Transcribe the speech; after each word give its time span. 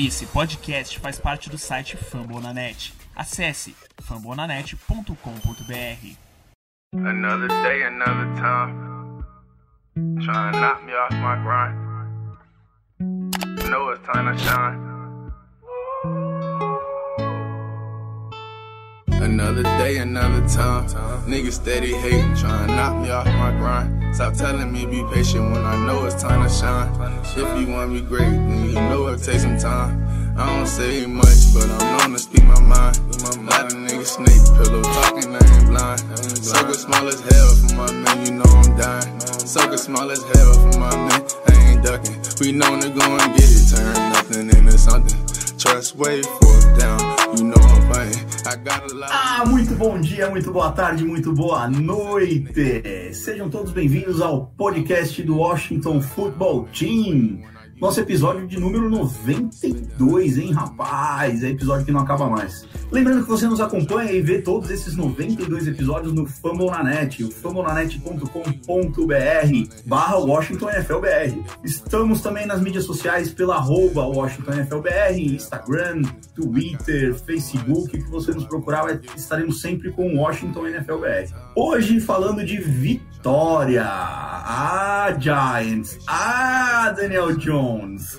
Esse 0.00 0.26
podcast 0.26 1.00
faz 1.00 1.18
parte 1.18 1.50
do 1.50 1.58
site 1.58 1.96
Fambonanet. 1.96 2.94
Acesse 3.16 3.74
fambonanet.com.br. 4.00 6.16
Another 6.94 7.48
day, 7.48 7.82
another 7.82 8.32
time. 8.36 9.24
Trying 10.22 10.52
to 10.52 10.60
knock 10.60 10.84
me 10.84 10.92
off 10.92 11.10
my 11.14 11.34
grind. 11.42 11.76
Know 13.68 13.90
it's 13.90 14.06
time 14.06 14.32
to 14.32 14.38
shine. 14.38 14.78
Another 19.20 19.64
day, 19.64 19.98
another 19.98 20.46
time. 20.46 20.86
Niggas 21.26 21.54
steady 21.54 21.92
hating, 21.94 22.36
trying 22.36 22.68
to 22.68 22.74
knock 22.76 23.02
me 23.02 23.10
off 23.10 23.26
my 23.26 23.50
grind. 23.50 23.97
Stop 24.12 24.34
telling 24.34 24.72
me 24.72 24.84
be 24.86 25.04
patient 25.12 25.50
when 25.52 25.64
I 25.64 25.86
know 25.86 26.04
it's 26.04 26.20
time 26.20 26.42
to 26.42 26.52
shine. 26.52 26.90
If 27.36 27.60
you 27.60 27.72
want 27.72 27.92
me 27.92 28.00
great, 28.00 28.22
then 28.24 28.64
you 28.68 28.74
know 28.74 29.06
it 29.08 29.22
takes 29.22 29.42
some 29.42 29.58
time. 29.58 30.04
I 30.36 30.46
don't 30.56 30.66
say 30.66 31.06
much, 31.06 31.52
but 31.54 31.68
I'm 31.68 31.98
known 31.98 32.12
to 32.12 32.18
speak 32.18 32.44
my 32.44 32.60
mind. 32.60 32.98
A 32.98 33.40
lot 33.42 33.66
of 33.66 33.72
niggas 33.72 34.18
snake 34.18 34.42
pillow 34.56 34.82
talking, 34.82 35.34
I 35.34 35.38
ain't 35.56 35.68
blind. 35.68 36.00
Circle 36.38 36.74
small 36.74 37.08
as 37.08 37.20
hell 37.20 37.54
for 37.56 37.74
my 37.74 37.92
man, 37.92 38.26
you 38.26 38.32
know 38.32 38.44
I'm 38.46 38.76
dying. 38.76 39.20
Circle 39.20 39.78
small 39.78 40.10
as 40.10 40.22
hell 40.22 40.52
for 40.54 40.78
my 40.78 40.94
man, 40.94 41.22
I 41.46 41.70
ain't 41.70 41.84
ducking. 41.84 42.16
We 42.40 42.52
known 42.52 42.80
to 42.80 42.88
go 42.90 43.02
and 43.02 43.36
get 43.36 43.50
it, 43.50 43.74
turn 43.74 43.94
nothing 44.12 44.48
into 44.50 44.78
something. 44.78 45.18
Trust 45.58 45.96
way 45.96 46.22
for 46.22 46.78
down, 46.78 47.00
you 47.36 47.44
know 47.44 47.58
I'm 47.58 47.77
Ah, 49.10 49.44
muito 49.46 49.74
bom 49.74 49.98
dia, 50.00 50.28
muito 50.28 50.52
boa 50.52 50.70
tarde, 50.72 51.04
muito 51.04 51.32
boa 51.32 51.68
noite. 51.68 53.12
Sejam 53.14 53.48
todos 53.48 53.72
bem-vindos 53.72 54.20
ao 54.20 54.46
podcast 54.58 55.22
do 55.22 55.38
Washington 55.38 56.00
Football 56.00 56.68
Team. 56.78 57.40
Nosso 57.80 58.00
episódio 58.00 58.44
de 58.48 58.58
número 58.58 58.90
92, 58.90 60.36
hein, 60.36 60.52
rapaz? 60.52 61.44
É 61.44 61.50
episódio 61.50 61.86
que 61.86 61.92
não 61.92 62.00
acaba 62.00 62.28
mais. 62.28 62.66
Lembrando 62.90 63.22
que 63.22 63.28
você 63.28 63.46
nos 63.46 63.60
acompanha 63.60 64.10
e 64.10 64.20
vê 64.20 64.42
todos 64.42 64.68
esses 64.68 64.96
92 64.96 65.68
episódios 65.68 66.12
no 66.12 66.26
Fambonanet, 66.26 67.22
o 67.22 67.30
fambonanet.com.br 67.30 68.26
barra 69.86 70.16
Washington 70.16 70.70
NFLBR. 70.70 71.40
Estamos 71.62 72.20
também 72.20 72.46
nas 72.46 72.60
mídias 72.60 72.82
sociais 72.82 73.32
pela 73.32 73.54
arroba 73.54 74.04
Washington 74.06 74.54
NFLBR, 74.54 75.36
Instagram, 75.36 76.02
Twitter, 76.34 77.14
Facebook, 77.14 77.96
o 77.96 78.04
que 78.04 78.10
você 78.10 78.32
nos 78.32 78.46
procurar, 78.46 79.00
estaremos 79.16 79.60
sempre 79.60 79.92
com 79.92 80.16
Washington 80.16 80.66
NFLBR. 80.66 81.32
Hoje 81.54 82.00
falando 82.00 82.44
de 82.44 82.56
vitória. 82.56 83.84
Ah, 83.86 85.14
Giants. 85.18 85.98
Ah, 86.08 86.92
Daniel 86.96 87.36
Jones. 87.36 87.67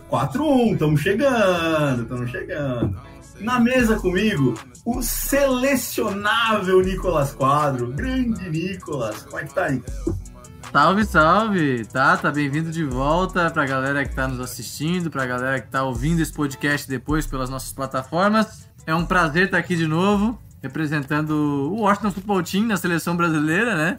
4-1, 0.09 0.73
estamos 0.73 1.02
chegando, 1.02 2.03
estamos 2.03 2.31
chegando. 2.31 3.00
Na 3.39 3.59
mesa 3.59 3.95
comigo, 3.97 4.53
o 4.86 5.02
selecionável 5.02 6.81
Nicolas 6.81 7.33
Quadro. 7.33 7.88
Grande 7.94 8.50
Nicolas. 8.50 9.23
Como 9.23 9.39
é 9.39 9.45
que 9.45 9.53
tá 9.53 9.66
aí? 9.66 9.81
Salve, 10.72 11.06
salve! 11.06 11.86
Tata, 11.86 12.31
bem-vindo 12.31 12.69
de 12.69 12.83
volta 12.83 13.50
pra 13.50 13.66
galera 13.66 14.06
que 14.06 14.14
tá 14.14 14.28
nos 14.28 14.39
assistindo, 14.39 15.09
pra 15.09 15.25
galera 15.25 15.59
que 15.59 15.67
tá 15.67 15.84
ouvindo 15.84 16.22
esse 16.22 16.34
podcast 16.34 16.88
depois 16.88 17.25
pelas 17.25 17.50
nossas 17.50 17.72
plataformas. 17.72 18.69
É 18.86 18.94
um 18.94 19.06
prazer 19.06 19.45
estar 19.45 19.58
aqui 19.58 19.75
de 19.75 19.88
novo, 19.88 20.39
representando 20.61 21.31
o 21.31 21.81
Washington 21.81 22.11
Football 22.11 22.44
Team 22.44 22.66
na 22.66 22.78
seleção 22.78 23.16
brasileira, 23.16 23.75
né? 23.75 23.97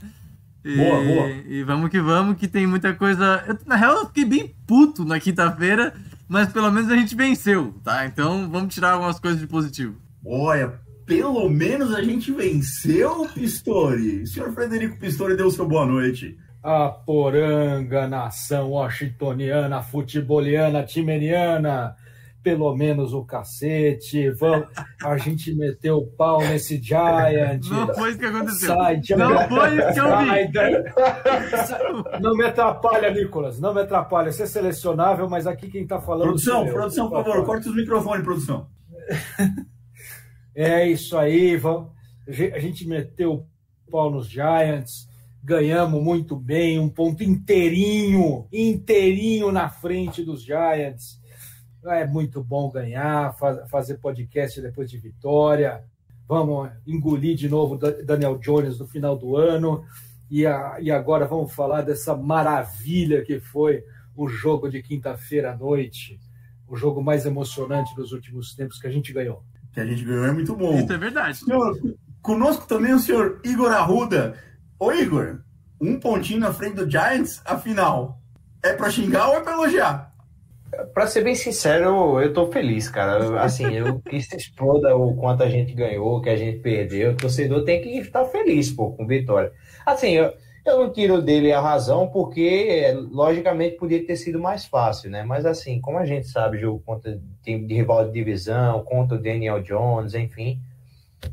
E, 0.65 0.77
Boa, 0.77 1.03
boa. 1.03 1.31
E 1.47 1.63
vamos 1.63 1.91
que 1.91 2.01
vamos, 2.01 2.37
que 2.37 2.47
tem 2.47 2.67
muita 2.67 2.95
coisa. 2.95 3.43
Eu, 3.47 3.59
na 3.67 3.77
real, 3.77 3.99
eu 3.99 4.07
fiquei 4.07 4.25
bem 4.25 4.55
puto 4.67 5.05
na 5.05 5.19
quinta-feira, 5.19 5.95
mas 6.29 6.53
pelo 6.53 6.71
menos 6.71 6.91
a 6.91 6.97
gente 6.97 7.15
venceu, 7.15 7.75
tá? 7.83 8.05
Então 8.07 8.49
vamos 8.51 8.75
tirar 8.75 8.93
algumas 8.93 9.19
coisas 9.19 9.41
de 9.41 9.47
positivo. 9.47 9.97
Olha, 10.25 10.79
pelo 11.07 11.49
menos 11.49 11.95
a 11.95 12.03
gente 12.03 12.31
venceu, 12.31 13.27
Pistori. 13.35 14.23
O 14.23 14.27
senhor 14.27 14.53
Frederico 14.53 14.99
Pistori 14.99 15.37
deu 15.37 15.51
seu 15.51 15.67
boa 15.67 15.87
noite. 15.87 16.37
A 16.63 16.89
poranga, 16.89 18.07
nação 18.07 18.71
washingtoniana, 18.73 19.83
futeboliana, 19.83 20.85
timeniana, 20.85 21.97
pelo 22.43 22.75
menos 22.75 23.13
o 23.13 23.23
cacete. 23.25 24.31
Vamos, 24.31 24.67
a 25.05 25.17
gente 25.19 25.55
meteu 25.55 25.99
o 25.99 26.07
pau 26.07 26.41
nesse 26.41 26.81
Giant. 26.83 27.67
Não 27.69 27.95
foi 27.95 28.11
isso 28.11 28.19
que 28.19 28.25
aconteceu. 28.27 28.75
Sai, 28.75 29.01
Giant. 29.03 29.19
Não 29.19 29.49
foi 29.49 29.79
isso 29.79 29.93
que 29.93 30.01
eu 30.01 30.19
vi. 30.19 30.27
Não 32.21 32.35
me 32.37 32.45
atrapalha, 32.45 33.11
Nicolas. 33.11 33.61
Não 33.61 33.75
me 33.75 33.81
atrapalha. 33.83 34.33
Você 34.33 34.45
é 34.45 34.47
selecionável, 34.47 35.29
mas 35.29 35.47
aqui 35.47 35.69
quem 35.71 35.87
tá 35.87 36.01
falando. 36.01 36.29
Produção, 36.29 36.59
sou 36.61 36.67
eu. 36.67 36.73
produção, 36.75 37.11
por 37.11 37.25
favor, 37.25 37.45
corta 37.45 37.69
os 37.69 37.77
microfones, 37.77 38.25
produção. 38.25 38.67
É 40.55 40.87
isso 40.87 41.17
aí, 41.17 41.57
vamos. 41.57 41.91
A 42.27 42.33
gente- 42.33 42.55
A 42.55 42.59
gente 42.59 42.89
meteu 42.89 43.47
o 43.87 43.91
pau 43.91 44.11
nos 44.11 44.29
Giants, 44.29 45.09
ganhamos 45.43 46.03
muito 46.03 46.37
bem, 46.37 46.79
um 46.79 46.89
ponto 46.89 47.23
inteirinho, 47.23 48.47
inteirinho 48.53 49.51
na 49.53 49.69
frente 49.69 50.23
dos 50.25 50.43
Giants. 50.43 51.20
É 51.85 52.07
muito 52.07 52.43
bom 52.45 52.71
ganhar, 52.71 53.33
fa- 53.39 53.67
fazer 53.69 53.95
podcast 53.99 54.61
depois 54.61 54.91
de 54.91 54.99
vitória. 54.99 55.83
Vamos 56.29 56.71
engolir 56.87 57.35
de 57.37 57.49
novo 57.49 57.77
Daniel 57.77 58.39
Jones 58.39 58.79
no 58.79 58.87
final 58.87 59.17
do 59.17 59.37
ano. 59.37 59.85
E, 60.31 60.47
a- 60.47 60.77
e 60.81 60.91
agora 60.91 61.27
vamos 61.27 61.53
falar 61.53 61.83
dessa 61.83 62.15
maravilha 62.17 63.25
que 63.25 63.41
foi 63.41 63.83
o 64.15 64.29
jogo 64.29 64.69
de 64.69 64.83
quinta-feira 64.83 65.53
à 65.53 65.57
noite. 65.57 66.21
O 66.69 66.77
jogo 66.77 67.03
mais 67.03 67.27
emocionante 67.27 67.95
dos 67.97 68.13
últimos 68.13 68.55
tempos 68.55 68.79
que 68.79 68.87
a 68.87 68.91
gente 68.91 69.13
ganhou. 69.13 69.43
Que 69.73 69.81
a 69.81 69.87
gente 69.87 70.05
ganhou 70.05 70.25
é 70.27 70.33
muito 70.33 70.55
bom. 70.55 70.79
Isso 70.79 70.93
é 70.93 70.99
verdade. 70.99 71.39
Senhor, 71.39 71.77
conosco 72.23 72.67
também 72.67 72.93
o 72.93 72.99
senhor 73.01 73.41
Igor 73.45 73.73
Arruda. 73.73 74.37
Ô 74.79 74.93
Igor, 74.93 75.41
um 75.81 75.99
pontinho 75.99 76.41
na 76.41 76.53
frente 76.53 76.77
do 76.77 76.89
Giants, 76.91 77.41
afinal, 77.45 78.21
é 78.63 78.73
pra 78.73 78.91
xingar 78.91 79.29
ou 79.31 79.37
é 79.37 79.41
pra 79.41 79.53
elogiar? 79.55 80.10
Pra 80.95 81.07
ser 81.07 81.23
bem 81.23 81.35
sincero, 81.35 82.21
eu 82.21 82.33
tô 82.33 82.51
feliz, 82.51 82.89
cara. 82.89 83.43
Assim, 83.43 83.75
eu 83.75 84.01
que 84.09 84.21
se 84.21 84.37
exploda 84.37 84.97
o 84.97 85.17
quanto 85.17 85.43
a 85.43 85.49
gente 85.49 85.73
ganhou, 85.73 86.17
o 86.17 86.21
que 86.21 86.31
a 86.31 86.37
gente 86.37 86.61
perdeu. 86.61 87.13
O 87.13 87.17
torcedor 87.17 87.65
tem 87.65 87.81
que 87.81 87.89
estar 87.99 88.25
feliz, 88.27 88.71
pô, 88.71 88.93
com 88.93 89.07
vitória. 89.07 89.53
Assim, 89.85 90.11
eu, 90.13 90.33
eu 90.65 90.79
não 90.79 90.93
tiro 90.93 91.21
dele 91.21 91.53
a 91.53 91.61
razão, 91.61 92.09
porque, 92.09 92.93
logicamente, 93.11 93.77
podia 93.77 94.05
ter 94.07 94.17
sido 94.17 94.39
mais 94.39 94.65
fácil, 94.65 95.11
né? 95.11 95.25
Mas, 95.25 95.45
assim, 95.45 95.81
como 95.81 95.99
a 95.99 96.07
gente 96.07 96.29
sabe, 96.29 96.59
jogo 96.59 96.83
contra 96.85 97.21
time 97.43 97.67
de 97.67 97.75
rival 97.75 98.07
de 98.07 98.13
divisão, 98.13 98.85
contra 98.85 99.17
o 99.17 99.23
Daniel 99.23 99.63
Jones, 99.63 100.15
enfim, 100.15 100.61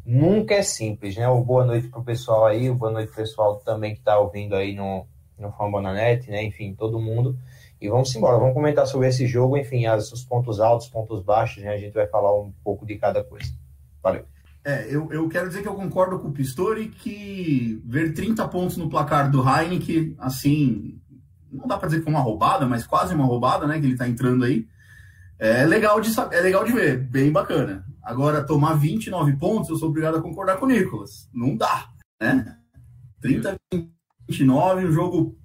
nunca 0.05 0.55
é 0.55 0.61
simples, 0.61 1.15
né? 1.15 1.27
O 1.27 1.43
boa 1.43 1.65
noite 1.65 1.87
pro 1.87 2.03
pessoal 2.03 2.45
aí, 2.45 2.69
boa 2.71 2.91
noite 2.91 3.07
pro 3.07 3.17
pessoal 3.17 3.57
também 3.57 3.93
que 3.93 4.01
tá 4.01 4.17
ouvindo 4.17 4.55
aí 4.55 4.73
no, 4.73 5.05
no 5.37 5.51
Fambonanet, 5.51 6.29
né? 6.29 6.43
Enfim, 6.43 6.73
todo 6.73 6.99
mundo. 6.99 7.37
E 7.79 7.89
vamos 7.89 8.15
embora, 8.15 8.37
vamos 8.37 8.53
comentar 8.53 8.87
sobre 8.87 9.07
esse 9.07 9.27
jogo, 9.27 9.57
enfim, 9.57 9.85
as, 9.85 10.11
os 10.11 10.23
pontos 10.23 10.59
altos, 10.59 10.87
pontos 10.87 11.21
baixos, 11.21 11.63
né? 11.63 11.73
A 11.73 11.77
gente 11.77 11.93
vai 11.93 12.07
falar 12.07 12.35
um 12.39 12.51
pouco 12.63 12.85
de 12.85 12.97
cada 12.97 13.23
coisa. 13.23 13.51
Valeu. 14.01 14.25
É, 14.63 14.87
eu, 14.89 15.11
eu 15.11 15.29
quero 15.29 15.47
dizer 15.47 15.61
que 15.61 15.67
eu 15.67 15.75
concordo 15.75 16.19
com 16.19 16.27
o 16.27 16.33
Pistori 16.33 16.87
que 16.89 17.81
ver 17.85 18.13
30 18.13 18.47
pontos 18.47 18.77
no 18.77 18.89
placar 18.89 19.31
do 19.31 19.41
Heineken, 19.47 20.15
assim, 20.17 20.99
não 21.51 21.67
dá 21.67 21.77
pra 21.77 21.87
dizer 21.87 21.99
que 21.99 22.03
foi 22.03 22.13
uma 22.13 22.21
roubada, 22.21 22.65
mas 22.65 22.85
quase 22.85 23.13
uma 23.13 23.25
roubada, 23.25 23.67
né? 23.67 23.79
Que 23.79 23.85
ele 23.85 23.97
tá 23.97 24.07
entrando 24.07 24.43
aí. 24.43 24.67
É 25.39 25.65
legal 25.65 26.01
de, 26.01 26.11
é 26.31 26.41
legal 26.41 26.65
de 26.65 26.73
ver, 26.73 26.97
bem 26.97 27.31
bacana. 27.31 27.85
Agora, 28.01 28.43
tomar 28.43 28.73
29 28.73 29.35
pontos, 29.35 29.69
eu 29.69 29.75
sou 29.75 29.89
obrigado 29.89 30.17
a 30.17 30.21
concordar 30.21 30.57
com 30.57 30.65
o 30.65 30.69
Nicolas. 30.69 31.29
Não 31.33 31.55
dá, 31.55 31.89
né? 32.19 32.57
30 33.21 33.55
29, 34.29 34.85
um 34.85 34.91
jogo 34.91 35.37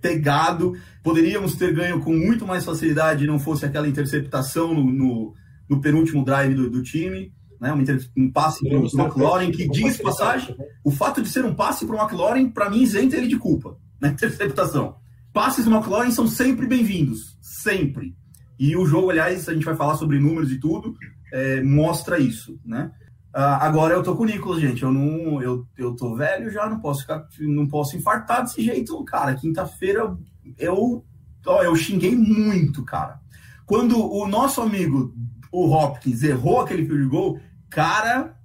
pegado. 0.00 0.74
Poderíamos 1.02 1.56
ter 1.56 1.72
ganho 1.74 2.00
com 2.00 2.12
muito 2.12 2.46
mais 2.46 2.64
facilidade 2.64 3.26
não 3.26 3.38
fosse 3.38 3.64
aquela 3.64 3.88
interceptação 3.88 4.74
no, 4.74 4.84
no, 4.90 5.34
no 5.68 5.80
penúltimo 5.80 6.24
drive 6.24 6.54
do, 6.54 6.70
do 6.70 6.82
time. 6.82 7.32
Né? 7.60 7.72
Um, 7.72 7.80
inter- 7.80 8.08
um 8.16 8.30
passe 8.30 8.66
para 8.68 8.78
o 8.78 8.86
McLaurin, 8.86 9.50
que 9.50 9.68
diz 9.68 9.96
passagem, 10.00 10.56
o 10.84 10.90
fato 10.90 11.20
de 11.20 11.28
ser 11.28 11.44
um 11.44 11.54
passe 11.54 11.84
para 11.86 11.96
o 11.96 11.98
McLaurin, 12.00 12.48
para 12.50 12.70
mim, 12.70 12.82
isenta 12.82 13.16
ele 13.16 13.26
de 13.26 13.36
culpa 13.36 13.76
na 14.00 14.08
interceptação. 14.10 14.96
Passes 15.32 15.64
do 15.64 15.70
McLaurin 15.74 16.10
são 16.10 16.26
sempre 16.26 16.66
bem-vindos, 16.66 17.36
sempre. 17.40 18.14
E 18.58 18.76
o 18.76 18.86
jogo, 18.86 19.10
aliás, 19.10 19.48
a 19.48 19.54
gente 19.54 19.64
vai 19.64 19.76
falar 19.76 19.96
sobre 19.96 20.18
números 20.18 20.50
e 20.50 20.58
tudo, 20.58 20.94
é, 21.32 21.62
mostra 21.62 22.18
isso, 22.18 22.58
né? 22.64 22.90
Ah, 23.32 23.66
agora 23.66 23.94
eu 23.94 24.02
tô 24.02 24.16
com 24.16 24.22
o 24.22 24.26
Nicolas, 24.26 24.60
gente. 24.60 24.82
Eu 24.82 24.92
não, 24.92 25.42
eu, 25.42 25.66
eu 25.76 25.94
tô 25.94 26.14
velho 26.14 26.50
já, 26.50 26.68
não 26.68 26.80
posso 26.80 27.02
ficar, 27.02 27.26
não 27.40 27.66
posso 27.66 27.96
infartar 27.96 28.42
desse 28.42 28.62
jeito, 28.62 29.04
cara. 29.04 29.34
Quinta-feira 29.34 30.16
eu, 30.56 31.04
ó, 31.46 31.62
eu 31.62 31.76
xinguei 31.76 32.16
muito, 32.16 32.84
cara. 32.84 33.20
Quando 33.66 34.00
o 34.00 34.26
nosso 34.26 34.60
amigo, 34.60 35.14
o 35.52 35.68
Hopkins, 35.70 36.22
errou 36.22 36.60
aquele 36.60 36.86
field 36.86 37.06
goal, 37.06 37.40
cara, 37.68 38.36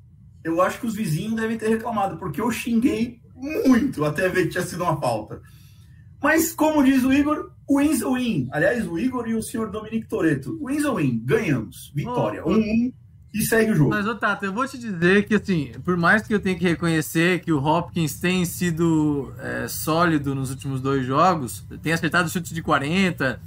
eu 0.44 0.62
acho 0.62 0.80
que 0.80 0.88
os 0.88 0.96
vizinhos 0.96 1.36
devem 1.36 1.58
ter 1.58 1.70
reclamado, 1.70 2.18
porque 2.18 2.42
eu 2.42 2.52
xinguei 2.52 3.22
muito 3.36 4.04
até 4.04 4.28
ver 4.28 4.44
que 4.44 4.50
tinha 4.50 4.64
sido 4.64 4.84
uma 4.84 5.00
falta. 5.00 5.42
Mas, 6.22 6.54
como 6.54 6.84
diz 6.84 7.04
o 7.04 7.12
Igor, 7.12 7.52
Wins 7.70 8.02
ou 8.02 8.14
win. 8.16 8.48
Aliás, 8.52 8.88
o 8.88 9.00
Igor 9.00 9.28
e 9.28 9.36
o 9.36 9.42
senhor 9.42 9.70
Dominique 9.72 10.08
Toreto. 10.08 10.58
Wins 10.66 10.86
ou 10.86 10.96
win. 10.98 11.22
Ganhamos. 11.26 11.92
Vitória. 11.96 12.44
1-1 12.44 12.46
Oh, 12.46 12.50
um, 12.50 12.56
um, 12.56 12.94
e 13.34 13.42
segue 13.42 13.72
o 13.72 13.76
jogo. 13.76 13.90
Mas, 13.90 14.06
ô 14.08 14.14
Tato, 14.16 14.46
eu 14.46 14.54
vou 14.54 14.68
te 14.68 14.78
dizer 14.78 15.26
que, 15.26 15.36
assim, 15.36 15.72
por 15.84 15.98
mais 15.98 16.22
que 16.22 16.34
eu 16.34 16.40
tenha 16.40 16.56
que 16.58 16.64
reconhecer 16.64 17.40
que 17.42 17.52
o 17.52 17.64
Hopkins 17.64 18.20
tem 18.20 18.46
sido 18.46 19.34
é, 19.40 19.68
sólido 19.68 20.36
nos 20.36 20.50
últimos 20.52 20.80
dois 20.82 21.06
jogos, 21.06 21.64
tem 21.82 21.94
acertado 21.94 22.30
chutes 22.30 22.52
de 22.54 22.62
40, 22.62 23.40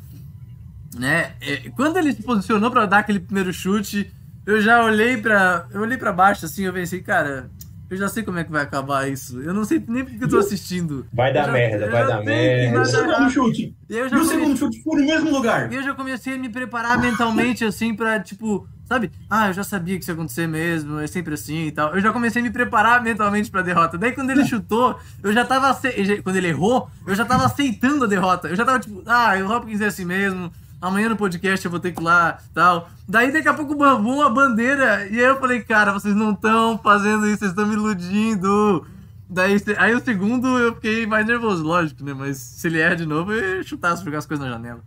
né? 0.99 1.33
É, 1.41 1.71
quando 1.77 1.99
ele 1.99 2.12
se 2.12 2.23
posicionou 2.23 2.71
para 2.71 2.87
dar 2.87 2.99
aquele 2.99 3.21
primeiro 3.21 3.53
chute, 3.53 4.11
eu 4.44 4.61
já 4.61 4.83
olhei 4.85 5.17
para 5.17 5.67
eu 5.73 5.81
olhei 5.83 5.97
para 5.99 6.12
baixo, 6.12 6.47
assim, 6.47 6.65
eu 6.65 6.73
pensei, 6.73 7.00
cara, 7.00 7.50
eu 7.89 7.97
já 7.97 8.09
sei 8.09 8.23
como 8.25 8.39
é 8.39 8.44
que 8.44 8.50
vai 8.50 8.62
acabar 8.62 9.09
isso. 9.09 9.41
Eu 9.41 9.55
não 9.55 9.65
sei 9.65 9.82
nem 9.87 10.05
porque 10.05 10.25
eu 10.25 10.29
tô 10.29 10.39
assistindo. 10.39 11.06
Vai 11.12 11.32
dar 11.32 11.44
já- 11.47 11.53
merda, 11.53 11.91
vai 11.91 12.06
dar 12.06 12.25
sei 12.25 12.25
que 12.25 12.31
E 12.32 12.69
o 12.69 12.71
merda. 12.73 12.85
segundo 12.87 13.31
chute? 13.31 13.77
E 13.89 13.97
eu 13.97 14.06
E 14.06 14.09
já 14.09 14.17
o 14.17 14.19
comecei- 14.21 14.39
segundo 14.41 14.56
chute 14.59 14.82
foi 14.82 15.00
no 15.00 15.06
mesmo 15.06 15.31
lugar. 15.31 15.73
eu 15.73 15.82
já 15.82 15.94
comecei 15.94 16.35
a 16.35 16.39
me 16.39 16.49
preparar 16.49 16.99
mentalmente, 17.00 17.65
assim, 17.65 17.94
pra, 17.94 18.19
tipo, 18.19 18.67
sabe? 18.87 19.11
Ah, 19.29 19.49
eu 19.49 19.53
já 19.53 19.62
sabia 19.65 19.97
que 19.97 20.03
isso 20.03 20.11
ia 20.11 20.15
acontecer 20.15 20.47
mesmo, 20.47 20.99
é 20.99 21.06
sempre 21.06 21.35
assim 21.35 21.67
e 21.67 21.73
tal. 21.73 21.94
Eu 21.94 22.00
já 22.00 22.12
comecei 22.12 22.41
a 22.41 22.44
me 22.44 22.50
preparar 22.50 23.03
mentalmente 23.03 23.50
pra 23.50 23.62
derrota. 23.62 23.99
Daí, 23.99 24.12
quando 24.12 24.31
ele 24.31 24.44
chutou, 24.49 24.99
eu 25.23 25.33
já 25.33 25.44
tava. 25.44 25.71
ace- 25.71 26.23
Quando 26.23 26.37
ele 26.37 26.49
errou, 26.49 26.88
eu 27.06 27.15
já 27.15 27.25
tava 27.25 27.44
aceitando 27.44 28.05
a 28.05 28.09
derrota. 28.09 28.49
Eu 28.49 28.56
já 28.56 28.65
tava, 28.65 28.79
tipo, 28.81 29.03
ah, 29.06 29.33
o 29.44 29.50
Hopkins 29.53 29.81
é 29.81 29.87
assim 29.87 30.05
mesmo. 30.05 30.50
Amanhã 30.81 31.09
no 31.09 31.17
podcast 31.17 31.65
eu 31.65 31.71
vou 31.71 31.81
ter 31.81 31.93
que 31.93 32.00
ir 32.00 32.05
lá 32.05 32.38
tal. 32.53 32.88
Daí, 33.09 33.33
daqui 33.33 33.49
a 33.49 33.55
pouco, 33.55 33.75
bambum, 33.75 34.21
a 34.23 34.29
bandeira. 34.29 35.06
E 35.09 35.19
aí 35.19 35.25
eu 35.27 35.41
falei, 35.41 35.61
cara, 35.62 35.93
vocês 35.93 36.15
não 36.15 36.32
estão 36.32 36.79
fazendo 36.79 37.27
isso, 37.27 37.39
vocês 37.39 37.50
estão 37.50 37.67
me 37.67 37.75
iludindo. 37.75 38.87
Daí, 39.29 39.56
aí 39.79 39.94
o 39.94 40.05
segundo 40.05 40.47
eu 40.59 40.75
fiquei 40.75 41.06
mais 41.06 41.27
nervoso, 41.27 41.65
lógico, 41.65 42.05
né? 42.05 42.15
Mas 42.15 42.37
se 42.37 42.69
ele 42.69 42.79
erra 42.79 42.94
de 42.94 43.06
novo, 43.06 43.32
eu 43.32 43.62
chutar, 43.65 43.97
jogar 43.97 44.19
as 44.19 44.27
coisas 44.27 44.44
na 44.47 44.53
janela. 44.53 44.81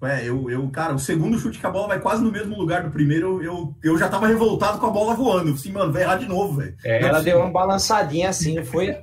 É, 0.00 0.24
eu, 0.28 0.48
eu, 0.48 0.68
cara, 0.70 0.94
o 0.94 0.98
segundo 0.98 1.36
chute 1.38 1.58
que 1.58 1.66
a 1.66 1.70
bola 1.70 1.88
vai 1.88 2.00
quase 2.00 2.22
no 2.22 2.30
mesmo 2.30 2.56
lugar 2.56 2.84
do 2.84 2.90
primeiro, 2.90 3.42
eu, 3.42 3.74
eu 3.82 3.98
já 3.98 4.08
tava 4.08 4.28
revoltado 4.28 4.78
com 4.78 4.86
a 4.86 4.90
bola 4.90 5.14
voando. 5.14 5.52
Assim, 5.52 5.72
mano, 5.72 5.92
vai 5.92 6.02
errar 6.02 6.16
de 6.16 6.26
novo, 6.28 6.54
velho. 6.58 6.76
É, 6.84 6.98
é 6.98 7.02
ela 7.02 7.20
deu 7.20 7.38
uma 7.40 7.50
balançadinha 7.50 8.28
assim, 8.28 8.62
foi. 8.64 8.96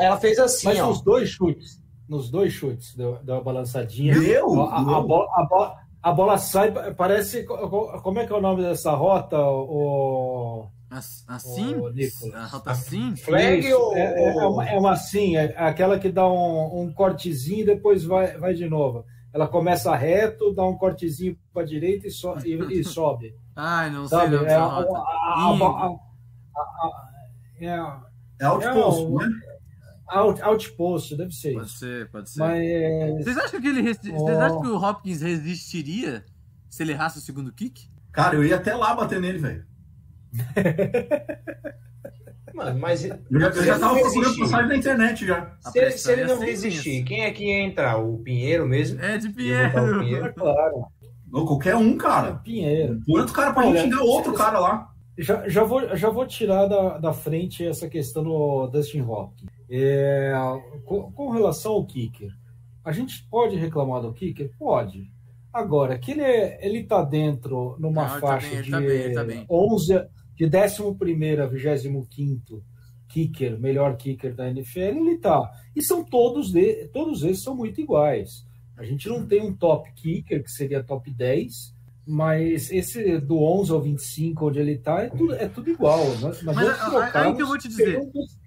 Ela 0.00 0.16
fez 0.16 0.38
assim, 0.38 0.68
Mas 0.68 0.80
ó. 0.80 0.86
nos 0.86 1.02
dois 1.02 1.28
chutes, 1.28 1.78
nos 2.08 2.30
dois 2.30 2.52
chutes, 2.54 2.94
deu, 2.96 3.18
deu 3.22 3.34
uma 3.34 3.42
balançadinha. 3.44 4.18
Deu, 4.18 4.62
A, 4.62 4.76
a- 4.76 4.78
a 4.96 5.00
bola, 5.02 5.28
a, 5.34 5.42
bola, 5.44 5.74
a 6.02 6.12
bola 6.12 6.38
sai, 6.38 6.72
parece. 6.94 7.44
co- 7.44 7.68
co- 7.68 8.00
Como 8.02 8.18
é 8.18 8.26
que 8.26 8.32
é 8.32 8.36
o 8.36 8.40
nome 8.40 8.62
dessa 8.62 8.92
rota? 8.92 9.36
O, 9.38 10.66
As- 10.90 11.22
Assim? 11.28 11.74
Ô, 11.74 11.90
Nicolas. 11.90 12.34
A 12.34 12.46
rota 12.46 12.70
assim? 12.70 13.14
Flag 13.16 13.58
Isso, 13.66 13.76
ou. 13.76 13.94
é, 13.94 14.00
é- 14.00 14.36
é 14.38 14.46
uma, 14.46 14.68
é 14.70 14.78
uma 14.78 14.92
assim, 14.92 15.36
é 15.36 15.54
aquela 15.58 15.98
que 15.98 16.08
dá 16.10 16.26
um, 16.26 16.82
um 16.82 16.92
cortezinho 16.92 17.60
e 17.60 17.64
depois 17.66 18.04
vai, 18.04 18.38
vai 18.38 18.54
de 18.54 18.66
novo. 18.68 19.04
Ela 19.34 19.48
começa 19.48 19.94
reto, 19.96 20.54
dá 20.54 20.64
um 20.64 20.76
cortezinho 20.78 21.36
para 21.52 21.62
a 21.62 21.66
direita 21.66 22.06
e, 22.06 22.10
so, 22.10 22.34
e, 22.46 22.54
e 22.78 22.84
sobe. 22.84 23.34
Ai, 23.56 23.90
não 23.90 24.06
sei 24.06 24.16
Sabe? 24.18 24.36
não 24.36 24.46
É, 24.46 24.54
a, 24.54 24.64
a, 24.64 24.78
a, 24.78 24.82
Ih. 25.56 25.62
a, 25.62 25.66
a- 25.66 25.96
a- 26.56 27.10
é 27.60 27.66
É 28.40 28.44
outpost, 28.46 29.02
É, 29.02 29.08
né? 29.10 29.28
out, 30.08 30.42
outpost, 30.42 31.16
deve 31.16 31.32
ser 31.32 31.54
Pode 31.54 31.70
ser, 31.72 32.10
pode 32.10 32.30
ser. 32.30 32.38
Mas 32.38 33.24
Vocês 33.24 33.36
acham 33.38 33.60
que 33.60 33.66
ele 33.66 33.80
resi- 33.80 34.12
Ó. 34.12 34.18
Vocês 34.18 34.38
acham 34.38 34.60
que 34.62 34.68
o 34.68 34.76
Hopkins 34.80 35.20
resistiria 35.20 36.24
se 36.70 36.82
ele 36.84 36.92
errasse 36.92 37.18
o 37.18 37.20
segundo 37.20 37.52
kick? 37.52 37.88
Cara, 38.12 38.36
eu 38.36 38.44
ia 38.44 38.54
até 38.56 38.74
lá 38.76 38.94
bater 38.94 39.20
nele, 39.20 39.38
velho. 39.38 39.66
Mano, 42.54 42.78
mas. 42.78 43.04
Eu 43.04 43.18
já, 43.40 43.46
eu 43.48 43.52
se 43.52 43.64
já 43.64 43.72
ele 43.72 43.80
tava 43.80 43.94
não 43.94 44.00
procurando 44.00 44.20
resistir- 44.22 44.40
passagem 44.40 44.68
na 44.68 44.76
internet 44.76 45.26
já. 45.26 45.56
Se 45.60 45.90
se 45.90 46.12
ele 46.12 46.24
não 46.24 46.42
imensa. 46.42 46.68
quem 47.04 47.24
é 47.24 47.30
que 47.32 47.44
ia 47.46 47.60
entrar? 47.62 47.96
O 47.98 48.18
Pinheiro 48.18 48.66
mesmo? 48.66 49.00
É 49.00 49.18
de 49.18 49.28
Pinheiro. 49.30 49.98
Pinheiro. 50.00 50.26
é 50.26 50.32
claro, 50.32 50.84
Ou 51.32 51.44
qualquer 51.46 51.74
um, 51.76 51.96
cara. 51.96 52.34
Pinheiro. 52.36 53.00
Põe 53.04 53.20
outro 53.20 53.34
cara 53.34 53.52
pra 53.52 53.66
Olha, 53.66 53.80
gente 53.80 53.90
xingar 53.92 54.04
outro 54.04 54.32
cara 54.34 54.58
lá. 54.60 54.90
Já, 55.18 55.48
já, 55.48 55.62
vou, 55.64 55.96
já 55.96 56.10
vou 56.10 56.26
tirar 56.26 56.66
da, 56.66 56.98
da 56.98 57.12
frente 57.12 57.64
essa 57.66 57.88
questão 57.88 58.22
do 58.24 58.66
Dustin 58.68 59.00
Hopkins. 59.02 59.48
É, 59.70 60.32
com, 60.84 61.10
com 61.12 61.30
relação 61.30 61.72
ao 61.72 61.84
kicker, 61.86 62.30
a 62.84 62.92
gente 62.92 63.26
pode 63.30 63.56
reclamar 63.56 64.02
do 64.02 64.12
kicker? 64.12 64.50
Pode. 64.58 65.10
Agora, 65.52 65.96
que 65.98 66.10
ele, 66.10 66.20
é, 66.22 66.58
ele 66.66 66.82
tá 66.84 67.02
dentro 67.02 67.76
numa 67.78 68.02
Não, 68.06 68.12
ele 68.12 68.20
tá 68.20 68.26
faixa 68.26 68.48
bem, 68.48 68.56
ele 68.58 68.62
de 68.64 68.70
tá 68.72 68.80
bem, 68.80 69.12
tá 69.14 69.24
bem. 69.24 69.46
11, 69.48 70.04
de 70.36 70.44
11 70.46 71.40
a 71.40 71.46
25 71.46 72.62
kicker, 73.08 73.58
melhor 73.60 73.96
kicker 73.96 74.34
da 74.34 74.50
NFL, 74.50 74.78
ele 74.80 75.18
tá. 75.18 75.50
E 75.74 75.82
são 75.82 76.02
todos, 76.04 76.50
de, 76.50 76.88
todos 76.88 77.22
esses 77.22 77.44
são 77.44 77.54
muito 77.54 77.80
iguais. 77.80 78.44
A 78.76 78.84
gente 78.84 79.08
não 79.08 79.24
tem 79.24 79.40
um 79.40 79.52
top 79.52 79.92
kicker, 79.94 80.42
que 80.42 80.50
seria 80.50 80.82
top 80.82 81.08
10, 81.10 81.72
mas 82.06 82.70
esse 82.72 83.18
do 83.20 83.38
11 83.40 83.70
ao 83.72 83.80
25, 83.80 84.48
onde 84.48 84.58
ele 84.58 84.76
tá, 84.78 85.02
é 85.02 85.08
tudo, 85.08 85.34
é 85.34 85.48
tudo 85.48 85.70
igual. 85.70 86.04
Nós, 86.18 86.42
nós 86.42 86.56
Mas 86.56 86.78
vamos 86.78 87.14
aí- 87.14 87.34
que 87.36 87.42
eu 87.42 87.46
vou 87.46 87.58
te 87.58 87.68
dizer. 87.68 88.00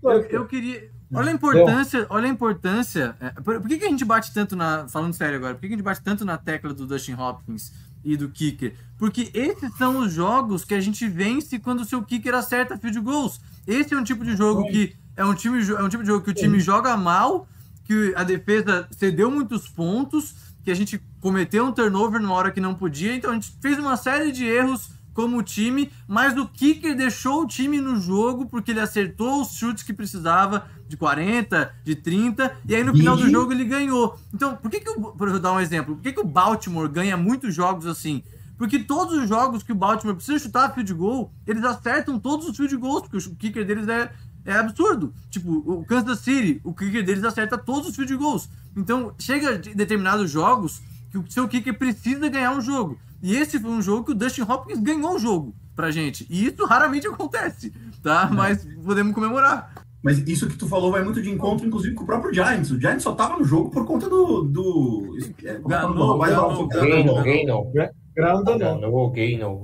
Eu, 0.04 0.22
eu 0.26 0.46
queria. 0.48 0.90
Olha 1.14 1.32
a 1.32 1.34
importância, 1.34 2.06
olha 2.10 2.26
a 2.26 2.30
importância. 2.30 3.16
é, 3.22 3.30
por, 3.42 3.62
por 3.62 3.70
que, 3.70 3.78
que 3.78 3.86
a 3.86 3.90
gente 3.90 4.04
bate 4.04 4.34
tanto 4.34 4.58
na. 4.58 4.90
Falando 4.90 5.14
sério 5.14 5.38
agora, 5.38 5.54
por 5.56 5.62
que, 5.62 5.68
que 5.68 5.74
a 5.74 5.78
gente 5.78 5.86
bate 5.86 6.04
tanto 6.04 6.26
na 6.26 6.38
tecla 6.38 6.74
do 6.74 6.86
Dustin 6.86 7.14
Hopkins 7.14 7.72
e 8.08 8.18
do 8.18 8.30
kicker? 8.30 8.74
Porque 8.98 9.30
esses 9.34 9.76
são 9.78 10.00
os 10.00 10.14
jogos 10.14 10.64
que 10.64 10.74
a 10.74 10.80
gente 10.80 11.08
vence 11.08 11.60
quando 11.60 11.82
o 11.82 11.86
seu 11.86 12.02
kicker 12.02 12.34
acerta 12.34 12.78
field 12.78 13.00
goals. 13.02 13.40
Esse 13.68 13.94
é 13.94 13.98
um 13.98 14.04
tipo 14.04 14.24
de 14.24 14.36
jogo 14.36 14.66
que 14.68 14.96
é 15.16 15.26
um, 15.26 15.36
time, 15.36 15.60
é 15.72 15.84
um 15.84 15.90
tipo 15.90 16.04
de 16.04 16.08
jogo 16.08 16.24
que 16.24 16.32
o 16.32 16.34
time 16.34 16.60
joga 16.60 16.96
mal, 16.96 17.48
que 17.84 18.14
a 18.16 18.24
defesa 18.24 18.88
cedeu 18.92 19.30
muitos 19.30 19.68
pontos, 19.68 20.34
que 20.64 20.72
a 20.72 20.76
gente 20.76 21.02
cometeu 21.20 21.66
um 21.66 21.72
turnover 21.72 22.22
numa 22.22 22.34
hora 22.34 22.52
que 22.52 22.62
não 22.62 22.74
podia, 22.74 23.14
então 23.14 23.32
a 23.32 23.34
gente 23.34 23.54
fez 23.62 23.78
uma 23.78 23.98
série 23.98 24.32
de 24.32 24.46
erros 24.46 24.90
como 25.14 25.42
time, 25.42 25.92
mas 26.08 26.38
o 26.38 26.48
kicker 26.48 26.96
deixou 26.96 27.42
o 27.42 27.48
time 27.48 27.82
no 27.82 28.00
jogo 28.00 28.46
porque 28.46 28.72
ele 28.72 28.80
acertou 28.80 29.42
os 29.42 29.54
chutes 29.54 29.84
que 29.84 29.92
precisava 29.92 30.70
de 30.88 30.96
40, 30.98 31.74
de 31.84 31.96
30, 31.96 32.56
e 32.68 32.76
aí 32.76 32.84
no 32.84 32.94
final 32.96 33.16
do 33.18 33.28
E- 33.28 33.32
jogo 33.32 33.52
ele 33.52 33.66
ganhou. 33.66 34.18
Então, 34.34 34.56
por 34.56 34.70
que 34.72 34.80
que 34.80 34.90
o, 34.90 35.40
dar 35.40 35.54
um 35.54 35.60
exemplo, 35.60 35.96
por 35.96 36.02
que 36.02 36.14
que 36.14 36.20
o 36.20 36.26
Baltimore 36.26 36.88
ganha 36.90 37.18
muitos 37.18 37.54
jogos 37.54 37.86
assim? 37.86 38.24
Porque 38.58 38.80
todos 38.80 39.16
os 39.18 39.30
jogos 39.30 39.62
que 39.62 39.72
o 39.72 39.76
Baltimore 39.76 40.16
precisa 40.16 40.40
chutar 40.40 40.74
field 40.74 40.92
goal, 40.94 41.32
eles 41.46 41.64
acertam 41.64 42.18
todos 42.18 42.48
os 42.48 42.58
field 42.58 42.76
goals, 42.78 43.02
porque 43.08 43.18
o 43.18 43.36
kicker 43.36 43.66
deles 43.66 43.88
é, 43.88 44.12
é 44.46 44.54
absurdo. 44.54 45.14
Tipo, 45.30 45.52
o 45.66 45.86
Kansas 45.86 46.20
City, 46.20 46.60
o 46.64 46.74
kicker 46.74 47.06
deles 47.06 47.24
acerta 47.24 47.58
todos 47.58 47.90
os 47.90 47.96
field 47.96 48.16
goals. 48.16 48.50
Então, 48.76 49.14
chega 49.20 49.60
de 49.60 49.76
determinados 49.76 50.32
jogos 50.32 50.82
que 51.12 51.18
o 51.20 51.26
seu 51.30 51.48
kicker 51.48 51.78
precisa 51.78 52.28
ganhar 52.30 52.52
um 52.52 52.62
jogo. 52.62 52.98
E 53.22 53.36
esse 53.36 53.60
foi 53.60 53.70
um 53.72 53.82
jogo 53.82 54.06
que 54.06 54.12
o 54.12 54.16
Dustin 54.16 54.42
Hopkins 54.42 54.80
ganhou 54.80 55.16
o 55.16 55.20
jogo 55.20 55.56
pra 55.76 55.92
gente. 55.92 56.26
E 56.30 56.48
isso 56.48 56.66
raramente 56.66 57.08
acontece, 57.08 57.72
tá? 58.02 58.28
Mas 58.32 58.66
podemos 58.84 59.14
comemorar. 59.14 59.72
Mas 60.08 60.18
isso 60.28 60.48
que 60.48 60.58
tu 60.58 60.68
falou 60.68 60.92
vai 60.92 61.04
muito 61.04 61.22
de 61.22 61.30
encontro, 61.30 61.68
inclusive, 61.68 61.94
com 61.94 62.04
o 62.04 62.08
próprio 62.08 62.34
Giants. 62.34 62.72
O 62.72 62.80
Giants 62.80 63.04
só 63.04 63.14
tava 63.14 63.38
no 63.38 63.44
jogo 63.44 63.70
por 63.70 63.86
conta 63.86 64.10
do. 64.10 64.44
do 64.44 65.18
é, 65.44 65.50
é 65.50 65.52
é 65.56 65.60
Ganou, 65.60 66.18
ganou, 66.18 66.64
O- 66.64 66.68
Gaino, 66.68 67.16
Não. 67.16 67.24
Gaino. 67.24 67.72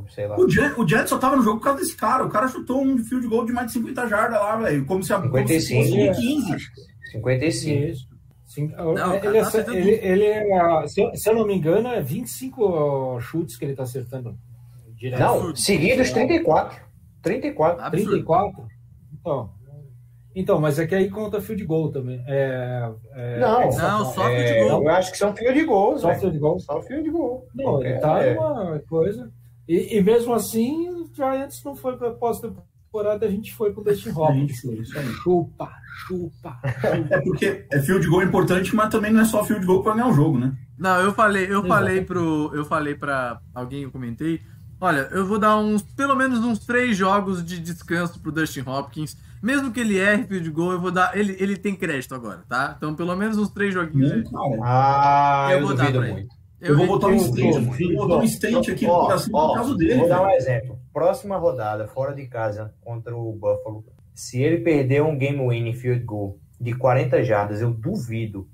Sei 0.09 0.27
lá. 0.27 0.35
O 0.37 0.49
Giants, 0.49 0.77
o 0.77 0.87
Giants 0.87 1.09
só 1.09 1.17
tava 1.17 1.35
no 1.37 1.43
jogo 1.43 1.59
por 1.59 1.65
causa 1.65 1.79
desse 1.79 1.95
cara. 1.95 2.25
O 2.25 2.29
cara 2.29 2.47
chutou 2.47 2.81
um 2.83 2.97
field 2.99 3.25
goal 3.27 3.45
de 3.45 3.53
mais 3.53 3.67
de 3.67 3.73
50 3.73 4.07
jardas 4.07 4.39
lá, 4.39 4.55
velho. 4.57 4.85
Como 4.85 5.03
se 5.03 5.13
a 5.13 5.19
como 5.21 5.47
se 5.47 5.61
55. 5.61 6.13
fosse 6.13 6.21
15. 6.21 6.57
55. 7.13 7.79
Isso. 7.91 8.07
Sim, 8.45 8.67
Não, 8.67 9.15
ele, 9.15 9.41
tá 9.41 9.47
acertando 9.47 9.77
ele, 9.77 9.91
ele 10.03 10.25
é, 10.25 10.87
se, 10.87 11.01
eu- 11.01 11.15
se 11.15 11.27
eu 11.27 11.33
não 11.35 11.47
me 11.47 11.55
engano, 11.55 11.87
é 11.87 12.01
25 12.01 13.19
chutes 13.21 13.57
que 13.57 13.65
ele 13.65 13.73
tá 13.75 13.81
acertando. 13.83 14.37
Direto. 14.95 15.19
Não, 15.19 15.55
seguidos 15.55 16.11
34. 16.11 16.77
34. 17.23 17.83
Absurdo. 17.83 18.11
34? 18.11 18.67
Então, 19.19 19.49
então, 20.35 20.59
mas 20.59 20.79
é 20.79 20.87
que 20.87 20.95
aí 20.95 21.09
conta 21.09 21.41
field 21.41 21.63
goal 21.65 21.91
também. 21.91 22.23
É, 22.27 22.91
é, 23.13 23.39
Não, 23.39 23.61
é, 23.61 23.65
Não, 23.77 24.05
só 24.05 24.27
É, 24.29 24.47
field 24.53 24.69
goal. 24.69 24.83
eu 24.83 24.89
acho 24.89 25.11
que 25.11 25.17
são 25.17 25.35
field 25.35 25.63
goals, 25.65 26.01
só 26.01 26.07
velho. 26.07 26.19
field 26.19 26.39
goal. 26.39 26.59
Só 26.59 26.81
field 26.81 27.09
goal. 27.09 27.47
Não, 27.55 27.83
ele 27.83 27.99
tá 27.99 28.23
É. 28.23 28.33
numa 28.35 28.79
coisa. 28.89 29.31
E, 29.67 29.97
e 29.97 30.01
mesmo 30.03 30.33
assim, 30.33 30.89
o 30.89 31.09
Giants 31.13 31.63
não 31.63 31.75
foi 31.75 31.95
para 31.97 32.11
pós-temporada, 32.11 33.25
a 33.25 33.29
gente 33.29 33.53
foi 33.53 33.71
com 33.73 33.81
o 33.81 33.83
Dustin 33.83 34.09
Hopkins. 34.15 34.61
Chupa, 35.23 35.71
chupa. 36.07 36.59
É 37.09 37.21
porque 37.21 37.65
é 37.71 37.79
field 37.79 38.07
goal 38.07 38.23
importante, 38.23 38.75
mas 38.75 38.89
também 38.89 39.11
não 39.13 39.21
é 39.21 39.25
só 39.25 39.43
field 39.43 39.65
goal 39.65 39.81
pra 39.83 39.93
ganhar 39.93 40.07
o 40.09 40.13
jogo, 40.13 40.37
né? 40.39 40.53
Não, 40.77 40.99
eu 40.99 41.13
falei, 41.13 41.45
eu 41.45 41.59
Exato. 41.59 41.67
falei 41.67 42.01
pro. 42.01 42.51
Eu 42.53 42.65
falei 42.65 42.95
pra 42.95 43.39
alguém, 43.53 43.83
eu 43.83 43.91
comentei. 43.91 44.41
Olha, 44.81 45.07
eu 45.11 45.25
vou 45.25 45.39
dar 45.39 45.57
uns, 45.57 45.81
pelo 45.81 46.13
menos 46.15 46.39
uns 46.39 46.59
três 46.59 46.97
jogos 46.97 47.45
de 47.45 47.57
descanso 47.59 48.19
pro 48.19 48.31
Dustin 48.33 48.63
Hopkins. 48.67 49.15
Mesmo 49.43 49.71
que 49.73 49.81
ele 49.81 49.97
erre 49.99 50.23
field 50.23 50.49
goal, 50.51 50.71
eu 50.71 50.79
vou 50.79 50.89
dar. 50.89 51.15
Ele, 51.17 51.35
ele 51.37 51.57
tem 51.57 51.75
crédito 51.75 52.15
agora, 52.15 52.43
tá? 52.47 52.75
Então, 52.77 52.95
pelo 52.95 53.13
menos 53.15 53.37
uns 53.37 53.49
três 53.49 53.73
joguinhos. 53.73 54.09
Não, 54.09 54.23
de- 54.23 54.31
cara. 54.31 54.59
Ah, 54.63 55.47
Eu 55.51 55.59
eu, 55.59 55.67
vou 55.67 55.75
dar 55.75 55.91
pra 55.91 56.01
ele. 56.01 56.11
muito. 56.13 56.35
Eu 56.61 56.77
vou 56.77 56.87
botar 56.87 57.07
um 57.07 57.11
eu- 57.11 57.17
eu- 57.17 57.89
eu 57.91 57.97
vou 57.97 58.07
botar 58.07 58.21
um 58.23 58.27
stent 58.27 58.69
aqui 58.69 58.85
no 58.87 58.93
Ó, 58.93 59.05
coração 59.07 59.29
ó, 59.33 59.47
por 59.49 59.55
causa 59.55 59.75
dele. 59.75 59.95
Vou 59.95 60.07
dar 60.07 60.21
um 60.23 60.29
exemplo. 60.29 60.79
Próxima 60.93 61.35
rodada, 61.35 61.87
fora 61.89 62.15
de 62.15 62.25
casa, 62.25 62.73
contra 62.79 63.13
o 63.13 63.33
Buffalo. 63.33 63.83
Se 64.15 64.41
ele 64.41 64.59
perder 64.59 65.03
um 65.03 65.17
game 65.17 65.45
winning 65.45 65.73
field 65.73 66.05
goal 66.05 66.39
de 66.61 66.73
40 66.73 67.21
jardas, 67.21 67.59
eu 67.59 67.73
duvido 67.73 68.47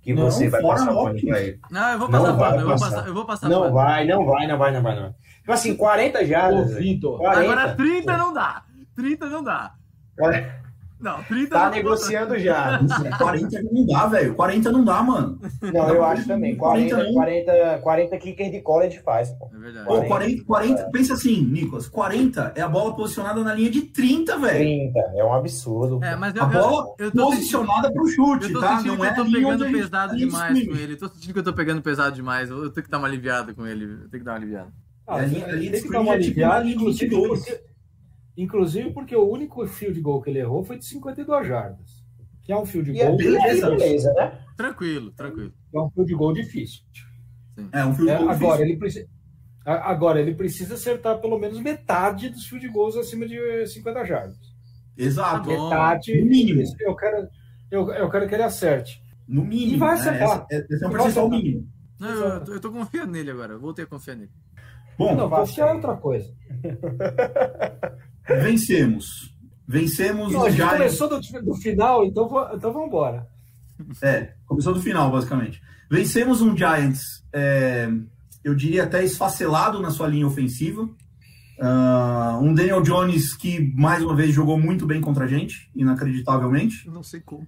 que 0.00 0.14
Não, 0.14 0.30
você 0.30 0.48
vai 0.48 0.62
passar 0.62 0.94
pano 0.94 1.20
pra 1.20 1.40
ele. 1.42 1.58
Não, 1.68 1.88
eu 1.90 1.98
vou 1.98 2.08
passar 2.08 2.32
vai 2.32 2.50
pano, 2.50 2.60
eu 2.62 2.66
vou 2.68 2.70
passar. 2.78 2.90
passar, 2.90 3.08
eu 3.08 3.14
vou 3.14 3.24
passar 3.26 3.48
Não 3.48 3.72
vai, 3.72 4.06
não 4.06 4.24
vai, 4.24 4.46
não 4.46 4.58
vai, 4.58 4.72
não 4.72 4.82
vai, 4.82 4.94
não. 5.00 5.12
Tipo 5.40 5.50
assim, 5.52 5.74
40 5.74 6.20
Ô, 6.20 6.24
jardas. 6.24 6.68
velho. 6.70 6.78
Vitor, 6.80 7.18
40. 7.18 7.40
Agora 7.52 7.74
30 7.74 8.16
não 8.16 8.32
dá. 8.32 8.62
30 8.94 9.26
não 9.26 9.42
dá. 9.42 9.72
Não, 10.98 11.22
30 11.24 11.50
Tá 11.50 11.64
não 11.66 11.70
negociando 11.76 12.38
já. 12.38 12.80
40 13.18 13.62
não 13.70 13.84
dá, 13.86 14.06
velho. 14.06 14.34
40 14.34 14.72
não 14.72 14.82
dá, 14.82 15.02
mano. 15.02 15.38
Não, 15.60 15.88
eu 15.90 16.02
acho 16.02 16.26
também. 16.26 16.56
40, 16.56 17.12
40 17.12 17.12
40, 17.12 17.78
40 17.82 18.16
kicker 18.18 18.50
de 18.50 18.62
college 18.62 18.98
faz, 19.00 19.30
pô. 19.32 19.50
É 19.54 19.58
verdade. 19.58 19.86
Pô, 19.86 20.02
40, 20.04 20.44
40, 20.44 20.90
pensa 20.90 21.12
assim, 21.12 21.42
Nicolas, 21.42 21.86
40 21.86 22.52
é 22.56 22.62
a 22.62 22.68
bola 22.68 22.96
posicionada 22.96 23.44
na 23.44 23.52
linha 23.54 23.70
de 23.70 23.82
30, 23.82 24.38
velho. 24.38 24.58
30, 24.58 24.98
é 25.16 25.22
um 25.22 25.34
absurdo. 25.34 26.02
É, 26.02 26.16
mas 26.16 26.34
eu, 26.34 26.42
A 26.42 26.46
bola 26.46 26.86
eu, 26.98 27.04
eu 27.06 27.12
tô 27.12 27.30
sentindo, 27.30 27.36
posicionada 27.36 27.92
pro 27.92 28.06
chute, 28.08 28.46
eu 28.46 28.52
tô 28.54 28.60
tá? 28.60 28.76
sentindo 28.78 28.88
Não 28.94 29.00
que 29.00 29.06
é 29.06 29.10
eu 29.10 29.14
tô 29.16 29.30
pegando 29.30 29.66
pesado 29.70 30.16
demais 30.16 30.42
streaming. 30.56 30.66
com 30.66 30.76
ele. 30.82 30.92
Eu 30.94 30.98
tô 30.98 31.08
sentindo 31.08 31.32
que 31.34 31.38
eu 31.40 31.44
tô 31.44 31.52
pegando 31.52 31.82
pesado 31.82 32.14
demais. 32.16 32.48
Eu 32.48 32.70
tenho 32.70 32.84
que 32.84 32.90
dar 32.90 32.96
uma 32.98 33.06
aliviada 33.06 33.52
com 33.52 33.66
ele. 33.66 33.84
Eu 33.84 34.08
tenho 34.08 34.10
que 34.10 34.24
dar 34.24 34.30
uma 34.32 34.38
aliviada. 34.38 34.72
Ah, 35.06 35.16
A 35.16 35.20
linha- 35.26 35.44
tem 35.44 35.52
a 35.52 35.56
linha 35.56 35.72
de 35.72 35.82
que 35.82 35.90
dar 35.90 36.00
uma 36.00 36.14
screen 36.14 36.42
é 36.42 36.50
tipo 36.56 36.62
de 36.64 36.72
inclusive 36.72 37.10
22. 37.10 37.38
porque, 37.44 37.60
inclusive 38.36 38.90
porque 38.92 39.14
o 39.16 39.28
único 39.28 39.66
field 39.66 40.00
goal 40.00 40.20
que 40.22 40.30
ele 40.30 40.38
errou 40.40 40.62
foi 40.64 40.78
de 40.78 40.84
52 40.86 41.46
jardas. 41.46 42.04
Que 42.42 42.52
é 42.52 42.56
um 42.56 42.64
field 42.66 42.92
E 42.92 43.00
é 43.00 43.06
goal, 43.06 43.16
beleza. 43.16 43.70
beleza, 43.70 44.12
né? 44.14 44.38
Tranquilo, 44.56 45.10
tranquilo. 45.12 45.52
é 45.74 45.80
um 45.80 45.90
field 45.90 46.14
goal 46.14 46.32
difícil. 46.32 46.82
É 47.72 47.84
um 47.84 47.94
field 47.94 48.10
É, 48.10 48.16
goal 48.18 48.30
agora, 48.30 48.36
difícil. 48.58 48.64
ele 48.66 48.76
precisa, 48.76 49.08
agora, 49.64 50.20
ele 50.20 50.34
precisa 50.34 50.74
acertar 50.74 51.18
pelo 51.20 51.38
menos 51.38 51.58
metade 51.60 52.28
dos 52.28 52.46
field 52.46 52.68
goals 52.68 52.96
acima 52.96 53.26
de 53.26 53.66
50 53.66 54.04
jardas. 54.04 54.38
Exato. 54.96 55.48
Tá. 55.48 55.62
Metade. 55.64 56.20
No 56.20 56.26
mínimo. 56.26 56.62
Eu 56.80 56.94
quero, 56.94 57.28
eu, 57.70 57.90
eu 57.92 58.10
quero 58.10 58.28
que 58.28 58.34
ele 58.34 58.42
acerte. 58.44 59.02
No 59.26 59.44
mínimo. 59.44 59.74
E 59.74 59.78
vai 59.78 59.94
né? 59.96 60.00
acertar. 60.00 60.46
Essa- 60.50 60.66
Esse 60.70 60.84
é 60.84 60.86
um 60.86 60.90
vai 60.90 61.00
percentual 61.00 61.28
mínimo. 61.30 61.68
Não, 61.98 62.08
eu, 62.10 62.24
eu 62.28 62.44
tô, 62.44 62.52
eu 62.52 62.60
tô 62.60 62.70
confiando 62.70 63.10
nele 63.12 63.30
agora. 63.30 63.54
Eu 63.54 63.60
voltei 63.60 63.84
a 63.84 63.88
confiar 63.88 64.14
nele. 64.16 64.30
Bom, 64.96 65.14
não, 65.16 65.28
confiar 65.28 65.68
é 65.70 65.74
outra 65.74 65.96
coisa. 65.96 66.32
vencemos. 68.28 69.34
Vencemos 69.68 70.32
Não, 70.32 70.44
a 70.44 70.50
gente 70.50 70.58
Giants. 70.58 70.76
começou 70.76 71.08
do, 71.08 71.20
do 71.42 71.54
final, 71.56 72.04
então, 72.04 72.26
então 72.54 72.72
vamos 72.72 72.88
embora. 72.88 73.26
É, 74.02 74.32
começou 74.46 74.72
do 74.72 74.80
final, 74.80 75.10
basicamente. 75.10 75.60
Vencemos 75.90 76.40
um 76.40 76.56
Giants, 76.56 77.24
é, 77.32 77.88
eu 78.44 78.54
diria 78.54 78.84
até 78.84 79.04
esfacelado 79.04 79.80
na 79.80 79.90
sua 79.90 80.06
linha 80.06 80.26
ofensiva. 80.26 80.88
Ah, 81.60 82.38
um 82.40 82.52
Daniel 82.54 82.82
Jones 82.82 83.34
que, 83.34 83.72
mais 83.74 84.02
uma 84.02 84.14
vez, 84.14 84.34
jogou 84.34 84.58
muito 84.58 84.86
bem 84.86 85.00
contra 85.00 85.24
a 85.24 85.28
gente, 85.28 85.70
inacreditavelmente. 85.74 86.88
Não 86.88 87.02
sei 87.02 87.20
como. 87.20 87.46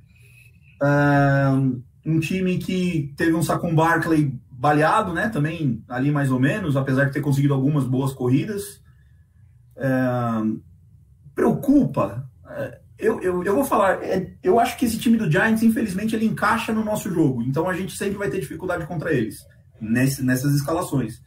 Ah, 0.83 1.57
um 2.05 2.19
time 2.19 2.59
que 2.59 3.13
teve 3.17 3.35
um 3.35 3.43
Saquon 3.43 3.75
Barkley 3.75 4.39
baleado, 4.51 5.13
né? 5.13 5.29
Também 5.29 5.85
ali 5.89 6.11
mais 6.11 6.31
ou 6.33 6.41
menos, 6.41 6.77
apesar 6.77 7.05
de 7.05 7.13
ter 7.13 7.21
conseguido 7.21 7.55
algumas 7.55 7.85
boas 7.85 8.13
corridas. 8.13 8.83
Ah, 9.77 10.43
preocupa. 11.39 12.29
É, 12.51 12.81
Eu, 12.99 13.21
eu, 13.21 13.45
eu 13.45 13.55
vou 13.55 13.65
falar, 13.65 14.03
é, 14.03 14.35
eu 14.43 14.59
acho 14.59 14.77
que 14.77 14.85
esse 14.85 14.99
time 14.99 15.17
do 15.17 15.31
Giants, 15.31 15.63
infelizmente, 15.63 16.17
ele 16.17 16.27
encaixa 16.27 16.73
no 16.73 16.85
nosso 16.85 17.09
jogo. 17.09 17.43
Então 17.43 17.69
a 17.69 17.73
gente 17.73 17.97
sempre 17.97 18.19
vai 18.19 18.29
ter 18.29 18.41
dificuldade 18.41 18.85
contra 18.87 19.13
eles 19.13 19.47
nesse, 19.81 20.21
nessas 20.25 20.53
escalações. 20.53 21.23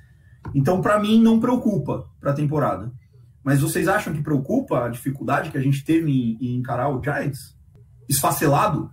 Então, 0.54 0.82
para 0.82 1.00
mim, 1.00 1.22
não 1.22 1.40
preocupa 1.40 2.10
para 2.20 2.32
a 2.32 2.36
temporada. 2.36 2.92
Mas 3.42 3.62
vocês 3.62 3.88
acham 3.88 4.14
que 4.14 4.22
preocupa 4.22 4.86
a 4.86 4.90
dificuldade 4.90 5.50
que 5.50 5.58
a 5.58 5.62
gente 5.62 5.84
teve 5.86 6.12
em, 6.12 6.38
em 6.42 6.58
encarar 6.58 6.90
o 6.90 7.02
Giants? 7.02 7.56
Esfacelado? 8.10 8.92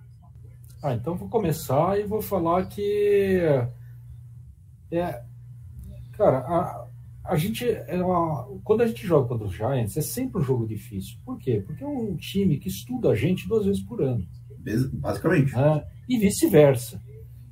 Ah, 0.80 0.94
então 0.94 1.16
vou 1.16 1.28
começar 1.28 1.98
e 1.98 2.04
vou 2.04 2.22
falar 2.22 2.66
que. 2.66 3.40
É, 4.92 5.20
cara, 6.16 6.38
a, 6.38 6.88
a 7.28 7.37
gente. 7.37 7.64
é 7.64 7.99
quando 8.64 8.82
a 8.82 8.87
gente 8.87 9.06
joga 9.06 9.28
contra 9.28 9.47
os 9.47 9.54
Giants, 9.54 9.97
é 9.97 10.00
sempre 10.00 10.40
um 10.40 10.44
jogo 10.44 10.66
difícil. 10.66 11.18
Por 11.25 11.38
quê? 11.38 11.62
Porque 11.64 11.85
é 11.85 11.87
um 11.87 12.16
time 12.16 12.58
que 12.58 12.68
estuda 12.68 13.11
a 13.11 13.14
gente 13.14 13.47
duas 13.47 13.66
vezes 13.66 13.82
por 13.82 14.02
ano. 14.02 14.26
Basicamente. 14.94 15.54
né? 15.54 15.85
E 16.08 16.18
vice-versa. 16.18 17.00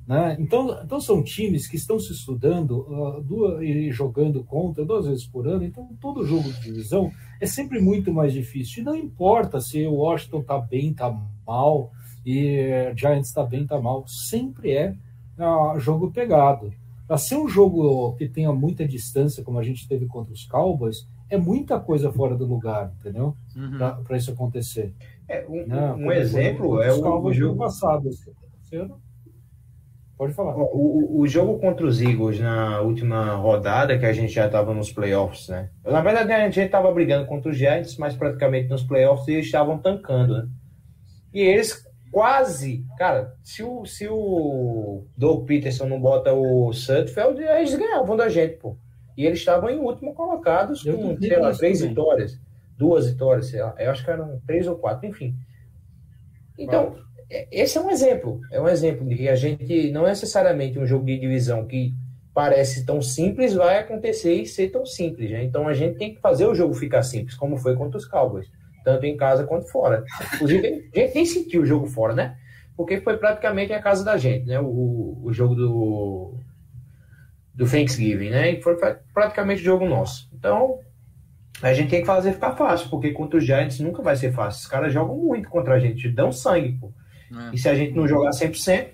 Né? 0.07 0.37
Então, 0.39 0.79
então, 0.83 1.01
são 1.01 1.21
times 1.21 1.67
que 1.67 1.75
estão 1.75 1.99
se 1.99 2.13
estudando 2.13 2.87
ah, 2.89 3.21
duas, 3.21 3.61
e 3.61 3.91
jogando 3.91 4.43
contra 4.43 4.85
duas 4.85 5.05
vezes 5.05 5.27
por 5.27 5.47
ano. 5.47 5.63
Então, 5.63 5.87
todo 5.99 6.25
jogo 6.25 6.51
de 6.51 6.61
divisão 6.61 7.11
é 7.41 7.45
sempre 7.45 7.79
muito 7.81 8.11
mais 8.13 8.31
difícil. 8.31 8.81
E 8.81 8.85
não 8.85 8.95
importa 8.95 9.59
se 9.59 9.85
o 9.85 9.95
Washington 9.95 10.39
está 10.39 10.57
bem, 10.57 10.91
está 10.91 11.13
mal, 11.45 11.91
e 12.25 12.55
eh, 12.55 12.93
Giants 12.95 13.27
está 13.27 13.43
bem, 13.43 13.63
está 13.63 13.79
mal. 13.81 14.05
Sempre 14.07 14.71
é 14.71 14.95
ah, 15.37 15.75
jogo 15.77 16.11
pegado. 16.11 16.73
Para 17.07 17.17
ser 17.17 17.35
um 17.37 17.47
jogo 17.47 18.13
que 18.17 18.27
tenha 18.27 18.51
muita 18.51 18.85
distância, 18.87 19.43
como 19.43 19.57
a 19.59 19.63
gente 19.63 19.87
teve 19.87 20.05
contra 20.07 20.33
os 20.33 20.45
Cowboys, 20.45 21.07
é 21.29 21.37
muita 21.37 21.79
coisa 21.79 22.11
fora 22.11 22.35
do 22.35 22.45
lugar, 22.45 22.91
entendeu? 22.99 23.35
Uhum. 23.55 23.77
Para 24.03 24.17
isso 24.17 24.31
acontecer. 24.31 24.93
É, 25.27 25.45
um, 25.47 25.65
Né? 25.65 25.91
um 25.91 25.93
Como 25.93 26.11
exemplo 26.11 26.81
é 26.81 26.91
o, 26.91 27.01
Cowboys 27.01 27.37
jogo. 27.37 27.57
passado. 27.59 28.09
ano. 28.73 28.99
Pode 30.17 30.33
falar. 30.33 30.55
O, 30.57 30.63
o- 30.63 31.19
o 31.21 31.27
jogo 31.27 31.59
contra 31.59 31.85
os 31.85 32.01
Eagles 32.01 32.39
na 32.39 32.81
última 32.81 33.35
rodada, 33.35 33.97
que 33.99 34.05
a 34.05 34.11
gente 34.13 34.33
já 34.33 34.47
estava 34.47 34.73
nos 34.73 34.91
playoffs, 34.91 35.47
né? 35.47 35.69
Na 35.85 36.01
verdade, 36.01 36.31
a 36.31 36.43
gente 36.45 36.59
estava 36.59 36.91
brigando 36.91 37.27
contra 37.27 37.51
os 37.51 37.57
Giants, 37.57 37.97
mas 37.97 38.15
praticamente 38.15 38.67
nos 38.67 38.81
playoffs 38.83 39.27
eles 39.27 39.45
estavam 39.45 39.77
tancando, 39.77 40.33
né? 40.33 40.47
E 41.33 41.39
eles 41.41 41.86
quase, 42.11 42.85
cara, 42.97 43.35
se 43.43 43.63
o, 43.63 43.85
se 43.85 44.07
o 44.09 45.03
Doug 45.17 45.45
Peterson 45.45 45.85
não 45.87 45.99
bota 45.99 46.33
o 46.33 46.71
Sudfeld, 46.73 47.41
eles 47.41 47.75
ganhavam 47.75 48.15
da 48.15 48.29
gente, 48.29 48.57
pô. 48.57 48.75
E 49.15 49.25
eles 49.25 49.39
estavam 49.39 49.69
em 49.69 49.79
último 49.79 50.13
colocados 50.13 50.85
Eu 50.85 50.97
com, 50.97 51.17
sei 51.17 51.37
lá, 51.39 51.51
três 51.53 51.79
também. 51.79 51.93
vitórias, 51.95 52.39
duas 52.77 53.09
vitórias, 53.09 53.47
sei 53.47 53.61
lá. 53.61 53.73
Eu 53.79 53.91
acho 53.91 54.03
que 54.05 54.11
eram 54.11 54.39
três 54.45 54.67
ou 54.67 54.75
quatro, 54.75 55.07
enfim. 55.07 55.35
Então, 56.57 56.95
é- 57.29 57.47
esse 57.51 57.77
é 57.77 57.81
um 57.81 57.89
exemplo. 57.89 58.39
É 58.51 58.61
um 58.61 58.67
exemplo 58.67 59.07
de 59.07 59.15
que 59.15 59.29
a 59.29 59.35
gente, 59.35 59.91
não 59.91 60.03
necessariamente 60.03 60.77
um 60.79 60.85
jogo 60.85 61.05
de 61.05 61.17
divisão 61.19 61.65
que 61.65 61.93
parece 62.33 62.85
tão 62.85 63.01
simples, 63.01 63.53
vai 63.55 63.79
acontecer 63.79 64.33
e 64.33 64.45
ser 64.45 64.69
tão 64.69 64.85
simples. 64.85 65.31
Né? 65.31 65.43
Então 65.43 65.67
a 65.67 65.73
gente 65.73 65.97
tem 65.97 66.13
que 66.13 66.21
fazer 66.21 66.45
o 66.45 66.53
jogo 66.53 66.73
ficar 66.75 67.01
simples, 67.01 67.35
como 67.35 67.57
foi 67.57 67.75
contra 67.75 67.97
os 67.97 68.05
Cowboys, 68.05 68.47
tanto 68.87 69.05
em 69.05 69.17
casa 69.17 69.43
quanto 69.43 69.67
fora. 69.69 70.05
Inclusive, 70.35 70.65
a 70.95 70.99
gente 70.99 71.13
nem 71.15 71.25
sentiu 71.25 71.61
o 71.61 71.65
jogo 71.65 71.87
fora, 71.87 72.13
né? 72.15 72.37
Porque 72.73 73.01
foi 73.01 73.17
praticamente 73.17 73.73
a 73.73 73.81
casa 73.81 74.01
da 74.01 74.15
gente, 74.17 74.45
né? 74.45 74.61
O, 74.61 75.19
o 75.21 75.33
jogo 75.33 75.55
do, 75.55 76.35
do 77.53 77.65
Thanksgiving, 77.69 78.29
né? 78.29 78.51
E 78.53 78.61
foi 78.61 78.77
pra- 78.77 78.97
praticamente 79.13 79.61
o 79.61 79.65
jogo 79.65 79.85
nosso. 79.85 80.29
Então, 80.33 80.79
a 81.61 81.73
gente 81.73 81.89
tem 81.89 81.99
que 81.99 82.05
fazer 82.07 82.31
ficar 82.31 82.55
fácil, 82.55 82.89
porque 82.89 83.11
contra 83.11 83.37
os 83.37 83.43
Giants 83.45 83.77
nunca 83.81 84.01
vai 84.01 84.15
ser 84.15 84.31
fácil. 84.31 84.61
Os 84.61 84.67
caras 84.67 84.93
jogam 84.93 85.17
muito 85.17 85.49
contra 85.49 85.73
a 85.73 85.79
gente, 85.81 86.07
dão 86.09 86.31
sangue, 86.31 86.77
pô. 86.79 86.93
É. 87.29 87.55
E 87.55 87.57
se 87.57 87.67
a 87.67 87.75
gente 87.75 87.93
não 87.93 88.07
jogar 88.07 88.29
100%, 88.31 88.87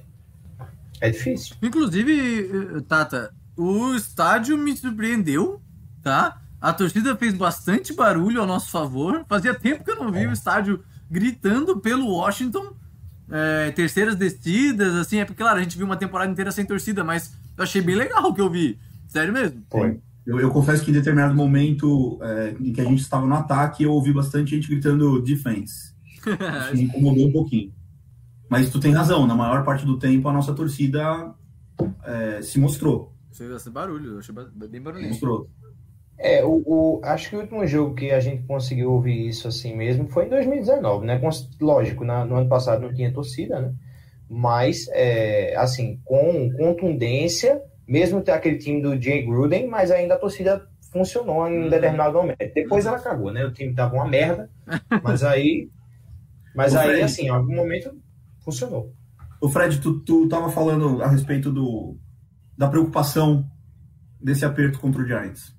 é 1.02 1.10
difícil. 1.12 1.56
Inclusive, 1.62 2.50
eh, 2.78 2.82
Tata, 2.88 3.32
o 3.56 3.94
estádio 3.94 4.58
me 4.58 4.76
surpreendeu, 4.76 5.62
tá? 6.02 6.42
A 6.63 6.72
torcida 6.72 7.13
fez 7.17 7.34
bastante 7.34 7.93
barulho 7.93 8.39
ao 8.39 8.48
nosso 8.48 8.72
favor. 8.72 9.25
Fazia 9.27 9.53
tempo 9.53 9.84
que 9.84 9.91
eu 9.91 9.98
não 9.98 10.10
vi 10.13 10.25
o 10.25 10.32
estádio 10.32 10.82
gritando 11.12 11.77
pelo 11.82 12.08
Washington. 12.08 12.74
eh, 13.29 13.72
terceiras 13.72 14.15
descidas, 14.15 14.96
assim, 14.96 15.17
é 15.17 15.25
porque, 15.25 15.43
claro, 15.43 15.60
a 15.60 15.62
gente 15.62 15.75
viu 15.75 15.86
uma 15.86 15.98
temporada 15.98 16.32
inteira 16.32 16.51
sem 16.53 16.65
torcida, 16.65 17.03
mas 17.03 17.36
eu 17.58 17.65
achei 17.65 17.82
bem 17.82 17.96
legal 17.96 18.24
o 18.24 18.34
que 18.34 18.39
eu 18.39 18.50
vi. 18.50 18.79
Sério 19.10 19.34
mesmo. 19.34 19.62
Foi. 19.70 20.00
Eu, 20.25 20.39
eu 20.39 20.51
confesso 20.51 20.86
que 20.86 20.91
em 20.91 20.93
determinado 20.93 21.36
momento 21.36 22.17
é, 22.22 22.55
em 22.58 22.72
que 22.72 22.79
a 22.79 22.86
gente 22.86 23.01
estava 23.01 23.27
no 23.27 23.36
ataque, 23.36 23.84
eu 23.84 23.91
ouvi 23.91 24.13
bastante 24.13 24.51
gente 24.51 24.70
gritando 24.70 25.22
defense. 25.22 25.93
Isso 26.25 26.75
me 26.75 26.84
incomodou 26.84 27.27
um 27.27 27.32
pouquinho. 27.34 27.74
Mas 28.50 28.70
tu 28.70 28.79
tem 28.79 28.93
razão, 28.93 29.27
na 29.27 29.36
maior 29.36 29.65
parte 29.65 29.86
do 29.86 30.00
tempo 30.00 30.29
a 30.29 30.34
nossa 30.34 30.53
torcida 30.53 31.34
é, 32.05 32.41
se 32.41 32.58
mostrou. 32.58 33.13
Fez 33.34 33.51
bastante 33.51 33.74
barulho, 33.74 34.12
eu 34.13 34.20
achei 34.20 34.34
bem 34.34 34.82
barulhento. 34.82 35.10
Mostrou. 35.10 35.50
É, 36.17 36.43
o, 36.43 36.63
o- 36.65 37.01
acho 37.03 37.29
que 37.29 37.36
o 37.36 37.39
último 37.39 37.65
jogo 37.67 37.96
que 37.96 38.12
a 38.12 38.20
gente 38.20 38.43
conseguiu 38.43 38.91
ouvir 38.91 39.27
isso 39.27 39.48
assim 39.48 39.75
mesmo 39.75 40.08
foi 40.10 40.25
em 40.25 40.29
2019, 40.29 41.05
né? 41.05 41.20
Lógico, 41.60 42.05
na- 42.05 42.24
no 42.25 42.36
ano 42.36 42.48
passado 42.48 42.82
não 42.82 42.93
tinha 42.93 43.12
torcida, 43.12 43.60
né? 43.60 43.74
Mas, 44.29 44.88
é, 44.91 45.55
assim, 45.58 46.00
com 46.05 46.51
contundência, 46.58 47.62
mesmo 47.88 48.22
ter 48.22 48.32
aquele 48.32 48.58
time 48.58 48.82
do 48.82 49.00
Jay 49.01 49.24
Gruden, 49.25 49.67
mas 49.67 49.91
ainda 49.91 50.13
a 50.15 50.17
torcida 50.20 50.65
funcionou 50.91 51.48
em 51.48 51.60
um 51.60 51.63
Uhum. 51.63 51.70
determinado 51.70 52.13
momento. 52.17 52.38
Depois 52.53 52.86
ela 52.86 53.00
cagou, 53.00 53.32
né? 53.32 53.43
O 53.46 53.51
time 53.51 53.74
tava 53.74 53.96
uma 53.96 54.08
merda, 54.08 54.50
mas 55.03 55.24
aí, 55.24 55.67
mas 56.55 56.74
Ô, 56.74 56.77
aí, 56.77 56.88
Fred. 56.89 57.03
assim, 57.03 57.25
em 57.25 57.29
algum 57.29 57.55
momento 57.55 57.91
funcionou. 58.43 58.93
O 59.41 59.50
Fred, 59.50 59.79
tu, 59.82 60.00
tu 60.00 60.27
tava 60.29 60.50
falando 60.50 61.01
a 61.03 61.08
respeito 61.08 61.51
do, 61.51 61.98
da 62.58 62.67
preocupação 62.67 63.46
desse 64.22 64.46
aperto 64.46 64.79
contra 64.79 65.01
o 65.01 65.05
Giants. 65.05 65.53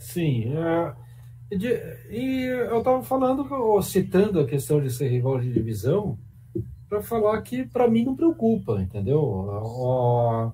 Sim. 0.00 0.54
é, 0.54 0.94
e 2.10 2.44
eu 2.44 2.78
estava 2.78 3.02
falando, 3.02 3.46
ou 3.52 3.82
citando 3.82 4.40
a 4.40 4.46
questão 4.46 4.80
de 4.82 4.90
ser 4.90 5.08
rival 5.08 5.38
de 5.38 5.52
divisão, 5.52 6.18
para 6.88 7.02
falar 7.02 7.40
que 7.42 7.64
para 7.64 7.88
mim 7.88 8.04
não 8.04 8.16
preocupa, 8.16 8.80
entendeu? 8.80 10.52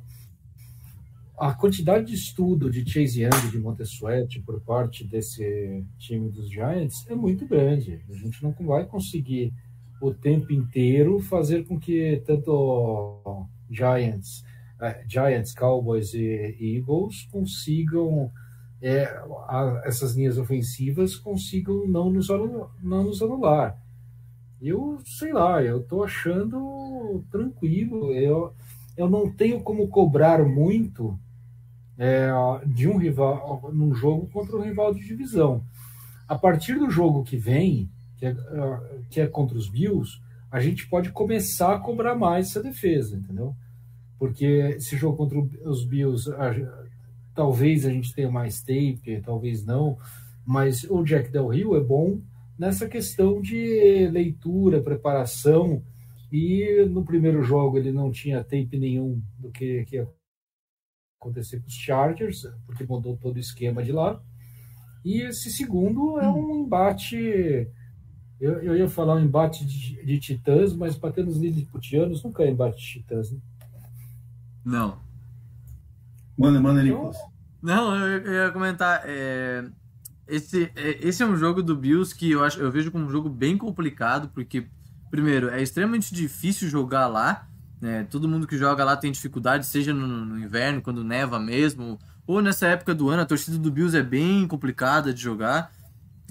A, 1.39 1.49
a, 1.49 1.55
quantidade 1.55 2.07
de 2.07 2.15
estudo 2.15 2.71
de 2.71 2.85
Chase 2.85 3.23
Young, 3.23 3.51
de 3.51 3.59
Montessuet 3.59 4.41
por 4.41 4.61
parte 4.61 5.05
desse 5.07 5.85
time 5.97 6.29
dos 6.29 6.51
Giants 6.51 7.07
é 7.09 7.15
muito 7.15 7.47
grande. 7.47 8.03
A 8.11 8.15
gente 8.15 8.43
não 8.43 8.53
vai 8.53 8.85
conseguir 8.85 9.55
o 10.03 10.13
tempo 10.13 10.53
inteiro 10.53 11.21
fazer 11.21 11.65
com 11.65 11.79
que 11.79 12.23
tanto 12.27 13.47
Giants, 13.71 14.41
uh, 14.81 15.09
Giants, 15.09 15.55
Cowboys 15.55 16.13
e 16.13 16.57
Eagles 16.61 17.29
consigam 17.31 18.31
é, 18.81 19.05
a, 19.49 19.83
essas 19.85 20.15
linhas 20.15 20.39
ofensivas 20.39 21.17
consigam 21.17 21.87
não 21.87 22.11
nos, 22.11 22.29
não 22.83 23.05
nos 23.05 23.23
anular. 23.23 23.79
Eu 24.61 24.99
sei 25.05 25.33
lá, 25.33 25.63
eu 25.63 25.83
tô 25.83 26.03
achando 26.03 27.25
tranquilo. 27.31 28.13
Eu, 28.13 28.53
eu 28.97 29.09
não 29.09 29.31
tenho 29.31 29.61
como 29.61 29.89
cobrar 29.89 30.45
muito 30.45 31.19
é, 31.99 32.31
de 32.67 32.89
um 32.89 32.97
rival 32.97 33.71
num 33.73 33.95
jogo 33.95 34.27
contra 34.29 34.57
um 34.57 34.63
rival 34.63 34.95
de 34.95 35.05
divisão. 35.05 35.63
A 36.29 36.37
partir 36.37 36.75
do 36.79 36.91
jogo 36.91 37.23
que 37.23 37.37
vem, 37.37 37.89
que 38.19 38.27
é, 38.27 38.37
que 39.11 39.21
é 39.21 39.27
contra 39.27 39.57
os 39.57 39.69
Bills, 39.69 40.21
a 40.51 40.61
gente 40.61 40.89
pode 40.89 41.11
começar 41.11 41.75
a 41.75 41.79
cobrar 41.79 42.15
mais 42.15 42.49
essa 42.49 42.63
defesa, 42.63 43.17
entendeu? 43.17 43.55
Porque 44.19 44.45
esse 44.77 44.97
jogo 44.97 45.17
contra 45.17 45.39
os 45.39 45.85
Bills, 45.85 46.33
talvez 47.37 47.85
a 47.85 47.91
gente 47.91 48.15
tenha 48.15 48.31
mais 48.31 48.61
tape, 48.63 49.23
talvez 49.25 49.65
não, 49.65 49.99
mas 50.45 50.85
o 50.85 51.05
Jack 51.05 51.31
Del 51.31 51.49
Rio 51.49 51.77
é 51.77 51.81
bom 51.81 52.21
nessa 52.59 52.89
questão 52.89 53.41
de 53.41 54.09
leitura, 54.09 54.83
preparação, 54.83 55.83
e 56.33 56.85
no 56.91 57.05
primeiro 57.05 57.43
jogo 57.43 57.79
ele 57.79 57.93
não 57.93 58.11
tinha 58.11 58.43
tape 58.43 58.79
nenhum 58.79 59.23
do 59.39 59.51
que, 59.51 59.85
que 59.85 59.97
ia 59.97 60.09
acontecer 61.21 61.61
com 61.61 61.69
os 61.69 61.75
Chargers, 61.75 62.47
porque 62.65 62.85
mudou 62.85 63.17
todo 63.17 63.37
o 63.37 63.41
esquema 63.41 63.83
de 63.83 63.93
lá. 63.93 64.21
E 65.05 65.21
esse 65.21 65.51
segundo 65.51 66.19
é 66.19 66.29
um 66.29 66.65
embate. 66.65 67.69
Eu, 68.41 68.61
eu 68.61 68.77
ia 68.77 68.89
falar 68.89 69.15
um 69.15 69.25
embate 69.25 69.65
de, 69.65 70.05
de 70.05 70.19
titãs, 70.19 70.75
mas 70.75 70.97
batendo 70.97 71.31
os 71.31 71.39
liliputianos 71.39 72.23
nunca 72.23 72.43
é 72.43 72.51
embate 72.51 72.79
de 72.79 72.87
titãs, 72.87 73.31
né? 73.31 73.39
Não. 74.65 75.06
Manda, 76.39 76.61
manda, 76.61 76.83
Nicolas. 76.83 77.17
Não, 77.63 77.97
eu, 77.97 78.19
eu 78.23 78.33
ia 78.45 78.51
comentar. 78.51 79.03
É, 79.05 79.65
esse, 80.29 80.71
é, 80.75 80.99
esse 81.07 81.23
é 81.23 81.27
um 81.27 81.37
jogo 81.37 81.63
do 81.63 81.77
Bills 81.77 82.15
que 82.15 82.31
eu, 82.31 82.45
acho, 82.45 82.61
eu 82.61 82.71
vejo 82.71 82.91
como 82.91 83.07
um 83.07 83.11
jogo 83.11 83.29
bem 83.29 83.57
complicado, 83.57 84.29
porque, 84.35 84.67
primeiro, 85.11 85.49
é 85.49 85.63
extremamente 85.63 86.15
difícil 86.15 86.69
jogar 86.69 87.07
lá. 87.07 87.49
Né? 87.81 88.05
Todo 88.11 88.29
mundo 88.29 88.47
que 88.47 88.59
joga 88.59 88.85
lá 88.85 88.97
tem 88.97 89.13
dificuldade, 89.13 89.67
seja 89.67 89.95
no, 89.95 90.07
no, 90.07 90.39
inverno, 90.39 90.83
quando 90.83 91.05
neva 91.05 91.39
mesmo, 91.39 91.99
ou 92.27 92.43
nessa 92.43 92.67
época 92.67 92.95
do 92.95 93.09
ano. 93.09 93.23
A 93.23 93.27
torcida 93.27 93.57
do 93.59 93.71
Bills 93.71 93.97
é 93.97 94.03
bem 94.03 94.47
complicada 94.47 95.13
de 95.13 95.21
jogar. 95.21 95.73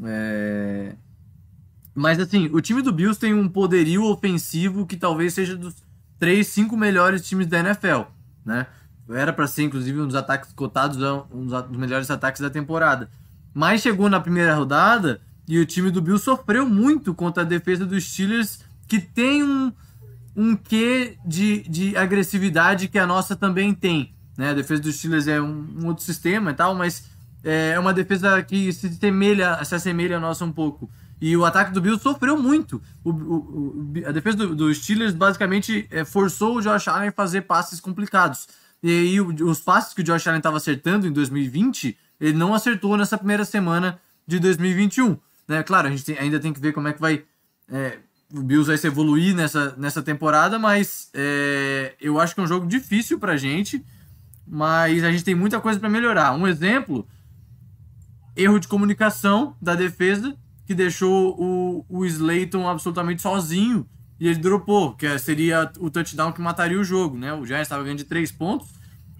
É... 0.03 0.95
Mas, 1.93 2.19
assim, 2.19 2.49
o 2.51 2.59
time 2.59 2.81
do 2.81 2.91
Bills 2.91 3.19
tem 3.19 3.33
um 3.33 3.47
poderio 3.47 4.03
ofensivo 4.03 4.85
que 4.85 4.97
talvez 4.97 5.33
seja 5.33 5.55
dos 5.55 5.75
três, 6.19 6.47
cinco 6.47 6.75
melhores 6.75 7.25
times 7.25 7.47
da 7.47 7.59
NFL, 7.59 8.01
né? 8.43 8.67
Era 9.09 9.31
para 9.31 9.47
ser, 9.47 9.63
inclusive, 9.63 9.99
um 9.99 10.07
dos 10.07 10.15
ataques 10.15 10.51
cotados, 10.53 10.97
um 11.31 11.45
dos 11.45 11.77
melhores 11.77 12.09
ataques 12.09 12.41
da 12.41 12.49
temporada. 12.49 13.09
Mas 13.53 13.81
chegou 13.81 14.09
na 14.09 14.19
primeira 14.19 14.55
rodada 14.55 15.21
e 15.47 15.59
o 15.59 15.65
time 15.65 15.91
do 15.91 16.01
Bill 16.01 16.17
sofreu 16.17 16.67
muito 16.67 17.13
contra 17.13 17.43
a 17.43 17.45
defesa 17.45 17.85
dos 17.85 18.03
Steelers, 18.03 18.59
que 18.87 18.99
tem 18.99 19.43
um, 19.43 19.71
um 20.35 20.55
quê 20.55 21.17
de, 21.25 21.61
de 21.69 21.95
agressividade 21.95 22.87
que 22.87 22.97
a 22.97 23.05
nossa 23.05 23.35
também 23.35 23.73
tem. 23.73 24.13
Né? 24.37 24.49
A 24.49 24.53
defesa 24.53 24.81
dos 24.81 24.95
Steelers 24.95 25.27
é 25.27 25.39
um, 25.39 25.67
um 25.81 25.87
outro 25.87 26.03
sistema 26.03 26.51
e 26.51 26.53
tal, 26.53 26.73
mas 26.73 27.05
é 27.43 27.79
uma 27.79 27.93
defesa 27.93 28.41
que 28.41 28.73
se 28.73 28.87
assemelha, 28.87 29.63
se 29.63 29.75
assemelha 29.75 30.17
à 30.17 30.19
nossa 30.19 30.43
um 30.43 30.51
pouco. 30.51 30.89
E 31.21 31.37
o 31.37 31.45
ataque 31.45 31.71
do 31.71 31.79
Bills 31.79 32.01
sofreu 32.01 32.37
muito. 32.37 32.81
O, 33.03 33.11
o, 33.11 33.93
a 34.05 34.11
defesa 34.11 34.35
dos 34.35 34.55
do 34.55 34.73
Steelers 34.73 35.13
basicamente 35.13 35.87
é, 35.89 36.03
forçou 36.03 36.57
o 36.57 36.61
Josh 36.61 36.87
Allen 36.87 37.09
a 37.09 37.11
fazer 37.11 37.41
passes 37.41 37.79
complicados. 37.79 38.47
E 38.83 38.89
aí 38.89 39.21
os 39.21 39.59
passes 39.59 39.93
que 39.93 40.01
o 40.01 40.03
Josh 40.03 40.27
Allen 40.27 40.39
estava 40.39 40.57
acertando 40.57 41.07
em 41.07 41.11
2020 41.11 41.97
ele 42.19 42.33
não 42.33 42.53
acertou 42.53 42.95
nessa 42.97 43.17
primeira 43.17 43.45
semana 43.45 43.99
de 44.27 44.39
2021. 44.39 45.17
Né? 45.47 45.63
Claro, 45.63 45.87
a 45.87 45.91
gente 45.91 46.05
tem, 46.05 46.17
ainda 46.17 46.39
tem 46.39 46.53
que 46.53 46.59
ver 46.59 46.73
como 46.73 46.87
é 46.87 46.93
que 46.93 47.01
vai. 47.01 47.23
É, 47.69 47.99
o 48.33 48.41
Bills 48.41 48.67
vai 48.67 48.77
se 48.77 48.87
evoluir 48.87 49.35
nessa, 49.35 49.75
nessa 49.77 50.01
temporada, 50.01 50.57
mas 50.57 51.09
é, 51.13 51.93
eu 51.99 52.19
acho 52.19 52.33
que 52.33 52.41
é 52.41 52.43
um 52.43 52.47
jogo 52.47 52.65
difícil 52.67 53.19
pra 53.19 53.37
gente, 53.37 53.83
mas 54.47 55.03
a 55.03 55.11
gente 55.11 55.23
tem 55.23 55.35
muita 55.35 55.59
coisa 55.59 55.79
para 55.79 55.89
melhorar. 55.89 56.33
Um 56.33 56.47
exemplo: 56.47 57.07
erro 58.35 58.59
de 58.59 58.67
comunicação 58.67 59.55
da 59.61 59.75
defesa, 59.75 60.35
que 60.65 60.73
deixou 60.73 61.35
o, 61.39 61.85
o 61.87 62.05
Slayton 62.05 62.67
absolutamente 62.67 63.21
sozinho 63.21 63.87
e 64.19 64.27
ele 64.27 64.39
dropou, 64.39 64.93
que 64.93 65.17
seria 65.19 65.71
o 65.79 65.89
touchdown 65.89 66.31
que 66.31 66.41
mataria 66.41 66.79
o 66.79 66.83
jogo, 66.83 67.17
né? 67.17 67.33
O 67.33 67.45
Giants 67.45 67.65
estava 67.65 67.83
ganhando 67.83 67.99
de 67.99 68.05
3 68.05 68.31
pontos 68.31 68.69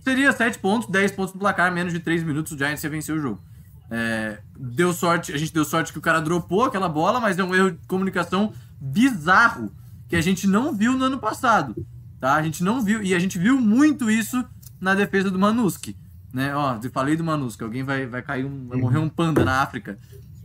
Seria 0.06 0.32
7 0.32 0.60
pontos, 0.60 0.88
10 0.88 1.14
pontos 1.14 1.34
no 1.34 1.40
placar, 1.40 1.74
menos 1.74 1.92
de 1.92 2.00
3 2.00 2.22
minutos 2.22 2.52
o 2.52 2.58
Giants 2.58 2.84
ia 2.84 2.90
vencer 2.92 3.16
o 3.16 3.20
jogo. 3.20 3.42
É, 3.90 4.38
deu 4.56 4.94
sorte, 4.94 5.34
a 5.34 5.38
gente 5.38 5.52
deu 5.52 5.66
sorte 5.66 5.92
que 5.92 5.98
o 5.98 6.02
cara 6.02 6.22
dropou 6.22 6.64
aquela 6.64 6.88
bola, 6.88 7.20
mas 7.20 7.40
é 7.40 7.44
um 7.44 7.56
erro 7.56 7.72
de 7.72 7.80
comunicação 7.88 8.54
bizarro 8.80 9.72
que 10.08 10.16
a 10.16 10.22
gente 10.22 10.46
não 10.46 10.76
viu 10.76 10.94
no 10.94 11.06
ano 11.06 11.18
passado, 11.18 11.76
tá? 12.20 12.36
A 12.36 12.44
gente 12.44 12.64
não 12.64 12.84
viu 12.84 13.02
e 13.02 13.16
a 13.16 13.20
gente 13.20 13.40
viu 13.40 13.60
muito 13.60 14.12
isso 14.12 14.46
na 14.80 14.94
defesa 14.94 15.32
do 15.32 15.40
Manuski, 15.40 15.98
né? 16.32 16.56
Ó, 16.56 16.78
eu 16.84 16.92
falei 16.92 17.16
do 17.16 17.24
Manuski, 17.24 17.64
alguém 17.64 17.82
vai, 17.82 18.06
vai 18.06 18.22
cair 18.22 18.46
um, 18.46 18.68
vai 18.68 18.78
morrer 18.78 19.00
um 19.00 19.10
panda 19.10 19.44
na 19.44 19.60
África, 19.64 19.98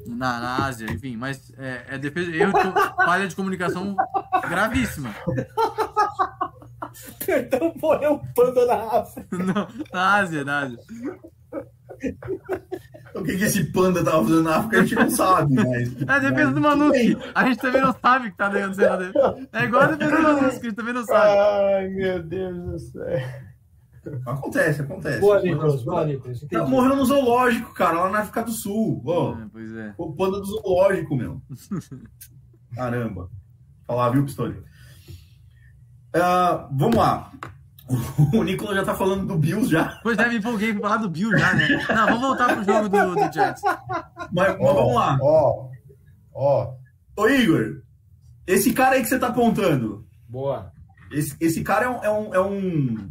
na, 0.06 0.66
Ásia, 0.66 0.90
enfim, 0.90 1.16
mas 1.16 1.52
é, 1.58 1.84
é 1.90 1.98
defesa, 1.98 2.34
erro 2.34 2.52
de, 2.52 2.96
falha 3.04 3.28
de 3.28 3.36
comunicação 3.36 3.96
gravíssima. 4.48 5.14
Perdão, 7.24 7.72
morreu 7.80 8.14
um 8.14 8.32
panda 8.34 8.66
na 8.66 8.98
África. 8.98 9.36
Não, 9.36 9.68
na 9.92 10.14
Ásia, 10.16 10.44
na 10.44 10.58
Ásia. 10.60 10.78
O 13.14 13.22
que, 13.22 13.36
que 13.36 13.44
esse 13.44 13.64
panda 13.72 14.02
tava 14.02 14.22
fazendo 14.22 14.42
na 14.42 14.56
África 14.56 14.78
a 14.78 14.82
gente 14.82 14.94
não 14.94 15.10
sabe, 15.10 15.54
mas. 15.54 16.00
É 16.00 16.12
a 16.12 16.18
defesa 16.18 16.52
do 16.52 16.60
Manuski. 16.60 17.18
A 17.34 17.44
gente 17.44 17.58
também 17.58 17.82
não 17.82 17.94
sabe 18.00 18.28
o 18.28 18.30
que 18.30 18.36
tá 18.38 18.46
acontecendo. 18.46 19.12
É 19.52 19.64
igual 19.64 19.82
a 19.82 19.86
defesa 19.86 20.16
do 20.16 20.22
Manuski, 20.22 20.60
a 20.60 20.68
gente 20.70 20.76
também 20.76 20.94
não 20.94 21.04
sabe. 21.04 21.38
Ai, 21.38 21.88
meu 21.88 22.22
Deus 22.22 22.56
do 22.56 22.78
céu. 22.78 23.49
Acontece, 24.26 24.82
acontece. 24.82 25.20
Boa, 25.20 25.42
Nicolas, 25.42 25.82
boa, 25.82 26.04
Nicolas. 26.06 26.40
Tá 26.40 26.66
morrendo 26.66 26.96
no 26.96 27.04
zoológico, 27.04 27.74
cara, 27.74 28.04
lá 28.04 28.10
na 28.10 28.20
África 28.20 28.42
do 28.42 28.52
Sul. 28.52 29.02
Oh, 29.04 29.32
é, 29.32 29.46
pois 29.52 29.76
é. 29.76 29.94
O 29.98 30.12
panda 30.12 30.40
do 30.40 30.46
zoológico, 30.46 31.16
meu. 31.16 31.42
Caramba. 32.74 33.28
Falar, 33.86 34.10
viu, 34.10 34.24
Pistolinho? 34.24 34.64
Uh, 36.16 36.68
vamos 36.72 36.96
lá. 36.96 37.30
O 38.32 38.44
Nicolas 38.44 38.76
já 38.76 38.84
tá 38.84 38.94
falando 38.94 39.26
do 39.26 39.36
Bills 39.36 39.68
já. 39.68 39.98
Pois 40.04 40.16
é, 40.16 40.28
me 40.28 40.38
empolguei 40.38 40.72
pra 40.72 40.82
falar 40.82 40.96
do 40.98 41.10
Bills 41.10 41.36
já, 41.36 41.54
né? 41.54 41.68
Não, 41.88 42.06
vamos 42.06 42.20
voltar 42.20 42.54
pro 42.54 42.64
jogo 42.64 42.88
do, 42.88 43.14
do 43.16 43.32
Jets. 43.32 43.62
Mas, 43.64 44.30
mas 44.32 44.58
vamos 44.58 44.94
lá. 44.94 45.18
Ó, 45.20 45.68
ó. 46.32 46.74
Ô, 47.16 47.28
Igor, 47.28 47.82
esse 48.46 48.72
cara 48.72 48.94
aí 48.94 49.02
que 49.02 49.08
você 49.08 49.18
tá 49.18 49.26
apontando. 49.26 50.06
Boa. 50.28 50.72
Esse, 51.10 51.36
esse 51.40 51.64
cara 51.64 51.86
é 51.86 51.88
um, 51.88 52.04
é 52.04 52.10
um, 52.10 52.34
é 52.34 52.40
um, 52.40 53.09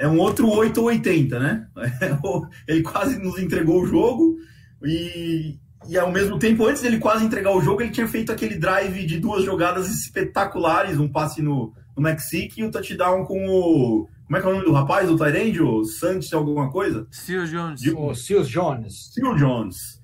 é 0.00 0.08
um 0.08 0.18
outro 0.18 0.48
8 0.48 0.80
ou 0.80 0.86
80, 0.86 1.38
né? 1.38 1.66
Ele 2.66 2.82
quase 2.82 3.18
nos 3.18 3.38
entregou 3.38 3.82
o 3.82 3.86
jogo 3.86 4.38
e, 4.82 5.58
e 5.86 5.98
ao 5.98 6.10
mesmo 6.10 6.38
tempo, 6.38 6.66
antes 6.66 6.80
dele 6.80 6.98
quase 6.98 7.22
entregar 7.22 7.54
o 7.54 7.60
jogo, 7.60 7.82
ele 7.82 7.90
tinha 7.90 8.08
feito 8.08 8.32
aquele 8.32 8.56
drive 8.56 9.04
de 9.04 9.20
duas 9.20 9.44
jogadas 9.44 9.90
espetaculares, 9.90 10.98
um 10.98 11.06
passe 11.06 11.42
no, 11.42 11.74
no 11.94 12.02
Mexique 12.02 12.62
e 12.62 12.64
o 12.64 12.70
touchdown 12.70 13.26
com 13.26 13.46
o. 13.46 14.08
Como 14.24 14.36
é 14.38 14.40
que 14.40 14.46
é 14.46 14.50
o 14.50 14.52
nome 14.54 14.64
do 14.64 14.72
rapaz, 14.72 15.10
o 15.10 15.16
Tyrande? 15.16 15.60
O 15.60 15.84
Santos 15.84 16.32
alguma 16.32 16.70
coisa? 16.70 17.06
Seal 17.10 17.44
Jones. 17.44 17.80
De... 17.80 17.90
O 17.90 18.14
Seal 18.14 18.44
Jones. 18.44 19.12
Seal 19.12 19.34
Jones. 19.36 20.00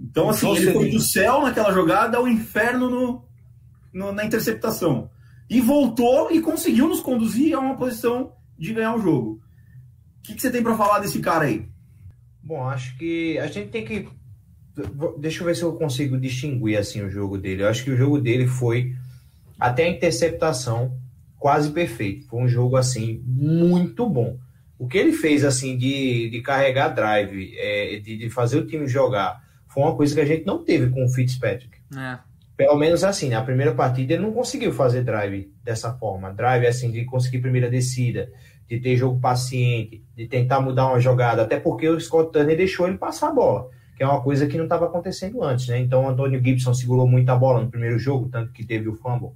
Então, 0.00 0.30
assim, 0.30 0.56
ele 0.56 0.72
foi 0.72 0.90
do 0.90 0.98
céu 0.98 1.42
naquela 1.42 1.72
jogada 1.72 2.16
ao 2.16 2.26
inferno 2.26 2.90
no, 2.90 3.24
no, 3.92 4.12
na 4.12 4.24
interceptação. 4.24 5.08
E 5.48 5.60
voltou 5.60 6.32
e 6.32 6.40
conseguiu 6.40 6.88
nos 6.88 7.00
conduzir 7.00 7.54
a 7.54 7.60
uma 7.60 7.76
posição 7.76 8.32
de 8.60 8.74
ganhar 8.74 8.94
o 8.94 9.00
jogo. 9.00 9.40
O 10.18 10.22
que, 10.22 10.34
que 10.34 10.42
você 10.42 10.50
tem 10.50 10.62
para 10.62 10.76
falar 10.76 10.98
desse 11.00 11.18
cara 11.20 11.46
aí? 11.46 11.66
Bom, 12.42 12.68
acho 12.68 12.96
que 12.98 13.38
a 13.38 13.46
gente 13.46 13.70
tem 13.70 13.84
que. 13.84 14.08
Deixa 15.18 15.42
eu 15.42 15.46
ver 15.46 15.56
se 15.56 15.62
eu 15.62 15.72
consigo 15.74 16.18
distinguir 16.18 16.78
assim 16.78 17.02
o 17.02 17.10
jogo 17.10 17.38
dele. 17.38 17.62
Eu 17.62 17.68
acho 17.68 17.82
que 17.82 17.90
o 17.90 17.96
jogo 17.96 18.20
dele 18.20 18.46
foi 18.46 18.94
até 19.58 19.84
a 19.84 19.88
interceptação 19.88 20.96
quase 21.38 21.70
perfeito. 21.70 22.26
Foi 22.28 22.42
um 22.42 22.48
jogo 22.48 22.76
assim 22.76 23.22
muito 23.26 24.08
bom. 24.08 24.38
O 24.78 24.86
que 24.86 24.96
ele 24.96 25.12
fez 25.12 25.44
assim 25.44 25.76
de, 25.76 26.30
de 26.30 26.40
carregar 26.40 26.88
drive, 26.88 27.54
é, 27.58 27.98
de, 27.98 28.16
de, 28.16 28.30
fazer 28.30 28.58
o 28.58 28.66
time 28.66 28.86
jogar, 28.86 29.42
foi 29.68 29.82
uma 29.82 29.94
coisa 29.94 30.14
que 30.14 30.20
a 30.20 30.24
gente 30.24 30.46
não 30.46 30.64
teve 30.64 30.90
com 30.90 31.04
o 31.04 31.08
Fitzpatrick. 31.08 31.78
É. 31.96 32.18
Pelo 32.56 32.76
menos 32.76 33.04
assim, 33.04 33.30
na 33.30 33.42
primeira 33.42 33.74
partida 33.74 34.14
ele 34.14 34.22
não 34.22 34.32
conseguiu 34.32 34.72
fazer 34.72 35.02
drive 35.02 35.50
dessa 35.62 35.92
forma. 35.94 36.32
Drive 36.32 36.66
assim, 36.66 36.90
de 36.90 37.04
conseguir 37.04 37.40
primeira 37.40 37.70
descida, 37.70 38.30
de 38.70 38.78
ter 38.78 38.96
jogo 38.96 39.20
paciente, 39.20 40.02
de 40.16 40.26
tentar 40.28 40.60
mudar 40.60 40.86
uma 40.86 41.00
jogada, 41.00 41.42
até 41.42 41.58
porque 41.58 41.88
o 41.88 42.00
Scott 42.00 42.32
Turner 42.32 42.56
deixou 42.56 42.86
ele 42.86 42.96
passar 42.96 43.28
a 43.28 43.32
bola, 43.32 43.68
que 43.96 44.02
é 44.02 44.06
uma 44.06 44.22
coisa 44.22 44.46
que 44.46 44.56
não 44.56 44.64
estava 44.64 44.86
acontecendo 44.86 45.42
antes, 45.42 45.66
né? 45.66 45.80
Então 45.80 46.04
o 46.04 46.08
Antônio 46.08 46.42
Gibson 46.42 46.72
segurou 46.72 47.06
muita 47.06 47.34
bola 47.34 47.60
no 47.60 47.70
primeiro 47.70 47.98
jogo, 47.98 48.28
tanto 48.28 48.52
que 48.52 48.64
teve 48.64 48.88
o 48.88 48.94
fumble. 48.94 49.32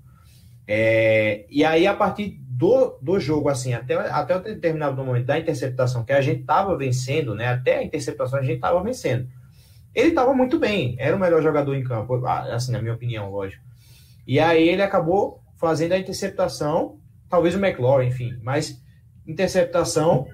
É, 0.67 1.45
e 1.51 1.65
aí, 1.65 1.87
a 1.87 1.93
partir 1.93 2.39
do, 2.41 2.97
do 3.03 3.21
jogo, 3.21 3.51
assim, 3.51 3.75
até, 3.75 3.95
até 3.95 4.37
o 4.37 4.41
determinado 4.41 5.05
momento 5.05 5.27
da 5.27 5.39
interceptação, 5.39 6.05
que 6.05 6.13
a 6.13 6.23
gente 6.23 6.41
estava 6.41 6.75
vencendo, 6.79 7.35
né? 7.35 7.49
Até 7.49 7.79
a 7.79 7.83
interceptação 7.83 8.39
a 8.39 8.43
gente 8.43 8.55
estava 8.55 8.83
vencendo 8.83 9.29
ele 9.95 10.09
estava 10.09 10.35
muito 10.35 10.59
bem, 10.59 10.97
era 10.99 11.15
o 11.15 11.21
melhor 11.21 11.41
jogador 11.41 11.75
em 11.75 11.85
campo, 11.85 12.27
assim, 12.27 12.73
na 12.73 12.83
minha 12.83 12.95
opinião, 12.95 13.31
lógico. 13.31 13.63
E 14.27 14.41
aí 14.41 14.69
ele 14.69 14.83
acabou 14.83 15.41
fazendo 15.57 15.93
a 15.93 15.99
interceptação, 15.99 16.99
talvez 17.29 17.55
o 17.55 17.65
McLaurin, 17.65 18.09
enfim, 18.09 18.37
mas 18.43 18.83
interceptação, 19.27 20.27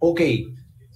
ok, 0.00 0.48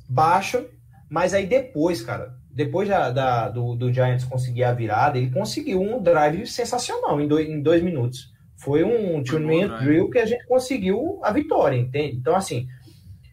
baixa, 0.08 0.66
mas 1.08 1.34
aí 1.34 1.46
depois, 1.46 2.02
cara, 2.02 2.34
depois 2.50 2.88
da, 2.88 3.10
da 3.10 3.48
do, 3.48 3.74
do, 3.74 3.92
Giants 3.92 4.24
conseguir 4.24 4.64
a 4.64 4.72
virada, 4.72 5.18
ele 5.18 5.30
conseguiu 5.30 5.80
um 5.80 6.02
drive 6.02 6.46
sensacional 6.46 7.20
em 7.20 7.28
dois, 7.28 7.48
em 7.48 7.62
dois 7.62 7.82
minutos. 7.82 8.32
Foi 8.56 8.84
um 8.84 9.22
two-minute 9.22 9.82
drill 9.82 10.10
que 10.10 10.18
a 10.18 10.26
gente 10.26 10.46
conseguiu 10.46 11.18
a 11.22 11.32
vitória, 11.32 11.76
entende? 11.76 12.16
Então, 12.16 12.36
assim, 12.36 12.68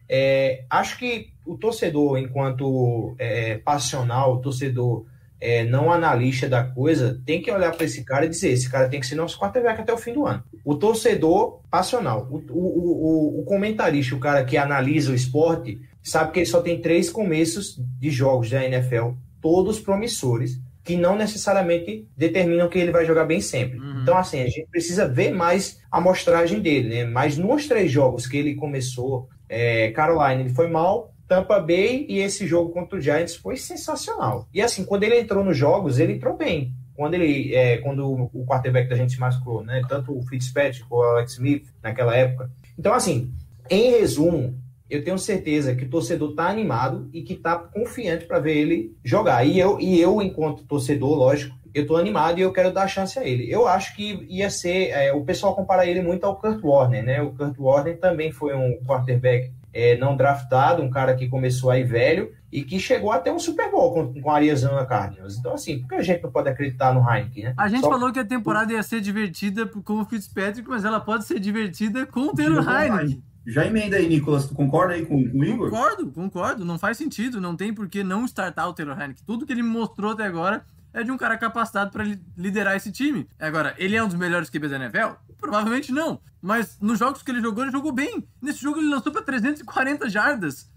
é, 0.08 0.64
acho 0.70 0.98
que 0.98 1.28
o 1.44 1.56
torcedor, 1.58 2.18
enquanto 2.18 3.14
é, 3.18 3.58
passional, 3.58 4.40
torcedor 4.40 5.04
é, 5.40 5.64
não 5.64 5.92
analista 5.92 6.48
da 6.48 6.64
coisa, 6.64 7.20
tem 7.24 7.40
que 7.40 7.50
olhar 7.50 7.72
para 7.72 7.84
esse 7.84 8.04
cara 8.04 8.26
e 8.26 8.28
dizer: 8.28 8.50
esse 8.50 8.68
cara 8.68 8.88
tem 8.88 9.00
que 9.00 9.06
ser 9.06 9.14
nosso 9.14 9.38
quarterback 9.38 9.80
até 9.80 9.92
o 9.92 9.98
fim 9.98 10.12
do 10.12 10.26
ano. 10.26 10.42
O 10.64 10.74
torcedor 10.74 11.60
passional, 11.70 12.28
o, 12.30 12.36
o, 12.36 13.38
o, 13.38 13.40
o 13.40 13.44
comentarista, 13.44 14.14
o 14.14 14.20
cara 14.20 14.44
que 14.44 14.56
analisa 14.56 15.12
o 15.12 15.14
esporte, 15.14 15.80
sabe 16.02 16.32
que 16.32 16.40
ele 16.40 16.46
só 16.46 16.60
tem 16.60 16.80
três 16.80 17.10
começos 17.10 17.80
de 17.98 18.10
jogos 18.10 18.50
da 18.50 18.64
NFL, 18.64 19.10
todos 19.40 19.78
promissores, 19.78 20.60
que 20.82 20.96
não 20.96 21.16
necessariamente 21.16 22.08
determinam 22.16 22.68
que 22.68 22.78
ele 22.78 22.90
vai 22.90 23.04
jogar 23.04 23.24
bem 23.24 23.40
sempre. 23.40 23.78
Uhum. 23.78 24.02
Então, 24.02 24.16
assim, 24.16 24.40
a 24.40 24.46
gente 24.46 24.66
precisa 24.70 25.06
ver 25.06 25.30
mais 25.32 25.80
a 25.90 25.98
amostragem 25.98 26.60
dele, 26.60 26.88
né? 26.88 27.04
Mas 27.04 27.36
nos 27.36 27.68
três 27.68 27.90
jogos 27.90 28.26
que 28.26 28.36
ele 28.36 28.54
começou, 28.54 29.28
é, 29.48 29.90
Carolina, 29.90 30.40
ele 30.40 30.54
foi 30.54 30.66
mal, 30.66 31.14
Tampa 31.28 31.60
Bay 31.60 32.06
e 32.08 32.18
esse 32.18 32.46
jogo 32.46 32.72
contra 32.72 32.98
o 32.98 33.00
Giants 33.00 33.36
foi 33.36 33.56
sensacional. 33.56 34.48
E 34.52 34.62
assim, 34.62 34.84
quando 34.84 35.04
ele 35.04 35.20
entrou 35.20 35.44
nos 35.44 35.56
jogos, 35.56 35.98
ele 35.98 36.14
entrou 36.14 36.36
bem. 36.36 36.72
Quando 36.94 37.14
ele, 37.14 37.54
é, 37.54 37.76
quando 37.78 38.28
o 38.32 38.46
quarterback 38.46 38.88
da 38.88 38.96
gente 38.96 39.12
se 39.12 39.20
machucou, 39.20 39.62
né? 39.62 39.82
Tanto 39.88 40.16
o 40.16 40.22
Fitzpatrick 40.22 40.84
ou 40.90 40.98
o 40.98 41.02
Alex 41.02 41.34
Smith 41.34 41.66
naquela 41.80 42.16
época. 42.16 42.50
Então, 42.76 42.92
assim, 42.92 43.32
em 43.70 43.90
resumo, 43.90 44.58
eu 44.90 45.04
tenho 45.04 45.18
certeza 45.18 45.76
que 45.76 45.84
o 45.84 45.90
torcedor 45.90 46.30
está 46.30 46.48
animado 46.48 47.08
e 47.12 47.22
que 47.22 47.34
está 47.34 47.56
confiante 47.56 48.24
para 48.24 48.40
ver 48.40 48.56
ele 48.56 48.96
jogar. 49.04 49.44
E 49.44 49.58
eu, 49.58 49.78
e 49.78 50.00
eu, 50.00 50.20
enquanto 50.22 50.64
torcedor, 50.64 51.14
lógico, 51.14 51.54
eu 51.74 51.82
estou 51.82 51.98
animado 51.98 52.38
e 52.38 52.42
eu 52.42 52.52
quero 52.52 52.72
dar 52.72 52.88
chance 52.88 53.18
a 53.18 53.24
ele. 53.24 53.52
Eu 53.52 53.68
acho 53.68 53.94
que 53.94 54.26
ia 54.28 54.48
ser. 54.48 54.88
É, 54.88 55.12
o 55.12 55.24
pessoal 55.24 55.54
compara 55.54 55.86
ele 55.86 56.00
muito 56.00 56.24
ao 56.24 56.36
Kurt 56.36 56.64
Warner, 56.64 57.04
né? 57.04 57.20
O 57.20 57.32
Kurt 57.32 57.56
Warner 57.58 57.98
também 58.00 58.32
foi 58.32 58.54
um 58.54 58.78
quarterback 58.84 59.52
é, 59.72 59.96
não 59.96 60.16
draftado, 60.16 60.82
um 60.82 60.90
cara 60.90 61.14
que 61.14 61.28
começou 61.28 61.70
aí 61.70 61.84
velho 61.84 62.32
e 62.50 62.62
que 62.62 62.78
chegou 62.78 63.12
até 63.12 63.32
um 63.32 63.38
Super 63.38 63.70
Bowl 63.70 63.92
com, 63.92 64.20
com 64.20 64.30
a 64.30 64.36
Arizona 64.36 64.84
Cardinals. 64.86 65.36
Então, 65.36 65.54
assim, 65.54 65.80
por 65.80 65.88
que 65.88 65.94
a 65.96 66.02
gente 66.02 66.22
não 66.22 66.30
pode 66.30 66.48
acreditar 66.48 66.94
no 66.94 67.00
Heineken, 67.00 67.44
né? 67.44 67.54
A 67.56 67.68
gente 67.68 67.82
Só... 67.82 67.90
falou 67.90 68.12
que 68.12 68.18
a 68.18 68.24
temporada 68.24 68.72
ia 68.72 68.82
ser 68.82 69.00
divertida 69.00 69.66
com 69.66 70.00
o 70.00 70.04
Fitzpatrick, 70.04 70.68
mas 70.68 70.84
ela 70.84 71.00
pode 71.00 71.24
ser 71.24 71.38
divertida 71.38 72.06
com 72.06 72.20
o 72.20 72.34
Taylor 72.34 72.64
Heineken. 72.66 73.22
Já 73.46 73.64
emenda 73.64 73.96
aí, 73.96 74.06
Nicolas, 74.06 74.46
tu 74.46 74.54
concorda 74.54 74.92
aí 74.92 75.06
com, 75.06 75.26
com 75.30 75.38
o 75.38 75.44
Igor? 75.44 75.70
Concordo, 75.70 76.10
concordo. 76.10 76.64
Não 76.64 76.78
faz 76.78 76.98
sentido, 76.98 77.40
não 77.40 77.56
tem 77.56 77.72
por 77.72 77.88
que 77.88 78.02
não 78.02 78.26
startar 78.26 78.68
o 78.68 78.74
Taylor 78.74 78.98
Heineken. 78.98 79.24
Tudo 79.26 79.46
que 79.46 79.52
ele 79.52 79.62
mostrou 79.62 80.12
até 80.12 80.24
agora 80.24 80.64
é 81.00 81.04
de 81.04 81.10
um 81.10 81.16
cara 81.16 81.36
capacitado 81.36 81.90
para 81.90 82.04
liderar 82.36 82.76
esse 82.76 82.90
time. 82.92 83.28
Agora, 83.38 83.74
ele 83.78 83.96
é 83.96 84.02
um 84.02 84.08
dos 84.08 84.16
melhores 84.16 84.50
QBs 84.50 84.70
da 84.70 84.76
NFL? 84.76 85.14
Provavelmente 85.38 85.92
não. 85.92 86.20
Mas 86.40 86.78
nos 86.80 86.98
jogos 86.98 87.22
que 87.22 87.30
ele 87.30 87.40
jogou, 87.40 87.64
ele 87.64 87.72
jogou 87.72 87.92
bem. 87.92 88.26
Nesse 88.40 88.60
jogo 88.60 88.78
ele 88.78 88.88
lançou 88.88 89.12
para 89.12 89.22
340 89.22 90.08
jardas. 90.08 90.70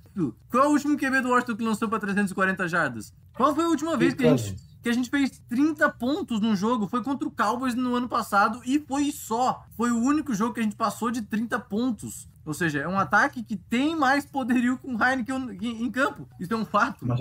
Qual 0.49 0.63
é 0.63 0.67
o 0.67 0.71
último 0.71 0.97
QB 0.97 1.21
do 1.21 1.29
Washington 1.29 1.55
que 1.55 1.63
lançou 1.63 1.87
para 1.87 1.99
340 1.99 2.67
jardas? 2.67 3.13
Qual 3.33 3.55
foi 3.55 3.63
a 3.63 3.67
última 3.67 3.95
vez 3.95 4.13
que 4.13 4.25
a 4.25 4.35
gente 4.35 4.55
que 4.81 4.89
a 4.89 4.93
gente 4.93 5.09
fez 5.09 5.41
30 5.47 5.87
pontos 5.91 6.39
num 6.39 6.55
jogo. 6.55 6.87
Foi 6.87 7.03
contra 7.03 7.27
o 7.27 7.31
Cowboys 7.31 7.75
no 7.75 7.95
ano 7.95 8.09
passado 8.09 8.61
e 8.65 8.79
foi 8.79 9.11
só. 9.11 9.63
Foi 9.77 9.91
o 9.91 9.97
único 9.97 10.33
jogo 10.33 10.53
que 10.53 10.59
a 10.59 10.63
gente 10.63 10.75
passou 10.75 11.11
de 11.11 11.21
30 11.21 11.59
pontos. 11.59 12.27
Ou 12.43 12.53
seja, 12.53 12.79
é 12.79 12.87
um 12.87 12.97
ataque 12.97 13.43
que 13.43 13.55
tem 13.55 13.95
mais 13.95 14.25
poderio 14.25 14.77
com 14.79 14.95
o 14.95 15.03
Heineken 15.03 15.57
em 15.61 15.91
campo. 15.91 16.27
Isso 16.39 16.51
é 16.51 16.57
um 16.57 16.65
fato. 16.65 17.05
Mas, 17.05 17.19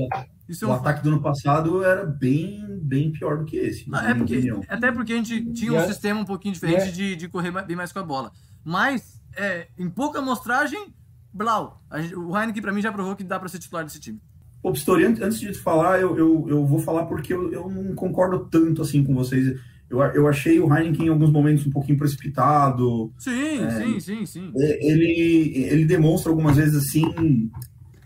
Isso 0.51 0.65
é 0.65 0.69
um 0.69 0.73
o 0.73 0.75
ataque 0.75 1.05
do 1.05 1.11
ano 1.11 1.23
passado 1.23 1.85
era 1.85 2.05
bem, 2.05 2.67
bem 2.83 3.13
pior 3.13 3.39
do 3.39 3.45
que 3.45 3.57
esse. 3.57 3.89
Não, 3.89 4.01
é 4.01 4.13
porque, 4.13 4.53
até 4.69 4.91
porque 4.91 5.13
a 5.13 5.17
gente 5.17 5.53
tinha 5.53 5.73
um 5.73 5.87
sistema 5.87 6.19
um 6.19 6.25
pouquinho 6.25 6.53
diferente 6.53 6.91
de, 6.91 7.15
de 7.15 7.29
correr 7.29 7.53
bem 7.65 7.77
mais 7.77 7.93
com 7.93 8.01
a 8.01 8.03
bola. 8.03 8.33
Mas, 8.65 9.21
é, 9.37 9.69
em 9.79 9.89
pouca 9.89 10.19
amostragem, 10.19 10.93
Blau. 11.33 11.81
Gente, 11.95 12.17
o 12.17 12.37
Heineken, 12.37 12.61
para 12.61 12.73
mim, 12.73 12.83
já 12.83 12.91
provou 12.91 13.15
que 13.15 13.23
dá 13.23 13.39
para 13.39 13.49
ser 13.49 13.61
titular 13.61 13.85
desse 13.85 14.01
time. 14.01 14.21
Ô, 14.61 14.73
Pistori, 14.73 15.05
antes 15.05 15.39
de 15.39 15.55
falar, 15.55 16.01
eu, 16.01 16.19
eu, 16.19 16.47
eu 16.49 16.67
vou 16.67 16.81
falar 16.81 17.07
porque 17.07 17.33
eu, 17.33 17.53
eu 17.53 17.71
não 17.71 17.95
concordo 17.95 18.49
tanto 18.51 18.83
assim 18.83 19.05
com 19.05 19.15
vocês. 19.15 19.57
Eu, 19.89 20.01
eu 20.01 20.27
achei 20.27 20.59
o 20.59 20.67
Heineken 20.75 21.07
em 21.07 21.11
alguns 21.11 21.31
momentos 21.31 21.65
um 21.65 21.71
pouquinho 21.71 21.97
precipitado. 21.97 23.13
Sim, 23.19 23.63
é, 23.63 23.71
sim, 23.71 24.01
sim, 24.01 24.27
sim. 24.27 24.53
É, 24.57 24.85
ele, 24.85 25.53
ele 25.55 25.85
demonstra 25.85 26.31
algumas 26.31 26.57
vezes 26.57 26.75
assim. 26.75 27.51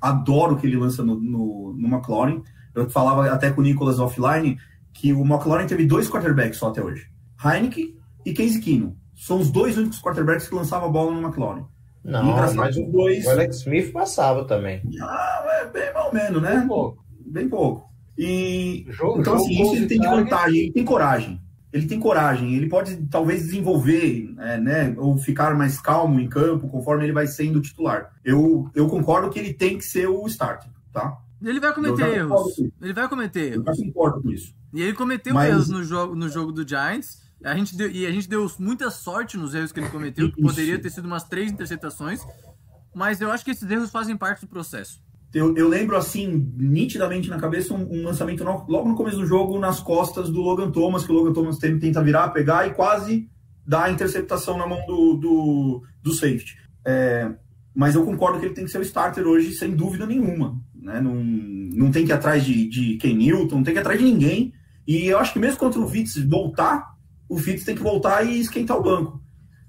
Adoro 0.05 0.57
que 0.57 0.67
ele 0.67 0.77
lança 0.77 1.03
no, 1.03 1.19
no, 1.19 1.75
no 1.77 1.89
McLaren. 1.89 2.43
Eu 2.75 2.91
falava 2.91 3.31
até 3.31 3.51
com 3.51 3.61
o 3.61 3.65
Nicolas 3.65 3.99
offline 3.99 4.59
que 4.93 5.13
o 5.13 5.23
McLaren 5.23 5.67
teve 5.67 5.87
dois 5.87 6.11
quarterbacks 6.11 6.59
só 6.59 6.69
até 6.69 6.83
hoje: 6.83 7.07
Heineken 7.45 7.97
e 8.25 8.35
Casey 8.35 8.61
Keenum. 8.61 8.95
São 9.15 9.39
os 9.39 9.51
dois 9.51 9.79
únicos 9.79 10.01
quarterbacks 10.01 10.49
que 10.49 10.55
lançavam 10.55 10.89
a 10.89 10.93
bola 10.93 11.13
no 11.13 11.23
McLaren. 11.23 11.65
Não, 12.05 12.23
mas 12.55 12.77
os 12.77 12.93
dois... 12.93 13.25
o 13.25 13.31
Alex 13.31 13.57
Smith 13.61 13.93
passava 13.93 14.45
também. 14.45 14.83
Ah, 15.01 15.45
é 15.63 15.67
bem 15.67 15.95
mal 15.95 16.13
menos, 16.13 16.43
né? 16.43 16.59
Bem 16.59 16.69
pouco. 16.69 17.05
Bem 17.27 17.49
pouco. 17.49 17.95
E, 18.19 18.85
jogo, 18.91 19.21
então, 19.21 19.39
jogo 19.39 19.45
assim, 19.45 19.63
isso 19.63 19.77
ele 19.77 19.87
tem 19.87 20.01
de 20.01 20.07
vantagem, 20.07 20.59
ele 20.61 20.73
tem 20.73 20.85
coragem. 20.85 21.41
Ele 21.75 21.89
tem 21.89 21.99
coragem, 21.99 22.55
ele 22.55 22.69
pode 22.69 22.97
talvez 23.09 23.47
desenvolver, 23.47 24.33
é, 24.39 24.59
né, 24.61 24.95
ou 24.97 25.19
ficar 25.19 25.57
mais 25.57 25.81
calmo 25.81 26.21
em 26.21 26.29
campo 26.29 26.69
conforme 26.69 27.03
ele 27.03 27.13
vai 27.13 27.27
sendo 27.27 27.61
titular. 27.61 28.13
Eu, 28.25 28.71
eu 28.77 28.87
concordo 28.87 29.29
que 29.29 29.41
ele 29.41 29.53
tem 29.53 29.77
que 29.77 29.85
ser 29.85 30.07
o 30.07 30.25
starter, 30.29 30.71
tá? 30.93 31.19
Ele 31.43 31.59
vai 31.59 31.75
cometer 31.75 32.17
erros. 32.17 32.59
Ele 32.81 32.93
vai 32.93 33.09
cometer 33.09 33.55
erros. 33.55 33.67
Eu 33.67 33.87
concordo 33.87 34.23
com 34.23 34.31
isso. 34.31 34.55
E 34.73 34.83
ele 34.83 34.93
cometeu 34.93 35.35
Mas... 35.35 35.51
erros 35.51 35.69
no 35.69 35.83
jogo, 35.83 36.15
no 36.15 36.29
jogo 36.29 36.53
do 36.53 36.67
Giants. 36.67 37.25
A 37.43 37.57
gente 37.57 37.77
deu, 37.77 37.91
e 37.91 38.07
a 38.07 38.11
gente 38.13 38.29
deu 38.29 38.49
muita 38.61 38.89
sorte 38.89 39.37
nos 39.37 39.53
erros 39.53 39.73
que 39.73 39.81
ele 39.81 39.91
cometeu, 39.91 40.31
que 40.31 40.41
poderia 40.41 40.79
ter 40.79 40.91
sido 40.91 41.07
umas 41.07 41.25
três 41.25 41.51
interceptações, 41.51 42.21
mas 42.95 43.21
eu 43.21 43.33
acho 43.33 43.45
que 43.45 43.51
esses 43.51 43.69
erros 43.69 43.91
fazem 43.91 44.17
parte 44.17 44.43
do 44.43 44.47
processo. 44.47 45.03
Eu, 45.35 45.57
eu 45.57 45.69
lembro, 45.69 45.97
assim, 45.97 46.53
nitidamente 46.57 47.29
na 47.29 47.39
cabeça, 47.39 47.75
um, 47.75 47.87
um 47.91 48.05
lançamento 48.05 48.45
no, 48.45 48.65
logo 48.69 48.89
no 48.89 48.95
começo 48.95 49.17
do 49.17 49.27
jogo, 49.27 49.59
nas 49.59 49.81
costas 49.81 50.31
do 50.31 50.41
Logan 50.41 50.71
Thomas, 50.71 51.05
que 51.05 51.13
o 51.13 51.15
Logan 51.15 51.33
Thomas 51.33 51.59
tenta 51.59 52.03
virar, 52.03 52.29
pegar 52.29 52.67
e 52.67 52.75
quase 52.75 53.29
dá 53.67 53.85
a 53.85 53.91
interceptação 53.91 54.57
na 54.57 54.67
mão 54.67 54.85
do, 54.87 55.15
do, 55.15 55.83
do 56.03 56.13
safety. 56.13 56.57
É, 56.87 57.31
mas 57.75 57.95
eu 57.95 58.05
concordo 58.05 58.39
que 58.39 58.47
ele 58.47 58.55
tem 58.55 58.65
que 58.65 58.71
ser 58.71 58.79
o 58.79 58.83
starter 58.83 59.27
hoje, 59.27 59.53
sem 59.53 59.75
dúvida 59.75 60.07
nenhuma. 60.07 60.61
Né? 60.75 61.01
Não, 61.01 61.15
não 61.15 61.91
tem 61.91 62.05
que 62.05 62.13
ir 62.13 62.15
atrás 62.15 62.45
de, 62.45 62.69
de 62.69 62.97
Ken 62.99 63.15
Newton, 63.15 63.57
não 63.57 63.65
tem 63.65 63.75
que 63.75 63.81
ir 63.81 63.83
atrás 63.83 63.99
de 63.99 64.05
ninguém. 64.05 64.53
E 64.87 65.07
eu 65.07 65.19
acho 65.19 65.33
que 65.33 65.39
mesmo 65.39 65.59
contra 65.59 65.81
o 65.81 65.87
Vitz 65.87 66.17
voltar, 66.29 66.95
o 67.29 67.39
Fitz 67.39 67.65
tem 67.65 67.75
que 67.75 67.83
voltar 67.83 68.23
e 68.25 68.41
esquentar 68.41 68.79
o 68.79 68.83
banco. 68.83 69.21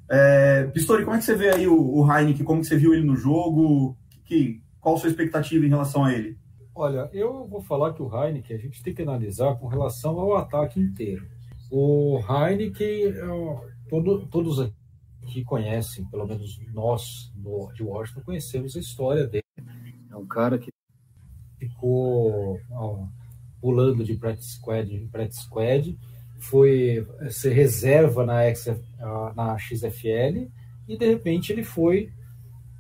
É, 0.09 0.65
Pistori, 0.73 1.03
como 1.03 1.15
é 1.15 1.19
que 1.19 1.25
você 1.25 1.35
vê 1.35 1.49
aí 1.49 1.67
o, 1.67 1.75
o 1.75 2.11
Heineken? 2.11 2.45
Como 2.45 2.61
que 2.61 2.67
você 2.67 2.77
viu 2.77 2.93
ele 2.93 3.05
no 3.05 3.15
jogo? 3.15 3.97
Que, 4.25 4.61
qual 4.85 4.97
a 4.97 4.99
sua 4.99 5.09
expectativa 5.09 5.65
em 5.65 5.69
relação 5.69 6.05
a 6.05 6.13
ele? 6.13 6.37
Olha, 6.75 7.09
eu 7.11 7.47
vou 7.47 7.59
falar 7.59 7.91
que 7.95 8.03
o 8.03 8.15
Heineken 8.15 8.55
a 8.55 8.59
gente 8.59 8.83
tem 8.83 8.93
que 8.93 9.01
analisar 9.01 9.55
com 9.55 9.65
relação 9.65 10.19
ao 10.19 10.35
ataque 10.35 10.79
inteiro. 10.79 11.27
O 11.71 12.19
Heineken, 12.19 13.15
todo, 13.89 14.27
todos 14.27 14.71
que 15.25 15.43
conhecem, 15.43 16.05
pelo 16.05 16.27
menos 16.27 16.61
nós 16.71 17.33
no, 17.35 17.73
de 17.73 17.81
Washington, 17.81 18.21
conhecemos 18.21 18.75
a 18.75 18.79
história 18.79 19.25
dele. 19.25 19.43
É 20.11 20.15
um 20.15 20.27
cara 20.27 20.59
que 20.59 20.69
ficou 21.57 22.59
ó, 22.69 23.07
pulando 23.59 24.03
de 24.03 24.15
practice 24.15 24.57
squad 24.57 24.95
em 24.95 25.07
practice 25.07 25.45
squad, 25.45 25.97
foi 26.37 27.07
ser 27.31 27.53
reserva 27.53 28.23
na, 28.23 28.53
XF, 28.53 28.79
na 29.35 29.57
XFL 29.57 30.47
e 30.87 30.95
de 30.95 31.07
repente 31.07 31.51
ele 31.51 31.63
foi 31.63 32.13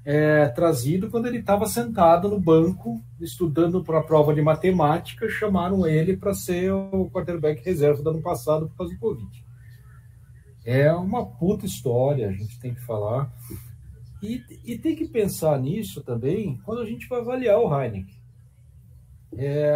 é, 0.05 0.47
trazido 0.49 1.09
quando 1.09 1.25
ele 1.25 1.39
estava 1.39 1.65
sentado 1.65 2.29
no 2.29 2.39
banco 2.39 3.01
estudando 3.19 3.83
para 3.83 3.99
a 3.99 4.03
prova 4.03 4.35
de 4.35 4.41
matemática. 4.41 5.27
Chamaram 5.27 5.87
ele 5.87 6.15
para 6.15 6.33
ser 6.33 6.71
o 6.71 7.09
quarterback 7.09 7.65
reserva 7.65 8.03
do 8.03 8.11
ano 8.11 8.21
passado 8.21 8.69
por 8.69 8.77
causa 8.77 8.93
do 8.93 8.99
Covid. 8.99 9.45
É 10.63 10.93
uma 10.93 11.25
puta 11.25 11.65
história, 11.65 12.29
a 12.29 12.31
gente 12.31 12.59
tem 12.59 12.75
que 12.75 12.85
falar. 12.85 13.31
E, 14.21 14.43
e 14.63 14.77
tem 14.77 14.95
que 14.95 15.07
pensar 15.07 15.59
nisso 15.59 16.03
também 16.03 16.59
quando 16.63 16.81
a 16.81 16.85
gente 16.85 17.07
vai 17.07 17.19
avaliar 17.19 17.59
o 17.59 17.81
Heineken. 17.81 18.15
É, 19.37 19.73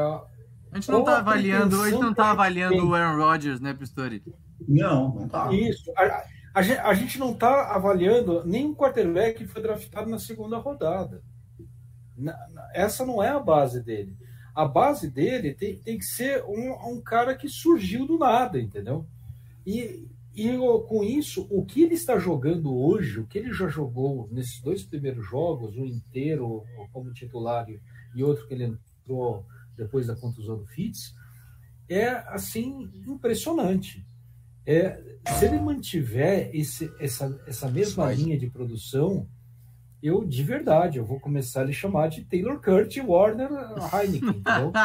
a 0.71 0.75
gente 0.75 0.91
não 0.91 0.99
está 0.99 1.17
avaliando, 1.17 1.81
a 1.81 1.89
gente 1.89 2.01
não 2.01 2.13
tá 2.13 2.31
avaliando 2.31 2.87
o 2.87 2.93
Aaron 2.93 3.17
Rodgers, 3.23 3.59
né, 3.59 3.73
Pistori? 3.73 4.23
Não, 4.67 5.15
não 5.15 5.27
tá. 5.27 5.51
Isso. 5.51 5.91
A, 5.97 6.23
a, 6.59 6.61
gente, 6.61 6.79
a 6.79 6.93
gente 6.93 7.17
não 7.17 7.31
está 7.31 7.73
avaliando 7.73 8.43
nenhum 8.45 8.75
quarterback 8.75 9.37
que 9.37 9.47
foi 9.47 9.61
draftado 9.61 10.09
na 10.09 10.19
segunda 10.19 10.57
rodada. 10.57 11.23
Na, 12.17 12.33
na, 12.49 12.69
essa 12.73 13.05
não 13.05 13.23
é 13.23 13.29
a 13.29 13.39
base 13.39 13.81
dele. 13.81 14.13
A 14.53 14.65
base 14.65 15.09
dele 15.09 15.53
tem, 15.53 15.79
tem 15.79 15.97
que 15.97 16.03
ser 16.03 16.43
um, 16.43 16.95
um 16.95 17.01
cara 17.01 17.33
que 17.33 17.47
surgiu 17.47 18.05
do 18.05 18.17
nada, 18.17 18.59
entendeu? 18.59 19.05
E, 19.65 20.05
e 20.35 20.57
com 20.85 21.01
isso, 21.01 21.47
o 21.49 21.65
que 21.65 21.83
ele 21.83 21.93
está 21.93 22.19
jogando 22.19 22.75
hoje, 22.75 23.21
o 23.21 23.27
que 23.27 23.37
ele 23.37 23.53
já 23.53 23.69
jogou 23.69 24.27
nesses 24.29 24.59
dois 24.61 24.83
primeiros 24.83 25.25
jogos, 25.25 25.77
um 25.77 25.85
inteiro 25.85 26.65
como 26.91 27.13
titular 27.13 27.67
e 28.13 28.21
outro 28.21 28.45
que 28.47 28.53
ele 28.53 28.65
entrou 29.05 29.45
depois 29.77 30.07
da 30.07 30.15
contusão 30.15 30.57
do 30.57 30.65
Fitz, 30.65 31.15
é 31.87 32.09
assim 32.27 32.91
impressionante. 33.07 34.05
É, 34.69 35.01
se 35.36 35.45
ele 35.45 35.60
mantiver 35.60 36.51
esse, 36.53 36.93
essa, 36.99 37.41
essa 37.47 37.67
mesma 37.71 38.13
linha 38.13 38.38
de 38.38 38.47
produção, 38.47 39.27
eu 40.01 40.23
de 40.23 40.43
verdade 40.43 40.99
eu 40.99 41.05
vou 41.05 41.19
começar 41.19 41.62
a 41.62 41.63
lhe 41.63 41.73
chamar 41.73 42.08
de 42.10 42.23
Taylor 42.23 42.62
Kurt 42.62 42.95
Warner 42.97 43.49
Heineken. 43.91 44.29
Entendeu? 44.29 44.71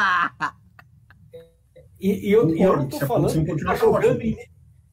E, 1.97 2.27
e 2.27 2.31
eu, 2.31 2.53
eu, 2.57 2.75
não 2.75 2.83
estou 2.83 2.99
falando 3.07 3.45
que 3.45 3.51
ele 3.51 3.61
está 3.61 3.75
jogando 3.75 4.21
em, 4.21 4.37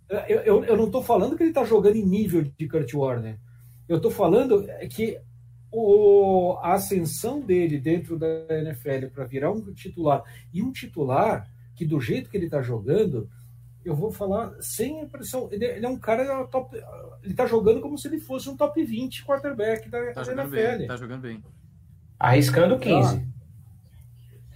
eu, 0.09 0.41
eu, 0.41 0.65
eu 0.65 0.77
não 0.77 0.87
estou 0.87 1.03
falando 1.03 1.37
que 1.37 1.43
ele 1.43 1.51
está 1.51 1.65
jogando 1.65 1.97
em 1.97 2.07
nível 2.07 2.43
de 2.43 2.69
Kurt 2.69 2.95
Warner. 2.95 3.39
Eu 3.89 3.97
estou 3.97 4.11
falando 4.11 4.65
que 4.89 5.19
o, 5.71 6.57
a 6.61 6.75
ascensão 6.75 7.41
dele 7.41 7.81
dentro 7.81 8.17
da 8.17 8.27
NFL 8.49 9.09
para 9.13 9.25
virar 9.25 9.51
um 9.51 9.73
titular 9.73 10.23
e 10.53 10.63
um 10.63 10.71
titular 10.71 11.51
que 11.75 11.85
do 11.85 12.01
jeito 12.01 12.31
que 12.31 12.37
ele 12.37 12.47
está 12.47 12.63
jogando 12.63 13.29
eu 13.85 13.95
vou 13.95 14.11
falar 14.13 14.55
sem 14.61 15.01
impressão. 15.01 15.49
Ele, 15.51 15.65
ele 15.65 15.87
é 15.87 15.89
um 15.89 15.99
cara 15.99 16.47
top. 16.47 16.77
Ele 17.23 17.35
tá 17.35 17.47
jogando 17.47 17.81
como 17.81 17.99
se 17.99 18.09
ele 18.09 18.21
fosse 18.21 18.49
um 18.49 18.57
top 18.57 18.83
20 18.83 19.25
quarterback 19.25 19.89
da, 19.89 20.13
tá 20.13 20.23
da 20.23 20.33
NFL. 20.33 20.79
Bem, 20.79 20.87
tá 20.87 20.97
jogando 20.97 21.23
bem. 21.23 21.45
Arriscando 22.19 22.79
15. 22.79 23.17
Ah, 23.17 23.33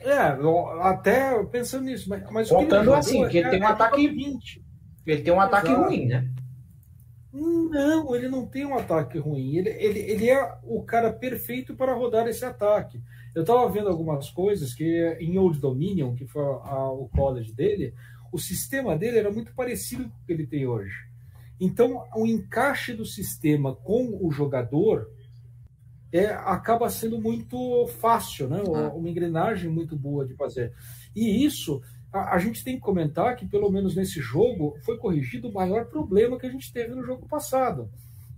é, 0.08 0.88
até 0.88 1.44
pensando 1.44 1.84
nisso. 1.84 2.08
Mas, 2.08 2.22
mas 2.30 2.48
Contando 2.48 2.92
que 2.92 2.96
assim, 2.96 3.28
que 3.28 3.38
ele 3.38 3.48
é, 3.48 3.50
tem 3.50 3.60
um 3.60 3.64
é 3.64 3.66
ataque. 3.66 4.08
20. 4.08 4.64
Ele 5.06 5.22
tem 5.22 5.32
um 5.32 5.36
Exato. 5.36 5.56
ataque 5.56 5.72
ruim, 5.72 6.06
né? 6.06 6.30
Não, 7.32 8.14
ele 8.14 8.28
não 8.28 8.46
tem 8.46 8.64
um 8.64 8.78
ataque 8.78 9.18
ruim. 9.18 9.56
Ele, 9.56 9.70
ele, 9.70 9.98
ele 9.98 10.30
é 10.30 10.58
o 10.62 10.82
cara 10.82 11.12
perfeito 11.12 11.74
para 11.74 11.94
rodar 11.94 12.26
esse 12.26 12.44
ataque. 12.44 13.02
Eu 13.34 13.42
estava 13.42 13.68
vendo 13.68 13.88
algumas 13.88 14.30
coisas 14.30 14.72
que 14.72 15.16
em 15.20 15.36
Old 15.36 15.60
Dominion, 15.60 16.14
que 16.14 16.26
foi 16.26 16.42
a, 16.42 16.46
a, 16.46 16.90
o 16.90 17.08
college 17.08 17.52
dele, 17.52 17.92
o 18.32 18.38
sistema 18.38 18.96
dele 18.96 19.18
era 19.18 19.30
muito 19.30 19.54
parecido 19.54 20.04
com 20.04 20.16
o 20.16 20.26
que 20.26 20.32
ele 20.32 20.46
tem 20.46 20.66
hoje. 20.66 20.94
Então, 21.60 22.04
o 22.14 22.26
encaixe 22.26 22.92
do 22.92 23.04
sistema 23.04 23.74
com 23.74 24.18
o 24.20 24.30
jogador 24.30 25.10
é, 26.12 26.26
acaba 26.26 26.88
sendo 26.88 27.20
muito 27.20 27.86
fácil, 27.98 28.48
né? 28.48 28.62
uma 28.62 29.08
engrenagem 29.08 29.70
muito 29.70 29.96
boa 29.96 30.26
de 30.26 30.34
fazer. 30.34 30.72
E 31.14 31.44
isso, 31.44 31.82
a, 32.12 32.34
a, 32.34 32.38
gente 32.38 32.62
tem 32.62 32.76
que 32.76 32.82
comentar 32.82 33.34
que, 33.36 33.46
pelo 33.46 33.70
menos 33.70 33.94
nesse 33.94 34.20
jogo, 34.20 34.76
foi 34.84 34.98
corrigido 34.98 35.48
o 35.48 35.54
maior 35.54 35.86
problema 35.86 36.38
que 36.38 36.46
a 36.46 36.50
gente 36.50 36.72
teve 36.72 36.94
no 36.94 37.04
jogo 37.04 37.26
passado, 37.26 37.90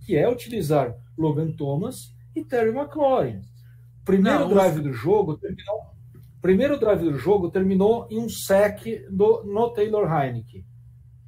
que 0.05 0.15
é 0.15 0.29
utilizar 0.29 0.95
Logan 1.17 1.51
Thomas 1.51 2.13
e 2.35 2.43
Terry 2.43 2.69
McLaurin. 2.69 3.41
Primeiro 4.05 4.39
Não, 4.39 4.49
drive 4.49 4.79
do 4.81 4.93
jogo 4.93 5.37
terminou 5.37 5.98
primeiro 6.41 6.79
drive 6.79 7.03
do 7.03 7.17
jogo 7.17 7.49
terminou 7.49 8.07
em 8.09 8.19
um 8.19 8.29
sec 8.29 8.83
do, 9.09 9.43
no 9.43 9.69
Taylor 9.71 10.11
Heineke. 10.11 10.65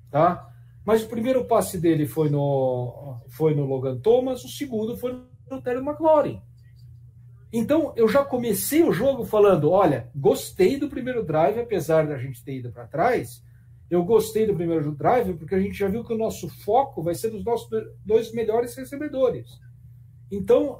Tá? 0.10 0.48
Mas 0.86 1.04
o 1.04 1.08
primeiro 1.08 1.46
passe 1.46 1.80
dele 1.80 2.06
foi 2.06 2.30
no, 2.30 3.22
foi 3.30 3.54
no 3.54 3.66
Logan 3.66 4.00
Thomas, 4.00 4.44
o 4.44 4.50
segundo 4.50 4.98
foi 4.98 5.22
no 5.50 5.62
Terry 5.62 5.80
McLaurin. 5.80 6.42
Então, 7.54 7.94
eu 7.98 8.08
já 8.08 8.24
comecei 8.24 8.82
o 8.82 8.94
jogo 8.94 9.26
falando: 9.26 9.70
olha, 9.70 10.10
gostei 10.16 10.78
do 10.78 10.90
primeiro 10.90 11.24
drive, 11.24 11.60
apesar 11.60 12.08
da 12.08 12.18
gente 12.18 12.44
ter 12.44 12.58
ido 12.58 12.72
para 12.72 12.88
trás. 12.88 13.44
Eu 13.90 14.06
gostei 14.06 14.48
do 14.48 14.56
primeiro 14.56 14.96
drive 14.96 15.34
porque 15.34 15.54
a 15.54 15.60
gente 15.60 15.78
já 15.78 15.90
viu 15.90 16.04
que 16.06 16.14
o 16.14 16.18
nosso 16.18 16.48
foco 16.64 17.04
vai 17.04 17.14
ser 17.14 17.30
nos 17.34 17.44
nossos 17.44 17.68
dois 18.06 18.32
melhores 18.32 18.74
recebedores. 18.74 19.50
Então, 20.32 20.80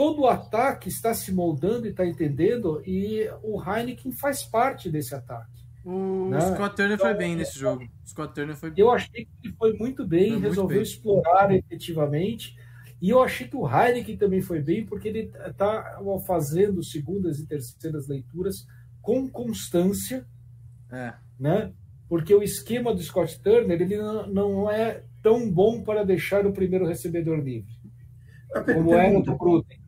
todo 0.00 0.22
o 0.22 0.26
ataque 0.26 0.88
está 0.88 1.12
se 1.12 1.30
moldando 1.30 1.86
e 1.86 1.90
está 1.90 2.06
entendendo, 2.06 2.82
e 2.86 3.28
o 3.42 3.62
Heineken 3.62 4.10
faz 4.12 4.42
parte 4.42 4.88
desse 4.88 5.14
ataque. 5.14 5.62
O 5.84 6.30
né? 6.30 6.40
Scott 6.40 6.74
Turner 6.74 6.94
então, 6.94 7.06
foi 7.06 7.14
bem 7.18 7.36
nesse 7.36 7.58
jogo. 7.58 7.84
O 7.84 8.08
Scott 8.08 8.34
Turner 8.34 8.56
foi 8.56 8.72
Eu 8.74 8.90
achei 8.90 9.26
que 9.26 9.30
ele 9.44 9.54
foi 9.58 9.74
muito 9.74 10.06
bem, 10.06 10.30
foi 10.30 10.40
resolveu 10.40 10.76
muito 10.78 10.88
bem. 10.88 10.96
explorar 10.96 11.54
efetivamente. 11.54 12.56
E 12.98 13.10
eu 13.10 13.22
achei 13.22 13.46
que 13.46 13.54
o 13.54 13.68
Heineken 13.68 14.16
também 14.16 14.40
foi 14.40 14.62
bem, 14.62 14.86
porque 14.86 15.06
ele 15.06 15.30
está 15.46 16.00
fazendo 16.26 16.82
segundas 16.82 17.38
e 17.38 17.46
terceiras 17.46 18.08
leituras 18.08 18.66
com 19.02 19.28
constância. 19.28 20.24
É. 20.90 21.12
Né? 21.38 21.74
Porque 22.08 22.34
o 22.34 22.42
esquema 22.42 22.94
do 22.94 23.02
Scott 23.02 23.38
Turner 23.40 23.82
ele 23.82 23.98
não 23.98 24.70
é 24.70 25.02
tão 25.22 25.50
bom 25.50 25.82
para 25.82 26.06
deixar 26.06 26.46
o 26.46 26.54
primeiro 26.54 26.86
recebedor 26.86 27.38
livre. 27.38 27.78
Como 28.64 28.94
era 28.94 29.20
do 29.20 29.36
Gruden. 29.36 29.79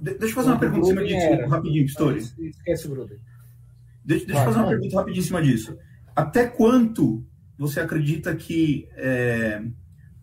Deixa 0.00 0.26
eu 0.26 0.30
fazer 0.30 0.48
uma 0.48 0.58
pergunta 0.58 0.86
em 0.86 0.88
cima 0.88 1.04
disso, 1.04 1.48
rapidinho, 1.48 1.84
Pistori. 1.84 2.18
Esquece 2.18 2.86
o 2.86 2.90
Bruder. 2.90 3.18
Deixa, 4.04 4.26
deixa 4.26 4.40
eu 4.40 4.44
fazer 4.46 4.58
uma 4.58 4.68
pergunta 4.68 4.96
rapidinho 4.96 5.22
em 5.22 5.26
cima 5.26 5.42
disso. 5.42 5.76
Até 6.16 6.46
quanto 6.46 7.24
você 7.58 7.80
acredita 7.80 8.34
que 8.34 8.88
é, 8.96 9.62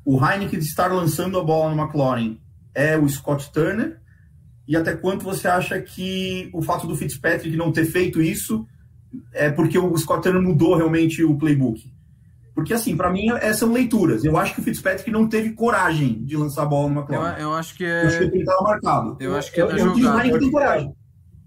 o 0.04 0.18
Heineken 0.18 0.60
estar 0.60 0.92
lançando 0.92 1.40
a 1.40 1.44
bola 1.44 1.74
no 1.74 1.82
McLaurin 1.82 2.40
é 2.74 2.98
o 2.98 3.08
Scott 3.08 3.52
Turner? 3.52 4.02
E 4.68 4.76
até 4.76 4.96
quanto 4.96 5.24
você 5.24 5.48
acha 5.48 5.80
que 5.82 6.50
o 6.54 6.62
fato 6.62 6.88
do 6.88 6.96
Fitzpatrick 6.96 7.56
não 7.56 7.72
ter 7.72 7.86
feito 7.86 8.22
isso 8.22 8.68
é 9.32 9.50
porque 9.50 9.78
o 9.78 9.96
Scott 9.98 10.24
Turner 10.24 10.42
mudou 10.42 10.76
realmente 10.76 11.24
o 11.24 11.38
playbook? 11.38 11.97
Porque, 12.58 12.74
assim, 12.74 12.98
para 12.98 13.12
mim, 13.12 13.30
essas 13.34 13.58
são 13.58 13.72
leituras. 13.72 14.26
Eu 14.26 14.36
acho 14.36 14.56
que 14.56 14.62
o 14.62 14.64
Fitzpatrick 14.64 15.12
não 15.12 15.30
teve 15.30 15.52
coragem 15.52 16.26
de 16.26 16.36
lançar 16.36 16.64
a 16.64 16.66
bola 16.66 16.90
no 16.90 17.02
McLaren. 17.02 17.36
Eu, 17.38 17.50
eu 17.50 17.54
acho 17.54 17.76
que 17.76 17.86
é... 17.86 18.02
Eu 18.02 18.08
acho 18.08 18.18
que 18.18 18.24
ele 18.24 18.40
estava 18.40 18.64
marcado. 18.64 19.18
Eu 19.20 19.36
acho 19.36 19.52
que 19.52 19.62
é 19.62 19.68
da 19.68 19.74
eu, 19.74 19.78
jogada. 19.78 20.28
Eu, 20.28 20.40
discordo. 20.40 20.96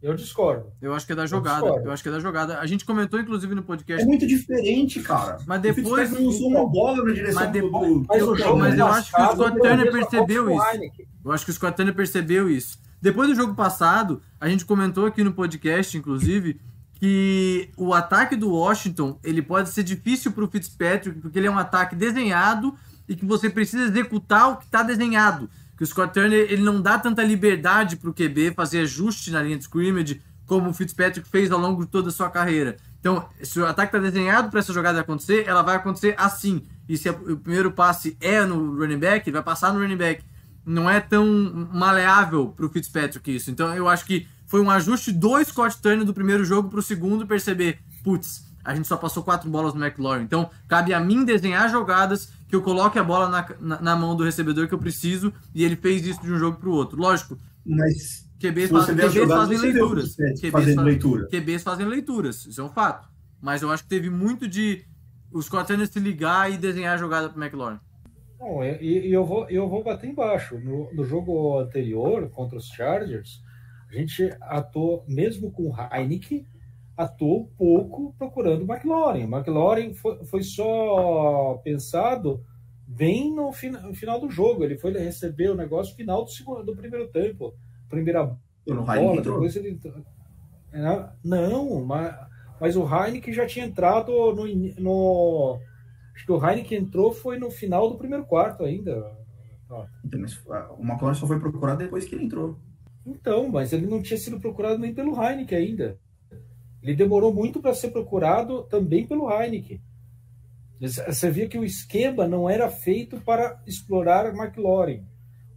eu 0.01 0.15
discordo. 0.15 0.67
Eu 0.81 0.95
acho 0.95 1.07
que 1.07 1.13
é 1.13 1.17
da 1.17 1.27
jogada. 1.27 1.67
Eu, 1.67 1.83
eu, 1.83 1.91
acho 1.91 2.01
que 2.01 2.09
é 2.09 2.13
da 2.13 2.21
jogada. 2.21 2.61
A 2.61 2.67
gente 2.67 2.85
comentou, 2.85 3.19
inclusive, 3.19 3.53
no 3.57 3.65
podcast. 3.65 4.05
É 4.05 4.07
muito 4.07 4.25
diferente, 4.25 5.01
cara. 5.01 5.39
Mas 5.49 5.61
depois. 5.61 6.13
não 6.13 6.27
lançou 6.27 6.47
uma 6.47 6.69
bola 6.69 7.05
na 7.05 7.13
direção 7.13 7.43
mas 7.43 7.51
depois, 7.51 7.89
do. 7.93 8.05
Mas, 8.09 8.21
eu, 8.21 8.37
jogo 8.37 8.59
mas 8.61 8.79
eu 8.79 8.87
acho 8.87 9.11
que 9.13 9.21
o 9.21 9.33
Scott 9.33 9.59
Turner 9.59 9.91
percebeu 9.91 10.49
isso. 10.49 11.03
Eu 11.25 11.33
acho 11.33 11.45
que 11.45 11.51
o 11.51 11.55
Scott 11.55 11.77
Turner 11.77 11.95
percebeu 11.97 12.49
isso. 12.49 12.79
Depois 13.03 13.29
do 13.29 13.35
jogo 13.35 13.55
passado, 13.57 14.23
a 14.41 14.49
gente 14.49 14.65
comentou 14.65 15.07
aqui 15.07 15.25
no 15.25 15.33
podcast, 15.33 15.99
inclusive, 15.99 16.61
que 17.01 17.71
o 17.79 17.95
ataque 17.95 18.37
do 18.37 18.51
Washington 18.51 19.19
ele 19.25 19.41
pode 19.41 19.71
ser 19.71 19.83
difícil 19.83 20.33
para 20.33 20.45
o 20.45 20.51
Fitzpatrick, 20.51 21.19
porque 21.19 21.39
ele 21.39 21.47
é 21.47 21.51
um 21.51 21.59
ataque 21.59 21.97
desenhado 21.97 22.75
e 23.09 23.17
que 23.17 23.25
você 23.25 23.49
precisa 23.49 23.85
executar 23.85 24.51
o 24.51 24.57
que 24.59 24.67
está 24.67 24.83
desenhado. 24.83 25.49
Que 25.79 25.83
o 25.83 25.87
Scott 25.87 26.13
Turner 26.13 26.47
ele 26.51 26.63
não 26.63 26.79
dá 26.79 26.99
tanta 26.99 27.25
liberdade 27.25 27.97
para 27.97 28.11
o 28.11 28.13
QB 28.13 28.53
fazer 28.55 28.83
ajuste 28.83 29.31
na 29.31 29.43
linha 29.43 29.57
de 29.57 29.65
scrimmage 29.65 30.21
como 30.45 30.69
o 30.69 30.75
Fitzpatrick 30.75 31.27
fez 31.27 31.51
ao 31.51 31.59
longo 31.59 31.87
de 31.87 31.91
toda 31.91 32.11
a 32.11 32.13
sua 32.13 32.29
carreira. 32.29 32.77
Então, 33.01 33.27
se 33.43 33.59
o 33.59 33.65
ataque 33.65 33.97
está 33.97 33.99
desenhado 33.99 34.51
para 34.51 34.61
essa 34.61 34.75
jogada 34.75 35.01
acontecer, 35.01 35.45
ela 35.47 35.63
vai 35.63 35.77
acontecer 35.77 36.15
assim. 36.19 36.67
E 36.87 36.99
se 36.99 37.09
o 37.09 37.39
primeiro 37.39 37.73
passe 37.73 38.15
é 38.21 38.45
no 38.45 38.79
running 38.79 38.99
back, 38.99 39.27
ele 39.27 39.33
vai 39.33 39.43
passar 39.43 39.73
no 39.73 39.81
running 39.81 39.97
back. 39.97 40.23
Não 40.67 40.91
é 40.91 41.01
tão 41.01 41.25
maleável 41.73 42.49
para 42.49 42.67
o 42.67 42.69
Fitzpatrick 42.69 43.35
isso. 43.35 43.51
Então, 43.51 43.75
eu 43.75 43.89
acho 43.89 44.05
que 44.05 44.29
foi 44.51 44.61
um 44.61 44.69
ajuste 44.69 45.13
do 45.13 45.43
Scott 45.45 45.81
Turner 45.81 46.05
do 46.05 46.13
primeiro 46.13 46.45
jogo 46.45 46.69
para 46.69 46.81
o 46.81 46.83
segundo 46.83 47.25
perceber, 47.25 47.79
putz, 48.03 48.53
a 48.65 48.75
gente 48.75 48.89
só 48.89 48.97
passou 48.97 49.23
quatro 49.23 49.49
bolas 49.49 49.75
no 49.75 49.81
McLaurin. 49.81 50.25
Então, 50.25 50.51
cabe 50.67 50.93
a 50.93 50.99
mim 50.99 51.25
desenhar 51.25 51.71
jogadas 51.71 52.33
que 52.49 52.57
eu 52.57 52.61
coloque 52.61 52.99
a 52.99 53.05
bola 53.05 53.29
na, 53.29 53.49
na, 53.61 53.81
na 53.81 53.97
mão 53.97 54.17
do 54.17 54.25
recebedor 54.25 54.67
que 54.67 54.75
eu 54.75 54.79
preciso, 54.79 55.33
e 55.55 55.63
ele 55.63 55.77
fez 55.77 56.05
isso 56.05 56.21
de 56.21 56.33
um 56.33 56.37
jogo 56.37 56.59
para 56.59 56.69
o 56.69 56.73
outro. 56.73 56.99
Lógico. 56.99 57.39
Mas 57.65 58.29
QBs, 58.41 58.71
faz, 58.71 58.87
QBs 58.87 59.13
jogadas, 59.13 59.49
fazem 59.49 59.59
leituras. 59.59 60.17
QBs, 60.17 60.51
fazendo 60.51 60.83
leitura. 60.83 61.29
QBs 61.29 61.63
fazem 61.63 61.87
leituras, 61.87 62.47
isso 62.47 62.61
é 62.61 62.65
um 62.65 62.71
fato. 62.71 63.09
Mas 63.41 63.63
eu 63.63 63.71
acho 63.71 63.85
que 63.85 63.89
teve 63.89 64.11
muito 64.11 64.49
de 64.49 64.85
o 65.31 65.41
Scott 65.41 65.69
Turner 65.69 65.87
se 65.87 66.01
ligar 66.01 66.53
e 66.53 66.59
desenhar 66.59 66.97
a 66.97 66.99
jogada 66.99 67.29
para 67.29 67.39
o 67.39 67.41
McLaurin. 67.41 67.79
Bom, 68.37 68.65
e, 68.65 69.07
e 69.07 69.13
eu, 69.13 69.25
vou, 69.25 69.49
eu 69.49 69.69
vou 69.69 69.85
bater 69.85 70.11
embaixo. 70.11 70.59
No, 70.59 70.93
no 70.93 71.05
jogo 71.05 71.61
anterior, 71.61 72.29
contra 72.31 72.59
os 72.59 72.67
Chargers, 72.67 73.49
a 73.91 73.95
gente 73.95 74.33
atuou, 74.41 75.05
mesmo 75.09 75.51
com 75.51 75.65
o 75.65 75.75
Heineken, 75.77 76.47
atuou 76.97 77.51
pouco 77.59 78.15
procurando 78.17 78.63
o 78.63 78.73
McLaurin. 78.73 79.25
O 79.25 79.37
McLaurin 79.37 79.95
foi, 79.95 80.25
foi 80.25 80.43
só 80.43 81.61
pensado 81.65 82.45
bem 82.87 83.35
no, 83.35 83.47
no, 83.47 83.95
final 83.95 84.21
do 84.21 84.31
jogo. 84.31 84.63
Ele 84.63 84.79
foi 84.79 84.93
receber 84.93 85.51
o 85.51 85.57
negócio 85.57 85.97
final 85.97 86.25
do, 86.25 86.31
segundo, 86.31 86.65
do 86.65 86.77
primeiro 86.77 87.09
tempo. 87.09 87.53
Primeira 87.89 88.37
No 88.67 88.85
bola, 88.85 89.21
depois 89.21 89.57
ele 89.57 89.71
entrou. 89.71 90.05
É, 90.73 91.09
Não, 91.25 91.85
mas, 91.85 92.15
mas 92.61 92.77
o 92.77 92.85
Heineken 92.85 93.35
já 93.35 93.47
tinha 93.47 93.65
entrado 93.65 94.13
no, 94.33 94.47
no. 94.79 95.61
Acho 96.15 96.27
que 96.27 96.33
o 96.33 96.47
Heineken 96.47 96.79
entrou 96.79 97.13
foi 97.13 97.39
no 97.39 97.51
final 97.51 97.91
do 97.91 97.99
primeiro 97.99 98.25
quarto 98.25 98.63
ainda. 98.63 99.19
Então, 100.05 100.21
mas, 100.21 100.41
ah, 100.49 100.73
O 100.79 100.83
McLaurin 100.83 101.19
só 101.19 101.27
foi 101.27 101.41
procurado 101.41 101.79
depois 101.79 102.05
que 102.05 102.15
ele 102.15 102.25
entrou. 102.25 102.57
Então, 103.11 103.49
mas 103.49 103.73
ele 103.73 103.87
não 103.87 104.01
tinha 104.03 104.19
sido 104.19 104.39
procurado 104.41 104.79
nem 104.79 104.95
pelo 104.95 105.21
Heineken 105.21 105.59
ainda. 105.59 105.99
Ele 106.83 106.95
demorou 106.95 107.33
muito 107.35 107.61
para 107.61 107.75
ser 107.75 107.91
procurado 107.91 108.63
também 108.65 109.07
pelo 109.07 109.31
Heineken. 109.31 109.81
Você 110.81 111.31
via 111.31 111.47
que 111.49 111.59
o 111.59 111.65
esquema 111.65 112.27
não 112.27 112.49
era 112.49 112.71
feito 112.71 113.21
para 113.21 113.61
explorar 113.67 114.27
McLaurin. 114.35 115.05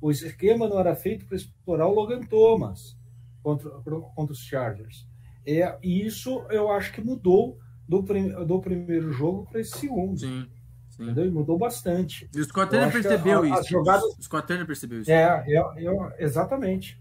O 0.02 0.12
esquema 0.12 0.68
não 0.68 0.78
era 0.80 0.96
feito 0.96 1.26
para 1.26 1.38
explorar 1.38 1.88
o 1.88 1.94
Logan 1.94 2.22
Thomas 2.24 2.98
contra, 3.42 3.70
contra 3.70 4.34
os 4.34 4.40
Chargers. 4.40 5.08
É, 5.48 5.78
e 5.82 6.06
isso 6.06 6.46
eu 6.50 6.70
acho 6.72 6.92
que 6.92 7.00
mudou 7.02 7.58
do, 7.88 8.04
prim, 8.04 8.30
do 8.46 8.60
primeiro 8.60 9.14
jogo 9.14 9.48
para 9.50 9.62
esse 9.62 9.78
segundo. 9.78 10.20
Sim, 10.20 10.46
sim. 10.90 11.04
Entendeu? 11.04 11.26
E 11.26 11.32
mudou 11.32 11.58
bastante. 11.58 12.30
E 12.36 12.40
o 12.42 12.44
Scott 12.44 12.72
percebeu 12.92 13.44
a- 13.44 13.48
isso. 13.48 13.60
as 13.60 13.68
jogadas- 13.68 14.04
O 14.18 14.22
Scott 14.24 14.66
percebeu 14.66 15.02
isso. 15.02 15.12
É, 15.12 15.46
eu, 15.48 15.72
eu- 15.78 16.12
exatamente. 16.20 17.00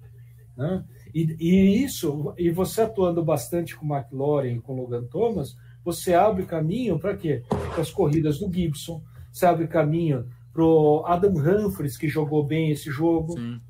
Né? 0.56 0.84
E, 1.14 1.36
e 1.38 1.84
isso, 1.84 2.34
e 2.38 2.50
você 2.50 2.82
atuando 2.82 3.22
bastante 3.24 3.76
com 3.76 3.86
o 3.86 3.96
McLaurin 3.96 4.56
e 4.56 4.60
com 4.60 4.74
o 4.74 4.76
Logan 4.82 5.04
Thomas, 5.04 5.56
você 5.84 6.14
abre 6.14 6.44
caminho 6.46 6.98
para 6.98 7.16
quê? 7.16 7.42
Para 7.48 7.80
as 7.82 7.90
corridas 7.90 8.38
do 8.38 8.52
Gibson, 8.52 9.02
você 9.30 9.46
abre 9.46 9.66
caminho 9.66 10.26
para 10.52 10.62
o 10.64 11.04
Adam 11.06 11.32
Humphries, 11.34 11.96
que 11.96 12.08
jogou 12.08 12.44
bem 12.44 12.70
esse 12.70 12.90
jogo. 12.90 13.32
Sim. 13.38 13.60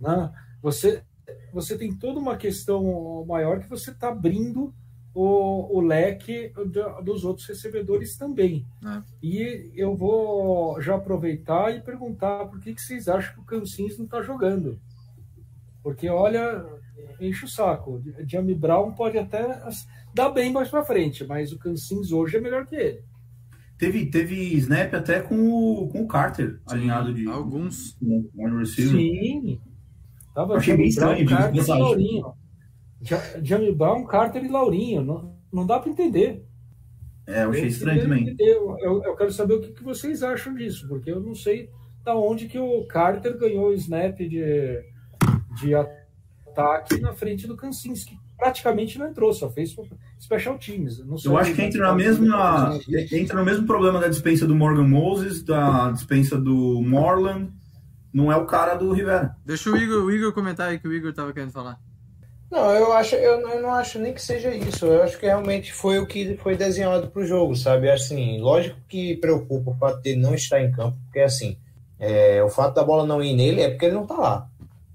né? 0.00 0.32
Você, 0.62 1.02
você 1.52 1.76
tem 1.76 1.92
toda 1.94 2.18
uma 2.20 2.36
questão 2.36 3.24
maior 3.26 3.58
que 3.60 3.68
você 3.68 3.90
está 3.90 4.08
abrindo 4.08 4.72
o, 5.14 5.76
o 5.76 5.80
leque 5.80 6.52
do- 6.54 7.02
dos 7.02 7.24
outros 7.24 7.46
recebedores 7.46 8.16
também. 8.16 8.64
É. 8.84 9.02
E 9.22 9.72
eu 9.74 9.94
vou 9.94 10.80
já 10.80 10.94
aproveitar 10.94 11.74
e 11.76 11.80
perguntar 11.82 12.46
por 12.46 12.60
que, 12.60 12.74
que 12.74 12.80
vocês 12.80 13.08
acham 13.08 13.34
que 13.34 13.40
o 13.40 13.44
Cansins 13.44 13.98
não 13.98 14.04
está 14.06 14.22
jogando. 14.22 14.78
Porque, 15.82 16.08
olha, 16.08 16.64
enche 17.20 17.44
o 17.44 17.48
saco. 17.48 18.00
Jamie 18.26 18.54
Brown 18.54 18.92
pode 18.92 19.18
até 19.18 19.60
dar 20.14 20.30
bem 20.30 20.52
mais 20.52 20.68
para 20.68 20.84
frente, 20.84 21.24
mas 21.26 21.52
o 21.52 21.58
Cansins 21.58 22.12
hoje 22.12 22.36
é 22.36 22.40
melhor 22.40 22.66
que 22.66 22.76
ele. 22.76 23.02
Teve, 23.78 24.06
teve 24.06 24.36
snap 24.58 24.94
até 24.94 25.20
com 25.20 25.34
o, 25.50 25.88
com 25.88 26.02
o 26.02 26.06
Carter, 26.06 26.60
alinhado 26.66 27.12
de 27.12 27.26
Alguns. 27.28 27.94
com. 27.98 28.64
Sim. 28.64 29.60
Tava 30.34 30.56
Achei 30.56 30.76
bem 30.76 30.86
estranho, 30.86 31.26
Carter 31.28 31.64
e. 31.64 31.66
Laurinho. 31.66 32.32
Ja- 33.02 33.40
Jamie 33.42 33.74
Brown, 33.74 34.04
Carter 34.04 34.44
e 34.44 34.48
Laurinho. 34.48 35.02
Não, 35.02 35.36
não 35.52 35.66
dá 35.66 35.80
para 35.80 35.90
entender. 35.90 36.44
É, 37.26 37.42
eu 37.44 37.50
achei 37.50 37.64
Eu 37.64 37.68
estranho 37.68 38.02
também. 38.02 38.36
Eu, 38.38 38.76
eu- 38.78 39.02
eu 39.02 39.16
quero 39.16 39.32
saber 39.32 39.54
o 39.54 39.60
que, 39.60 39.72
que 39.72 39.82
vocês 39.82 40.22
acham 40.22 40.54
disso, 40.54 40.86
porque 40.88 41.10
eu 41.10 41.18
não 41.20 41.34
sei 41.34 41.68
da 42.04 42.14
onde 42.16 42.46
que 42.48 42.58
o 42.58 42.86
Carter 42.86 43.36
ganhou 43.36 43.68
o 43.68 43.74
snap 43.74 44.16
de, 44.18 44.80
de 45.60 45.74
ataque 45.74 47.00
na 47.00 47.12
frente 47.12 47.46
do 47.46 47.56
Kansinski. 47.56 48.16
Praticamente 48.36 48.98
não 48.98 49.08
entrou, 49.08 49.32
só 49.32 49.48
fez 49.48 49.74
special 50.20 50.58
teams. 50.58 50.98
Não 51.06 51.16
sei 51.16 51.30
Eu 51.30 51.36
acho 51.38 51.54
que 51.54 51.62
entra 51.62 51.80
na 51.88 51.94
mesma. 51.94 52.78
Entra 53.12 53.38
no 53.38 53.44
mesmo 53.44 53.66
problema 53.66 54.00
da 54.00 54.08
dispensa 54.08 54.46
do 54.46 54.54
Morgan 54.54 54.86
Moses, 54.88 55.42
da 55.42 55.90
dispensa 55.92 56.36
do 56.38 56.82
Morland. 56.82 57.50
Não 58.12 58.30
é 58.30 58.36
o 58.36 58.44
cara 58.44 58.74
do 58.74 58.92
Rivera. 58.92 59.36
Deixa 59.46 59.70
o 59.70 59.76
Igor, 59.76 60.04
o 60.04 60.10
Igor 60.10 60.32
comentar 60.32 60.68
aí 60.70 60.78
que 60.78 60.86
o 60.88 60.92
Igor 60.92 61.12
tava 61.14 61.32
querendo 61.32 61.52
falar. 61.52 61.78
Não, 62.50 62.70
eu 62.72 62.92
acho, 62.92 63.14
eu, 63.14 63.40
não- 63.40 63.48
eu 63.50 63.62
não 63.62 63.70
acho 63.72 63.98
nem 63.98 64.12
que 64.12 64.20
seja 64.20 64.54
isso. 64.54 64.84
Eu 64.84 65.02
acho 65.02 65.18
que 65.18 65.24
realmente 65.24 65.72
foi 65.72 65.98
o 65.98 66.06
que 66.06 66.36
foi 66.36 66.54
desenhado 66.54 67.08
para 67.08 67.22
o 67.22 67.26
jogo, 67.26 67.56
sabe? 67.56 67.88
Assim, 67.90 68.38
lógico 68.40 68.76
que 68.86 69.16
preocupa 69.16 69.70
o 69.70 69.74
fato 69.74 70.02
dele 70.02 70.20
não 70.20 70.34
estar 70.34 70.60
em 70.60 70.70
campo, 70.70 70.98
porque 71.04 71.20
assim, 71.20 71.56
é, 71.98 72.42
o 72.42 72.50
fato 72.50 72.74
da 72.74 72.84
bola 72.84 73.06
não 73.06 73.22
ir 73.22 73.34
nele 73.34 73.62
é 73.62 73.70
porque 73.70 73.86
ele 73.86 73.94
não 73.94 74.06
tá 74.06 74.16
lá. 74.18 74.48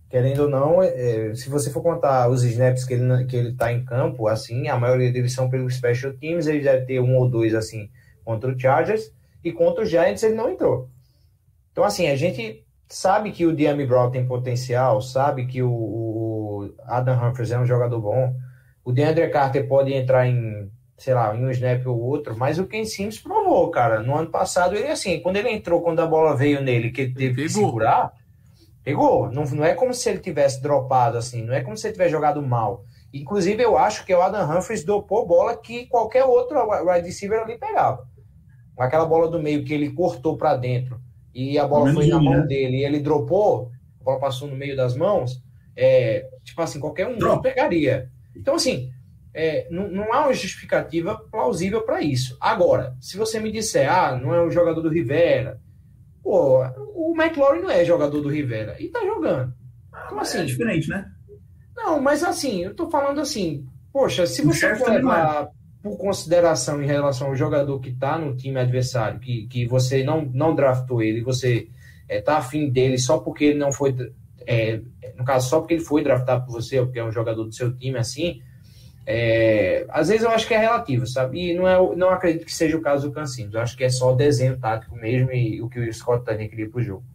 Querendo 0.10 0.44
ou 0.44 0.50
não, 0.50 0.82
é, 0.82 1.34
se 1.36 1.50
você 1.50 1.70
for 1.70 1.82
contar 1.82 2.30
os 2.30 2.44
snaps 2.44 2.86
que 2.86 2.94
ele, 2.94 3.26
que 3.26 3.36
ele 3.36 3.54
tá 3.54 3.74
em 3.74 3.84
campo, 3.84 4.28
assim, 4.28 4.68
a 4.70 4.78
maioria 4.78 5.12
deles 5.12 5.34
são 5.34 5.50
pelos 5.50 5.76
special 5.76 6.14
teams, 6.14 6.48
ele 6.48 6.62
deve 6.62 6.86
ter 6.86 7.00
um 7.02 7.18
ou 7.18 7.30
dois, 7.30 7.54
assim, 7.54 7.90
contra 8.24 8.50
o 8.50 8.58
Chargers, 8.58 9.12
e 9.44 9.52
contra 9.52 9.84
o 9.84 9.86
Giants 9.86 10.24
ele 10.24 10.36
não 10.36 10.50
entrou. 10.50 10.90
Então, 11.72 11.84
assim, 11.84 12.08
a 12.08 12.16
gente 12.16 12.66
sabe 12.88 13.32
que 13.32 13.46
o 13.46 13.56
Diami 13.56 13.86
Brown 13.86 14.10
tem 14.10 14.26
potencial, 14.26 15.02
sabe 15.02 15.46
que 15.46 15.62
o, 15.62 15.70
o 15.70 16.74
Adam 16.86 17.22
Humphries 17.22 17.52
é 17.52 17.60
um 17.60 17.66
jogador 17.66 18.00
bom, 18.00 18.34
o 18.84 18.92
DeAndre 18.94 19.30
Carter 19.30 19.68
pode 19.68 19.94
entrar 19.94 20.26
em, 20.26 20.72
sei 20.98 21.14
lá, 21.14 21.36
em 21.36 21.46
um 21.46 21.52
snap 21.52 21.86
ou 21.86 22.00
outro, 22.00 22.38
mas 22.38 22.58
o 22.58 22.66
Ken 22.66 22.86
Sims 22.86 23.20
provou, 23.20 23.70
cara. 23.70 24.02
No 24.02 24.16
ano 24.16 24.30
passado, 24.30 24.76
ele 24.76 24.88
assim, 24.88 25.20
quando 25.20 25.36
ele 25.36 25.50
entrou, 25.50 25.82
quando 25.82 26.00
a 26.00 26.08
bola 26.08 26.36
veio 26.36 26.62
nele, 26.62 26.92
que 26.92 27.02
ele 27.02 27.14
teve 27.14 27.36
que 27.36 27.54
pegou. 27.54 27.68
segurar, 27.68 28.14
pegou. 28.88 29.30
Não, 29.30 29.44
não 29.44 29.66
é 29.66 29.74
como 29.74 29.94
se 29.94 30.10
ele 30.10 30.20
tivesse 30.20 30.62
dropado, 30.62 31.18
assim, 31.18 31.44
não 31.44 31.54
é 31.54 31.60
como 31.60 31.76
se 31.76 31.86
ele 31.86 31.92
tivesse 31.92 32.12
jogado 32.12 32.42
mal. 32.42 32.86
Inclusive, 33.14 33.62
eu 33.62 33.78
acho 33.78 34.06
que 34.06 34.16
o 34.16 34.22
Adam 34.22 34.50
Humphries 34.50 34.86
dopou 34.86 35.28
bola 35.28 35.58
que 35.58 35.88
qualquer 35.88 36.24
outro 36.24 36.58
wide 36.86 37.06
receiver 37.06 37.42
ali 37.42 37.58
pegava. 37.58 38.08
Aquela 38.78 39.06
bola 39.06 39.30
do 39.30 39.42
meio 39.42 39.66
que 39.66 39.74
ele 39.74 39.92
cortou 39.92 40.38
para 40.38 40.56
dentro 40.56 41.02
e 41.34 41.60
a 41.60 41.68
bola 41.68 41.92
foi 41.92 42.08
na 42.08 42.22
mão 42.22 42.40
né? 42.40 42.46
dele 42.46 42.78
e 42.78 42.86
ele 42.86 43.02
dropou, 43.02 43.72
a 44.00 44.04
bola 44.06 44.20
passou 44.20 44.48
no 44.48 44.56
meio 44.56 44.78
das 44.78 44.96
mãos, 44.96 45.44
é, 45.76 46.26
tipo 46.46 46.62
assim, 46.62 46.80
qualquer 46.80 47.08
um 47.08 47.18
Drop. 47.18 47.44
pegaria. 47.44 48.10
Então, 48.34 48.56
assim, 48.56 48.90
é, 49.34 49.68
não, 49.70 49.90
não 49.90 50.14
há 50.14 50.22
uma 50.22 50.34
justificativa 50.34 51.18
plausível 51.30 51.82
para 51.82 52.02
isso. 52.02 52.38
Agora, 52.40 52.96
se 53.02 53.18
você 53.18 53.38
me 53.38 53.52
disser, 53.52 53.92
ah, 53.92 54.16
não 54.16 54.34
é 54.34 54.42
um 54.42 54.52
jogador 54.52 54.80
do 54.80 54.90
Rivera, 54.90 55.60
pô, 56.28 56.62
o 56.94 57.16
McLaurin 57.16 57.62
não 57.62 57.70
é 57.72 57.86
jogador 57.86 58.20
do 58.20 58.28
Rivera 58.28 58.76
e 58.82 58.90
tá 58.90 59.00
jogando. 59.06 59.54
Então, 60.06 60.18
É 60.18 60.22
assim, 60.22 60.46
diferente, 60.46 60.90
né? 60.90 61.10
não, 61.74 62.02
mas 62.02 62.22
assim, 62.22 62.64
eu 62.64 62.76
tô 62.76 62.90
falando 62.90 63.22
assim, 63.22 63.66
poxa, 63.94 64.28
se 64.28 64.42
O 64.42 64.48
você 64.48 64.76
for 64.76 64.90
é. 64.90 64.96
levar 64.96 65.48
por 65.82 65.98
consideração 65.98 66.84
em 66.84 66.86
relação 66.86 67.28
ao 67.28 67.36
jogador 67.36 67.80
que 67.80 67.94
tá 67.94 68.18
no 68.18 68.36
time 68.36 68.60
adversário, 68.60 69.22
que, 69.22 69.48
que 69.48 69.66
você 69.66 70.04
não, 70.04 70.26
não 70.34 70.54
draftou 70.54 71.02
ele, 71.02 71.22
você 71.22 71.70
é, 72.10 72.20
tá 72.20 72.40
afim 72.40 72.70
dele 72.70 72.98
só 72.98 73.20
porque 73.20 73.46
ele 73.46 73.60
não 73.60 73.72
foi, 73.72 73.96
é, 74.46 74.82
no 75.16 75.24
caso, 75.24 75.48
só 75.50 75.62
porque 75.62 75.76
ele 75.76 75.84
foi 75.84 76.04
draftado 76.04 76.46
por 76.46 76.52
você, 76.52 76.82
porque 76.82 77.00
é 77.00 77.06
um 77.06 77.12
jogador 77.12 77.46
do 77.46 77.54
seu 77.54 77.74
time 77.74 77.98
assim, 77.98 78.42
é, 79.10 79.86
às 79.90 80.10
vezes 80.10 80.24
eu 80.24 80.30
acho 80.32 80.46
que 80.46 80.54
é 80.54 80.58
relativo, 80.58 81.08
sabe? 81.08 81.40
E 81.52 81.54
não, 81.58 81.66
é, 81.66 81.80
o- 81.80 81.96
não 81.96 82.10
acredito 82.10 82.46
que 82.46 82.54
seja 82.54 82.76
o 82.78 82.82
caso 82.82 83.08
do 83.08 83.14
Cancinho. 83.14 83.50
Eu 83.54 83.62
acho 83.62 83.78
que 83.78 83.86
é 83.86 83.90
só 83.90 84.14
desenho 84.14 84.58
tático 84.60 84.96
mesmo 84.98 85.32
e 85.32 85.62
o 85.62 85.70
que 85.70 85.80
o 85.80 85.94
Scott 85.94 86.26
Tani 86.26 86.50
queria 86.50 86.70
pro 86.70 86.82
jogo. 86.84 87.06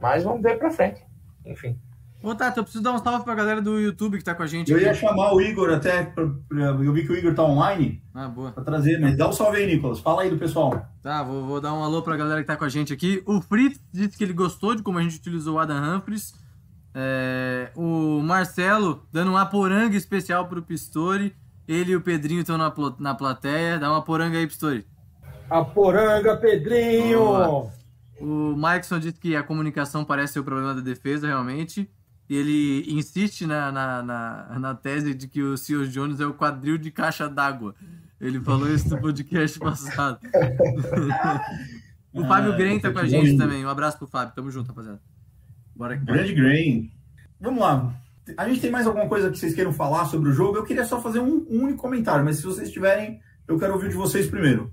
Mas 0.00 0.24
vamos 0.24 0.40
ver 0.42 0.58
pra 0.58 0.70
frente. 0.70 1.02
Enfim. 1.44 1.78
Ô, 2.22 2.34
Tato, 2.36 2.60
eu 2.60 2.62
preciso 2.62 2.82
dar 2.84 2.92
um 2.92 2.98
salve 3.02 3.24
pra 3.24 3.34
galera 3.34 3.60
do 3.60 3.78
YouTube 3.80 4.16
que 4.16 4.22
tá 4.24 4.32
com 4.34 4.44
a 4.44 4.46
gente 4.46 4.70
Eu 4.70 4.78
ia 4.80 4.92
aqui. 4.92 5.00
chamar 5.00 5.34
o 5.34 5.40
Igor 5.42 5.70
até. 5.74 6.04
pra- 6.04 6.24
pra- 6.48 6.58
Eu 6.82 6.92
vi 6.92 7.04
que 7.04 7.12
o 7.12 7.16
Igor 7.16 7.34
tá 7.34 7.42
online 7.42 8.00
Ah, 8.14 8.28
boa. 8.28 8.52
pra 8.52 8.62
trazer, 8.62 8.98
mas 9.00 9.16
dá 9.16 9.28
um 9.28 9.32
salve 9.32 9.58
aí, 9.58 9.66
Nicolas. 9.66 9.98
Fala 9.98 10.22
aí 10.22 10.30
do 10.30 10.38
pessoal. 10.38 10.86
Tá, 11.02 11.22
vou, 11.24 11.44
vou 11.44 11.60
dar 11.60 11.74
um 11.74 11.82
alô 11.82 12.00
pra 12.00 12.16
galera 12.16 12.40
que 12.40 12.46
tá 12.46 12.56
com 12.56 12.64
a 12.64 12.68
gente 12.68 12.92
aqui. 12.92 13.22
O 13.26 13.40
Fritz 13.42 13.78
disse 13.92 14.16
que 14.16 14.22
ele 14.24 14.32
gostou 14.32 14.74
de 14.74 14.82
como 14.84 14.98
a 14.98 15.02
gente 15.02 15.16
utilizou 15.18 15.56
o 15.56 15.58
Adam 15.58 15.96
Humphries. 15.96 16.32
É, 16.94 17.70
o 17.74 18.20
Marcelo 18.22 19.04
dando 19.12 19.30
uma 19.32 19.44
poranga 19.46 19.96
especial 19.96 20.46
pro 20.46 20.62
Pistori. 20.62 21.34
Ele 21.72 21.92
e 21.92 21.96
o 21.96 22.00
Pedrinho 22.00 22.40
estão 22.40 22.58
na, 22.58 22.72
na 22.98 23.14
plateia. 23.14 23.78
Dá 23.78 23.90
uma 23.90 24.02
poranga 24.02 24.38
aí, 24.38 24.46
Pistori. 24.46 24.86
A 25.48 25.64
poranga, 25.64 26.36
Pedrinho! 26.36 27.18
Boa. 27.18 27.70
O 28.20 28.54
Mikeson 28.56 28.98
disse 28.98 29.18
que 29.18 29.34
a 29.34 29.42
comunicação 29.42 30.04
parece 30.04 30.34
ser 30.34 30.40
o 30.40 30.44
problema 30.44 30.74
da 30.74 30.80
defesa, 30.80 31.26
realmente. 31.26 31.90
E 32.28 32.36
ele 32.36 32.84
insiste 32.88 33.46
na, 33.46 33.72
na, 33.72 34.02
na, 34.02 34.58
na 34.58 34.74
tese 34.74 35.12
de 35.12 35.26
que 35.26 35.42
o 35.42 35.56
Seals 35.56 35.92
Jones 35.92 36.20
é 36.20 36.26
o 36.26 36.32
quadril 36.32 36.78
de 36.78 36.90
caixa 36.90 37.28
d'água. 37.28 37.74
Ele 38.20 38.38
falou 38.40 38.72
isso 38.72 38.88
no 38.88 39.00
podcast 39.00 39.58
passado. 39.58 40.20
o 42.14 42.24
Fábio 42.24 42.52
Ah, 42.52 42.56
Gren 42.56 42.78
tá 42.78 42.92
com 42.92 43.00
a 43.00 43.06
gente 43.06 43.36
também. 43.36 43.66
Um 43.66 43.68
abraço 43.68 43.98
pro 43.98 44.06
Fábio. 44.06 44.34
Tamo 44.34 44.50
junto, 44.50 44.68
rapaziada. 44.68 45.00
Bora 45.74 45.94
aqui. 45.94 46.04
Grande 46.04 46.32
Grain. 46.32 46.90
Vamos 47.40 47.60
lá. 47.60 47.92
A 48.36 48.48
gente 48.48 48.60
tem 48.60 48.70
mais 48.70 48.86
alguma 48.86 49.08
coisa 49.08 49.30
que 49.30 49.38
vocês 49.38 49.54
queiram 49.54 49.72
falar 49.72 50.04
sobre 50.06 50.28
o 50.30 50.32
jogo? 50.32 50.56
Eu 50.56 50.64
queria 50.64 50.84
só 50.84 51.00
fazer 51.00 51.18
um, 51.18 51.44
um 51.50 51.62
único 51.64 51.82
comentário, 51.82 52.24
mas 52.24 52.36
se 52.36 52.44
vocês 52.44 52.70
tiverem, 52.70 53.20
eu 53.48 53.58
quero 53.58 53.72
ouvir 53.74 53.88
de 53.88 53.96
vocês 53.96 54.28
primeiro. 54.28 54.72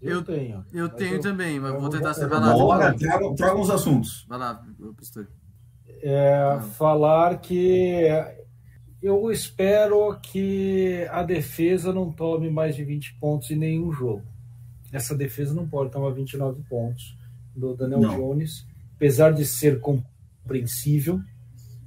Eu, 0.00 0.16
Eu- 0.18 0.24
tenho. 0.24 0.64
Eu 0.72 0.88
Mas 0.88 0.96
tenho 0.96 1.20
também, 1.20 1.60
mas 1.60 1.72
eu 1.72 1.80
vou 1.80 1.88
tentar 1.88 2.08
eu 2.08 2.14
ser 2.14 2.26
lá. 2.26 2.52
Bora, 2.52 2.92
tragam, 2.98 3.34
tragam 3.36 3.60
os 3.60 3.70
assuntos. 3.70 4.26
Vai 4.28 4.38
lá, 4.38 4.60
Pistori. 4.96 5.28
é, 6.02 6.58
falar 6.76 7.38
que 7.38 8.08
eu 9.00 9.30
espero 9.30 10.18
que 10.20 11.06
a 11.12 11.22
defesa 11.22 11.92
não 11.92 12.10
tome 12.10 12.50
mais 12.50 12.74
de 12.74 12.82
20 12.84 13.14
pontos 13.20 13.48
em 13.52 13.56
nenhum 13.56 13.92
jogo. 13.92 14.22
Essa 14.92 15.14
defesa 15.14 15.54
não 15.54 15.68
pode 15.68 15.90
tomar 15.92 16.10
29 16.10 16.62
pontos 16.68 17.16
do 17.54 17.74
Daniel 17.76 18.00
Não. 18.00 18.16
Jones, 18.16 18.66
apesar 18.96 19.32
de 19.32 19.44
ser 19.46 19.80
compreensível 19.80 21.20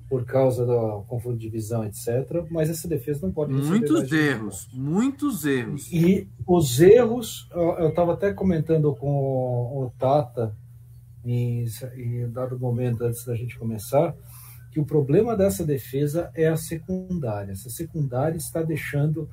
por 0.09 0.23
causa 0.23 0.65
da 0.65 1.03
confronto 1.07 1.37
de 1.37 1.45
divisão, 1.45 1.83
etc. 1.83 2.45
Mas 2.49 2.69
essa 2.69 2.87
defesa 2.87 3.25
não 3.25 3.33
pode 3.33 3.53
Muitos 3.53 4.07
de 4.07 4.15
20 4.15 4.29
erros, 4.29 4.69
muitos 4.73 5.45
erros. 5.45 5.91
E 5.91 6.27
os 6.47 6.79
erros, 6.79 7.49
eu 7.51 7.89
estava 7.89 8.13
até 8.13 8.33
comentando 8.33 8.95
com 8.95 9.07
o 9.09 9.91
Tata 9.97 10.55
em, 11.23 11.65
em 11.97 12.29
dado 12.29 12.59
momento 12.59 13.03
antes 13.03 13.25
da 13.25 13.35
gente 13.35 13.57
começar, 13.57 14.15
que 14.71 14.79
o 14.79 14.85
problema 14.85 15.35
dessa 15.35 15.65
defesa 15.65 16.29
é 16.35 16.47
a 16.47 16.57
secundária. 16.57 17.53
Essa 17.53 17.69
secundária 17.69 18.37
está 18.37 18.61
deixando 18.61 19.27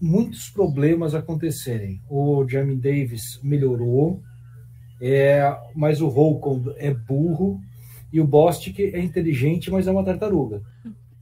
muitos 0.00 0.48
problemas 0.48 1.14
acontecerem. 1.14 2.00
O 2.08 2.46
Jamie 2.48 2.76
Davis 2.76 3.40
melhorou, 3.42 4.22
é, 5.00 5.42
mas 5.74 6.00
o 6.00 6.08
Holcomb 6.08 6.72
é 6.76 6.94
burro 6.94 7.60
e 8.12 8.20
o 8.20 8.24
Bostic 8.24 8.78
é 8.80 9.00
inteligente, 9.00 9.70
mas 9.70 9.86
é 9.86 9.90
uma 9.90 10.04
tartaruga. 10.04 10.62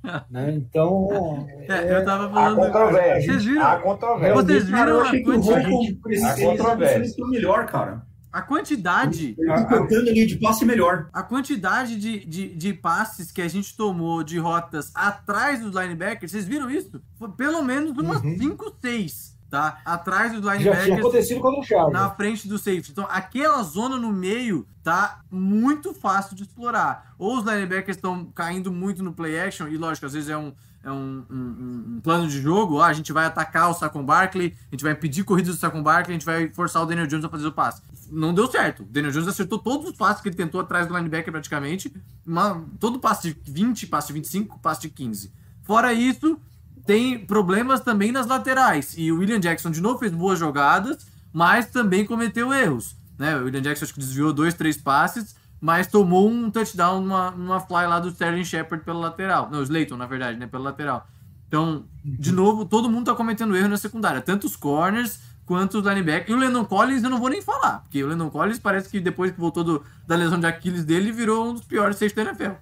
né? 0.31 0.53
Então, 0.55 1.47
É, 1.69 1.97
eu 1.97 2.05
tava 2.05 2.27
Há 2.27 2.31
falando. 2.31 2.57
controvérsia. 2.67 3.33
Vocês 3.33 3.45
viram? 3.45 3.63
Há 3.67 3.77
controvérsia. 3.77 4.35
Vocês 4.43 4.65
viram 4.67 5.01
a 5.01 5.03
achei 5.03 5.23
que 5.23 5.31
o 5.31 5.33
quantidade, 5.35 6.25
a 6.25 6.35
controvérsia. 6.51 7.05
sendo 7.15 7.29
melhor, 7.29 7.67
cara. 7.67 8.03
a 8.33 8.43
quantidade, 8.43 9.35
Ele 9.39 9.47
tá 9.49 9.65
cortando 9.65 10.09
a 10.09 10.13
linha 10.13 10.27
de 10.27 10.37
passe 10.37 10.65
melhor. 10.65 11.09
a 11.13 11.23
quantidade 11.23 11.97
de, 11.97 12.25
de, 12.25 12.55
de 12.55 12.73
passes 12.75 13.33
que 13.33 13.43
a 13.43 13.49
gente 13.49 13.77
tomou 13.77 14.23
de 14.23 14.39
rotas 14.39 14.93
atrás 14.95 15.61
dos 15.61 15.75
linebackers, 15.75 16.31
vocês 16.31 16.45
viram 16.45 16.71
isso? 16.71 17.01
Foi 17.19 17.31
pelo 17.33 17.63
menos 17.63 17.97
umas 17.99 18.23
Uhum. 18.23 18.37
5, 18.39 18.77
6, 18.81 19.37
tá? 19.51 19.81
Atrás 19.85 20.33
dos 20.33 20.45
já 20.45 20.57
tinha 20.57 20.71
linebackers. 20.73 20.99
acontecido 21.01 21.41
contra 21.41 21.61
o 21.61 21.65
Chargers. 21.65 21.93
na 21.93 22.11
frente 22.11 22.47
do 22.49 22.59
safety. 22.59 22.91
Então, 22.93 23.07
aquela 23.11 23.63
zona 23.63 23.97
no 23.97 24.13
meio 24.13 24.67
tá 24.83 25.21
muito 25.31 25.93
fácil 25.95 26.37
de 26.37 26.43
explorar. 26.43 27.15
Ou 27.19 27.39
os 27.39 27.45
linebackers 27.45 27.97
estão 27.97 28.25
caindo 28.27 28.71
muito 28.73 29.03
no 29.03 29.13
play 29.13 29.39
action, 29.41 29.69
e 29.69 29.77
lógico, 29.77 30.07
às 30.07 30.13
vezes 30.13 30.29
é 30.29 30.37
um, 30.37 30.53
é 30.85 30.91
um, 30.93 31.25
um- 31.31 31.95
um 31.97 32.01
plano 32.03 32.29
de 32.29 32.41
jogo, 32.41 32.81
ah, 32.81 32.87
a 32.87 32.93
gente 32.93 33.13
vai 33.13 33.27
atacar 33.27 33.69
o 33.71 33.75
Saquon 33.75 34.05
Barkley, 34.05 34.55
a 34.71 34.75
gente 34.75 34.83
vai 34.85 34.93
impedir 34.93 35.25
corridas 35.25 35.55
do 35.57 35.59
Saquon 35.61 35.83
Barkley, 35.83 36.15
a 36.17 36.19
gente 36.19 36.25
vai 36.27 36.49
forçar 36.51 36.83
o 36.83 36.87
Daniel 36.87 37.07
Jones 37.07 37.25
a 37.25 37.29
fazer 37.29 37.47
o 37.47 37.53
passe. 37.53 37.83
Não 38.11 38.33
deu 38.33 38.47
certo. 38.51 38.83
O 38.83 38.87
Daniel 38.87 39.13
Jones 39.13 39.29
acertou 39.29 39.59
todos 39.59 39.91
os 39.91 39.97
passes 39.97 40.23
que 40.23 40.29
ele 40.29 40.37
tentou 40.37 40.61
atrás 40.61 40.87
do 40.87 40.97
linebacker 40.97 41.31
praticamente. 41.33 41.93
Uma, 42.27 42.65
todo 42.81 42.99
passe 42.99 43.35
de 43.35 43.53
20, 43.53 43.87
passe 43.89 44.07
de 44.09 44.13
25, 44.15 44.59
passe 44.61 44.81
de 44.83 44.89
15. 44.91 45.31
Fora 45.63 45.93
isso, 45.93 46.41
tem 46.89 47.19
problemas 47.19 47.81
também 47.81 48.11
nas 48.11 48.27
laterais. 48.27 48.95
E 48.97 49.13
o 49.13 49.19
William 49.19 49.39
Jackson, 49.39 49.71
de 49.71 49.79
novo, 49.79 49.99
fez 49.99 50.11
boas 50.11 50.39
jogadas, 50.39 51.07
mas 51.31 51.67
também 51.67 52.07
cometeu 52.07 52.51
erros. 52.51 52.97
Né? 53.19 53.37
O 53.37 53.45
William 53.45 53.61
Jackson 53.61 53.85
acho 53.85 53.93
que 53.93 54.01
desviou 54.01 54.33
dois, 54.33 54.55
três 54.55 54.79
passes, 54.79 55.37
mas 55.61 55.87
tomou 55.87 56.31
um 56.31 56.51
touchdown 56.51 57.03
numa, 57.03 57.31
numa 57.33 57.61
fly 57.61 57.87
lá 57.87 58.01
do 58.01 58.09
Sterling 58.09 58.43
Shepard 58.45 58.83
pela 58.87 59.01
lateral. 59.01 59.51
Não, 59.53 59.59
o 59.59 59.63
Slayton, 59.63 59.99
na 59.99 60.07
verdade, 60.07 60.39
né? 60.39 60.47
Pela 60.47 60.65
lateral. 60.65 61.07
Então, 61.47 61.85
de 62.03 62.33
novo, 62.33 62.65
todo 62.65 62.89
mundo 62.89 63.05
tá 63.05 63.15
cometendo 63.15 63.55
erro 63.55 63.69
na 63.69 63.77
secundária. 63.77 64.23
Tanto 64.23 64.47
os 64.47 64.57
corners 64.57 65.21
quanto 65.45 65.81
os 65.81 65.85
linebackers. 65.87 66.31
E 66.31 66.33
o 66.33 66.39
Landon 66.41 66.65
Collins 66.65 67.03
eu 67.05 67.11
não 67.11 67.19
vou 67.21 67.29
nem 67.29 67.43
falar, 67.43 67.81
porque 67.81 68.03
o 68.03 68.07
Landon 68.09 68.31
Collins 68.31 68.59
parece 68.59 68.89
que 68.89 68.99
depois 68.99 69.31
que 69.31 69.39
voltou 69.39 69.63
do- 69.63 69.83
da 70.07 70.17
lesão 70.17 70.41
de 70.41 70.47
Aquiles 70.47 70.87
dele, 70.87 71.13
virou 71.13 71.51
um 71.51 71.53
dos 71.53 71.65
piores 71.65 71.97
safety 71.99 72.17
da 72.17 72.23
NFL. 72.31 72.53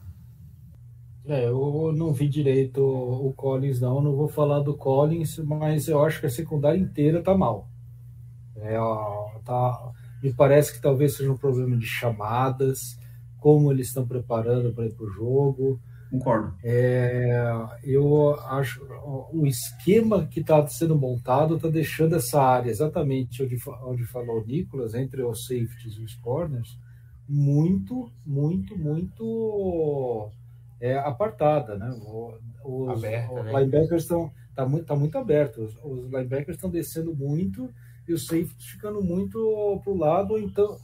É, 1.28 1.46
eu 1.46 1.92
não 1.92 2.12
vi 2.12 2.28
direito 2.28 2.80
o 2.80 3.32
Collins, 3.32 3.80
não. 3.80 4.00
Não 4.00 4.14
vou 4.14 4.28
falar 4.28 4.60
do 4.60 4.76
Collins, 4.76 5.38
mas 5.38 5.88
eu 5.88 6.02
acho 6.04 6.20
que 6.20 6.26
a 6.26 6.30
secundária 6.30 6.78
inteira 6.78 7.22
tá 7.22 7.36
mal. 7.36 7.68
É, 8.56 8.76
tá, 9.44 9.92
me 10.22 10.32
parece 10.32 10.72
que 10.72 10.80
talvez 10.80 11.16
seja 11.16 11.32
um 11.32 11.36
problema 11.36 11.76
de 11.76 11.86
chamadas, 11.86 12.98
como 13.40 13.72
eles 13.72 13.88
estão 13.88 14.06
preparando 14.06 14.72
para 14.72 14.86
ir 14.86 14.94
para 14.94 15.04
o 15.04 15.10
jogo. 15.10 15.80
Concordo. 16.10 16.54
É, 16.62 17.52
eu 17.82 18.34
acho 18.46 18.80
o 19.32 19.44
esquema 19.44 20.26
que 20.26 20.38
está 20.38 20.64
sendo 20.68 20.96
montado 20.96 21.56
está 21.56 21.68
deixando 21.68 22.14
essa 22.14 22.40
área 22.40 22.70
exatamente 22.70 23.42
onde, 23.42 23.56
onde 23.84 24.06
falou 24.06 24.40
o 24.40 24.46
Nicolas, 24.46 24.94
entre 24.94 25.22
os 25.22 25.46
safeties 25.46 25.94
e 25.98 26.02
os 26.02 26.14
corners, 26.14 26.78
muito, 27.28 28.08
muito, 28.24 28.78
muito 28.78 30.30
é, 30.80 30.96
apartada, 30.98 31.76
né? 31.76 31.90
O- 32.02 32.34
Os, 32.64 33.04
Aberta, 33.04 33.32
os 33.32 33.44
né? 33.44 33.52
linebackers 33.52 34.02
estão 34.02 34.30
tá 34.54 34.66
muito, 34.66 34.86
tá 34.86 34.96
muito 34.96 35.16
aberto, 35.18 35.62
os, 35.62 35.74
os 35.84 36.04
linebackers 36.10 36.56
estão 36.56 36.68
descendo 36.70 37.14
muito 37.14 37.70
e 38.08 38.12
os 38.12 38.26
safeties 38.26 38.66
ficando 38.72 39.02
muito 39.02 39.80
para 39.84 39.92
o 39.92 39.96
lado, 39.96 40.38
então 40.38 40.76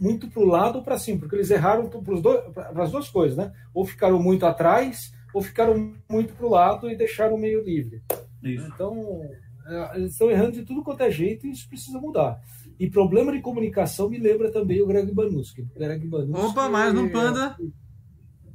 muito 0.00 0.28
para 0.28 0.42
o 0.42 0.46
lado 0.46 0.78
ou 0.78 0.84
para 0.84 0.98
cima, 0.98 1.20
porque 1.20 1.36
eles 1.36 1.50
erraram 1.50 1.88
para 1.88 2.82
as 2.82 2.90
duas 2.90 3.08
coisas, 3.08 3.36
né? 3.36 3.52
Ou 3.72 3.84
ficaram 3.84 4.20
muito 4.20 4.44
atrás, 4.44 5.12
ou 5.32 5.40
ficaram 5.40 5.94
muito 6.08 6.34
para 6.34 6.46
o 6.46 6.50
lado 6.50 6.90
e 6.90 6.96
deixaram 6.96 7.36
o 7.36 7.38
meio 7.38 7.62
livre. 7.62 8.02
Isso. 8.42 8.66
Então, 8.66 9.22
é, 9.66 9.96
eles 9.96 10.12
estão 10.12 10.30
errando 10.30 10.52
de 10.52 10.64
tudo 10.64 10.82
quanto 10.82 11.02
é 11.02 11.10
jeito 11.10 11.46
e 11.46 11.50
isso 11.50 11.68
precisa 11.68 12.00
mudar. 12.00 12.40
E 12.78 12.90
problema 12.90 13.30
de 13.30 13.40
comunicação 13.40 14.08
me 14.08 14.18
lembra 14.18 14.50
também 14.50 14.82
o 14.82 14.86
Greg 14.86 15.12
Banuski. 15.12 15.62
O 15.62 15.78
Greg 15.78 16.04
Banuski 16.08 16.46
Opa, 16.46 16.68
mais 16.68 16.96
um 16.98 17.08
panda. 17.10 17.56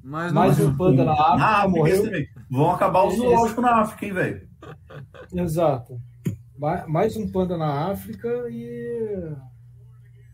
Mais, 0.05 0.31
Mais 0.31 0.59
um. 0.59 0.75
panda 0.77 1.03
na 1.03 1.13
África, 1.13 1.45
África 1.45 1.67
morreu. 1.69 2.03
Vão 2.51 2.71
acabar 2.71 3.05
os 3.05 3.15
zoológicos 3.15 3.63
na 3.63 3.75
África, 3.81 4.05
hein, 4.05 4.13
velho? 4.13 4.47
Exato. 5.33 5.99
Ma- 6.57 6.85
Mais 6.87 7.17
um 7.17 7.31
panda 7.31 7.57
na 7.57 7.89
África 7.89 8.27
e. 8.49 9.33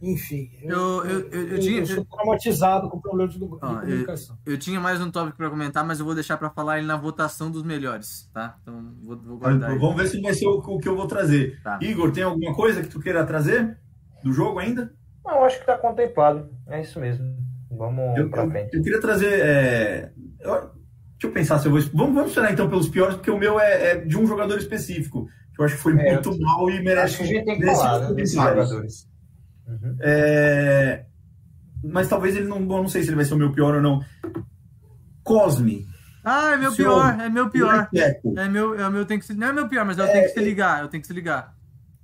Enfim. 0.01 0.49
Eu- 0.63 1.05
eu- 1.05 1.29
eu- 1.29 1.47
eu 1.49 1.59
tinha- 1.59 1.85
sou 1.85 2.03
traumatizado 2.03 2.89
com 2.89 2.99
problemas 2.99 3.33
de, 3.35 3.41
eu- 3.41 3.47
comunicação. 3.49 4.35
Eu 4.45 4.57
tinha 4.57 4.79
mais 4.79 4.99
um 4.99 5.11
tópico 5.11 5.37
pra 5.37 5.49
comentar, 5.49 5.85
mas 5.85 5.99
eu 5.99 6.05
vou 6.05 6.15
deixar 6.15 6.37
pra 6.37 6.49
falar 6.49 6.79
ele 6.79 6.87
na 6.87 6.97
votação 6.97 7.51
dos 7.51 7.61
melhores, 7.63 8.27
tá? 8.33 8.57
Então 8.63 8.93
vou, 9.03 9.15
vou 9.17 9.37
guardar. 9.37 9.69
ele. 9.71 9.79
Vamos 9.79 9.95
ver 9.95 10.07
se 10.07 10.19
vai 10.19 10.33
ser 10.33 10.47
o, 10.47 10.57
o 10.57 10.79
que 10.79 10.89
eu 10.89 10.97
vou 10.97 11.07
trazer. 11.07 11.61
Tá. 11.63 11.77
Igor, 11.81 12.11
tem 12.11 12.23
alguma 12.23 12.53
coisa 12.55 12.81
que 12.81 12.87
tu 12.89 12.99
queira 12.99 13.23
trazer 13.25 13.77
do 14.23 14.33
jogo 14.33 14.57
ainda? 14.59 14.91
Não, 15.23 15.43
acho 15.45 15.59
que 15.59 15.65
tá 15.67 15.77
contemplado. 15.77 16.49
É 16.67 16.81
isso 16.81 16.99
mesmo. 16.99 17.25
Vamos 17.77 18.17
Eu, 18.17 18.29
pra 18.29 18.43
eu- 18.43 18.49
frente. 18.49 18.75
eu 18.77 18.83
queria 18.83 18.99
trazer. 19.01 19.31
é, 19.33 20.11
eu- 20.41 20.51
deixa 20.53 20.71
eu 21.23 21.31
pensar 21.31 21.59
se 21.59 21.67
eu 21.67 21.71
vou. 21.71 21.81
Vamos, 21.93 22.13
vamos 22.15 22.29
esperar 22.29 22.51
então 22.51 22.69
pelos 22.69 22.89
piores, 22.89 23.15
porque 23.15 23.31
o 23.31 23.37
meu 23.37 23.59
é, 23.59 23.91
é 23.91 23.95
de 23.97 24.17
um 24.17 24.25
jogador 24.27 24.57
específico. 24.57 25.27
Que 25.55 25.61
eu 25.61 25.65
acho 25.65 25.75
que 25.75 25.81
foi 25.81 25.93
É, 25.99 26.13
muito 26.13 26.39
mal 26.39 26.69
e 26.69 26.81
merece. 26.83 27.15
Acho 27.15 27.17
que 27.17 27.23
a 27.23 27.27
gente 27.27 27.45
tem 27.45 27.59
que 27.59 27.65
falar 27.65 27.99
né, 28.09 28.13
desses 28.15 28.35
comentários. 28.35 28.69
jogadores. 28.69 29.07
Uhum. 29.67 29.97
É, 30.01 31.05
Mas 31.83 32.07
talvez 32.07 32.35
ele 32.35 32.47
não. 32.47 32.59
não 32.59 32.87
sei 32.87 33.01
se 33.03 33.09
ele 33.09 33.15
vai 33.15 33.25
ser 33.25 33.33
o 33.33 33.37
meu 33.37 33.51
pior 33.51 33.75
ou 33.75 33.81
não. 33.81 34.01
Cosme. 35.23 35.87
Ah, 36.23 36.51
é 36.53 36.57
meu 36.57 36.71
Senhor, 36.71 37.01
pior, 37.01 37.19
é 37.21 37.29
meu 37.29 37.49
pior. 37.49 37.89
É 38.37 38.47
meu, 38.47 38.79
é 38.79 38.89
meu, 38.89 39.05
tem 39.05 39.17
que 39.17 39.25
se, 39.25 39.33
não 39.33 39.47
é 39.47 39.53
meu 39.53 39.67
pior, 39.67 39.83
mas 39.85 39.97
eu 39.97 40.05
tenho 40.07 40.23
que 40.23 40.29
se 40.29 40.39
ligar, 40.39 40.81
eu 40.81 40.87
tenho 40.87 41.01
que 41.01 41.07
se 41.07 41.13
ligar. 41.13 41.55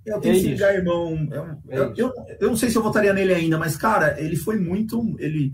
Eu 0.07 0.19
tenho 0.21 0.21
que 0.21 0.29
É 0.29 0.41
isso. 0.41 0.47
ligar, 0.49 0.73
irmão. 0.73 1.27
Eu, 1.31 1.43
É 1.69 1.77
eu, 1.79 1.93
eu, 1.97 2.13
eu 2.39 2.47
não 2.49 2.55
sei 2.55 2.69
se 2.69 2.77
eu 2.77 2.81
votaria 2.83 3.13
nele 3.13 3.33
ainda, 3.33 3.57
mas, 3.57 3.75
cara, 3.75 4.19
ele 4.21 4.35
foi 4.35 4.57
muito. 4.57 5.15
Ele. 5.19 5.53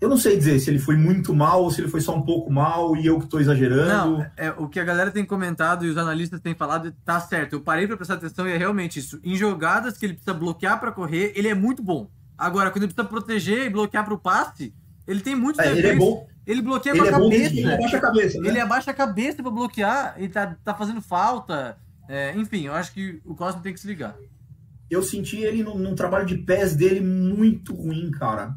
Eu 0.00 0.08
não 0.08 0.16
sei 0.16 0.36
dizer 0.36 0.58
se 0.60 0.70
ele 0.70 0.78
foi 0.78 0.96
muito 0.96 1.34
mal 1.34 1.62
ou 1.62 1.70
se 1.70 1.80
ele 1.80 1.88
foi 1.88 2.00
só 2.00 2.16
um 2.16 2.22
pouco 2.22 2.50
mal 2.50 2.96
e 2.96 3.04
eu 3.06 3.18
que 3.18 3.26
tô 3.26 3.38
exagerando. 3.38 3.88
Não, 4.18 4.26
é, 4.36 4.50
o 4.56 4.66
que 4.66 4.80
a 4.80 4.84
galera 4.84 5.10
tem 5.10 5.24
comentado 5.26 5.84
e 5.84 5.90
os 5.90 5.98
analistas 5.98 6.40
têm 6.40 6.54
falado 6.54 6.90
tá 7.04 7.20
certo. 7.20 7.52
Eu 7.54 7.60
parei 7.60 7.86
pra 7.86 7.96
prestar 7.96 8.14
atenção 8.14 8.48
e 8.48 8.52
é 8.52 8.56
realmente 8.56 8.98
isso. 8.98 9.20
Em 9.22 9.36
jogadas 9.36 9.98
que 9.98 10.06
ele 10.06 10.14
precisa 10.14 10.32
bloquear 10.32 10.80
pra 10.80 10.90
correr, 10.92 11.32
ele 11.36 11.48
é 11.48 11.54
muito 11.54 11.82
bom. 11.82 12.08
Agora, 12.38 12.70
quando 12.70 12.84
ele 12.84 12.94
precisa 12.94 13.08
proteger 13.12 13.66
e 13.66 13.70
bloquear 13.70 14.04
pro 14.06 14.18
passe, 14.18 14.72
ele 15.06 15.20
tem 15.20 15.34
muitos 15.36 15.62
É, 15.62 15.70
ele 15.70 15.86
é 15.86 15.96
bom. 15.96 16.26
Ele 16.46 16.62
bloqueia 16.62 16.92
Ele 16.94 17.00
com 17.00 17.06
é 17.06 17.08
a 17.10 17.18
bom 17.18 17.24
cabeça. 17.30 17.50
de 17.54 17.64
abaixa 17.70 17.96
a 17.96 18.00
cabeça, 18.00 18.40
né? 18.40 18.48
Ele 18.48 18.60
abaixa 18.60 18.90
a 18.90 18.94
cabeça 18.94 19.42
pra 19.42 19.50
bloquear 19.52 20.14
e 20.18 20.28
tá, 20.30 20.56
tá 20.64 20.74
fazendo 20.74 21.02
falta. 21.02 21.76
É, 22.10 22.36
enfim, 22.36 22.66
eu 22.66 22.72
acho 22.72 22.92
que 22.92 23.20
o 23.24 23.36
Cosmo 23.36 23.62
tem 23.62 23.72
que 23.72 23.78
se 23.78 23.86
ligar. 23.86 24.18
Eu 24.90 25.00
senti 25.00 25.38
ele 25.38 25.62
num, 25.62 25.78
num 25.78 25.94
trabalho 25.94 26.26
de 26.26 26.38
pés 26.38 26.74
dele 26.74 26.98
muito 26.98 27.72
ruim, 27.72 28.10
cara. 28.10 28.56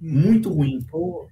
Muito 0.00 0.48
ruim. 0.48 0.78
O, 0.92 1.26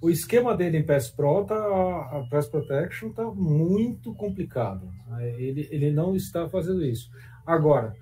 o 0.00 0.10
esquema 0.10 0.56
dele 0.56 0.78
em 0.78 0.84
Pass 0.84 1.08
Pro, 1.08 1.44
tá, 1.44 1.54
a 1.54 2.26
Pass 2.28 2.48
Protection 2.48 3.10
tá 3.10 3.24
muito 3.30 4.12
complicado. 4.14 4.92
Ele, 5.38 5.68
ele 5.70 5.92
não 5.92 6.16
está 6.16 6.48
fazendo 6.48 6.84
isso. 6.84 7.08
Agora, 7.46 7.94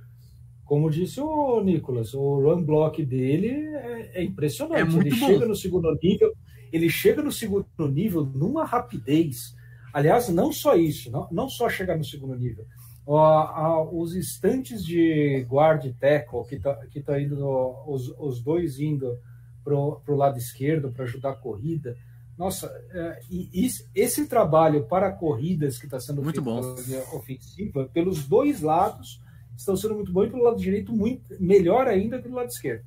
como 0.64 0.88
disse 0.88 1.20
o 1.20 1.60
Nicolas, 1.62 2.14
o 2.14 2.40
run 2.40 2.64
block 2.64 3.04
dele 3.04 3.48
é, 3.48 4.20
é 4.20 4.24
impressionante. 4.24 4.80
É 4.80 4.84
muito 4.84 5.08
ele 5.08 5.20
bom. 5.20 5.26
chega 5.26 5.46
no 5.46 5.54
segundo 5.54 5.98
nível, 6.02 6.32
ele 6.72 6.88
chega 6.88 7.22
no 7.22 7.30
segundo 7.30 7.66
nível 7.90 8.24
numa 8.24 8.64
rapidez. 8.64 9.54
Aliás, 9.92 10.28
não 10.28 10.52
só 10.52 10.74
isso, 10.76 11.10
não, 11.10 11.28
não 11.30 11.48
só 11.48 11.68
chegar 11.68 11.96
no 11.96 12.04
segundo 12.04 12.34
nível. 12.36 12.64
ó, 13.06 13.18
a- 13.18 13.90
os 13.90 14.14
instantes 14.14 14.84
de 14.84 15.44
guard 15.48 15.84
e 15.84 15.92
tackle 15.92 16.44
que 16.48 16.60
tá, 16.60 16.74
que 16.86 17.00
tá 17.00 17.20
indo, 17.20 17.34
no- 17.36 17.82
os, 17.88 18.08
os 18.18 18.40
dois 18.40 18.78
indo 18.78 19.18
pro, 19.64 20.00
pro 20.04 20.14
lado 20.16 20.38
esquerdo 20.38 20.92
para 20.92 21.04
ajudar 21.04 21.30
a 21.30 21.34
corrida. 21.36 21.96
Nossa, 22.38 22.66
é, 22.92 23.20
e 23.30 23.68
esse 23.94 24.26
trabalho 24.28 24.84
para 24.86 25.10
corridas 25.10 25.76
que 25.78 25.86
está 25.86 25.98
sendo 25.98 26.22
Muito 26.22 26.42
feito 26.42 26.44
bom. 26.44 27.16
ofensiva, 27.16 27.90
pelos 27.92 28.26
dois 28.28 28.60
lados, 28.60 29.20
estão 29.56 29.74
sendo 29.76 29.94
muito 29.96 30.12
bom 30.12 30.24
e 30.24 30.30
pelo 30.30 30.44
lado 30.44 30.58
direito 30.60 30.92
muito 30.92 31.34
melhor 31.42 31.88
ainda 31.88 32.20
que 32.22 32.28
do 32.28 32.34
lado 32.34 32.48
esquerdo. 32.48 32.84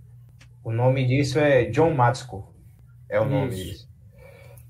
O 0.64 0.72
nome 0.72 1.06
disso 1.06 1.38
é 1.38 1.66
John 1.66 1.94
Matsko. 1.94 2.52
É 3.10 3.20
o 3.20 3.26
nome 3.30 3.54
Isso. 3.54 3.64
disso. 3.64 3.90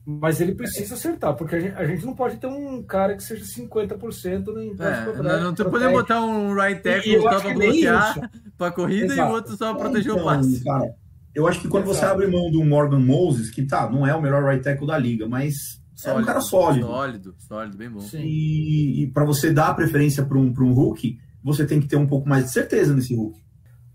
Mas 0.05 0.41
ele 0.41 0.53
precisa 0.53 0.95
acertar, 0.95 1.33
porque 1.35 1.55
a 1.55 1.59
gente, 1.61 1.75
a 1.75 1.85
gente 1.85 2.05
não 2.05 2.13
pode 2.13 2.35
ter 2.37 2.47
um 2.47 2.83
cara 2.83 3.15
que 3.15 3.23
seja 3.23 3.45
50% 3.45 4.49
em 4.61 4.75
pass 4.75 5.07
É, 5.07 5.39
não, 5.39 5.53
podemos 5.55 5.79
back. 5.79 5.93
botar 5.93 6.21
um 6.25 6.53
right 6.53 6.79
E 6.79 6.81
tackle 6.83 7.21
só 7.21 7.43
nem 7.43 7.53
bloquear 7.55 8.31
pra 8.57 8.71
corrida 8.71 9.05
e 9.05 9.11
Exato. 9.13 9.31
o 9.31 9.33
outro 9.35 9.55
só 9.57 9.73
pra 9.73 9.83
proteger 9.85 10.11
o 10.11 10.15
Então, 10.15 10.25
passe. 10.25 10.63
cara, 10.63 10.93
eu 11.33 11.47
acho 11.47 11.61
que 11.61 11.67
quando 11.69 11.85
você 11.85 11.99
Exato. 11.99 12.13
abre 12.15 12.27
mão 12.27 12.51
do 12.51 12.63
Morgan 12.65 12.99
Moses, 12.99 13.49
que 13.49 13.65
tá, 13.65 13.89
não 13.89 14.05
é 14.05 14.13
o 14.13 14.21
melhor 14.21 14.43
right 14.43 14.61
tackle 14.61 14.87
da 14.87 14.97
liga, 14.97 15.25
mas 15.27 15.53
é 16.05 16.11
um 16.11 16.23
cara 16.25 16.41
sólido. 16.41 16.85
Sólido, 16.85 17.35
sólido, 17.39 17.77
bem 17.77 17.89
bom. 17.89 18.01
Sim. 18.01 18.21
E, 18.23 19.03
e 19.03 19.07
para 19.07 19.23
você 19.23 19.51
dar 19.53 19.67
a 19.69 19.73
preferência 19.73 20.25
para 20.25 20.37
um, 20.37 20.51
pra 20.51 20.65
um 20.65 20.73
Hulk, 20.73 21.17
você 21.41 21.65
tem 21.65 21.79
que 21.79 21.87
ter 21.87 21.95
um 21.95 22.07
pouco 22.07 22.27
mais 22.27 22.43
de 22.45 22.51
certeza 22.51 22.93
nesse 22.93 23.15
Hulk. 23.15 23.39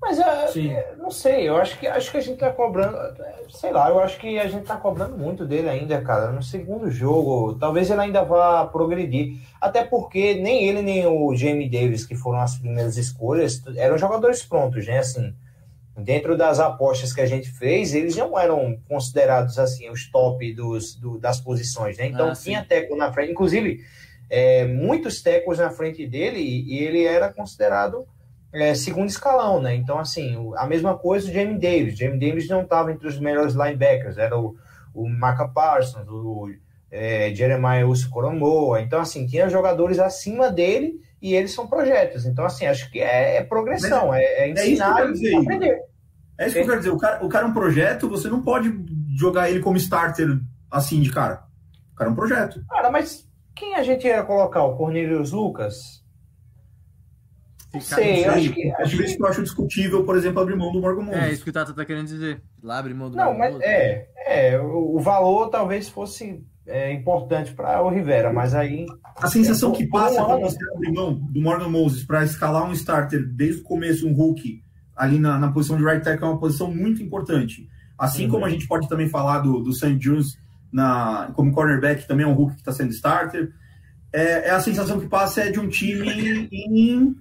Mas 0.00 0.18
é, 0.20 0.46
Sim. 0.48 0.70
é, 0.70 0.94
não 0.96 1.10
sei, 1.10 1.48
eu 1.48 1.56
acho 1.56 1.76
que 1.78 1.86
acho 1.86 2.10
que 2.10 2.16
a 2.16 2.20
gente 2.20 2.38
tá 2.38 2.52
cobrando, 2.52 2.96
é, 2.96 3.34
sei 3.50 3.72
lá, 3.72 3.88
eu 3.90 3.98
acho 3.98 4.18
que 4.18 4.38
a 4.38 4.46
gente 4.46 4.64
tá 4.64 4.76
cobrando 4.76 5.18
muito 5.18 5.44
dele 5.44 5.68
ainda, 5.68 6.00
cara. 6.00 6.30
No 6.30 6.42
segundo 6.42 6.88
jogo, 6.90 7.54
talvez 7.58 7.90
ele 7.90 8.00
ainda 8.00 8.22
vá 8.22 8.64
progredir. 8.66 9.38
Até 9.60 9.82
porque 9.84 10.34
nem 10.34 10.64
ele 10.68 10.82
nem 10.82 11.04
o 11.06 11.34
Jamie 11.34 11.68
Davis, 11.68 12.06
que 12.06 12.14
foram 12.14 12.40
as 12.40 12.56
primeiras 12.56 12.96
escolhas, 12.96 13.60
eram 13.76 13.98
jogadores 13.98 14.42
prontos, 14.44 14.86
né? 14.86 14.98
Assim, 14.98 15.34
dentro 15.96 16.36
das 16.36 16.60
apostas 16.60 17.12
que 17.12 17.20
a 17.20 17.26
gente 17.26 17.50
fez, 17.50 17.92
eles 17.92 18.16
não 18.16 18.38
eram 18.38 18.78
considerados 18.88 19.58
assim 19.58 19.90
os 19.90 20.08
top 20.08 20.54
dos, 20.54 20.94
do- 20.94 21.18
das 21.18 21.40
posições, 21.40 21.98
né? 21.98 22.06
Então 22.06 22.28
Ah, 22.30 22.34
tinha 22.36 22.64
teco 22.64 22.94
na 22.94 23.12
frente, 23.12 23.32
inclusive 23.32 23.80
é, 24.30 24.64
muitos 24.64 25.20
tecos 25.22 25.58
na 25.58 25.70
frente 25.70 26.06
dele 26.06 26.38
e 26.38 26.78
ele 26.84 27.04
era 27.04 27.32
considerado 27.32 28.06
é, 28.52 28.74
segundo 28.74 29.08
escalão, 29.08 29.60
né? 29.60 29.74
Então, 29.74 29.98
assim, 29.98 30.52
a 30.56 30.66
mesma 30.66 30.96
coisa 30.96 31.28
o 31.28 31.32
Jamie 31.32 31.58
Davis. 31.58 31.98
Jamie 31.98 32.18
Davis 32.18 32.48
não 32.48 32.62
estava 32.62 32.92
entre 32.92 33.06
os 33.06 33.18
melhores 33.18 33.54
linebackers, 33.54 34.18
era 34.18 34.38
o, 34.38 34.56
o 34.94 35.06
Parsons, 35.54 36.08
o 36.08 36.50
é, 36.90 37.32
Jeremiah 37.34 37.86
Uso 37.86 38.08
Coromoa. 38.10 38.80
Então, 38.80 39.00
assim, 39.00 39.26
tinha 39.26 39.48
jogadores 39.48 39.98
acima 39.98 40.50
dele 40.50 41.00
e 41.20 41.34
eles 41.34 41.52
são 41.52 41.66
projetos. 41.66 42.24
Então, 42.24 42.44
assim, 42.44 42.66
acho 42.66 42.90
que 42.90 43.00
é, 43.00 43.36
é 43.36 43.44
progressão, 43.44 44.14
é, 44.14 44.22
é 44.22 44.48
isso 44.48 44.54
que 44.54 44.60
eu 44.60 44.72
ensinar 44.72 44.96
quero 44.96 45.16
e 45.16 45.36
aprender. 45.36 45.80
É 46.38 46.46
isso 46.46 46.54
que 46.54 46.60
eu 46.60 46.66
quero 46.66 46.78
dizer. 46.78 46.90
O 46.90 46.98
cara, 46.98 47.24
o 47.24 47.28
cara 47.28 47.46
é 47.46 47.48
um 47.48 47.54
projeto, 47.54 48.08
você 48.08 48.28
não 48.28 48.42
pode 48.42 48.72
jogar 49.16 49.50
ele 49.50 49.60
como 49.60 49.76
starter 49.76 50.38
assim 50.70 51.00
de 51.00 51.10
cara. 51.10 51.42
O 51.92 51.96
cara 51.96 52.10
é 52.10 52.12
um 52.12 52.16
projeto. 52.16 52.64
Cara, 52.68 52.90
mas 52.90 53.28
quem 53.54 53.74
a 53.74 53.82
gente 53.82 54.06
ia 54.06 54.22
colocar? 54.22 54.62
O 54.62 54.76
Cornelius 54.76 55.32
Lucas? 55.32 55.97
Sei, 57.72 57.80
eu 57.80 57.82
Sei, 57.82 58.24
acho 58.24 58.52
que. 58.52 58.62
é 58.62 58.82
Acho 58.82 58.96
por 58.96 59.04
isso 59.04 59.12
que 59.12 59.16
que 59.18 59.22
eu 59.22 59.26
acho 59.26 59.42
discutível, 59.42 60.04
por 60.04 60.16
exemplo, 60.16 60.40
abrir 60.40 60.56
mão 60.56 60.72
do 60.72 60.80
Morgan 60.80 61.02
Moses. 61.02 61.22
É, 61.22 61.32
isso 61.32 61.44
que 61.44 61.50
o 61.50 61.52
Tata 61.52 61.74
tá 61.74 61.84
querendo 61.84 62.06
dizer. 62.06 62.40
Lá 62.62 62.78
abre 62.78 62.94
mão 62.94 63.10
do 63.10 63.16
Não, 63.16 63.24
Morgan 63.26 63.38
mas 63.38 63.52
Moses. 63.52 63.66
é, 63.66 64.08
é 64.26 64.58
o, 64.60 64.98
valor 65.00 65.50
talvez 65.50 65.88
fosse 65.88 66.42
é, 66.66 66.92
importante 66.92 67.52
para 67.52 67.82
o 67.82 67.90
Rivera, 67.90 68.32
mas 68.32 68.54
aí 68.54 68.86
A 69.16 69.26
sensação 69.26 69.72
que 69.72 69.86
Por 69.86 70.00
um 70.00 70.04
passa 70.04 70.24
quando 70.24 70.40
você 70.40 70.58
abre 70.74 70.92
mão 70.92 71.14
do 71.14 71.40
Morgan 71.42 71.68
Moses 71.68 72.04
para 72.04 72.24
escalar 72.24 72.64
um 72.66 72.72
starter 72.72 73.26
desde 73.34 73.60
o 73.60 73.64
começo, 73.64 74.08
um 74.08 74.14
Hulk, 74.14 74.62
ali 74.96 75.18
na, 75.18 75.38
na 75.38 75.52
posição 75.52 75.76
de 75.76 75.84
right 75.84 76.02
tackle, 76.02 76.26
é 76.26 76.30
uma 76.30 76.40
posição 76.40 76.72
muito 76.74 77.02
importante. 77.02 77.68
Assim 77.98 78.24
Uhum. 78.24 78.30
como 78.30 78.44
a 78.46 78.50
gente 78.50 78.66
pode 78.66 78.88
também 78.88 79.08
falar 79.10 79.40
do, 79.40 79.60
do 79.60 79.72
St. 79.74 79.94
Jones 79.96 80.38
na, 80.72 81.30
como 81.34 81.52
cornerback, 81.52 82.06
também 82.08 82.24
é 82.24 82.28
um 82.28 82.32
Hulk 82.34 82.54
que 82.54 82.60
está 82.60 82.72
sendo 82.72 82.92
starter. 82.92 83.50
É, 84.12 84.48
é 84.48 84.50
a 84.52 84.60
sensação 84.60 84.98
que 84.98 85.06
passa 85.06 85.42
é 85.42 85.50
de 85.50 85.60
um 85.60 85.68
time 85.68 86.48
em, 86.50 87.14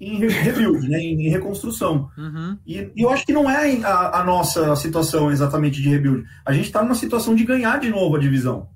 em 0.00 0.18
re- 0.18 0.28
rebuild, 0.28 0.88
né, 0.88 0.98
em, 0.98 1.26
em 1.26 1.28
reconstrução. 1.30 2.10
Uhum. 2.18 2.58
E, 2.66 2.90
e 2.94 3.02
eu 3.02 3.10
acho 3.10 3.24
que 3.24 3.32
não 3.32 3.48
é 3.50 3.82
a, 3.82 4.20
a 4.20 4.24
nossa 4.24 4.74
situação 4.76 5.30
exatamente 5.30 5.80
de 5.80 5.88
rebuild. 5.88 6.24
A 6.44 6.52
gente 6.52 6.66
está 6.66 6.82
numa 6.82 6.94
situação 6.94 7.34
de 7.34 7.44
ganhar 7.44 7.78
de 7.80 7.88
novo 7.90 8.16
a 8.16 8.18
divisão. 8.18 8.68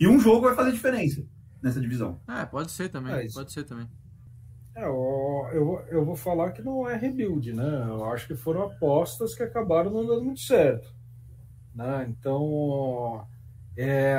E 0.00 0.08
um 0.08 0.18
jogo 0.18 0.46
vai 0.46 0.54
fazer 0.54 0.72
diferença 0.72 1.22
nessa 1.62 1.80
divisão. 1.80 2.18
É, 2.28 2.44
pode 2.46 2.70
ser 2.72 2.88
também. 2.88 3.12
É, 3.14 3.26
pode 3.32 3.52
ser 3.52 3.64
também. 3.64 3.86
É, 4.74 4.84
eu, 4.84 5.48
eu, 5.52 5.64
vou- 5.64 5.80
eu 5.88 6.04
vou 6.04 6.16
falar 6.16 6.50
que 6.52 6.60
não 6.62 6.88
é 6.88 6.96
rebuild, 6.96 7.52
né? 7.52 7.84
Eu 7.88 8.04
acho 8.06 8.26
que 8.26 8.34
foram 8.34 8.62
apostas 8.64 9.34
que 9.34 9.42
acabaram 9.42 9.90
não 9.90 10.04
dando 10.06 10.24
muito 10.24 10.40
certo. 10.40 10.92
Né? 11.74 12.06
Então, 12.08 13.24
é, 13.76 14.14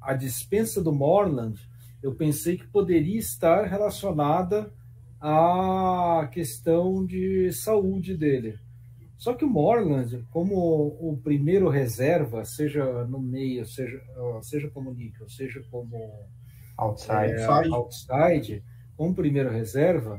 a 0.00 0.14
dispensa 0.14 0.82
do 0.82 0.92
Morland, 0.92 1.60
eu 2.02 2.14
pensei 2.14 2.56
que 2.56 2.66
poderia 2.66 3.18
estar 3.18 3.64
relacionada 3.66 4.72
à 5.20 6.28
questão 6.32 7.04
de 7.04 7.52
saúde 7.52 8.16
dele. 8.16 8.58
Só 9.18 9.34
que 9.34 9.44
o 9.44 9.50
Morland, 9.50 10.24
como 10.30 10.54
o 10.98 11.18
primeiro 11.22 11.68
reserva, 11.68 12.44
seja 12.44 13.04
no 13.04 13.20
meio, 13.20 13.66
seja, 13.66 14.00
seja 14.42 14.70
como 14.70 14.94
níquel, 14.94 15.28
seja 15.28 15.62
como 15.70 16.26
outside. 16.78 17.32
é, 17.32 17.44
Outside. 17.74 18.64
como 18.96 19.14
primeira 19.14 19.50
reserva, 19.50 20.18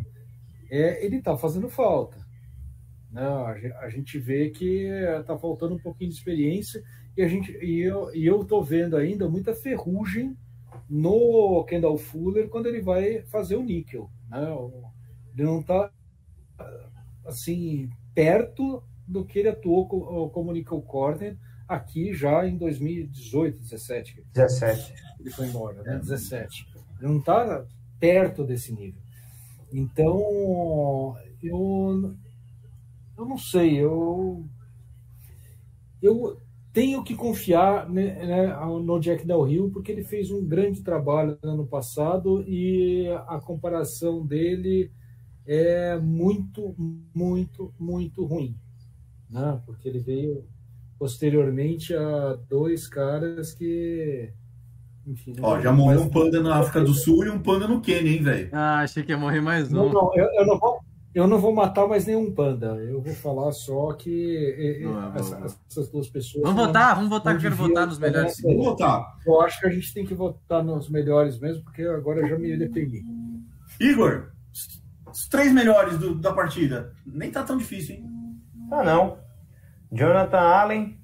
é, 0.69 1.03
ele 1.05 1.17
está 1.17 1.35
fazendo 1.37 1.69
falta. 1.69 2.17
Não, 3.11 3.45
a, 3.45 3.57
ge- 3.57 3.73
a 3.73 3.89
gente 3.89 4.19
vê 4.19 4.49
que 4.51 4.85
está 5.19 5.37
faltando 5.37 5.75
um 5.75 5.79
pouquinho 5.79 6.09
de 6.11 6.15
experiência 6.17 6.81
e 7.17 7.21
a 7.23 7.27
gente 7.27 7.51
e 7.61 7.81
eu 7.81 8.13
e 8.15 8.25
eu 8.25 8.45
tô 8.45 8.63
vendo 8.63 8.95
ainda 8.95 9.27
muita 9.27 9.53
ferrugem 9.53 10.37
no 10.89 11.63
Kendall 11.65 11.97
Fuller 11.97 12.47
quando 12.49 12.67
ele 12.67 12.81
vai 12.81 13.23
fazer 13.23 13.55
o 13.57 13.63
níquel, 13.63 14.09
né? 14.29 14.49
O- 14.51 14.90
Ele 15.35 15.43
não 15.43 15.59
está 15.61 15.91
assim 17.25 17.89
perto 18.13 18.83
do 19.07 19.25
que 19.25 19.39
ele 19.39 19.49
atuou 19.49 19.87
co- 19.87 20.29
como 20.29 20.51
nickel 20.51 20.81
corner 20.81 21.37
aqui 21.67 22.13
já 22.13 22.45
em 22.47 22.57
2018, 22.57 23.59
17, 23.59 24.23
17. 24.33 24.93
ele 25.19 25.29
foi 25.31 25.47
embora, 25.47 25.81
né? 25.83 25.97
17. 25.99 26.67
Ele 26.99 27.07
não 27.11 27.19
está 27.19 27.65
perto 27.99 28.43
desse 28.43 28.73
nível. 28.73 28.99
Então, 29.71 31.15
eu, 31.41 32.13
eu 33.17 33.25
não 33.25 33.37
sei, 33.37 33.77
eu, 33.79 34.45
eu 36.01 36.37
tenho 36.73 37.03
que 37.03 37.15
confiar 37.15 37.89
né, 37.89 38.25
né, 38.25 38.55
no 38.83 38.99
Jack 38.99 39.25
Del 39.25 39.43
Rio, 39.43 39.69
porque 39.71 39.91
ele 39.91 40.03
fez 40.03 40.31
um 40.31 40.45
grande 40.45 40.81
trabalho 40.81 41.37
no 41.43 41.51
ano 41.51 41.67
passado 41.67 42.43
e 42.47 43.07
a 43.27 43.39
comparação 43.39 44.25
dele 44.25 44.91
é 45.45 45.97
muito, 45.97 46.75
muito, 47.13 47.73
muito 47.79 48.25
ruim. 48.25 48.55
Né? 49.29 49.59
Porque 49.65 49.87
ele 49.87 49.99
veio 49.99 50.43
posteriormente 50.99 51.93
a 51.95 52.37
dois 52.49 52.87
caras 52.87 53.53
que. 53.53 54.31
Enfim, 55.07 55.33
não 55.35 55.43
Ó, 55.49 55.59
já 55.59 55.71
morreu 55.71 56.01
um 56.03 56.09
panda 56.09 56.41
na 56.43 56.57
África 56.57 56.81
do 56.81 56.93
Sul 56.93 57.25
e 57.25 57.29
um 57.29 57.39
panda 57.39 57.67
no 57.67 57.81
Quênia, 57.81 58.11
hein, 58.11 58.21
velho? 58.21 58.49
Ah, 58.51 58.81
achei 58.81 59.01
que 59.03 59.11
ia 59.11 59.17
morrer 59.17 59.41
mais 59.41 59.69
Não, 59.71 59.87
um. 59.87 59.91
não, 59.91 60.11
eu, 60.15 60.25
eu 60.35 60.45
não 60.45 60.59
vou, 60.59 60.79
eu 61.15 61.27
não 61.27 61.39
vou 61.39 61.51
matar 61.55 61.87
mais 61.87 62.05
nenhum 62.05 62.31
panda. 62.31 62.75
Eu 62.75 63.01
vou 63.01 63.13
falar 63.15 63.51
só 63.51 63.93
que 63.93 64.85
essa- 65.15 65.57
essas 65.69 65.89
duas 65.89 66.07
pessoas. 66.07 66.43
Vamos 66.43 66.57
não- 66.57 66.67
votar, 66.67 66.93
vamos 66.95 67.09
votar, 67.09 67.33
não 67.33 67.41
que 67.41 67.47
eu 67.47 67.51
quero 67.51 67.67
votar 67.67 67.87
nos 67.87 67.97
melhores. 67.97 68.39
Vamos 68.41 68.63
votar. 68.65 69.17
Eu 69.25 69.41
acho 69.41 69.59
que 69.59 69.65
a 69.65 69.71
gente 69.71 69.91
tem 69.91 70.05
que 70.05 70.13
votar 70.13 70.63
nos 70.63 70.87
melhores 70.87 71.39
mesmo, 71.39 71.63
porque 71.63 71.81
agora 71.81 72.19
eu 72.21 72.27
já 72.27 72.37
me 72.37 72.55
defendi. 72.55 73.03
Igor, 73.79 74.31
os 75.11 75.27
três 75.27 75.51
melhores 75.51 75.97
do- 75.97 76.15
da 76.15 76.33
partida. 76.33 76.93
Nem 77.05 77.31
tá 77.31 77.43
tão 77.43 77.57
difícil, 77.57 77.95
hein? 77.95 78.05
Ah, 78.71 78.83
não. 78.83 79.17
Jonathan 79.91 80.37
Allen, 80.39 80.97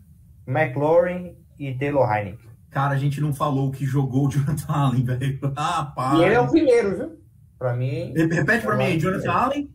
McLaurin 0.48 1.36
e 1.60 1.74
Taylor 1.78 2.10
Heineken. 2.12 2.48
Cara, 2.70 2.94
a 2.94 2.98
gente 2.98 3.20
não 3.20 3.34
falou 3.34 3.72
que 3.72 3.86
jogou 3.86 4.28
o 4.28 4.32
Jonathan 4.32 4.72
Allen, 4.74 5.04
velho. 5.04 5.40
Ah, 5.56 5.86
pá. 5.96 6.16
E 6.16 6.24
ele 6.24 6.36
é 6.36 6.40
o 6.40 6.48
primeiro, 6.50 6.98
viu? 6.98 7.18
Pra 7.60 7.76
mim, 7.76 8.14
Repete 8.16 8.66
pra 8.66 8.76
mim 8.78 8.84
aí, 8.84 9.00
Jonathan 9.00 9.32
Allen. 9.32 9.74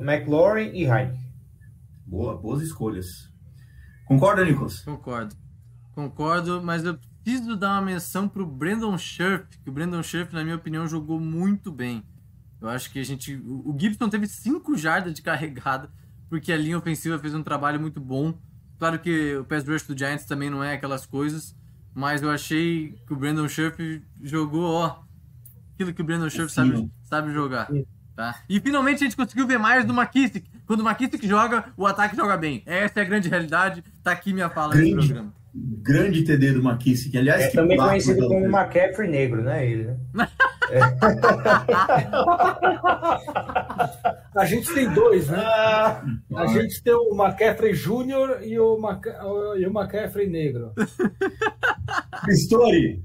McLaurin 0.00 0.70
e 0.74 0.84
Heineken. 0.84 1.18
Boa, 2.06 2.36
boas 2.36 2.62
escolhas. 2.62 3.32
Concorda, 4.06 4.44
Nicolas? 4.44 4.80
Concordo. 4.80 5.34
Concordo, 5.94 6.62
mas 6.62 6.84
eu 6.84 6.98
preciso 7.22 7.56
dar 7.56 7.72
uma 7.72 7.82
menção 7.82 8.28
pro 8.28 8.46
Brandon 8.46 8.96
Scherf, 8.98 9.58
que 9.62 9.70
o 9.70 9.72
Brandon 9.72 10.02
Scherf, 10.02 10.34
na 10.34 10.44
minha 10.44 10.56
opinião, 10.56 10.86
jogou 10.86 11.18
muito 11.18 11.72
bem. 11.72 12.04
Eu 12.64 12.70
acho 12.70 12.90
que 12.90 12.98
a 12.98 13.04
gente. 13.04 13.34
O 13.34 13.76
Gibson 13.78 14.08
teve 14.08 14.26
5 14.26 14.76
jardas 14.76 15.12
de 15.12 15.20
carregada, 15.20 15.90
porque 16.30 16.50
a 16.50 16.56
linha 16.56 16.78
ofensiva 16.78 17.18
fez 17.18 17.34
um 17.34 17.42
trabalho 17.42 17.78
muito 17.78 18.00
bom. 18.00 18.34
Claro 18.78 18.98
que 18.98 19.36
o 19.36 19.44
pass 19.44 19.66
rush 19.68 19.82
do 19.86 19.96
Giants 19.96 20.24
também 20.24 20.48
não 20.48 20.64
é 20.64 20.72
aquelas 20.72 21.04
coisas, 21.04 21.54
mas 21.94 22.22
eu 22.22 22.30
achei 22.30 22.94
que 23.06 23.12
o 23.12 23.16
Brandon 23.16 23.48
Scherf 23.48 24.02
jogou, 24.22 24.64
ó, 24.64 24.96
aquilo 25.74 25.92
que 25.92 26.00
o 26.00 26.04
Brandon 26.04 26.30
Scherf 26.30 26.50
sabe, 26.52 26.90
sabe 27.02 27.32
jogar. 27.32 27.68
Tá? 28.16 28.36
E 28.48 28.60
finalmente 28.60 29.02
a 29.02 29.06
gente 29.06 29.16
conseguiu 29.16 29.46
ver 29.46 29.58
mais 29.58 29.84
do 29.84 29.92
McKissick. 29.92 30.48
Quando 30.66 30.80
o 30.80 30.88
McKissick 30.88 31.26
joga, 31.26 31.66
o 31.76 31.86
ataque 31.86 32.16
joga 32.16 32.36
bem. 32.36 32.62
Essa 32.64 33.00
é 33.00 33.02
a 33.02 33.06
grande 33.06 33.28
realidade. 33.28 33.82
Tá 34.02 34.12
aqui 34.12 34.32
minha 34.32 34.48
fala 34.48 34.74
nesse 34.74 34.90
Grande. 34.92 35.06
programa. 35.08 35.34
Grande 35.54 36.24
TD 36.24 36.52
do 36.52 36.68
McKissick. 36.68 37.16
Aliás, 37.16 37.42
É 37.42 37.48
que 37.48 37.54
também 37.54 37.76
conhecido 37.76 38.26
como. 38.26 38.46
McCaffrey 38.46 39.08
negro, 39.10 39.42
né? 39.42 39.68
Ele, 39.68 39.84
né? 40.12 40.28
A 44.34 44.44
gente 44.44 44.72
tem 44.74 44.92
dois, 44.92 45.28
né? 45.28 45.38
A 45.38 46.46
gente 46.48 46.82
tem 46.82 46.92
o 46.92 47.14
McCaffrey 47.14 47.72
Júnior 47.72 48.42
e 48.42 48.58
o, 48.58 48.76
Maca... 48.78 49.16
e 49.56 49.64
o 49.64 49.70
McCaffrey 49.70 50.28
Negro. 50.28 50.72
Pistori. 52.24 53.04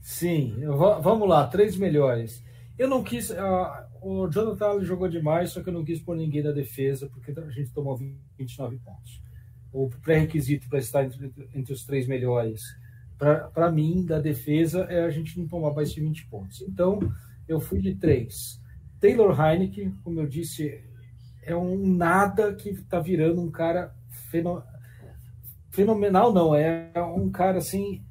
Sim, 0.00 0.56
vamos 1.00 1.28
lá, 1.28 1.46
três 1.46 1.76
melhores. 1.76 2.42
Eu 2.76 2.88
não 2.88 3.04
quis. 3.04 3.30
ah, 3.30 3.88
o 4.02 4.28
Jonathan 4.28 4.82
jogou 4.82 5.08
demais, 5.08 5.50
só 5.50 5.62
que 5.62 5.68
eu 5.68 5.72
não 5.72 5.84
quis 5.84 6.00
pôr 6.00 6.16
ninguém 6.16 6.42
da 6.42 6.52
defesa, 6.52 7.08
porque 7.08 7.32
a 7.38 7.50
gente 7.50 7.72
tomou 7.72 7.96
29 8.36 8.78
pontos. 8.78 9.22
O 9.72 9.88
pré-requisito 10.02 10.68
para 10.68 10.78
estar 10.78 11.04
entre, 11.04 11.32
entre 11.54 11.72
os 11.72 11.84
três 11.84 12.08
melhores, 12.08 12.62
para 13.20 13.70
mim, 13.70 14.04
da 14.04 14.18
defesa, 14.18 14.80
é 14.88 15.04
a 15.04 15.10
gente 15.10 15.38
não 15.38 15.46
tomar 15.46 15.74
mais 15.74 15.92
de 15.92 16.00
20 16.00 16.26
pontos. 16.28 16.62
Então, 16.62 16.98
eu 17.46 17.60
fui 17.60 17.80
de 17.80 17.94
três. 17.94 18.60
Taylor 18.98 19.38
Heineken, 19.38 19.92
como 20.02 20.20
eu 20.20 20.26
disse, 20.26 20.82
é 21.42 21.54
um 21.54 21.86
nada 21.96 22.54
que 22.54 22.70
está 22.70 22.98
virando 22.98 23.40
um 23.40 23.50
cara 23.50 23.94
feno- 24.30 24.62
fenomenal, 25.70 26.32
não. 26.32 26.54
É 26.54 26.90
um 26.96 27.30
cara 27.30 27.58
assim 27.58 28.02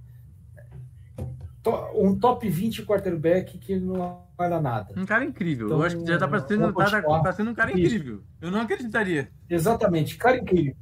um 1.94 2.18
top 2.18 2.50
20 2.50 2.84
quarterback 2.86 3.58
que 3.58 3.76
não 3.76 4.24
vai 4.38 4.50
dar 4.50 4.62
nada. 4.62 4.94
Um 4.98 5.06
cara 5.06 5.26
incrível. 5.26 5.68
Então, 5.68 5.80
eu 5.80 5.84
acho 5.86 6.00
que 6.00 6.08
já 6.08 6.18
tá 6.18 6.28
parecendo, 6.28 6.72
vamos 6.72 6.92
tá, 6.92 7.02
continuar. 7.02 7.22
tá 7.22 7.34
sendo 7.34 7.52
um 7.52 7.54
cara 7.54 7.72
Isso. 7.72 7.80
incrível. 7.80 8.24
Eu 8.42 8.50
não 8.50 8.62
acreditaria. 8.62 9.30
Exatamente, 9.50 10.18
cara 10.18 10.38
incrível. 10.38 10.76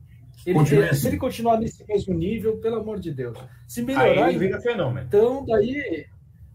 Ele, 0.50 0.60
ele- 0.60 0.90
assim. 0.90 1.02
se 1.02 1.08
ele 1.10 1.18
continuar 1.18 1.60
nesse 1.60 1.86
mesmo 1.88 2.14
nível, 2.14 2.58
pelo 2.58 2.78
amor 2.78 3.00
de 3.00 3.12
Deus. 3.14 3.38
Se 3.68 3.82
melhorar, 3.82 4.26
Aí 4.28 4.36
ele 4.36 4.40
vira 4.48 4.62
fenômeno. 4.62 5.06
então 5.08 5.46
daí. 5.46 6.06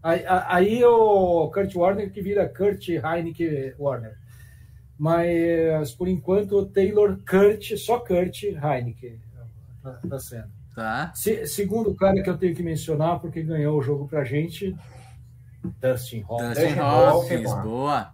Aí, 0.01 0.23
aí 0.27 0.83
o 0.83 1.49
Kurt 1.49 1.73
Warner 1.75 2.11
que 2.11 2.21
vira 2.21 2.49
Kurt 2.49 2.89
Heineken 2.89 3.73
Warner. 3.79 4.17
Mas 4.97 5.91
por 5.93 6.07
enquanto 6.07 6.57
o 6.57 6.65
Taylor 6.65 7.17
Kurt, 7.29 7.75
só 7.77 7.99
Kurt 7.99 8.43
Heineken 8.43 9.19
tá, 10.09 10.19
sendo. 10.19 10.47
Tá? 10.75 11.11
Se- 11.13 11.45
segundo 11.45 11.93
cara 11.95 12.21
que 12.21 12.29
eu 12.29 12.37
tenho 12.37 12.55
que 12.55 12.63
mencionar, 12.63 13.19
porque 13.19 13.43
ganhou 13.43 13.77
o 13.77 13.81
jogo 13.81 14.07
pra 14.07 14.23
gente, 14.23 14.75
Dustin 15.81 16.23
Hopkins. 16.27 16.49
Dustin 16.57 16.79
Hopkins, 16.79 17.53
boa. 17.63 18.11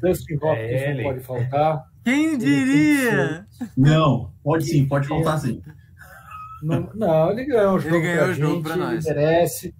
Dustin 0.00 0.34
Hopkins 0.36 0.82
É 0.82 0.94
não 0.94 1.02
pode 1.04 1.20
faltar. 1.20 1.84
Quem 2.04 2.36
diria? 2.38 3.46
Não, 3.76 4.32
pode 4.42 4.64
sim, 4.66 4.86
pode 4.86 5.08
faltar 5.08 5.38
sim. 5.40 5.62
Não, 6.62 6.90
não, 6.94 7.30
ele 7.30 7.44
ganhou 7.46 7.74
o 7.76 7.78
jogo 7.78 8.00
ganhou 8.00 8.24
pra 8.24 8.28
o 8.30 8.34
jogo 8.34 8.54
gente, 8.54 8.62
pra 8.62 8.74
ele 8.74 8.82
nós. 8.84 9.04
merece. 9.04 9.74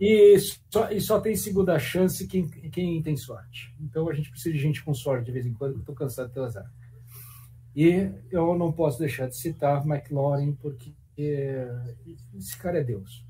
E 0.00 0.38
só, 0.70 0.90
e 0.92 1.00
só 1.00 1.20
tem 1.20 1.34
segunda 1.34 1.78
chance 1.78 2.26
quem, 2.28 2.46
quem 2.48 3.02
tem 3.02 3.16
sorte. 3.16 3.74
Então 3.80 4.08
a 4.08 4.14
gente 4.14 4.30
precisa 4.30 4.54
de 4.54 4.60
gente 4.60 4.84
com 4.84 4.94
sorte 4.94 5.26
de 5.26 5.32
vez 5.32 5.46
em 5.46 5.52
quando, 5.52 5.74
eu 5.78 5.84
tô 5.84 5.92
cansado 5.92 6.28
de 6.28 6.34
ter 6.34 6.40
azar. 6.40 6.70
E 7.74 8.10
eu 8.30 8.56
não 8.56 8.70
posso 8.72 8.98
deixar 8.98 9.26
de 9.28 9.36
citar 9.36 9.84
McLaurin, 9.86 10.52
porque 10.52 10.92
é, 11.18 11.68
esse 12.36 12.56
cara 12.56 12.78
é 12.78 12.84
Deus. 12.84 13.24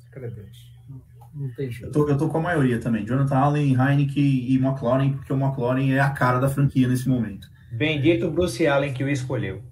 Esse 0.00 0.10
cara 0.10 0.26
é 0.26 0.30
Deus. 0.30 0.72
Não, 0.88 1.00
não 1.34 1.54
tem 1.54 1.66
Eu 1.66 1.72
jeito. 1.72 1.92
tô, 1.92 2.08
eu 2.08 2.16
tô 2.16 2.28
com 2.28 2.38
a 2.38 2.42
maioria 2.42 2.78
também. 2.80 3.04
Jonathan 3.04 3.36
Allen, 3.36 3.74
Heineken 3.74 4.22
e 4.24 4.56
McLaurin, 4.56 5.12
porque 5.14 5.32
o 5.32 5.36
McLaurin 5.36 5.90
é 5.92 6.00
a 6.00 6.10
cara 6.10 6.38
da 6.38 6.48
franquia 6.48 6.86
nesse 6.86 7.08
momento. 7.08 7.48
Bendito 7.76 8.30
Bruce 8.30 8.66
Allen 8.66 8.92
que 8.92 9.02
o 9.04 9.08
escolheu. 9.08 9.62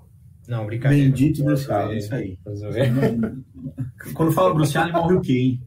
Não, 0.49 0.67
brincadeira. 0.67 1.05
Bendito 1.05 1.45
Bruce 1.45 1.71
Allen, 1.71 1.99
isso 1.99 2.15
aí. 2.15 2.39
Quando 4.15 4.33
fala 4.33 4.53
Bruce 4.55 4.77
Allen, 4.77 4.93
morre 4.93 5.15
o 5.15 5.21
quê, 5.21 5.39
hein? 5.39 5.63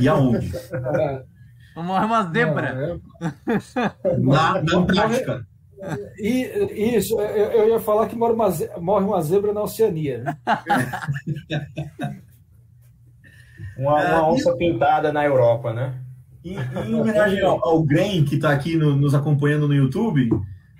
E 0.00 0.08
aonde? 0.08 0.50
Ah, 0.72 1.22
Morre 1.82 2.04
uma 2.04 2.30
zebra. 2.32 3.00
não, 3.20 4.18
Na, 4.32 4.60
na 4.62 4.76
Antártica. 4.78 5.46
E, 6.18 6.96
isso, 6.96 7.18
eu, 7.20 7.52
eu 7.52 7.68
ia 7.70 7.80
falar 7.80 8.06
que 8.06 8.14
morre 8.16 8.34
uma, 8.34 8.50
ze- 8.50 8.68
morre 8.80 9.04
uma 9.06 9.20
zebra 9.22 9.52
na 9.52 9.62
Oceania. 9.62 10.18
né? 10.18 10.36
Uma, 13.78 13.94
uma 14.04 14.30
onça 14.30 14.54
pintada 14.56 15.10
na 15.12 15.24
Europa, 15.24 15.72
né? 15.72 15.94
E, 16.44 16.52
e 16.54 16.90
em 16.90 16.94
homenagem 16.94 17.40
ao, 17.40 17.66
ao 17.66 17.82
Gren, 17.82 18.24
que 18.24 18.36
tá 18.38 18.50
aqui 18.50 18.76
no- 18.76 18.94
nos 18.96 19.14
acompanhando 19.14 19.66
no 19.68 19.74
YouTube, 19.74 20.28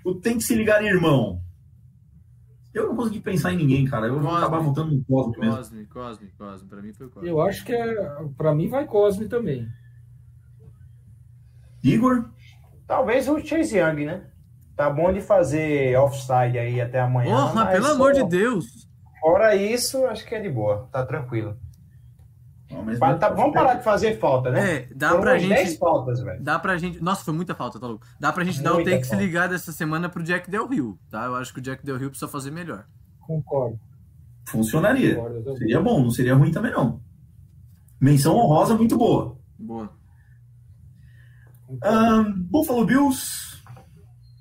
o 0.05 0.15
Tem 0.15 0.37
que 0.39 0.45
se 0.45 0.55
ligar, 0.55 0.83
irmão. 0.85 1.41
Eu 2.73 2.89
não 2.89 2.97
consegui 2.97 3.21
pensar 3.21 3.53
em 3.53 3.57
ninguém, 3.57 3.85
cara. 3.85 4.07
Eu 4.07 4.21
vou 4.21 4.31
acabar 4.35 4.61
votando 4.61 4.95
no 4.95 5.05
Cosme 5.05 5.37
mesmo. 5.39 5.57
Cosme, 5.57 5.87
Cosme, 5.87 6.31
Cosme. 6.39 6.69
Pra 6.69 6.81
mim 6.81 6.93
foi 6.93 7.09
Cosme. 7.09 7.29
Eu 7.29 7.41
acho 7.43 7.65
que 7.65 7.73
é, 7.73 7.95
para 8.37 8.55
mim 8.55 8.69
vai 8.69 8.87
Cosme 8.87 9.27
também. 9.29 9.67
Igor? 11.83 12.31
Talvez 12.87 13.29
o 13.29 13.39
Chase 13.41 13.77
Young, 13.79 14.05
né? 14.05 14.27
Tá 14.77 14.89
bom 14.91 15.13
de 15.13 15.21
fazer 15.21 15.97
offside 15.99 16.59
aí 16.59 16.81
até 16.81 17.01
amanhã. 17.01 17.35
Porra, 17.49 17.67
pelo 17.67 17.87
amor 17.87 18.15
só- 18.15 18.23
de 18.23 18.29
Deus. 18.31 18.89
Fora 19.21 19.55
isso, 19.55 20.07
acho 20.07 20.25
que 20.27 20.35
é 20.35 20.41
de 20.41 20.49
boa. 20.49 20.89
Tá 20.93 21.05
tranquilo. 21.05 21.57
Pa- 22.99 23.15
tá- 23.19 23.31
vamos 23.31 23.53
parar 23.53 23.75
de 23.75 23.83
fazer 23.85 24.19
falta, 24.19 24.51
né? 24.51 24.75
É, 24.77 24.89
dá 24.95 25.09
Foram 25.11 25.21
pra 25.23 25.39
gente- 25.39 25.49
10 25.49 25.77
faltas, 25.77 26.21
velho. 26.21 26.43
Dá 26.43 26.59
pra 26.59 26.77
gente. 26.79 27.03
Nossa, 27.03 27.25
foi 27.25 27.35
muita 27.35 27.55
falta, 27.55 27.81
tá 27.81 27.87
louco? 27.87 28.07
Dá 28.19 28.33
pra 28.33 28.45
gente 28.45 28.63
dar 28.63 28.73
o 28.73 28.75
Muita 28.77 28.91
take 28.91 29.05
se 29.05 29.11
falta. 29.11 29.25
ligar 29.25 29.49
dessa 29.49 29.73
semana 29.73 30.09
pro 30.09 30.23
Jack 30.23 30.49
Del 30.51 30.67
Rio, 30.69 30.99
tá? 31.11 31.25
Eu 31.25 31.35
acho 31.35 31.53
que 31.53 31.59
o 31.59 31.63
Jack 31.63 31.85
Del 31.85 31.97
Rio 31.97 32.11
precisa 32.11 32.31
fazer 32.31 32.51
melhor. 32.51 32.87
Concordo. 33.21 33.79
Funcionaria. 34.49 35.15
concordo. 35.17 35.57
Seria 35.59 35.81
bom, 35.81 36.03
não 36.03 36.11
seria 36.11 36.35
ruim 36.35 36.51
também, 36.53 36.73
não. 36.73 37.01
Menção 38.01 38.37
honrosa 38.37 38.75
muito 38.77 38.97
boa. 38.97 39.37
Boa. 39.59 39.91
Ahn, 41.83 42.33
Buffalo 42.51 42.85
Bills. 42.85 43.61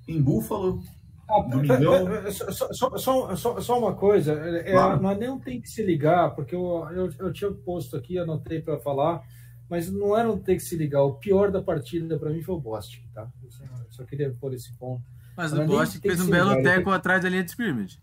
Em 0.08 0.22
Buffalo. 0.22 0.82
Ah, 1.30 1.42
Domingão. 1.44 2.08
só, 2.32 2.74
só- 2.74 2.98
só- 2.98 3.36
só- 3.36 3.62
só 3.62 3.80
uma 3.80 3.94
coisa, 3.94 4.34
é, 4.34 4.72
Claro. 4.72 5.02
não 5.02 5.12
é 5.12 5.16
nem 5.16 5.30
um 5.30 5.40
tem 5.40 5.62
que 5.62 5.70
se 5.70 5.84
ligar, 5.84 6.32
porque 6.36 6.56
eu, 6.56 6.88
eu, 6.92 7.10
eu 7.20 7.32
tinha 7.34 7.52
posto 7.52 7.96
aqui, 7.96 8.18
anotei 8.18 8.60
para 8.62 8.80
falar, 8.80 9.22
mas 9.70 9.92
não 9.92 10.18
era 10.18 10.30
um 10.32 10.38
ter 10.40 10.56
que 10.56 10.64
se 10.64 10.76
ligar. 10.76 11.04
O 11.04 11.14
pior 11.14 11.52
da 11.52 11.62
partida 11.62 12.18
para 12.18 12.32
mim 12.32 12.42
foi 12.42 12.56
o 12.56 12.60
Boston, 12.60 12.98
tá? 13.14 13.28
Eu 13.44 13.52
só, 13.52 13.64
eu 13.64 13.92
só 13.92 14.04
queria 14.04 14.34
pôr 14.42 14.54
esse 14.54 14.74
ponto. 14.78 15.04
Mas 15.38 15.54
Mas 15.54 15.70
o 15.70 16.02
tem 16.02 16.12
fez 16.12 16.20
um 16.22 16.30
belo 16.30 16.62
teco 16.64 16.90
atrás 16.90 17.22
da 17.24 17.30
linha 17.30 17.44
de 17.44 17.52
scrimmage. 17.52 18.00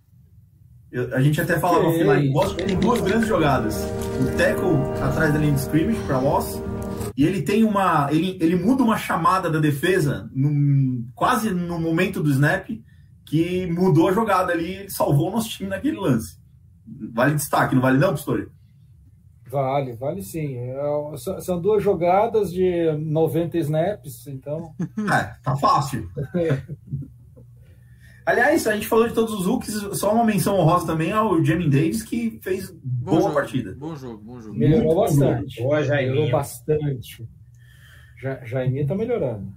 Eu- 0.90 1.14
a 1.14 1.20
gente 1.20 1.40
até 1.40 1.58
falava 1.58 1.88
Ok. 1.88 2.06
offline. 2.06 2.30
O 2.30 2.32
Boston 2.32 2.56
tem 2.64 2.78
duas 2.78 3.00
grandes 3.00 3.28
jogadas. 3.28 3.76
O 4.20 4.36
tackle 4.38 5.02
atrás 5.02 5.32
da 5.32 5.38
linha 5.38 5.52
de 5.52 5.60
scrimmage 5.60 5.98
para 6.06 6.18
loss. 6.18 6.62
E 7.16 7.24
ele 7.26 7.42
tem 7.42 7.64
uma. 7.64 8.08
Ele, 8.10 8.38
ele 8.40 8.56
muda 8.56 8.82
uma 8.84 8.96
chamada 8.96 9.50
da 9.50 9.58
defesa 9.58 10.30
num- 10.32 11.08
quase 11.14 11.50
no 11.50 11.78
momento 11.78 12.22
do 12.22 12.30
snap 12.30 12.68
que 13.26 13.66
mudou 13.66 14.08
a 14.08 14.12
jogada 14.12 14.52
ali 14.52 14.86
e 14.86 14.90
salvou 14.90 15.28
o 15.28 15.32
nosso 15.32 15.48
time 15.50 15.68
naquele 15.68 15.98
lance. 15.98 16.38
Vale 17.12 17.34
destaque, 17.34 17.74
não 17.74 17.82
vale 17.82 17.98
não, 17.98 18.14
Pistori? 18.14 18.48
Vale, 19.50 19.92
vale 19.94 20.22
sim. 20.22 20.56
É, 20.56 20.76
são- 21.40 21.60
duas 21.60 21.82
jogadas 21.82 22.50
de 22.52 22.90
90 22.92 23.58
snaps, 23.58 24.26
então. 24.26 24.74
É, 25.12 25.34
tá 25.42 25.56
fácil. 25.56 26.08
Aliás, 28.24 28.66
a 28.66 28.74
gente 28.74 28.88
falou 28.88 29.06
de 29.06 29.14
todos 29.14 29.32
os 29.34 29.46
hooks, 29.46 29.72
só 30.00 30.12
uma 30.12 30.24
menção 30.24 30.56
honrosa 30.58 30.84
também 30.86 31.12
ao 31.12 31.44
Jamin 31.44 31.70
Davis, 31.70 32.02
que 32.02 32.40
fez 32.42 32.70
Bom 32.72 33.12
boa 33.12 33.20
jogo, 33.22 33.34
partida. 33.34 33.74
Bom 33.78 33.94
jogo, 33.94 34.20
bom 34.24 34.40
jogo. 34.40 34.58
Melhorou 34.58 34.96
Muito 34.96 35.00
bastante. 35.20 35.62
Boa, 35.62 35.76
Melhorou 35.80 35.96
Jaiminho. 35.96 36.32
bastante. 36.32 37.28
Ja, 38.20 38.44
Jaiminho 38.44 38.84
tá 38.86 38.96
melhorando. 38.96 39.52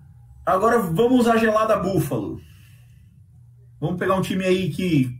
Agora 0.45 0.77
vamos 0.79 1.27
à 1.27 1.35
gelada 1.37 1.77
Buffalo. 1.77 2.39
Vamos 3.79 3.97
pegar 3.97 4.15
um 4.15 4.21
time 4.21 4.43
aí 4.43 4.69
que 4.69 5.19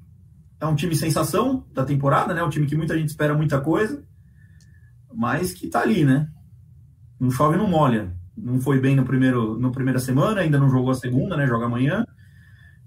é 0.60 0.66
um 0.66 0.76
time 0.76 0.96
sensação 0.96 1.66
da 1.74 1.86
temporada, 1.86 2.34
né? 2.34 2.44
Um 2.44 2.50
time 2.50 2.68
que 2.68 2.76
muita 2.76 2.98
gente 2.98 3.10
espera 3.10 3.34
muita 3.34 3.62
coisa, 3.62 4.04
mas 5.14 5.54
que 5.54 5.68
tá 5.68 5.82
ali, 5.82 6.04
né? 6.04 6.30
Não 7.20 7.32
chove, 7.32 7.58
não 7.58 7.68
molha. 7.68 8.14
Não 8.36 8.60
foi 8.60 8.80
bem 8.80 8.96
no 8.96 9.06
primeiro, 9.06 9.58
no 9.60 9.72
primeira 9.72 10.00
semana, 10.00 10.42
ainda 10.42 10.58
não 10.58 10.70
jogou 10.70 10.92
a 10.92 10.96
segunda, 10.96 11.36
né? 11.36 11.48
Joga 11.48 11.66
amanhã 11.66 12.06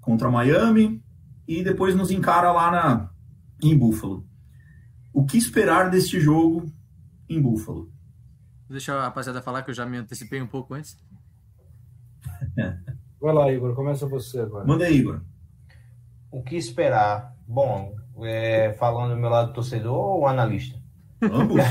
contra 0.01 0.29
Miami 0.29 1.03
e 1.47 1.63
depois 1.63 1.95
nos 1.95 2.11
encara 2.11 2.51
lá 2.51 2.71
na 2.71 3.09
em 3.61 3.77
Buffalo. 3.77 4.27
O 5.13 5.25
que 5.25 5.37
esperar 5.37 5.89
deste 5.89 6.19
jogo 6.19 6.65
em 7.29 7.41
Buffalo? 7.41 7.91
Deixa 8.69 8.93
a 8.95 9.03
rapaziada 9.03 9.41
falar 9.41 9.61
que 9.63 9.69
eu 9.69 9.75
já 9.75 9.85
me 9.85 9.97
antecipei 9.97 10.41
um 10.41 10.47
pouco 10.47 10.73
antes. 10.73 10.97
Vai 13.21 13.33
lá, 13.33 13.51
Igor, 13.51 13.73
começa 13.75 14.07
você 14.07 14.39
agora. 14.39 14.65
Manda 14.65 14.85
aí, 14.85 14.97
Igor. 14.97 15.21
O 16.33 16.41
que 16.41 16.55
esperar? 16.55 17.35
Bom, 17.47 17.93
é, 18.23 18.73
falando 18.79 19.11
do 19.11 19.17
meu 19.17 19.29
lado 19.29 19.53
torcedor 19.53 19.93
ou 19.93 20.25
analista? 20.25 20.81
Ambos. 21.21 21.61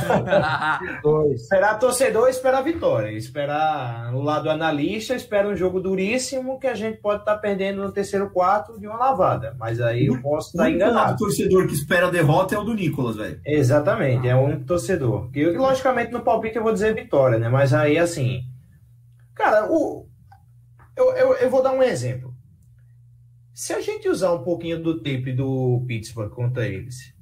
Dois. 1.02 1.42
Esperar 1.42 1.80
torcedor, 1.80 2.28
esperar 2.28 2.58
a 2.58 2.62
vitória. 2.62 3.10
Esperar 3.10 4.14
o 4.14 4.22
lado 4.22 4.48
analista, 4.48 5.16
espera 5.16 5.48
um 5.48 5.56
jogo 5.56 5.80
duríssimo 5.80 6.60
que 6.60 6.68
a 6.68 6.76
gente 6.76 6.98
pode 6.98 7.22
estar 7.22 7.36
perdendo 7.38 7.82
no 7.82 7.90
terceiro 7.90 8.30
quarto 8.30 8.78
de 8.78 8.86
uma 8.86 8.96
lavada. 8.96 9.56
Mas 9.58 9.80
aí 9.80 10.06
eu 10.06 10.22
posso 10.22 10.50
estar 10.50 10.62
o 10.62 10.66
único 10.66 10.84
lado 10.84 10.92
enganado. 10.92 11.18
torcedor 11.18 11.66
que 11.66 11.74
espera 11.74 12.06
a 12.06 12.10
derrota 12.10 12.54
é 12.54 12.58
o 12.58 12.62
do 12.62 12.72
Nicolas, 12.72 13.16
velho. 13.16 13.40
Exatamente, 13.44 14.28
é 14.28 14.36
o 14.36 14.42
único 14.42 14.64
torcedor. 14.64 15.28
E 15.34 15.44
logicamente 15.44 16.12
no 16.12 16.20
palpite 16.20 16.56
eu 16.56 16.62
vou 16.62 16.72
dizer 16.72 16.94
vitória, 16.94 17.36
né? 17.36 17.48
Mas 17.48 17.74
aí 17.74 17.98
assim. 17.98 18.42
Cara, 19.34 19.66
o, 19.68 20.06
eu, 20.96 21.12
eu, 21.16 21.34
eu 21.34 21.50
vou 21.50 21.62
dar 21.64 21.72
um 21.72 21.82
exemplo. 21.82 22.31
Se 23.54 23.72
a 23.72 23.80
gente 23.80 24.08
usar 24.08 24.32
um 24.32 24.42
pouquinho 24.42 24.82
do 24.82 24.98
tape 24.98 25.32
do 25.32 25.84
Pittsburgh 25.86 26.30
contra 26.30 26.66
eles, 26.66 27.14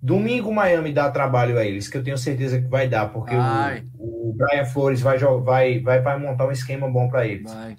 domingo 0.00 0.52
Miami 0.52 0.92
dá 0.92 1.10
trabalho 1.10 1.58
a 1.58 1.64
eles, 1.64 1.88
que 1.88 1.96
eu 1.98 2.02
tenho 2.04 2.16
certeza 2.16 2.60
que 2.60 2.68
vai 2.68 2.88
dar, 2.88 3.12
porque 3.12 3.34
o, 3.98 4.30
o 4.30 4.34
Brian 4.34 4.64
Flores 4.64 5.00
vai, 5.00 5.18
vai, 5.18 5.80
vai, 5.80 6.00
vai 6.00 6.18
montar 6.18 6.46
um 6.46 6.52
esquema 6.52 6.90
bom 6.90 7.08
para 7.08 7.26
eles. 7.26 7.52
Vai. 7.52 7.76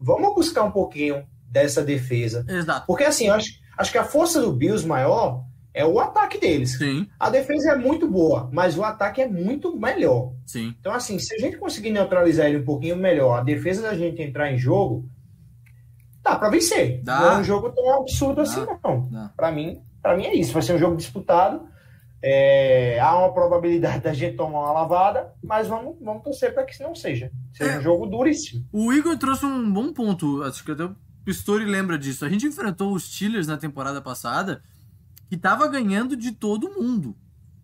Vamos 0.00 0.34
buscar 0.34 0.62
um 0.62 0.70
pouquinho 0.70 1.24
dessa 1.50 1.82
defesa. 1.82 2.44
Exato. 2.48 2.86
Porque 2.86 3.04
assim, 3.04 3.28
acho, 3.28 3.50
acho 3.76 3.90
que 3.92 3.98
a 3.98 4.04
força 4.04 4.40
do 4.40 4.52
Bills 4.52 4.86
maior 4.86 5.44
é 5.74 5.84
o 5.84 5.98
ataque 6.00 6.38
deles. 6.38 6.78
Sim, 6.78 7.06
A 7.18 7.30
defesa 7.30 7.72
é 7.72 7.76
muito 7.76 8.08
boa, 8.08 8.48
mas 8.52 8.76
o 8.76 8.84
ataque 8.84 9.20
é 9.22 9.28
muito 9.28 9.76
melhor. 9.76 10.32
sim. 10.46 10.74
Então, 10.80 10.92
assim, 10.92 11.18
se 11.18 11.34
a 11.34 11.38
gente 11.38 11.56
conseguir 11.56 11.90
neutralizar 11.90 12.46
ele 12.46 12.58
um 12.58 12.64
pouquinho 12.64 12.96
melhor, 12.96 13.38
a 13.38 13.42
defesa 13.42 13.82
da 13.82 13.94
gente 13.94 14.20
entrar 14.20 14.52
em 14.52 14.58
jogo, 14.58 15.08
dá 16.32 16.38
pra 16.38 16.48
vencer. 16.50 17.00
Dá. 17.02 17.20
Não 17.20 17.30
é 17.32 17.38
um 17.38 17.44
jogo 17.44 17.70
tão 17.72 18.00
absurdo 18.00 18.40
assim, 18.40 18.64
não. 18.84 19.08
Dá. 19.10 19.30
Pra 19.36 19.50
mim, 19.52 19.80
pra 20.02 20.16
mim 20.16 20.24
é 20.26 20.34
isso. 20.34 20.52
Vai 20.52 20.62
ser 20.62 20.74
um 20.74 20.78
jogo 20.78 20.96
disputado. 20.96 21.68
É, 22.22 22.98
há 23.00 23.16
uma 23.18 23.32
probabilidade 23.32 24.00
da 24.04 24.12
gente 24.12 24.36
tomar 24.36 24.60
uma 24.60 24.72
lavada, 24.72 25.32
mas 25.42 25.66
vamos, 25.68 25.96
vamos 26.02 26.22
torcer 26.22 26.52
para 26.54 26.64
que 26.64 26.82
não 26.82 26.94
seja. 26.94 27.30
Seja 27.52 27.72
É. 27.72 27.78
um 27.78 27.82
jogo 27.82 28.06
duríssimo. 28.06 28.64
O 28.72 28.92
Igor 28.92 29.16
trouxe 29.16 29.46
um 29.46 29.72
bom 29.72 29.92
ponto, 29.92 30.42
acho 30.42 30.62
que 30.64 30.72
até 30.72 30.84
o 30.84 30.94
Pistori 31.24 31.64
lembra 31.64 31.98
disso. 31.98 32.24
A 32.24 32.28
gente 32.28 32.46
enfrentou 32.46 32.92
os 32.92 33.04
Steelers 33.14 33.46
na 33.46 33.56
temporada 33.56 34.00
passada, 34.02 34.62
que 35.28 35.36
tava 35.36 35.66
ganhando 35.68 36.16
de 36.16 36.32
todo 36.32 36.70
mundo, 36.70 37.16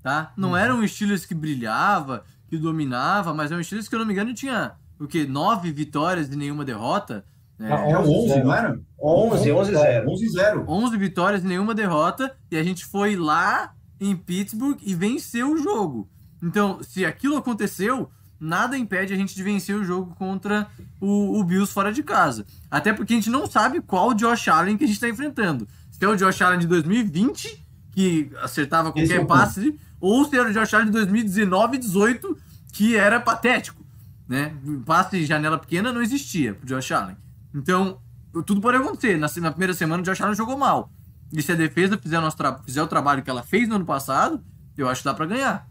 tá? 0.02 0.32
Não 0.36 0.50
Uhum. 0.50 0.56
era 0.56 0.74
um 0.74 0.86
Steelers 0.86 1.26
que 1.26 1.34
brilhava, 1.34 2.24
que 2.48 2.56
dominava, 2.56 3.34
mas 3.34 3.50
é 3.52 3.56
um 3.56 3.62
Steelers 3.62 3.86
que, 3.88 3.90
se 3.90 3.96
eu 3.96 3.98
não 4.00 4.06
me 4.06 4.12
engano, 4.12 4.32
tinha 4.32 4.72
o 4.98 5.06
quê? 5.06 5.26
Nove 5.26 5.70
vitórias 5.72 6.28
e 6.32 6.36
nenhuma 6.36 6.64
derrota. 6.64 7.24
Né? 7.59 7.68
Ah, 7.72 7.88
Era 7.88 8.00
11, 8.00 8.11
11, 8.32 8.44
não 8.44 8.54
era? 8.54 8.80
11, 9.00 9.52
11 9.52 9.72
0. 9.72 10.11
11-0. 10.11 10.64
11 10.68 10.96
vitórias 10.98 11.44
e 11.44 11.46
nenhuma 11.46 11.74
derrota, 11.74 12.34
e 12.50 12.57
a 12.57 12.62
gente 12.62 12.84
foi 12.84 13.16
lá 13.16 13.72
em 14.00 14.16
Pittsburgh 14.16 14.78
e 14.82 14.94
venceu 14.94 15.52
o 15.52 15.59
jogo. 15.59 16.09
Então, 16.42 16.82
se 16.82 17.04
aquilo 17.04 17.36
aconteceu, 17.36 18.11
nada 18.38 18.76
impede 18.76 19.12
a 19.12 19.16
gente 19.16 19.34
de 19.34 19.42
vencer 19.42 19.74
o 19.74 19.84
jogo 19.84 20.14
contra 20.16 20.66
o, 21.00 21.38
o 21.38 21.44
Bills 21.44 21.72
fora 21.72 21.92
de 21.92 22.02
casa. 22.02 22.44
Até 22.70 22.92
porque 22.92 23.14
a 23.14 23.16
gente 23.16 23.30
não 23.30 23.46
sabe 23.46 23.80
qual 23.80 24.12
Josh 24.14 24.48
Allen 24.48 24.76
que 24.76 24.84
a 24.84 24.86
gente 24.86 24.96
está 24.96 25.09
enfrentando. 25.09 25.66
Se 25.90 26.04
é 26.04 26.09
o 26.09 26.16
Josh 26.16 26.42
Allen 26.42 26.59
de 26.59 26.66
2020, 26.66 27.66
que 27.92 28.30
acertava 28.42 28.90
é 28.90 28.92
qualquer 28.92 29.18
ponto. 29.20 29.28
passe, 29.28 29.78
ou 29.98 30.24
se 30.26 30.36
era 30.36 30.50
o 30.50 30.52
Josh 30.52 30.74
Allen 30.74 30.86
de 30.86 30.92
2019 30.92 31.76
e 31.76 31.80
18, 31.80 32.38
que 32.72 32.96
era 32.96 33.18
patético. 33.18 33.82
Né? 34.28 34.54
Passe 34.84 35.18
de 35.18 35.24
janela 35.24 35.59
pequena 35.59 35.92
não 35.92 36.02
existia 36.02 36.52
pro 36.54 36.66
Josh 36.66 36.92
Allen. 36.92 37.16
Então, 37.57 37.98
tudo 38.44 38.61
pode 38.61 38.76
acontecer. 38.76 39.16
Na, 39.16 39.28
na 39.40 39.50
primeira 39.50 39.72
semana, 39.72 40.02
o 40.02 40.04
Josh 40.04 40.20
Allen 40.20 40.34
jogou 40.34 40.59
mal. 40.59 40.90
E 41.32 41.42
se 41.42 41.52
a 41.52 41.57
defesa 41.57 41.98
fizer, 41.98 42.18
o 42.18 42.20
nosso 42.20 42.36
fizer 42.64 42.82
o 42.82 42.86
trabalho 42.86 43.22
que 43.22 43.30
ela 43.30 43.42
fez 43.42 43.68
no 43.68 43.76
ano 43.76 43.86
passado, 43.86 44.44
eu 44.76 44.88
acho 44.88 45.00
que 45.00 45.09
dá 45.09 45.14
pra 45.14 45.26
ganhar. 45.26 45.68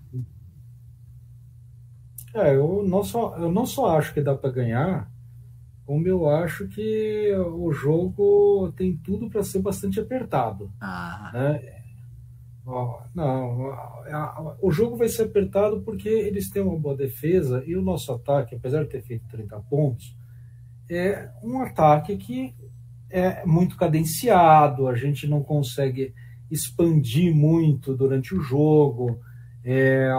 É, 2.33 2.55
eu 2.55 2.83
não 2.85 3.03
só, 3.03 3.37
eu 3.37 3.51
não 3.51 3.65
só 3.65 3.97
acho 3.97 4.13
que 4.13 4.19
dá 4.19 4.35
para 4.35 4.51
ganhar, 4.51 5.09
como 5.85 6.05
eu 6.07 6.27
acho 6.27 6.67
que 6.67 7.33
o 7.53 7.71
jogo 7.71 8.73
tem 8.75 8.97
tudo 8.97 9.29
para 9.29 9.43
ser 9.43 9.59
bastante 9.59 9.99
apertado. 9.99 10.69
Ah, 10.81 11.31
né? 11.33 11.75
Não, 13.13 13.71
o 14.59 14.71
jogo 14.71 14.97
vai 14.97 15.07
ser 15.07 15.23
apertado 15.23 15.81
porque 15.81 16.09
eles 16.09 16.49
têm 16.49 16.63
uma 16.63 16.77
boa 16.77 16.97
defesa 16.97 17.63
e 17.65 17.75
o 17.75 17.81
nosso 17.81 18.11
ataque, 18.11 18.55
apesar 18.55 18.83
de 18.83 18.89
ter 18.89 19.03
feito 19.03 19.29
30 19.29 19.59
pontos, 19.61 20.17
é 20.89 21.29
um 21.43 21.61
ataque 21.61 22.15
que 22.17 22.53
é 23.09 23.45
muito 23.45 23.77
cadenciado, 23.77 24.87
a 24.87 24.95
gente 24.95 25.27
não 25.27 25.41
consegue 25.41 26.13
expandir 26.49 27.33
muito 27.33 27.95
durante 27.95 28.35
o 28.35 28.41
jogo. 28.41 29.19
É, 29.63 30.09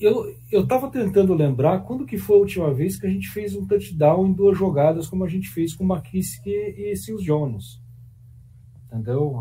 eu 0.00 0.62
estava 0.62 0.90
tentando 0.90 1.34
lembrar 1.34 1.80
quando 1.80 2.06
que 2.06 2.18
foi 2.18 2.36
a 2.36 2.40
última 2.40 2.72
vez 2.72 2.98
que 2.98 3.06
a 3.06 3.10
gente 3.10 3.28
fez 3.28 3.54
um 3.54 3.66
touchdown 3.66 4.26
em 4.26 4.32
duas 4.32 4.56
jogadas 4.56 5.08
como 5.08 5.24
a 5.24 5.28
gente 5.28 5.48
fez 5.48 5.74
com 5.74 5.84
McKissick 5.84 6.48
e 6.48 6.94
Seals 6.96 7.22
Jones. 7.22 7.82
Entendeu? 8.86 9.34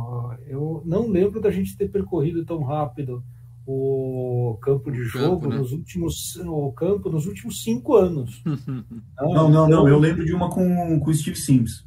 Eu 0.48 0.82
não 0.86 1.08
lembro 1.08 1.40
da 1.40 1.52
gente 1.52 1.78
ter 1.78 1.90
percorrido 1.90 2.46
tão 2.46 2.64
rápido 2.64 3.24
o 3.66 4.58
campo 4.62 4.92
de 4.92 5.00
O 5.02 5.06
jogo 5.06 5.36
campo, 5.42 5.50
né? 5.50 5.58
nos 5.58 5.72
últimos 5.72 6.36
o 6.46 6.72
campo 6.74 7.10
nos 7.10 7.26
últimos 7.26 7.64
cinco 7.64 7.96
anos. 7.96 8.44
Não, 9.18 9.50
não, 9.50 9.68
não. 9.70 9.88
Eu 9.88 9.98
lembro 10.00 10.26
de 10.26 10.34
uma 10.34 10.50
com, 10.50 11.00
com 11.00 11.10
o 11.10 11.14
Steve 11.14 11.38
Sims. 11.38 11.86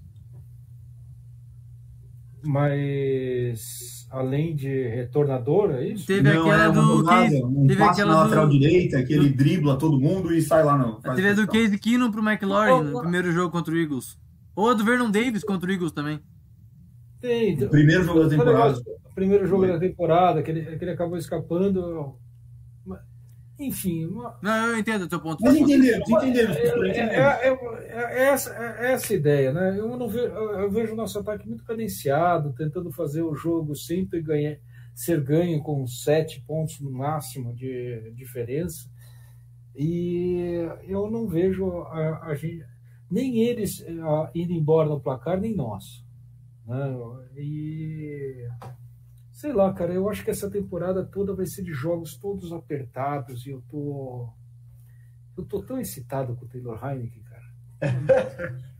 Mas 2.42 4.06
além 4.10 4.54
de 4.54 4.68
retornador, 4.88 5.70
é 5.72 5.88
isso? 5.88 6.06
teve 6.06 6.22
não, 6.22 6.42
aquela 6.48 6.64
é 6.64 6.70
do 6.72 6.80
jogada, 6.82 7.22
Case, 7.30 7.44
um 7.44 7.66
teve 7.66 7.78
passe 7.80 8.00
aquela 8.00 8.14
na 8.14 8.18
do- 8.22 8.24
lateral 8.28 8.48
direita, 8.48 9.02
que 9.04 9.12
ele 9.12 9.28
dribla 9.30 9.76
todo 9.76 10.00
mundo 10.00 10.32
e 10.32 10.40
sai 10.40 10.64
lá 10.64 10.78
no. 10.78 11.00
faz 11.00 11.16
teve 11.16 11.28
a 11.28 11.34
do. 11.34 11.46
Case 11.46 11.78
Keenum 11.78 12.10
pro 12.10 12.22
McLaurin 12.22 12.90
no 12.90 13.00
primeiro 13.00 13.32
jogo 13.32 13.50
contra 13.50 13.74
o 13.74 13.76
Eagles. 13.76 14.16
Ou 14.54 14.70
a 14.70 14.74
do 14.74 14.84
Vernon 14.84 15.10
Davis 15.10 15.44
contra 15.44 15.68
o 15.68 15.72
Eagles 15.72 15.92
também. 15.92 16.20
Tem. 17.20 17.54
O 17.64 17.68
primeiro 17.70 18.04
jogo 18.04 18.24
da 18.24 18.28
temporada. 18.28 18.76
legal, 18.76 18.82
o 19.04 19.14
primeiro 19.14 19.46
jogo 19.46 19.66
da 19.66 19.78
temporada, 19.78 20.42
que 20.42 20.50
ele, 20.50 20.76
que 20.76 20.84
ele 20.84 20.90
acabou 20.92 21.16
escapando. 21.16 22.14
Mas, 22.84 23.00
Enfim, 23.58 24.06
uma- 24.06 24.38
Não, 24.42 24.68
eu 24.68 24.78
entendo 24.78 25.02
o 25.02 25.08
teu 25.08 25.20
ponto. 25.20 25.42
Mas 25.42 25.56
entendemos, 25.56 26.08
entendemos. 26.08 26.56
É, 26.56 26.60
é, 26.60 26.68
entendemos. 26.68 27.80
é, 27.88 28.28
essa, 28.28 28.54
é 28.54 28.92
essa 28.92 29.12
a 29.12 29.16
ideia, 29.16 29.52
né? 29.52 29.78
Eu, 29.78 29.96
não 29.96 30.08
vejo, 30.08 30.26
eu 30.26 30.70
vejo 30.70 30.92
o 30.92 30.96
nosso 30.96 31.18
ataque 31.18 31.48
muito 31.48 31.64
cadenciado, 31.64 32.52
tentando 32.52 32.92
fazer 32.92 33.22
o 33.22 33.34
jogo 33.34 33.74
sempre 33.74 34.20
ganhar, 34.20 34.58
ser 34.94 35.22
ganho 35.22 35.62
com 35.62 35.86
sete 35.86 36.42
pontos 36.46 36.80
no 36.80 36.90
máximo 36.90 37.54
de 37.54 38.12
diferença. 38.14 38.88
E 39.74 40.66
eu 40.84 41.10
não 41.10 41.26
vejo 41.26 41.82
a, 41.82 42.28
a 42.28 42.34
gente, 42.34 42.64
nem 43.10 43.40
eles 43.40 43.84
ah, 44.02 44.30
indo 44.34 44.52
embora 44.52 44.88
no 44.88 45.00
placar, 45.00 45.40
nem 45.40 45.54
nós. 45.54 46.04
Né? 46.66 46.96
E 47.36 48.48
sei 49.30 49.52
lá, 49.52 49.72
cara, 49.72 49.92
eu 49.92 50.08
acho 50.08 50.24
que 50.24 50.30
essa 50.30 50.50
temporada 50.50 51.04
toda 51.04 51.34
vai 51.34 51.46
ser 51.46 51.62
de 51.62 51.72
jogos 51.72 52.16
todos 52.16 52.52
apertados 52.52 53.46
e 53.46 53.50
eu 53.50 53.62
tô. 53.70 54.28
Eu 55.36 55.44
tô 55.44 55.62
tão 55.62 55.78
excitado 55.78 56.34
com 56.34 56.46
o 56.46 56.48
Taylor 56.48 56.82
Heineken, 56.84 57.22
cara. 57.22 57.46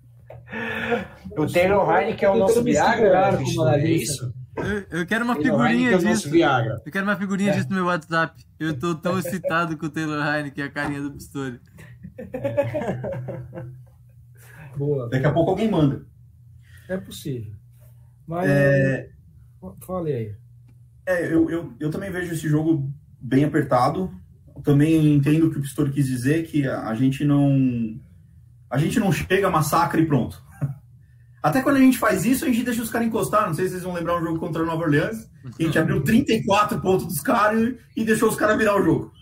O 1.37 1.47
Taylor 1.47 1.89
Heineken 1.91 2.29
é 2.29 2.31
o 2.31 2.37
nosso 2.37 2.63
Viagra, 2.63 3.33
né? 3.33 3.43
É 3.81 3.91
isso? 3.91 4.33
Eu, 4.57 5.01
eu 5.01 5.07
quero 5.07 5.25
uma 5.25 5.35
Taylor 5.35 5.59
figurinha 5.59 5.89
Heineken 5.91 6.09
é 6.09 6.13
disso. 6.13 6.31
Viagra. 6.31 6.83
Eu 6.85 6.93
quero 6.93 7.05
uma 7.05 7.17
figurinha 7.17 7.51
É. 7.51 7.55
disso 7.55 7.69
no 7.69 7.75
meu 7.77 7.87
WhatsApp. 7.87 8.45
Eu 8.59 8.79
tô 8.79 8.95
tão 8.95 9.19
excitado 9.19 9.77
com 9.77 9.87
o 9.87 9.91
Taylor 9.91 10.25
Heineken, 10.25 10.65
a 10.65 10.71
carinha 10.71 11.03
do 11.03 11.13
Pistori. 11.13 11.61
Boa, 14.77 15.09
Daqui 15.09 15.27
a 15.27 15.33
pouco 15.33 15.51
alguém 15.51 15.71
manda. 15.71 16.07
é 16.89 16.97
possível. 16.97 17.55
Mas 18.27 18.49
É, 18.49 19.09
fale 19.83 20.13
aí. 20.13 20.35
é, 21.07 21.33
eu, 21.33 21.49
eu, 21.51 21.73
eu 21.79 21.91
também 21.91 22.11
vejo 22.11 22.33
esse 22.33 22.49
jogo 22.49 22.93
bem 23.21 23.45
apertado. 23.45 24.11
Eu 24.55 24.63
também 24.63 25.15
entendo 25.15 25.47
o 25.47 25.51
que 25.51 25.59
o 25.59 25.63
Pistori 25.63 25.93
quis 25.93 26.07
dizer, 26.07 26.45
que 26.47 26.67
a, 26.67 26.89
a 26.89 26.95
gente 26.95 27.25
não. 27.25 28.01
A 28.71 28.79
gente 28.79 28.99
não 28.99 29.13
chega, 29.13 29.49
massacre 29.51 30.03
e 30.03 30.07
pronto. 30.07 30.43
Até 31.43 31.63
quando 31.63 31.77
a 31.77 31.81
gente 31.81 31.99
faz 31.99 32.25
isso, 32.25 32.45
a 32.45 32.49
gente 32.49 32.65
deixa 32.65 32.83
os 32.83 32.91
caras 32.91 33.07
encostar. 33.07 33.47
Não 33.47 33.55
sei 33.55 33.67
se 33.67 33.73
vocês 33.73 33.85
vão 33.85 33.93
lembrar 33.95 34.19
um 34.19 34.25
jogo 34.25 34.39
contra 34.41 34.63
a 34.63 34.67
Nova 34.67 34.83
Orleans. 34.83 35.31
que 35.57 35.63
A 35.63 35.67
gente 35.67 35.79
abriu 35.79 36.03
34 36.03 36.81
pontos 36.81 37.07
dos 37.07 37.21
caras 37.21 37.75
e 37.97 38.05
deixou 38.05 38.29
os 38.29 38.35
caras 38.37 38.59
virar 38.59 38.75
o 38.77 38.83
jogo. 38.85 39.13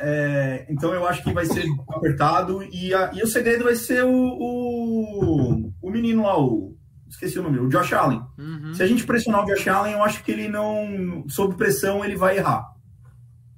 É, 0.00 0.64
então 0.70 0.94
eu 0.94 1.04
acho 1.08 1.24
que 1.24 1.32
vai 1.32 1.44
ser 1.44 1.64
apertado 1.88 2.62
e, 2.62 2.94
a- 2.94 3.10
e 3.14 3.20
o 3.22 3.26
segredo 3.26 3.64
vai 3.64 3.74
ser 3.74 4.04
o, 4.04 4.12
o, 4.12 5.72
o 5.82 5.90
menino 5.90 6.22
lá, 6.22 6.40
o, 6.40 6.76
esqueci 7.08 7.38
o 7.38 7.42
nome, 7.42 7.58
o 7.58 7.68
Josh 7.68 7.92
Allen. 7.92 8.22
Uhum. 8.38 8.74
Se 8.74 8.82
a 8.82 8.86
gente 8.86 9.04
pressionar 9.04 9.42
o 9.44 9.46
Josh 9.46 9.66
Allen, 9.68 9.92
eu 9.94 10.02
acho 10.02 10.22
que 10.22 10.30
ele 10.32 10.48
não, 10.48 11.24
sob 11.28 11.54
pressão, 11.56 12.04
ele 12.04 12.16
vai 12.16 12.36
errar. 12.38 12.64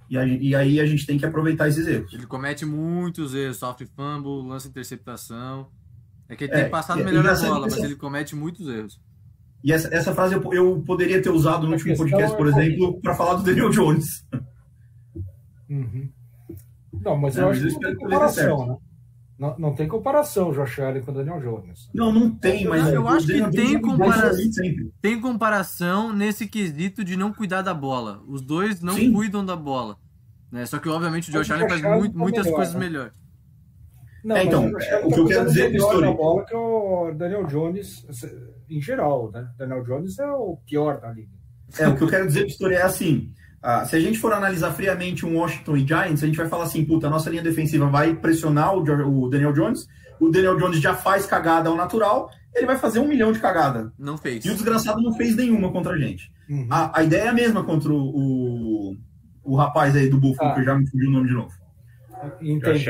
E, 0.09 0.19
a- 0.19 0.25
e 0.27 0.55
aí 0.55 0.81
a 0.81 0.87
gente 0.87 1.07
tem 1.07 1.19
que 1.19 1.25
aproveitar 1.27 1.69
esses 1.69 1.87
erros. 1.87 2.13
Ele 2.13 2.27
comete 2.27 2.65
muitos 2.67 3.35
erros, 3.35 3.59
sofre 3.59 3.87
fumble, 3.95 4.49
lança 4.49 4.67
interceptação. 4.69 5.69
É 6.29 6.35
que 6.37 6.45
ele 6.45 6.53
É, 6.53 6.63
tem 6.63 6.71
passado 6.71 7.01
e- 7.01 7.05
melhor 7.05 7.27
a 7.29 7.35
bola, 7.35 7.61
mas 7.61 7.77
ele 7.77 7.97
comete 7.97 8.35
muitos 8.35 8.69
erros. 8.69 9.01
E 9.63 9.73
essa, 9.73 9.93
essa 9.95 10.15
frase 10.15 10.35
eu, 10.35 10.53
eu 10.53 10.81
poderia 10.87 11.21
ter 11.23 11.29
usado 11.31 11.65
no 11.67 11.73
A 11.73 11.77
último 11.77 11.97
podcast, 11.97 12.33
é 12.33 12.37
por 12.37 12.47
exemplo, 12.49 13.01
para 13.01 13.15
falar 13.15 13.35
do 13.35 13.43
Daniel 13.43 13.69
Jones. 13.71 14.25
Uhum. 15.69 16.09
Não, 17.05 17.17
mas 17.17 17.37
É, 17.37 17.43
eu 17.43 17.47
mas 17.49 17.59
acho 17.59 17.67
eu 17.67 17.69
que 17.69 17.75
não 17.75 17.81
tem 17.81 17.91
espero 17.93 17.97
que 17.99 18.05
ele 18.05 18.11
dê 18.21 18.29
certo. 18.29 18.51
comparação, 18.57 18.67
né? 18.67 18.77
Não, 19.41 19.59
não 19.59 19.74
tem 19.74 19.88
comparação 19.88 20.51
o 20.51 20.53
Josh 20.55 20.78
Allen 20.80 21.01
com 21.03 21.12
o 21.12 21.14
Daniel 21.14 21.41
Jones. 21.41 21.88
Não, 21.95 22.12
não 22.12 22.30
tem, 22.30 22.66
mas 22.66 22.86
Eu 22.93 23.05
o 23.05 23.09
acho 23.09 23.26
que 23.26 23.32
Daniel 23.41 23.51
tem 23.51 23.80
Jones 23.80 24.22
é 24.22 24.53
sempre. 24.53 24.93
Tem 25.01 25.18
comparação 25.18 26.12
nesse 26.12 26.47
quesito 26.47 27.03
de 27.03 27.16
não 27.16 27.32
cuidar 27.32 27.62
da 27.62 27.72
bola. 27.72 28.22
Os 28.28 28.43
dois 28.43 28.82
não 28.82 28.93
Sim. 28.95 29.14
cuidam 29.14 29.43
da 29.45 29.57
bola. 29.57 29.97
Né? 30.53 30.66
Só 30.66 30.78
que, 30.78 30.91
obviamente, 30.91 31.30
o 31.30 31.32
Josh 31.32 31.49
o 31.49 31.55
Allen 31.55 31.68
faz 31.70 31.82
Allen 31.82 31.99
muito- 32.01 32.12
tá 32.12 32.18
muitas 32.18 32.45
melhor, 32.45 32.57
coisas 32.57 32.74
né? 32.74 32.80
melhor. 32.80 33.12
Não, 34.22 34.36
É, 34.36 34.45
então, 34.45 34.70
Josh 34.70 34.84
é, 34.86 34.99
o 34.99 35.01
tá 35.09 35.14
que 35.14 35.20
eu 35.20 35.26
quero 35.26 35.28
jogando 35.28 35.49
dizer, 35.49 35.70
melhor 35.70 35.88
Pistori- 35.88 36.07
na 36.11 36.12
bola 36.12 36.45
que 36.45 36.55
o 36.55 37.14
Daniel 37.14 37.47
Jones, 37.47 38.07
em 38.68 38.82
geral, 38.82 39.30
né? 39.32 39.49
Daniel 39.57 39.82
Jones 39.84 40.18
é 40.18 40.30
o 40.30 40.59
pior 40.66 41.01
da 41.01 41.11
liga. 41.12 41.30
É, 41.78 41.88
o 41.88 41.97
que 41.97 42.03
eu 42.05 42.09
quero 42.09 42.26
dizer, 42.26 42.45
Pistori, 42.45 42.74
é 42.74 42.82
assim. 42.82 43.32
Ah, 43.63 43.85
se 43.85 43.95
a 43.97 44.01
gente 44.01 44.19
for 44.19 44.33
analisar 44.33 44.73
friamente 44.73 45.25
um 45.27 45.37
Washington 45.37 45.77
e 45.77 45.87
Giants, 45.87 46.23
a 46.23 46.27
gente 46.27 46.37
vai 46.37 46.49
falar 46.49 46.65
assim, 46.65 46.85
puta, 46.85 47.07
a 47.07 47.11
nossa 47.11 47.29
linha 47.31 47.43
defensiva 47.43 47.87
vai 47.87 48.15
pressionar 48.15 48.75
o, 48.75 49.29
Daniel 49.29 49.53
Jones, 49.53 49.87
o 50.19 50.29
Daniel 50.31 50.57
Jones 50.59 50.81
já 50.81 50.95
faz 50.95 51.27
cagada 51.27 51.69
ao 51.69 51.77
natural, 51.77 52.31
ele 52.55 52.67
vai 52.67 52.79
fazer 52.79 52.99
um 53.01 53.07
milhão 53.09 53.33
de 53.33 53.39
cagada. 53.39 53.93
Não 53.99 54.17
fez. 54.19 54.45
E 54.45 54.51
o 54.51 54.55
desgraçado 54.55 55.01
não 55.03 55.15
fez 55.15 55.37
nenhuma 55.37 55.71
contra 55.71 55.93
a 55.95 55.99
gente. 55.99 56.31
Uhum. 56.49 56.67
A, 56.71 56.99
a 56.99 57.03
ideia 57.05 57.23
é 57.25 57.29
a 57.29 57.33
mesma 57.33 57.63
contra 57.63 57.93
o, 57.93 57.97
o, 57.97 58.97
o 59.45 59.57
rapaz 59.57 59.95
aí 59.95 60.09
do 60.09 60.19
Buffalo, 60.19 60.51
Ah. 60.51 60.55
que 60.55 60.65
já 60.65 60.75
me 60.75 60.89
fugiu 60.89 61.09
o 61.09 61.13
nome 61.13 61.29
de 61.29 61.35
novo. 61.35 61.53
Entendi. 62.41 62.87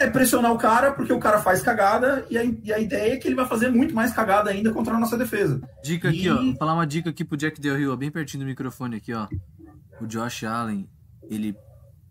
É 0.00 0.08
pressionar 0.08 0.52
o 0.52 0.58
cara, 0.58 0.92
porque 0.92 1.12
o 1.12 1.18
cara 1.18 1.40
faz 1.40 1.60
cagada, 1.60 2.24
e 2.30 2.38
a, 2.38 2.44
e 2.44 2.72
a 2.72 2.78
ideia 2.78 3.14
é 3.14 3.16
que 3.16 3.26
ele 3.26 3.34
vai 3.34 3.46
fazer 3.46 3.68
muito 3.68 3.92
mais 3.94 4.12
cagada 4.12 4.48
ainda 4.48 4.70
contra 4.72 4.94
a 4.94 4.98
nossa 4.98 5.18
defesa. 5.18 5.60
Dica 5.82 6.08
aqui, 6.08 6.26
E- 6.26 6.30
ó. 6.30 6.36
Vou 6.40 6.54
falar 6.56 6.74
uma 6.74 6.86
dica 6.86 7.10
aqui 7.10 7.24
pro 7.24 7.36
Jack 7.36 7.60
Del 7.60 7.76
Rio, 7.76 7.92
ó, 7.92 7.96
bem 7.96 8.10
pertinho 8.10 8.44
do 8.44 8.46
microfone 8.48 8.96
aqui, 8.96 9.12
ó. 9.12 9.26
O 10.00 10.06
Josh 10.06 10.44
Allen, 10.44 10.88
ele 11.28 11.56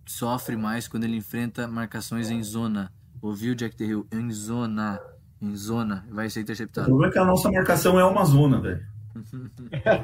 sofre 0.05 0.55
mais 0.55 0.87
quando 0.87 1.03
ele 1.05 1.17
enfrenta 1.17 1.67
marcações 1.67 2.29
em 2.29 2.41
zona. 2.43 2.91
Ouviu, 3.21 3.55
Jack 3.55 3.83
Rio? 3.83 4.07
Em 4.11 4.31
zona. 4.31 4.99
Em 5.41 5.55
zona. 5.55 6.05
Vai 6.09 6.29
ser 6.29 6.39
O 6.39 6.43
interceptado. 6.43 6.87
problema 6.87 7.09
é 7.09 7.13
que 7.13 7.19
a 7.19 7.25
nossa 7.25 7.51
marcação 7.51 7.99
é 7.99 8.05
uma 8.05 8.23
zona, 8.25 8.59
velho. 8.61 8.85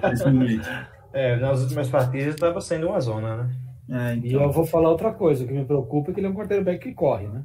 Nesse 0.10 0.26
momento. 0.32 0.68
É, 1.14 1.36
nas 1.38 1.62
últimas 1.62 1.90
partidas 1.90 2.34
estava 2.36 2.60
sendo 2.62 2.88
uma 2.88 3.00
zona, 3.00 3.38
né? 3.44 3.56
É, 3.90 4.16
E 4.16 4.30
então. 4.30 4.42
eu 4.44 4.52
vou 4.52 4.66
falar 4.66 4.90
outra 4.90 5.12
coisa, 5.14 5.44
o 5.44 5.48
que 5.48 5.54
me 5.54 5.66
preocupa 5.66 6.10
é 6.10 6.14
que 6.14 6.20
ele 6.20 6.28
é 6.28 6.30
um 6.30 6.34
quarterback 6.34 6.80
que 6.82 6.94
corre, 6.94 7.28
né? 7.28 7.44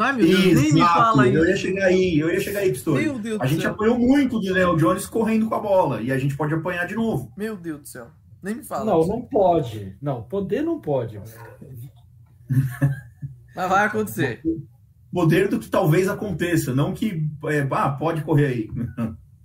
Ai, 0.00 0.12
meu 0.14 0.26
Deus, 0.26 0.44
nem 0.44 0.72
me 0.74 0.80
Exato, 0.80 0.94
fala 0.94 1.28
eu 1.28 1.44
ia 1.46 1.52
isso. 1.54 1.62
chegar 1.62 1.84
aí, 1.86 2.18
eu 2.18 2.28
ia 2.30 2.40
chegar 2.40 2.60
aí, 2.60 2.72
Pistori. 2.72 3.04
Meu 3.04 3.18
Deus 3.20 3.40
A 3.40 3.44
do 3.44 3.48
gente 3.48 3.62
céu. 3.62 3.70
apanhou 3.70 3.96
muito 3.98 4.40
do 4.40 4.46
Daniel 4.48 4.76
Jones 4.76 5.06
correndo 5.06 5.48
com 5.48 5.54
a 5.54 5.60
bola, 5.60 6.02
e 6.02 6.10
a 6.10 6.18
gente 6.18 6.36
pode 6.36 6.52
apanhar 6.54 6.86
de 6.86 6.96
novo. 6.96 7.32
Meu 7.36 7.56
Deus 7.56 7.80
do 7.80 7.86
céu. 7.88 8.08
Nem 8.46 8.54
me 8.54 8.62
fala. 8.62 8.84
Não, 8.84 9.04
não 9.04 9.22
pode. 9.22 9.96
Não, 10.00 10.22
poder 10.22 10.62
não 10.62 10.80
pode. 10.80 11.18
Mas 13.56 13.68
vai 13.68 13.84
acontecer. 13.84 14.40
Poder 15.12 15.48
do 15.48 15.58
que 15.58 15.68
talvez 15.68 16.06
aconteça, 16.06 16.72
não 16.72 16.94
que, 16.94 17.28
é, 17.46 17.66
ah, 17.72 17.90
pode 17.90 18.22
correr 18.22 18.46
aí. 18.46 18.68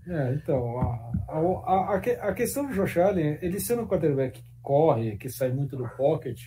É, 0.08 0.36
então, 0.36 0.80
a, 0.80 1.12
a, 1.30 1.96
a, 1.96 1.96
a 1.96 2.34
questão 2.34 2.68
do 2.68 2.76
Josh 2.76 2.98
Allen, 3.00 3.40
ele 3.42 3.60
sendo 3.60 3.82
um 3.82 3.88
quarterback 3.88 4.40
que 4.40 4.48
corre, 4.62 5.18
que 5.18 5.30
sai 5.30 5.52
muito 5.52 5.76
do 5.76 5.90
pocket, 5.98 6.40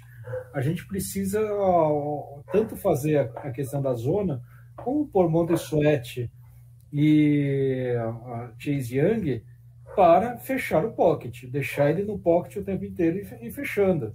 a 0.53 0.61
gente 0.61 0.87
precisa 0.87 1.41
ó, 1.53 2.41
tanto 2.53 2.77
fazer 2.77 3.17
a, 3.17 3.23
a 3.49 3.51
questão 3.51 3.83
da 3.83 3.95
zona, 3.95 4.41
como 4.77 5.09
por 5.09 5.29
Monte 5.29 5.55
Sweat 5.55 6.31
e 6.93 7.97
a 7.99 8.53
Chase 8.59 8.97
Young 8.97 9.43
para 9.95 10.37
fechar 10.39 10.85
o 10.85 10.93
pocket, 10.93 11.45
deixar 11.47 11.91
ele 11.91 12.05
no 12.05 12.19
pocket 12.19 12.57
o 12.57 12.65
tempo 12.65 12.85
inteiro 12.85 13.19
e, 13.19 13.25
fe- 13.25 13.39
e 13.47 13.51
fechando. 13.51 14.15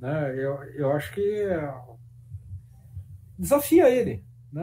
Né? 0.00 0.32
Eu, 0.36 0.62
eu 0.76 0.92
acho 0.92 1.12
que 1.12 1.20
é, 1.20 1.72
desafia 3.38 3.88
ele. 3.90 4.24
Né? 4.52 4.62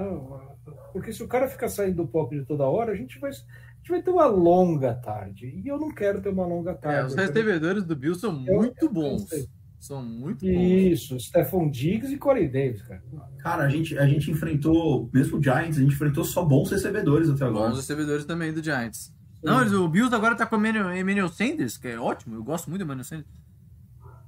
Porque 0.91 1.11
se 1.13 1.21
o 1.23 1.27
cara 1.27 1.47
ficar 1.47 1.67
saindo 1.69 1.97
do 2.03 2.07
pocket 2.07 2.45
toda 2.47 2.63
hora, 2.65 2.91
a 2.91 2.95
gente 2.95 3.19
vai, 3.19 3.29
a 3.29 3.33
gente 3.33 3.89
vai 3.89 4.01
ter 4.01 4.11
uma 4.11 4.25
longa 4.25 4.93
tarde. 4.95 5.47
E 5.63 5.67
eu 5.67 5.77
não 5.77 5.93
quero 5.93 6.21
ter 6.21 6.29
uma 6.29 6.45
longa 6.45 6.71
É, 6.71 6.75
tarde. 6.75 7.05
os 7.07 7.11
Eu 7.13 7.17
quero- 7.17 7.33
recebedores 7.33 7.83
do 7.83 7.95
Bill 7.95 8.15
são 8.15 8.31
Eu- 8.47 8.55
muito 8.55 8.85
eu 8.85 8.91
bons. 8.91 9.27
sei. 9.29 9.47
São 9.79 10.01
muito 10.03 10.43
bons. 10.43 10.51
Isso, 10.51 11.19
Stephon 11.19 11.69
Diggs 11.69 12.11
e 12.11 12.17
Corey 12.17 12.47
Davis, 12.47 12.81
cara. 12.81 13.03
Cara, 13.37 13.63
a 13.65 13.69
gente, 13.69 13.95
a 13.99 14.07
gente 14.07 14.31
enfrentou, 14.31 15.07
mesmo 15.13 15.37
o 15.37 15.43
Giants, 15.43 15.77
a 15.77 15.81
gente 15.81 15.93
enfrentou 15.93 16.23
só 16.23 16.43
bons 16.43 16.71
recebedores 16.71 17.29
até 17.29 17.45
agora. 17.45 17.69
Bons 17.69 17.77
recebedores 17.77 18.25
também 18.25 18.51
do 18.51 18.63
Giants. 18.63 19.13
Não, 19.45 19.61
eles- 19.61 19.73
o 19.73 19.87
Bills 19.87 20.13
agora 20.15 20.35
tá 20.35 20.45
com 20.45 20.55
o 20.57 20.59
Emmanuel 20.65 21.29
Sanders, 21.29 21.77
que 21.77 21.87
é 21.87 21.99
ótimo. 21.99 22.35
Eu 22.35 22.43
gosto 22.43 22.69
muito 22.69 22.81
do 22.81 22.85
Emmanuel 22.85 23.03
Sanders. 23.05 23.27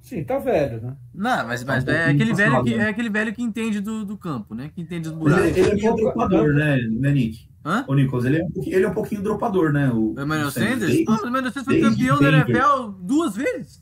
Sim, 0.02 0.24
tá 0.24 0.38
velho, 0.40 0.82
né? 0.82 0.96
Não, 1.14 1.48
mas, 1.48 1.64
mas 1.66 1.84
Tá 1.84 1.92
um 1.92 1.96
é, 1.96 2.10
aquele 2.12 2.34
velho 2.34 2.64
que, 2.64 2.76
né? 2.78 2.86
é 2.86 2.90
aquele 2.90 3.10
velho 3.10 3.34
que 3.34 3.42
entende 3.44 3.82
do, 3.82 4.06
do 4.06 4.16
campo, 4.18 4.56
né? 4.56 4.72
Que 4.74 4.80
entende 4.82 5.10
dos 5.10 5.18
buracos. 5.18 5.46
Ele, 5.48 5.60
ele 5.60 5.70
é 5.72 5.76
meio 5.76 5.96
dropador, 5.96 6.54
né, 6.54 6.78
né, 6.78 7.12
Nick? 7.12 7.50
Hã? 7.66 7.84
Ô, 7.86 7.94
Nicolas, 7.94 8.24
ele 8.24 8.38
é, 8.38 8.44
um 8.46 8.50
pouquinho, 8.52 8.76
ele 8.78 8.86
é 8.86 8.88
um 8.90 8.94
pouquinho 8.94 9.22
dropador, 9.22 9.74
né? 9.74 9.90
O, 9.90 10.14
O 10.14 10.22
Emmanuel 10.22 10.50
Sanders. 10.52 10.80
Desde- 10.80 11.12
o 11.12 11.28
Emmanuel 11.28 11.52
Sanders 11.52 11.66
foi 11.66 11.82
campeão 11.82 12.20
da. 12.20 12.30
NFL 12.32 12.92
duas 13.02 13.36
vezes. 13.36 13.82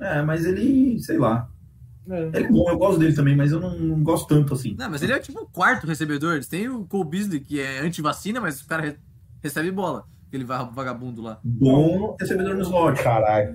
É, 0.00 0.20
mas 0.22 0.44
ele, 0.44 0.98
sei 1.00 1.18
lá. 1.18 1.48
É. 2.10 2.22
Ele 2.34 2.46
é 2.46 2.50
bom, 2.50 2.68
eu 2.68 2.76
gosto 2.76 2.98
dele 2.98 3.14
também, 3.14 3.36
mas 3.36 3.52
eu 3.52 3.60
não, 3.60 3.78
não 3.78 4.02
gosto 4.02 4.26
tanto 4.26 4.54
assim. 4.54 4.74
Não, 4.76 4.90
mas 4.90 5.00
ele 5.04 5.12
é 5.12 5.20
tipo 5.20 5.38
o 5.42 5.46
quarto 5.46 5.86
recebedor. 5.86 6.32
Eles 6.34 6.48
têm 6.48 6.68
o 6.68 6.84
Cole 6.86 7.08
Beasley, 7.08 7.38
que 7.38 7.60
é 7.60 7.78
anti-vacina, 7.78 8.40
mas 8.40 8.60
o 8.60 8.66
cara 8.66 8.82
re- 8.82 8.96
recebe 9.40 9.70
bola. 9.70 10.04
Aquele 10.32 10.44
va- 10.44 10.62
vagabundo 10.64 11.20
lá. 11.20 11.38
Bom 11.44 12.16
recebedor 12.18 12.54
no 12.54 12.62
slot. 12.62 13.02
Caralho. 13.02 13.54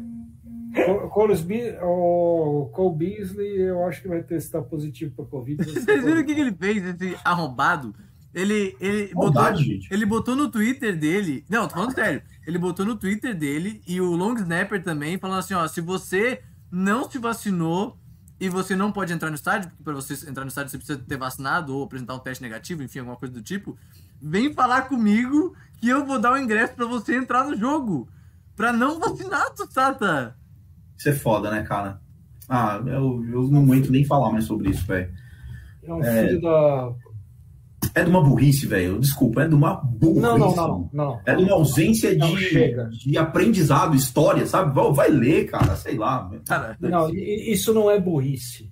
O, 1.81 2.69
Cole 2.71 2.95
Beasley, 2.95 3.61
eu 3.61 3.83
acho 3.87 3.99
que 4.03 4.07
vai 4.07 4.21
testar 4.21 4.61
positivo 4.61 5.11
para 5.15 5.25
Covid. 5.25 5.63
Vocês 5.65 6.03
viram 6.03 6.21
o 6.21 6.23
que, 6.23 6.35
que 6.35 6.41
ele 6.41 6.53
fez, 6.53 6.85
esse 6.85 7.17
arrombado? 7.25 7.95
Ele, 8.31 8.77
ele, 8.79 9.11
botou, 9.11 9.33
Maldade, 9.33 9.63
gente. 9.63 9.91
ele 9.91 10.05
botou 10.05 10.35
no 10.35 10.51
Twitter 10.51 10.95
dele. 10.95 11.43
Não, 11.49 11.67
tô 11.67 11.73
falando 11.73 11.95
sério. 11.95 12.21
Ele 12.45 12.59
botou 12.59 12.85
no 12.85 12.95
Twitter 12.95 13.35
dele 13.35 13.81
e 13.87 13.99
o 13.99 14.11
Long 14.15 14.35
Snapper 14.35 14.83
também, 14.83 15.17
falando 15.17 15.39
assim: 15.39 15.55
ó, 15.55 15.67
se 15.67 15.81
você 15.81 16.41
não 16.71 17.09
se 17.09 17.17
vacinou 17.17 17.97
e 18.39 18.49
você 18.49 18.75
não 18.75 18.91
pode 18.91 19.11
entrar 19.11 19.29
no 19.29 19.35
estádio, 19.35 19.69
porque 19.69 19.83
para 19.83 19.93
você 19.95 20.13
entrar 20.29 20.43
no 20.43 20.49
estádio 20.49 20.69
você 20.69 20.77
precisa 20.77 20.99
ter 20.99 21.17
vacinado 21.17 21.75
ou 21.75 21.85
apresentar 21.85 22.13
um 22.13 22.19
teste 22.19 22.43
negativo, 22.43 22.83
enfim, 22.83 22.99
alguma 22.99 23.17
coisa 23.17 23.33
do 23.33 23.41
tipo, 23.41 23.75
vem 24.21 24.53
falar 24.53 24.83
comigo 24.83 25.55
que 25.77 25.89
eu 25.89 26.05
vou 26.05 26.19
dar 26.19 26.33
o 26.33 26.37
ingresso 26.37 26.73
para 26.73 26.85
você 26.85 27.15
entrar 27.15 27.45
no 27.45 27.55
jogo. 27.55 28.07
Pra 28.55 28.73
não 28.73 28.99
vacinar, 28.99 29.53
Tata. 29.73 30.35
Isso 30.97 31.09
é 31.09 31.13
foda, 31.13 31.51
né, 31.51 31.61
cara? 31.63 32.01
Ah, 32.49 32.81
eu, 32.85 33.23
eu 33.31 33.47
não 33.49 33.61
aguento 33.63 33.91
nem 33.91 34.03
falar 34.05 34.31
mais 34.31 34.45
sobre 34.45 34.69
isso, 34.71 34.85
velho. 34.87 35.11
É 35.83 35.93
um 35.93 36.03
filho 36.03 36.41
da. 36.41 36.93
É 37.93 38.03
de 38.03 38.09
uma 38.09 38.23
burrice, 38.23 38.65
velho. 38.65 38.99
Desculpa, 38.99 39.43
é 39.43 39.47
de 39.47 39.53
uma 39.55 39.75
burrice. 39.75 40.21
Não, 40.21 40.37
não, 40.37 40.55
não, 40.55 40.89
não. 40.91 41.21
É 41.25 41.35
de 41.35 41.43
uma 41.43 41.53
ausência 41.53 42.15
Não, 42.17 42.35
de, 42.35 42.43
chega. 42.43 42.89
de 42.89 43.17
aprendizado, 43.17 43.95
história, 43.95 44.45
sabe? 44.45 44.73
Vai, 44.73 44.91
vai 44.91 45.09
ler, 45.09 45.45
cara, 45.45 45.75
sei 45.75 45.97
lá. 45.97 46.29
Cara, 46.47 46.75
Não, 46.79 47.09
isso 47.13 47.73
não 47.73 47.89
é 47.89 47.99
burrice. 47.99 48.71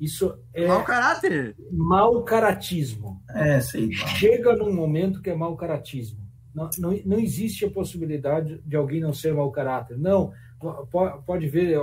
Isso 0.00 0.32
é 0.54 0.66
mau 0.66 0.84
caráter. 0.84 1.56
mau 1.72 2.22
caratismo. 2.22 3.20
É, 3.30 3.60
sei 3.60 3.88
lá. 3.88 4.06
Chega 4.06 4.56
num 4.56 4.72
momento 4.72 5.20
que 5.20 5.28
é 5.30 5.34
mau 5.34 5.56
caratismo. 5.56 6.27
Não, 6.54 6.70
não, 6.78 7.00
não 7.04 7.18
existe 7.18 7.64
a 7.64 7.70
possibilidade 7.70 8.60
de 8.64 8.76
alguém 8.76 9.00
não 9.00 9.12
ser 9.12 9.34
mau 9.34 9.50
caráter. 9.50 9.98
Não, 9.98 10.32
po- 10.58 11.22
pode 11.26 11.48
ver, 11.48 11.78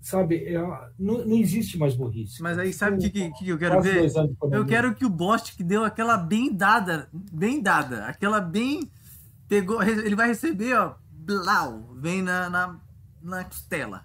sabe, 0.00 0.44
é, 0.44 0.58
não, 0.98 1.24
não 1.24 1.36
existe 1.36 1.78
mais 1.78 1.94
burrice. 1.94 2.42
Mas 2.42 2.58
aí 2.58 2.72
sabe 2.72 2.96
o 2.96 3.00
que, 3.00 3.10
que, 3.10 3.30
que 3.32 3.48
eu 3.48 3.58
quero 3.58 3.76
Quase 3.76 3.90
ver? 3.90 4.12
Eu 4.52 4.66
quero 4.66 4.94
que 4.94 5.04
o 5.06 5.10
Bostic 5.10 5.62
deu 5.64 5.84
aquela 5.84 6.16
bem 6.16 6.52
dada, 6.52 7.08
bem 7.12 7.60
dada, 7.62 8.06
aquela 8.06 8.40
bem. 8.40 8.90
Pegou, 9.48 9.82
ele 9.82 10.16
vai 10.16 10.28
receber, 10.28 10.74
ó, 10.74 10.94
blau, 11.10 11.94
vem 11.96 12.22
na, 12.22 12.50
na, 12.50 12.80
na 13.22 13.44
costela. 13.44 14.04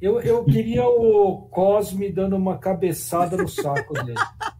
Eu, 0.00 0.20
eu 0.20 0.44
queria 0.44 0.84
o 0.86 1.48
Cosme 1.48 2.12
dando 2.12 2.36
uma 2.36 2.58
cabeçada 2.58 3.36
no 3.36 3.48
saco 3.48 3.94
dele. 3.94 4.14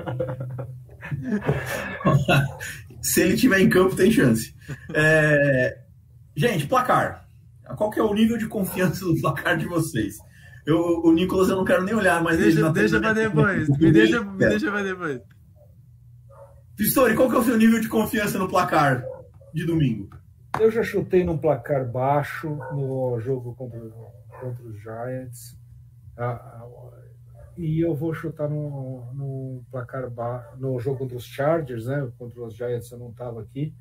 Se 3.02 3.22
ele 3.22 3.36
tiver 3.36 3.60
em 3.60 3.68
campo, 3.68 3.96
tem 3.96 4.10
chance. 4.10 4.54
É, 4.94 5.80
Gente, 6.40 6.66
placar. 6.66 7.28
Qual 7.76 7.90
que 7.90 8.00
é 8.00 8.02
o 8.02 8.14
nível 8.14 8.38
de 8.38 8.48
confiança 8.48 9.04
do 9.04 9.20
placar 9.20 9.58
de 9.58 9.66
vocês? 9.66 10.16
Eu, 10.64 10.78
o 11.04 11.12
Nicolas 11.12 11.48
eu 11.48 11.56
não 11.56 11.64
quero 11.64 11.84
nem 11.84 11.94
olhar 11.94 12.22
nele 12.24 12.38
Deixa, 12.38 12.70
deixa 12.72 13.00
pra 13.00 13.12
depois. 13.12 13.68
Me 13.68 13.92
deixa, 13.92 14.22
me 14.22 14.38
deixa 14.38 14.70
pra 14.70 14.82
depois. 14.82 15.20
Pistori, 16.76 17.14
qual 17.14 17.28
que 17.28 17.36
é 17.36 17.38
o 17.38 17.44
seu 17.44 17.58
nível 17.58 17.78
de 17.78 17.88
confiança 17.88 18.38
no 18.38 18.48
placar 18.48 19.04
de 19.52 19.66
domingo? 19.66 20.08
Eu 20.58 20.70
já 20.70 20.82
chutei 20.82 21.24
num 21.24 21.36
placar 21.36 21.86
baixo 21.86 22.48
no 22.72 23.20
jogo 23.20 23.54
contra, 23.54 23.80
contra 24.40 24.64
os 24.64 24.80
Giants. 24.80 25.58
E 27.62 27.80
eu 27.80 27.94
vou 27.94 28.14
chutar 28.14 28.48
no, 28.48 29.12
no 29.12 29.62
placar 29.70 30.08
baixo 30.10 30.56
no 30.58 30.80
jogo 30.80 30.98
contra 31.00 31.16
os 31.16 31.24
Chargers, 31.24 31.84
né? 31.86 32.10
Contra 32.18 32.42
os 32.42 32.54
Giants 32.54 32.90
eu 32.90 32.98
não 32.98 33.10
estava 33.10 33.42
aqui. 33.42 33.74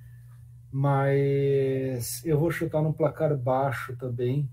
mas 0.72 2.22
eu 2.26 2.40
vou 2.40 2.52
chutar 2.52 2.82
num 2.82 2.92
placar 2.94 3.36
baixo 3.38 3.96
também, 3.98 4.50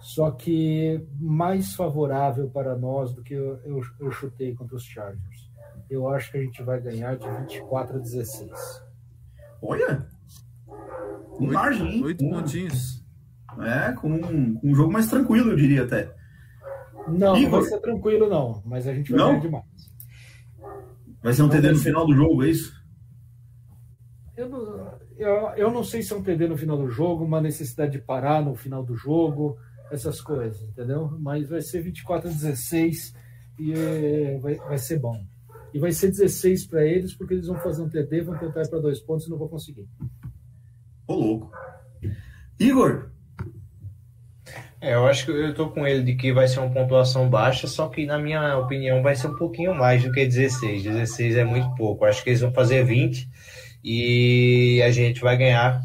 só 0.00 0.30
que 0.30 1.04
mais 1.18 1.74
favorável 1.74 2.48
para 2.50 2.76
nós 2.76 3.12
do 3.12 3.22
que 3.22 3.34
eu, 3.34 3.56
eu, 3.64 3.80
eu 4.00 4.10
chutei 4.12 4.54
contra 4.54 4.76
os 4.76 4.84
Chargers. 4.84 5.50
Eu 5.88 6.08
acho 6.08 6.30
que 6.30 6.38
a 6.38 6.42
gente 6.42 6.62
vai 6.62 6.80
ganhar 6.80 7.16
de 7.16 7.28
24 7.28 7.96
a 7.96 7.98
16. 7.98 8.50
Olha! 9.60 10.06
Com 10.66 11.44
Oito- 11.44 11.52
margem, 11.52 11.96
hein? 11.96 12.04
Oito 12.04 12.28
pontinhos. 12.28 13.04
É, 13.60 13.92
com, 13.92 14.20
com 14.20 14.60
um 14.62 14.74
jogo 14.74 14.92
mais 14.92 15.08
tranquilo, 15.10 15.50
eu 15.50 15.56
diria 15.56 15.82
até. 15.82 16.14
Não, 17.08 17.32
não 17.32 17.36
Igor. 17.36 17.60
vai 17.60 17.68
ser 17.70 17.80
tranquilo, 17.80 18.28
não, 18.28 18.62
mas 18.64 18.86
a 18.86 18.94
gente 18.94 19.10
vai 19.10 19.18
Não? 19.20 19.28
ganhar 19.28 19.40
demais. 19.40 19.64
Vai 21.22 21.32
ser 21.32 21.42
um 21.42 21.46
Não 21.46 21.52
TD 21.52 21.72
no 21.72 21.78
final 21.78 22.06
do 22.06 22.14
jogo, 22.14 22.42
é 22.44 22.48
isso? 22.50 22.72
Eu 24.36 24.48
não, 24.48 24.98
eu, 25.18 25.34
eu 25.56 25.70
não 25.70 25.84
sei 25.84 26.02
se 26.02 26.12
é 26.12 26.16
um 26.16 26.22
TD 26.22 26.48
no 26.48 26.56
final 26.56 26.78
do 26.78 26.88
jogo, 26.88 27.24
uma 27.24 27.40
necessidade 27.40 27.92
de 27.92 27.98
parar 27.98 28.42
no 28.42 28.54
final 28.54 28.82
do 28.82 28.94
jogo, 28.96 29.58
essas 29.90 30.20
coisas, 30.20 30.62
entendeu? 30.62 31.10
Mas 31.20 31.48
vai 31.48 31.60
ser 31.60 31.82
24 31.82 32.28
a 32.28 32.32
16 32.32 33.14
e 33.58 33.72
é, 33.72 34.38
vai, 34.38 34.54
vai 34.56 34.78
ser 34.78 34.98
bom. 34.98 35.22
E 35.74 35.78
vai 35.78 35.92
ser 35.92 36.08
16 36.10 36.66
para 36.66 36.84
eles, 36.84 37.14
porque 37.14 37.34
eles 37.34 37.46
vão 37.46 37.58
fazer 37.58 37.82
um 37.82 37.88
TD, 37.88 38.22
vão 38.22 38.38
tentar 38.38 38.62
ir 38.62 38.70
para 38.70 38.80
dois 38.80 38.98
pontos 39.00 39.26
e 39.26 39.30
não 39.30 39.36
vão 39.38 39.48
conseguir. 39.48 39.86
Ô, 41.06 41.14
louco. 41.14 41.52
Igor, 42.58 43.10
É, 44.80 44.94
eu 44.94 45.06
acho 45.06 45.26
que 45.26 45.30
eu 45.30 45.54
tô 45.54 45.68
com 45.68 45.86
ele 45.86 46.02
de 46.02 46.14
que 46.14 46.32
vai 46.32 46.48
ser 46.48 46.60
uma 46.60 46.72
pontuação 46.72 47.28
baixa, 47.28 47.66
só 47.66 47.88
que 47.88 48.06
na 48.06 48.18
minha 48.18 48.56
opinião 48.56 49.02
vai 49.02 49.14
ser 49.14 49.26
um 49.26 49.36
pouquinho 49.36 49.74
mais 49.74 50.02
do 50.02 50.10
que 50.10 50.24
16. 50.24 50.82
16 50.82 51.36
é 51.36 51.44
muito 51.44 51.74
pouco. 51.74 52.04
Acho 52.06 52.24
que 52.24 52.30
eles 52.30 52.40
vão 52.40 52.52
fazer 52.52 52.82
20 52.82 53.28
e 53.84 54.82
a 54.82 54.90
gente 54.90 55.20
vai 55.20 55.36
ganhar 55.36 55.82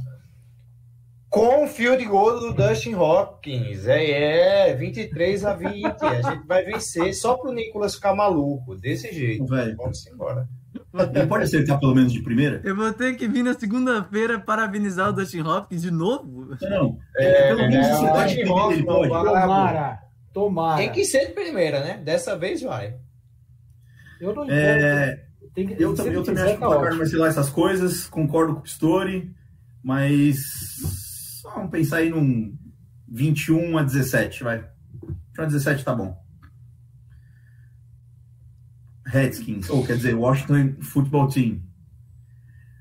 com 1.29 1.65
o 1.65 1.67
field 1.67 2.05
goal 2.05 2.39
do 2.39 2.53
Dustin 2.53 2.95
Hopkins. 2.95 3.85
É, 3.85 4.69
é 4.69 4.73
23 4.73 5.43
a 5.43 5.53
20. 5.53 5.85
A 6.01 6.21
gente 6.21 6.47
vai 6.47 6.63
vencer 6.63 7.13
só 7.13 7.35
pro 7.35 7.51
Nicolas 7.51 7.95
ficar 7.95 8.15
maluco, 8.15 8.77
desse 8.77 9.11
jeito. 9.13 9.45
velho, 9.45 9.75
Vamos 9.75 10.07
embora. 10.07 10.47
Ele 11.13 11.27
pode 11.27 11.43
acertar 11.43 11.79
pelo 11.79 11.93
menos 11.95 12.11
de 12.13 12.21
primeira? 12.21 12.61
Eu 12.63 12.75
vou 12.75 12.91
ter 12.93 13.15
que 13.15 13.27
vir 13.27 13.43
na 13.43 13.53
segunda-feira 13.53 14.39
parabenizar 14.39 15.09
o 15.09 15.13
Dustin 15.13 15.41
Hopkins 15.41 15.81
de 15.81 15.91
novo. 15.91 16.55
Não. 16.61 16.97
É, 17.17 17.47
pelo 17.49 17.69
menos 17.69 17.87
é, 17.87 17.91
acertar 17.91 18.23
é, 18.23 18.27
de 18.27 18.35
primeira, 18.41 18.73
ele 18.73 18.81
é, 18.81 18.85
pode. 18.85 19.05
é, 19.11 19.41
Tomara! 19.41 19.99
Tomara! 20.33 20.77
Tem 20.77 20.91
que 20.91 21.05
ser 21.05 21.27
de 21.27 21.33
primeira, 21.33 21.79
né? 21.83 21.97
Dessa 22.03 22.37
vez 22.37 22.61
vai. 22.61 22.95
Eu 24.19 24.33
não 24.33 24.49
É, 24.49 25.13
importo. 25.13 25.25
Tem 25.53 25.67
que, 25.67 25.73
Eu, 25.81 25.93
ele 26.05 26.15
eu 26.17 26.23
também 26.23 26.43
acho 26.43 26.53
que 26.55 26.59
tá 26.59 26.67
o 26.67 26.71
placar 26.71 26.97
vai 26.97 27.05
ser 27.07 27.17
lá 27.17 27.27
essas 27.27 27.49
coisas, 27.49 28.07
concordo 28.07 28.53
com 28.53 28.59
o 28.59 28.63
Pistori, 28.63 29.31
mas 29.81 30.37
só 31.41 31.49
vamos 31.51 31.71
pensar 31.71 31.97
aí 31.97 32.09
num 32.09 32.53
21 33.07 33.77
a 33.77 33.83
17, 33.83 34.43
vai. 34.43 34.65
21 35.37 35.43
a 35.43 35.45
17 35.45 35.85
tá 35.85 35.93
bom. 35.95 36.24
Redskins, 39.05 39.69
ou 39.69 39.85
quer 39.85 39.97
dizer, 39.97 40.15
Washington 40.15 40.75
Football 40.81 41.27
Team. 41.29 41.61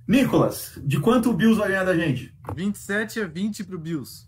Nicolas, 0.06 0.78
de 0.84 0.98
quanto 1.00 1.30
o 1.30 1.34
Bills 1.34 1.58
vai 1.58 1.68
ganhar 1.68 1.84
da 1.84 1.96
gente? 1.96 2.34
27 2.54 3.20
a 3.20 3.26
20 3.26 3.64
pro 3.64 3.78
Bills. 3.78 4.26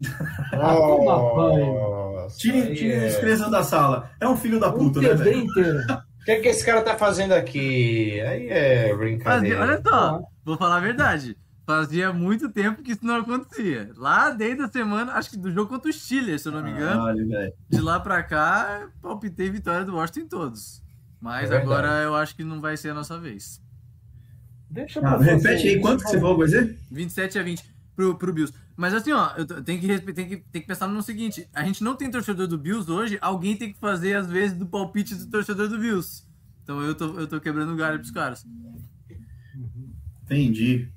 Ah, 0.52 0.74
toma 0.74 1.34
banho. 1.34 1.74
Nossa, 1.74 2.38
Tire, 2.38 2.62
aí 2.62 2.74
tire 2.76 2.92
é. 2.92 3.06
as 3.08 3.16
crianças 3.16 3.50
da 3.50 3.62
sala. 3.64 4.10
É 4.20 4.28
um 4.28 4.36
filho 4.36 4.60
da 4.60 4.70
puta, 4.72 5.00
né, 5.00 5.14
velho? 5.14 5.44
O 5.44 5.52
que, 6.24 6.30
é 6.30 6.40
que 6.40 6.48
esse 6.48 6.64
cara 6.64 6.82
tá 6.82 6.96
fazendo 6.96 7.32
aqui? 7.32 8.20
Aí 8.20 8.48
é 8.48 8.80
Fazia, 8.82 8.96
brincadeira. 8.96 9.60
olha 9.60 9.82
só, 9.82 10.20
vou 10.44 10.56
falar 10.56 10.76
a 10.76 10.80
verdade. 10.80 11.36
Fazia 11.66 12.12
muito 12.12 12.48
tempo 12.48 12.82
que 12.82 12.92
isso 12.92 13.04
não 13.04 13.16
acontecia. 13.16 13.90
Lá 13.96 14.30
desde 14.30 14.62
a 14.62 14.68
semana, 14.68 15.12
acho 15.14 15.30
que 15.30 15.36
do 15.36 15.52
jogo 15.52 15.68
contra 15.68 15.90
o 15.90 15.92
Steelers, 15.92 16.42
se 16.42 16.48
eu 16.48 16.52
não 16.52 16.62
me 16.62 16.70
engano. 16.70 17.28
Velho. 17.28 17.52
De 17.68 17.80
lá 17.80 17.98
pra 18.00 18.22
cá, 18.22 18.88
palpitei 19.02 19.50
vitória 19.50 19.84
do 19.84 19.96
Washington 19.96 20.20
em 20.20 20.28
todos. 20.28 20.82
Mas 21.20 21.50
É 21.50 21.56
agora 21.56 22.02
eu 22.02 22.14
acho 22.14 22.34
que 22.36 22.44
não 22.44 22.60
vai 22.60 22.76
ser 22.76 22.90
a 22.90 22.94
nossa 22.94 23.18
vez. 23.18 23.60
Deixa 24.70 25.00
Ah, 25.00 25.02
pra 25.02 25.18
fazer 25.18 25.34
repete 25.36 25.68
aí, 25.68 25.80
quanto 25.80 26.04
que 26.04 26.10
você 26.10 26.20
falou 26.20 26.48
ser? 26.48 26.78
27 26.90 27.38
a 27.38 27.42
20 27.42 27.64
pro, 27.96 28.16
pro 28.16 28.32
Bills. 28.32 28.54
Mas 28.76 28.94
assim, 28.94 29.10
ó, 29.12 29.30
eu 29.36 29.46
tenho 29.64 29.80
que, 29.80 29.98
tem 30.12 30.28
que, 30.28 30.36
tem 30.36 30.62
que 30.62 30.68
pensar 30.68 30.86
no 30.86 31.02
seguinte: 31.02 31.48
a 31.52 31.64
gente 31.64 31.82
não 31.82 31.96
tem 31.96 32.10
torcedor 32.10 32.46
do 32.46 32.56
Bills 32.56 32.90
hoje, 32.90 33.18
alguém 33.20 33.56
tem 33.56 33.72
que 33.72 33.78
fazer, 33.80 34.14
às 34.14 34.30
vezes, 34.30 34.56
do 34.56 34.66
palpite 34.66 35.14
do 35.14 35.26
torcedor 35.28 35.68
do 35.68 35.78
Bills. 35.78 36.22
Então 36.62 36.80
eu 36.82 36.94
tô, 36.94 37.18
eu 37.18 37.26
tô 37.26 37.40
quebrando 37.40 37.72
o 37.72 37.76
galho 37.76 37.98
pros 37.98 38.10
caras. 38.10 38.46
Entendi. 40.24 40.88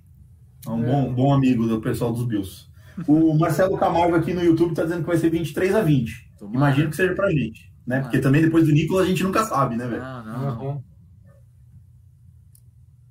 É 0.68 0.70
um 0.70 0.84
bom, 0.84 1.14
bom 1.14 1.34
amigo 1.34 1.66
do 1.68 1.82
pessoal 1.82 2.12
dos 2.14 2.26
Bills. 2.26 2.68
O 3.08 3.34
Marcelo 3.34 3.78
Camargo 3.78 4.16
aqui 4.16 4.34
no 4.34 4.44
YouTube 4.44 4.76
tá 4.76 4.84
dizendo 4.84 5.02
que 5.02 5.08
vai 5.08 5.18
ser 5.18 5.30
23 5.30 5.74
a 5.74 5.82
20. 5.82 6.32
Tomara. 6.38 6.58
Imagino 6.58 6.90
que 6.90 6.96
seja 6.96 7.16
pra 7.16 7.32
gente. 7.32 7.71
Né? 7.86 8.02
Porque 8.02 8.20
também 8.20 8.42
depois 8.42 8.66
do 8.66 8.72
Nicolas 8.74 9.06
a 9.06 9.10
gente 9.10 9.24
nunca 9.24 9.44
sabe, 9.44 9.76
né, 9.76 9.88
velho? 9.88 10.02
Não, 10.02 10.24
não. 10.26 10.60
Uhum. 10.72 10.84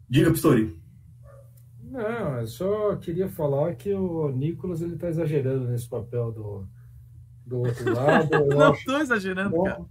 Diga, 0.09 0.31
Pistori. 0.31 0.77
Não, 1.83 2.39
eu 2.41 2.47
só 2.47 2.97
queria 2.97 3.29
falar 3.29 3.75
que 3.75 3.93
o 3.93 4.29
Nicolas 4.31 4.81
ele 4.81 4.97
tá 4.97 5.09
exagerando 5.09 5.69
nesse 5.69 5.89
papel 5.89 6.31
do, 6.33 6.67
do 7.45 7.59
outro 7.61 7.91
lado. 7.95 8.33
Eu 8.33 8.47
Não 8.47 8.73
acho 8.73 8.85
tô 8.85 8.97
exagerando, 8.99 9.63
cara. 9.63 9.85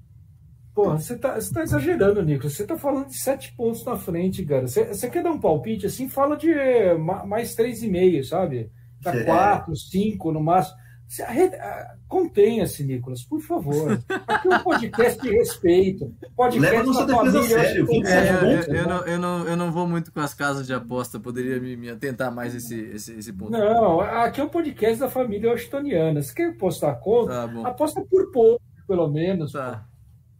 Porra, 0.73 0.97
você 0.97 1.17
tá, 1.17 1.35
você 1.35 1.53
tá 1.53 1.61
exagerando, 1.63 2.23
Nicolas. 2.23 2.53
Você 2.53 2.65
tá 2.65 2.77
falando 2.77 3.07
de 3.07 3.19
sete 3.19 3.53
pontos 3.55 3.83
na 3.83 3.97
frente, 3.97 4.45
cara. 4.45 4.65
Você, 4.67 4.85
você 4.87 5.09
quer 5.09 5.23
dar 5.23 5.31
um 5.31 5.39
palpite 5.39 5.85
assim? 5.85 6.07
Fala 6.07 6.37
de 6.37 6.53
ma- 6.97 7.25
mais 7.25 7.53
três 7.53 7.83
e 7.83 7.89
meio, 7.89 8.23
sabe? 8.23 8.71
Tá 9.03 9.13
É. 9.13 9.23
quatro, 9.25 9.75
cinco 9.75 10.31
no 10.31 10.41
máximo. 10.41 10.77
Arre- 11.25 11.55
ah, 11.55 11.95
Contenha-se, 12.07 12.83
Nicolas, 12.83 13.23
por 13.23 13.41
favor. 13.41 13.99
Aqui 14.27 14.47
é 14.47 14.55
um 14.57 14.59
podcast 14.63 15.19
de 15.21 15.29
respeito. 15.31 16.13
Podcast 16.35 16.71
Leva 16.71 16.83
nossa 16.83 17.05
da 17.05 17.23
defesa 17.23 17.47
sério, 17.47 17.87
É, 18.05 18.65
eu, 18.67 18.73
né? 18.73 18.85
não, 18.85 18.97
eu, 19.07 19.19
não, 19.19 19.47
eu 19.47 19.57
não 19.57 19.71
vou 19.71 19.87
muito 19.87 20.11
com 20.11 20.19
as 20.19 20.35
casas 20.35 20.67
de 20.67 20.73
aposta, 20.73 21.19
poderia 21.19 21.59
me, 21.59 21.75
me 21.75 21.89
atentar 21.89 22.31
mais 22.33 22.53
esse, 22.53 22.75
esse, 22.79 23.13
esse 23.13 23.33
ponto. 23.33 23.51
Não, 23.51 23.99
aqui 24.01 24.39
é 24.39 24.43
um 24.43 24.49
podcast 24.49 24.99
da 24.99 25.09
família 25.09 25.49
washingtoniana. 25.51 26.21
Você 26.21 26.33
quer 26.33 26.55
postar 26.57 26.93
conta? 26.95 27.47
Tá. 27.47 27.67
Aposta 27.69 28.01
por 28.05 28.31
pouco, 28.31 28.61
pelo 28.87 29.07
menos. 29.07 29.51
Tá. 29.53 29.87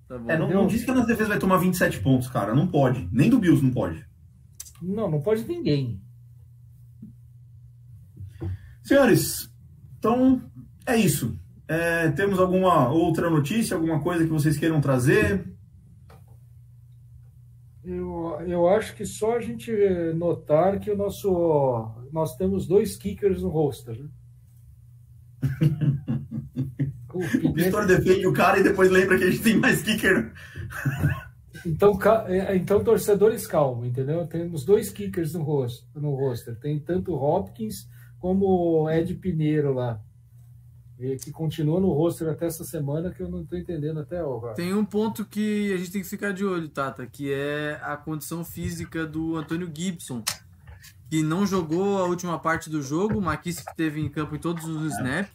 Tá 0.07 0.17
bom. 0.19 0.29
É, 0.29 0.37
não, 0.37 0.49
não 0.49 0.67
diz 0.67 0.83
que 0.85 0.91
a 0.91 0.93
nossa 0.93 1.07
defesa 1.07 1.29
vai 1.29 1.39
tomar 1.39 1.57
27 1.57 1.99
pontos, 2.01 2.27
cara. 2.27 2.53
Não 2.53 2.67
pode. 2.67 3.09
Nem 3.11 3.29
do 3.29 3.39
Bills 3.39 3.63
não 3.63 3.71
pode. 3.71 4.05
Não, 4.81 5.09
não 5.09 5.21
pode 5.21 5.43
ninguém. 5.47 5.99
Senhores, 8.83 9.49
então 9.99 10.41
é 10.93 10.97
isso. 10.97 11.37
É, 11.67 12.09
temos 12.11 12.39
alguma 12.39 12.89
outra 12.89 13.29
notícia, 13.29 13.75
alguma 13.75 14.01
coisa 14.01 14.23
que 14.23 14.31
vocês 14.31 14.57
queiram 14.57 14.81
trazer? 14.81 15.45
Eu, 17.83 18.39
eu 18.47 18.67
acho 18.67 18.95
que 18.95 19.05
só 19.05 19.37
a 19.37 19.39
gente 19.39 19.71
notar 20.15 20.79
que 20.79 20.91
o 20.91 20.97
nosso 20.97 21.91
nós 22.11 22.35
temos 22.35 22.67
dois 22.67 22.95
kickers 22.97 23.41
no 23.41 23.49
roster, 23.49 23.97
né? 23.99 24.09
O 27.43 27.53
Pistori 27.53 27.87
defende 27.87 28.27
o 28.27 28.33
cara 28.33 28.59
e 28.59 28.63
depois 28.63 28.89
lembra 28.89 29.17
que 29.17 29.23
a 29.23 29.31
gente 29.31 29.43
tem 29.43 29.57
mais 29.57 29.81
kicker. 29.81 30.31
Então, 31.65 31.99
é, 32.27 32.55
então, 32.55 32.83
torcedores, 32.83 33.45
calma, 33.45 33.85
entendeu? 33.85 34.25
Temos 34.27 34.63
dois 34.63 34.89
kickers 34.89 35.33
no 35.33 35.41
roster, 35.43 35.85
no 35.95 36.15
roster. 36.15 36.55
Tem 36.57 36.79
tanto 36.79 37.13
Hopkins 37.13 37.89
como 38.19 38.45
o 38.45 38.89
Ed 38.89 39.13
Pineiro 39.15 39.73
lá, 39.73 40.01
que 41.21 41.31
continua 41.31 41.79
no 41.79 41.93
roster 41.93 42.27
até 42.27 42.45
essa 42.45 42.65
semana, 42.65 43.09
que 43.09 43.23
eu 43.23 43.29
não 43.29 43.41
estou 43.41 43.57
entendendo 43.57 44.01
até 44.01 44.19
agora. 44.19 44.53
Tem 44.53 44.73
um 44.73 44.83
ponto 44.83 45.23
que 45.23 45.73
a 45.73 45.77
gente 45.77 45.91
tem 45.91 46.01
que 46.01 46.07
ficar 46.07 46.33
de 46.33 46.43
olho, 46.43 46.67
Tata, 46.67 47.07
que 47.07 47.31
é 47.31 47.79
a 47.81 47.95
condição 47.95 48.43
física 48.43 49.05
do 49.05 49.37
Antônio 49.37 49.71
Gibson, 49.73 50.21
que 51.09 51.23
não 51.23 51.45
jogou 51.45 51.99
a 51.99 52.03
última 52.03 52.37
parte 52.37 52.69
do 52.69 52.81
jogo, 52.81 53.17
o 53.17 53.21
Maquis 53.21 53.61
que 53.61 53.75
teve 53.75 54.01
em 54.01 54.09
campo 54.09 54.35
em 54.35 54.39
todos 54.39 54.65
os 54.65 54.93
snaps. 54.93 55.31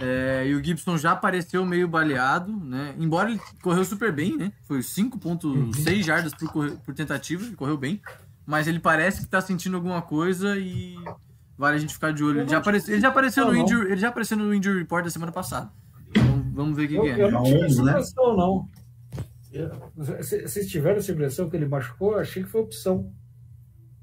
É, 0.00 0.46
e 0.46 0.54
o 0.54 0.64
Gibson 0.64 0.96
já 0.96 1.12
apareceu 1.12 1.66
meio 1.66 1.86
baleado, 1.86 2.52
né? 2.52 2.94
Embora 2.98 3.30
ele 3.30 3.40
correu 3.60 3.84
super 3.84 4.12
bem, 4.12 4.36
né? 4.36 4.52
Foi 4.64 4.78
5.6 4.78 6.02
jardas 6.02 6.32
por, 6.32 6.70
por 6.78 6.94
tentativa, 6.94 7.44
ele 7.44 7.56
correu 7.56 7.76
bem. 7.76 8.00
Mas 8.46 8.66
ele 8.66 8.78
parece 8.78 9.20
que 9.20 9.26
tá 9.26 9.40
sentindo 9.42 9.76
alguma 9.76 10.00
coisa 10.00 10.56
e 10.56 10.96
vale 11.58 11.76
a 11.76 11.78
gente 11.80 11.92
ficar 11.92 12.12
de 12.12 12.22
olho. 12.24 12.40
Ele 12.40 12.48
já, 12.48 12.58
apareceu, 12.58 12.94
ele 12.94 13.00
já 13.02 13.08
apareceu 13.08 13.44
no 13.44 13.52
Não, 13.52 13.58
não. 13.58 13.64
injury, 13.66 13.90
ele 13.92 14.00
já 14.00 14.08
apareceu 14.08 14.36
no 14.38 14.54
injury 14.54 14.78
report 14.78 15.04
da 15.04 15.10
semana 15.10 15.32
passada. 15.32 15.70
Então 16.10 16.42
vamos 16.54 16.76
ver 16.76 16.84
o 16.84 16.88
que, 16.88 16.94
Eu, 16.94 17.02
que 17.02 17.08
é. 17.10 17.22
eu 17.24 17.30
não 17.30 17.42
tive 17.42 17.58
Tá 17.58 17.66
essa 17.66 17.82
né? 17.82 17.90
impressão, 17.90 18.36
não. 18.36 18.68
Vocês 19.96 20.68
tiveram 20.70 20.98
essa 20.98 21.12
impressão 21.12 21.48
que 21.50 21.56
ele 21.56 21.66
machucou? 21.66 22.12
Eu 22.12 22.18
achei 22.20 22.42
que 22.42 22.48
foi 22.48 22.60
opção. 22.60 23.12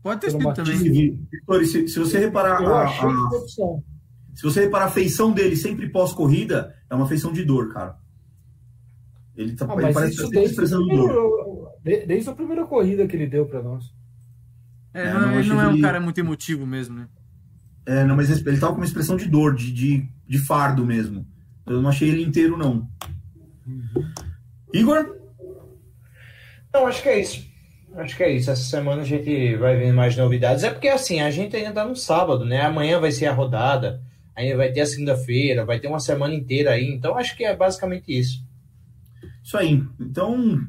Pode 0.04 0.22
ter 0.22 0.32
sido 0.32 0.54
também. 0.54 1.18
Pistori, 1.32 1.66
se, 1.66 1.88
se 1.88 1.98
você 2.00 2.20
reparar 2.20 2.62
Eu 2.62 2.76
a- 2.76 2.84
achei 2.84 3.08
que 3.10 3.16
foi 3.30 3.40
opção. 3.40 3.84
se 4.36 4.44
você 4.44 4.62
reparar 4.66 4.86
a 4.86 4.92
feição 4.92 5.32
dele 5.32 5.56
sempre 5.56 5.90
pós-corrida, 5.90 6.76
é 6.90 6.96
uma 6.96 7.08
feição 7.08 7.32
de 7.34 7.44
dor, 7.44 7.74
cara. 7.74 7.98
Ele, 9.36 9.56
tá, 9.56 9.66
Ah, 9.70 9.74
ele 9.82 9.94
parece 9.94 10.14
isso 10.14 10.26
estar 10.26 10.42
expressando 10.42 10.88
dor. 10.88 11.70
primeiro- 11.82 12.06
desde 12.08 12.30
a 12.30 12.34
primeira 12.34 12.66
corrida 12.66 13.08
que 13.08 13.16
ele 13.16 13.28
deu 13.28 13.46
para 13.48 13.62
nós. 13.62 13.94
É, 14.94 15.08
É, 15.08 15.14
não, 15.14 15.40
ele 15.40 15.50
não 15.50 15.62
é 15.62 15.68
um 15.68 15.72
ele- 15.74 15.82
cara 15.82 16.00
muito 16.00 16.18
emotivo 16.20 16.66
mesmo, 16.66 16.96
né? 16.96 17.08
É, 17.86 18.04
não, 18.04 18.16
mas 18.16 18.30
ele 18.30 18.60
tava 18.60 18.74
com 18.74 18.80
uma 18.80 18.86
expressão 18.86 19.16
de 19.16 19.28
dor, 19.28 19.56
de, 19.56 19.72
de, 19.72 20.10
de 20.28 20.38
fardo 20.40 20.86
mesmo. 20.86 21.26
Eu 21.66 21.82
não 21.82 21.90
achei 21.90 22.10
ele 22.10 22.24
inteiro, 22.24 22.58
não. 22.58 22.88
Igor? 24.74 25.16
Não, 26.74 26.88
acho 26.88 27.02
que 27.02 27.10
é 27.10 27.22
isso. 27.22 27.46
Acho 27.96 28.18
que 28.18 28.24
é 28.24 28.32
isso. 28.32 28.52
Essa 28.52 28.64
semana 28.64 29.02
a 29.02 29.06
gente 29.06 29.56
vai 29.56 29.78
ver 29.78 29.94
mais 29.94 30.18
novidades. 30.18 30.64
É 30.64 30.70
porque 30.70 30.90
assim, 30.90 31.22
a 31.22 31.32
gente 31.32 31.56
ainda 31.56 31.72
tá 31.72 31.86
no 31.86 31.96
sábado, 31.96 32.44
né? 32.44 32.62
Amanhã 32.62 33.00
vai 33.00 33.12
ser 33.12 33.28
a 33.28 33.34
rodada, 33.34 34.02
ainda 34.36 34.58
vai 34.58 34.72
ter 34.72 34.82
a 34.82 34.86
segunda-feira, 34.86 35.66
vai 35.66 35.80
ter 35.80 35.88
uma 35.88 36.00
semana 36.00 36.34
inteira 36.34 36.72
aí. 36.72 36.88
Então 36.88 37.18
acho 37.18 37.38
que 37.38 37.46
é 37.46 37.56
basicamente 37.56 38.06
isso. 38.08 38.44
Isso 39.42 39.58
aí. 39.58 39.82
Então, 40.00 40.60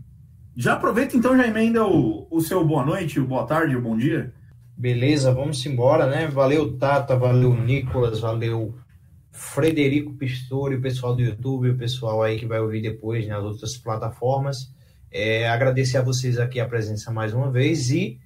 já 0.57 0.75
aproveita 0.75 1.17
então, 1.17 1.37
já 1.37 1.47
emenda 1.47 1.85
o, 1.85 2.29
o 2.31 2.41
seu 2.41 2.65
boa 2.65 2.85
noite, 2.85 3.19
o 3.19 3.27
boa 3.27 3.45
tarde, 3.45 3.77
o 3.77 3.83
bom 3.83 3.97
dia. 3.97 4.33
Beleza, 4.79 5.33
vamos 5.33 5.65
embora, 5.65 6.07
né? 6.07 6.27
Valeu, 6.27 6.77
Tata, 6.77 7.17
valeu, 7.17 7.55
Nicolas, 7.55 8.21
valeu, 8.21 8.75
Frederico 9.33 10.13
Pistori, 10.13 10.75
o 10.75 10.83
pessoal 10.83 11.17
do 11.17 11.23
YouTube, 11.23 11.71
o 11.71 11.79
pessoal 11.79 12.23
aí 12.23 12.39
que 12.39 12.45
vai 12.45 12.61
ouvir 12.61 12.83
depois 12.83 13.27
nas 13.27 13.43
outras 13.43 13.75
plataformas. 13.79 14.71
É, 15.11 15.49
agradecer 15.49 15.97
a 15.97 16.03
vocês 16.03 16.39
aqui 16.39 16.61
a 16.61 16.69
presença 16.69 17.11
mais 17.11 17.33
uma 17.33 17.51
vez 17.51 17.91
e 17.91 18.19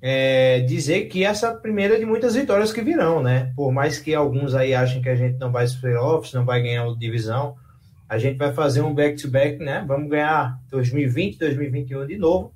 é, 0.00 0.60
dizer 0.60 1.06
que 1.08 1.22
essa 1.22 1.48
é 1.48 1.54
primeira 1.56 1.98
de 1.98 2.06
muitas 2.06 2.34
vitórias 2.34 2.72
que 2.72 2.80
virão, 2.80 3.22
né? 3.22 3.52
Por 3.54 3.70
mais 3.70 3.98
que 3.98 4.14
alguns 4.14 4.54
aí 4.54 4.72
achem 4.72 5.02
que 5.02 5.08
a 5.10 5.14
gente 5.14 5.38
não 5.38 5.52
vai 5.52 5.66
para 5.66 5.80
playoffs, 5.80 6.32
não 6.32 6.46
vai 6.46 6.62
ganhar 6.62 6.86
a 6.86 6.94
divisão, 6.96 7.56
a 8.08 8.16
gente 8.16 8.38
vai 8.38 8.54
fazer 8.54 8.80
um 8.80 8.94
back-to-back, 8.94 9.62
né? 9.62 9.84
Vamos 9.86 10.08
ganhar 10.08 10.58
2020, 10.70 11.38
2021 11.38 12.06
de 12.06 12.16
novo 12.16 12.54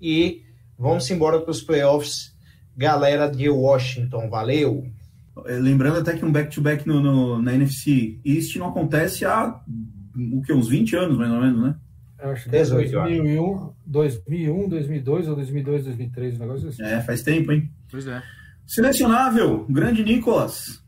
e 0.00 0.44
vamos 0.78 1.10
embora 1.10 1.38
para 1.40 1.50
os 1.50 1.60
playoffs 1.60 2.35
galera 2.76 3.28
de 3.28 3.48
Washington, 3.48 4.28
valeu! 4.28 4.86
É, 5.46 5.52
Lembrando 5.58 5.98
até 5.98 6.16
que 6.16 6.24
um 6.24 6.32
back-to-back 6.32 6.86
no, 6.86 7.00
no- 7.00 7.42
na 7.42 7.54
NFC 7.54 8.18
East 8.24 8.56
não 8.56 8.68
acontece 8.68 9.24
há 9.24 9.60
o 10.32 10.42
que, 10.42 10.52
uns 10.52 10.68
20 10.68 10.96
anos, 10.96 11.18
mais 11.18 11.30
ou 11.30 11.40
menos, 11.40 11.62
né? 11.62 11.74
Eu 12.18 12.30
acho 12.30 12.48
que 12.48 12.56
é 12.56 12.62
18, 12.62 12.92
eu 12.94 13.00
acho. 13.02 13.10
2001, 13.16 13.72
2001, 13.86 14.68
2002 14.68 15.28
ou 15.28 15.34
2002, 15.36 15.84
2003, 15.84 16.36
um 16.36 16.38
negócio 16.38 16.68
assim. 16.68 16.82
É, 16.82 17.00
faz 17.02 17.22
tempo, 17.22 17.52
hein? 17.52 17.70
Pois 17.90 18.06
é. 18.06 18.22
Selecionável, 18.66 19.64
grande 19.68 20.02
Nicolas. 20.02 20.82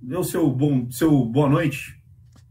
Dê 0.00 0.16
o 0.16 0.22
seu, 0.24 0.48
bom, 0.50 0.88
seu 0.90 1.24
boa 1.24 1.48
noite. 1.48 1.98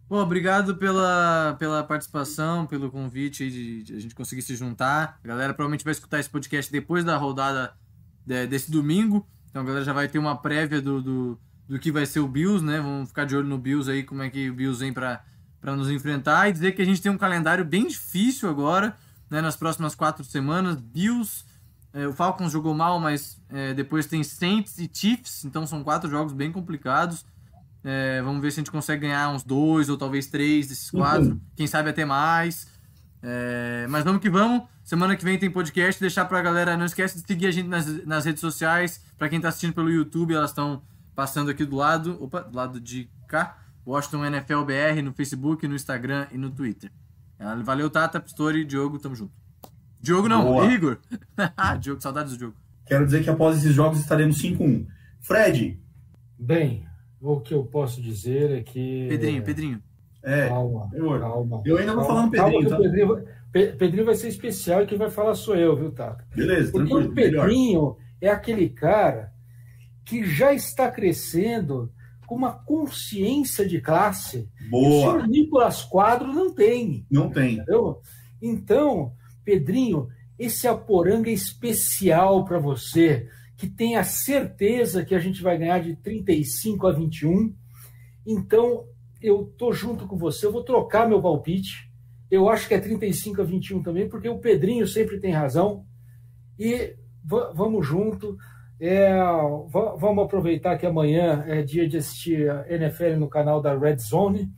Bom, 0.09 0.17
obrigado 0.19 0.75
pela, 0.75 1.55
pela 1.57 1.83
participação, 1.83 2.65
pelo 2.65 2.91
convite 2.91 3.43
aí 3.43 3.49
de, 3.49 3.83
de 3.83 3.95
a 3.95 3.99
gente 3.99 4.13
conseguir 4.15 4.41
se 4.41 4.55
juntar. 4.55 5.19
A 5.23 5.27
galera 5.27 5.53
provavelmente 5.53 5.83
vai 5.83 5.91
escutar 5.91 6.19
esse 6.19 6.29
podcast 6.29 6.71
depois 6.71 7.03
da 7.03 7.17
rodada 7.17 7.71
desse 8.27 8.69
domingo. 8.69 9.25
Então 9.49 9.61
a 9.61 9.65
galera 9.65 9.85
já 9.85 9.93
vai 9.93 10.07
ter 10.07 10.19
uma 10.19 10.35
prévia 10.35 10.81
do, 10.81 11.01
do, 11.01 11.39
do 11.67 11.79
que 11.79 11.91
vai 11.91 12.05
ser 12.05 12.19
o 12.19 12.27
Bills, 12.27 12.63
né? 12.63 12.79
Vamos 12.79 13.09
ficar 13.09 13.25
de 13.25 13.35
olho 13.35 13.47
no 13.47 13.57
Bills 13.57 13.89
aí, 13.89 14.03
como 14.03 14.21
é 14.21 14.29
que 14.29 14.49
o 14.49 14.53
Bills 14.53 14.79
vem 14.79 14.93
para 14.93 15.23
nos 15.63 15.89
enfrentar. 15.89 16.49
E 16.49 16.53
dizer 16.53 16.73
que 16.73 16.81
a 16.81 16.85
gente 16.85 17.01
tem 17.01 17.11
um 17.11 17.17
calendário 17.17 17.63
bem 17.63 17.87
difícil 17.87 18.49
agora, 18.49 18.95
né? 19.29 19.41
Nas 19.41 19.55
próximas 19.55 19.95
quatro 19.95 20.23
semanas. 20.23 20.75
Bills, 20.75 21.45
é, 21.93 22.05
o 22.05 22.13
Falcons 22.13 22.51
jogou 22.51 22.73
mal, 22.73 22.99
mas 22.99 23.41
é, 23.49 23.73
depois 23.73 24.05
tem 24.05 24.23
Saints 24.23 24.77
e 24.77 24.89
Chiefs. 24.91 25.45
Então 25.45 25.65
são 25.65 25.83
quatro 25.83 26.09
jogos 26.09 26.33
bem 26.33 26.51
complicados. 26.51 27.25
É, 27.83 28.21
vamos 28.21 28.41
ver 28.41 28.51
se 28.51 28.59
a 28.59 28.61
gente 28.61 28.71
consegue 28.71 29.03
ganhar 29.03 29.29
uns 29.29 29.43
dois 29.43 29.87
ou 29.87 29.97
talvez 29.97 30.27
três 30.27 30.67
desses 30.67 30.91
quatro. 30.91 31.39
Quem 31.55 31.65
sabe 31.65 31.89
até 31.89 32.03
mais. 32.03 32.67
É, 33.23 33.87
mas 33.89 34.03
vamos 34.03 34.21
que 34.21 34.29
vamos. 34.29 34.63
Semana 34.87 35.17
que 35.17 35.25
vem 35.25 35.37
tem 35.37 35.51
podcast. 35.51 35.99
Deixar 35.99 36.23
pra 36.23 36.41
galera. 36.41 36.77
Não 36.77 36.85
esquece 36.85 37.21
de 37.21 37.27
seguir 37.27 37.47
a 37.47 37.51
gente 37.51 37.67
nas, 37.67 38.05
nas 38.05 38.23
redes 38.23 38.39
sociais. 38.39 39.03
Pra 39.17 39.27
quem 39.27 39.41
tá 39.41 39.49
assistindo 39.49 39.73
pelo 39.73 39.89
YouTube, 39.91 40.33
elas 40.33 40.51
estão 40.51 40.81
passando 41.13 41.51
aqui 41.51 41.65
do 41.65 41.75
lado. 41.75 42.17
Opa, 42.23 42.39
do 42.39 42.55
lado 42.55 42.79
de 42.79 43.09
cá. 43.27 43.57
Washington 43.85 44.23
NFL 44.23 44.63
BR 44.63 45.01
no 45.03 45.11
Facebook, 45.11 45.67
no 45.67 45.75
Instagram 45.75 46.27
e 46.31 46.37
no 46.37 46.49
Twitter. 46.49 46.89
É, 47.37 47.53
Valeu, 47.63 47.89
Tata, 47.89 48.17
Pistori, 48.17 48.63
Diogo, 48.63 48.97
tamo 48.97 49.13
junto. 49.13 49.33
Diogo 49.99 50.29
não, 50.29 50.45
Boa. 50.45 50.65
Igor. 50.71 50.99
Diogo, 51.81 52.01
saudades 52.01 52.31
do 52.31 52.37
Diogo. 52.37 52.55
Quero 52.85 53.03
dizer 53.05 53.25
que 53.25 53.29
após 53.29 53.57
esses 53.57 53.75
jogos 53.75 53.99
estaremos 53.99 54.41
5-1. 54.41 54.87
Fred, 55.19 55.81
Bem, 56.39 56.85
o 57.19 57.41
que 57.41 57.53
eu 57.53 57.65
posso 57.65 58.01
dizer 58.01 58.51
é 58.51 58.63
que. 58.63 59.07
Pedrinho, 59.09 59.43
Pedrinho. 59.43 59.83
é, 60.23 60.47
Calma, 60.47 60.89
eu- 60.93 61.19
calma. 61.19 61.61
eu 61.65 61.77
ainda 61.77 61.93
vou 61.93 62.05
calma, 62.05 62.07
falar 62.07 62.25
no 62.25 62.31
Pedrinho, 62.31 62.51
calma 62.51 62.63
que 62.63 62.69
tá? 62.69 62.77
o 62.77 62.81
Pedrinho, 62.83 63.36
Pe- 63.57 63.73
Pedrinho 63.77 64.05
vai 64.05 64.15
ser 64.15 64.27
especial 64.27 64.83
e 64.83 64.85
quem 64.85 64.97
vai 64.97 65.09
falar 65.09 65.33
sou 65.33 65.55
eu, 65.55 65.75
viu, 65.75 65.91
Tata? 65.91 66.23
beleza, 66.35 66.71
Porque 66.71 66.93
o 66.93 67.09
melhor. 67.11 67.45
Pedrinho 67.47 67.97
é 68.21 68.29
aquele 68.29 68.69
cara 68.69 69.31
que 70.05 70.23
já 70.23 70.53
está 70.53 70.91
crescendo 70.91 71.91
com 72.27 72.35
uma 72.35 72.51
consciência 72.51 73.67
de 73.67 73.79
classe 73.81 74.47
que 74.57 74.65
o 74.67 74.69
Boa, 74.69 75.11
senhor 75.13 75.27
Nicolas 75.27 75.83
Quadro 75.83 76.27
não 76.31 76.53
tem. 76.53 77.05
não 77.09 77.29
tem. 77.29 77.55
Entendeu? 77.55 77.99
Então, 78.41 79.13
Pedrinho, 79.43 80.07
esse 80.37 80.67
Aporanga 80.67 81.29
é 81.29 81.33
especial 81.33 82.45
para 82.45 82.59
você, 82.59 83.27
que 83.55 83.67
tenha 83.67 84.03
certeza 84.03 85.03
que 85.03 85.15
a 85.15 85.19
gente 85.19 85.41
vai 85.41 85.57
ganhar 85.57 85.79
de 85.79 85.95
35 85.95 86.85
a 86.85 86.91
21. 86.91 87.55
Então, 88.25 88.85
eu 89.21 89.45
tô 89.57 89.71
junto 89.73 90.05
com 90.05 90.15
você, 90.17 90.45
eu 90.45 90.51
vou 90.51 90.63
trocar 90.63 91.07
meu 91.09 91.21
palpite. 91.21 91.86
Eu 92.29 92.49
acho 92.49 92.67
que 92.67 92.73
é 92.73 92.79
35 92.79 93.41
a 93.41 93.43
21 93.43 93.81
também, 93.83 94.09
porque 94.09 94.27
o 94.29 94.39
Pedrinho 94.39 94.85
sempre 94.87 95.19
tem 95.19 95.31
razão. 95.31 95.85
E 96.59 96.95
va- 97.23 97.51
vamos 97.53 97.85
junto. 97.85 98.37
É, 98.79 99.15
va- 99.69 99.95
vamos 99.95 100.23
aproveitar 100.25 100.77
que 100.77 100.85
amanhã 100.85 101.43
é 101.47 101.61
dia 101.63 101.87
de 101.87 101.97
assistir 101.97 102.49
a 102.49 102.65
NFL 102.69 103.15
no 103.17 103.27
canal 103.29 103.61
da 103.61 103.77
Red 103.77 103.97
Zone 103.97 104.49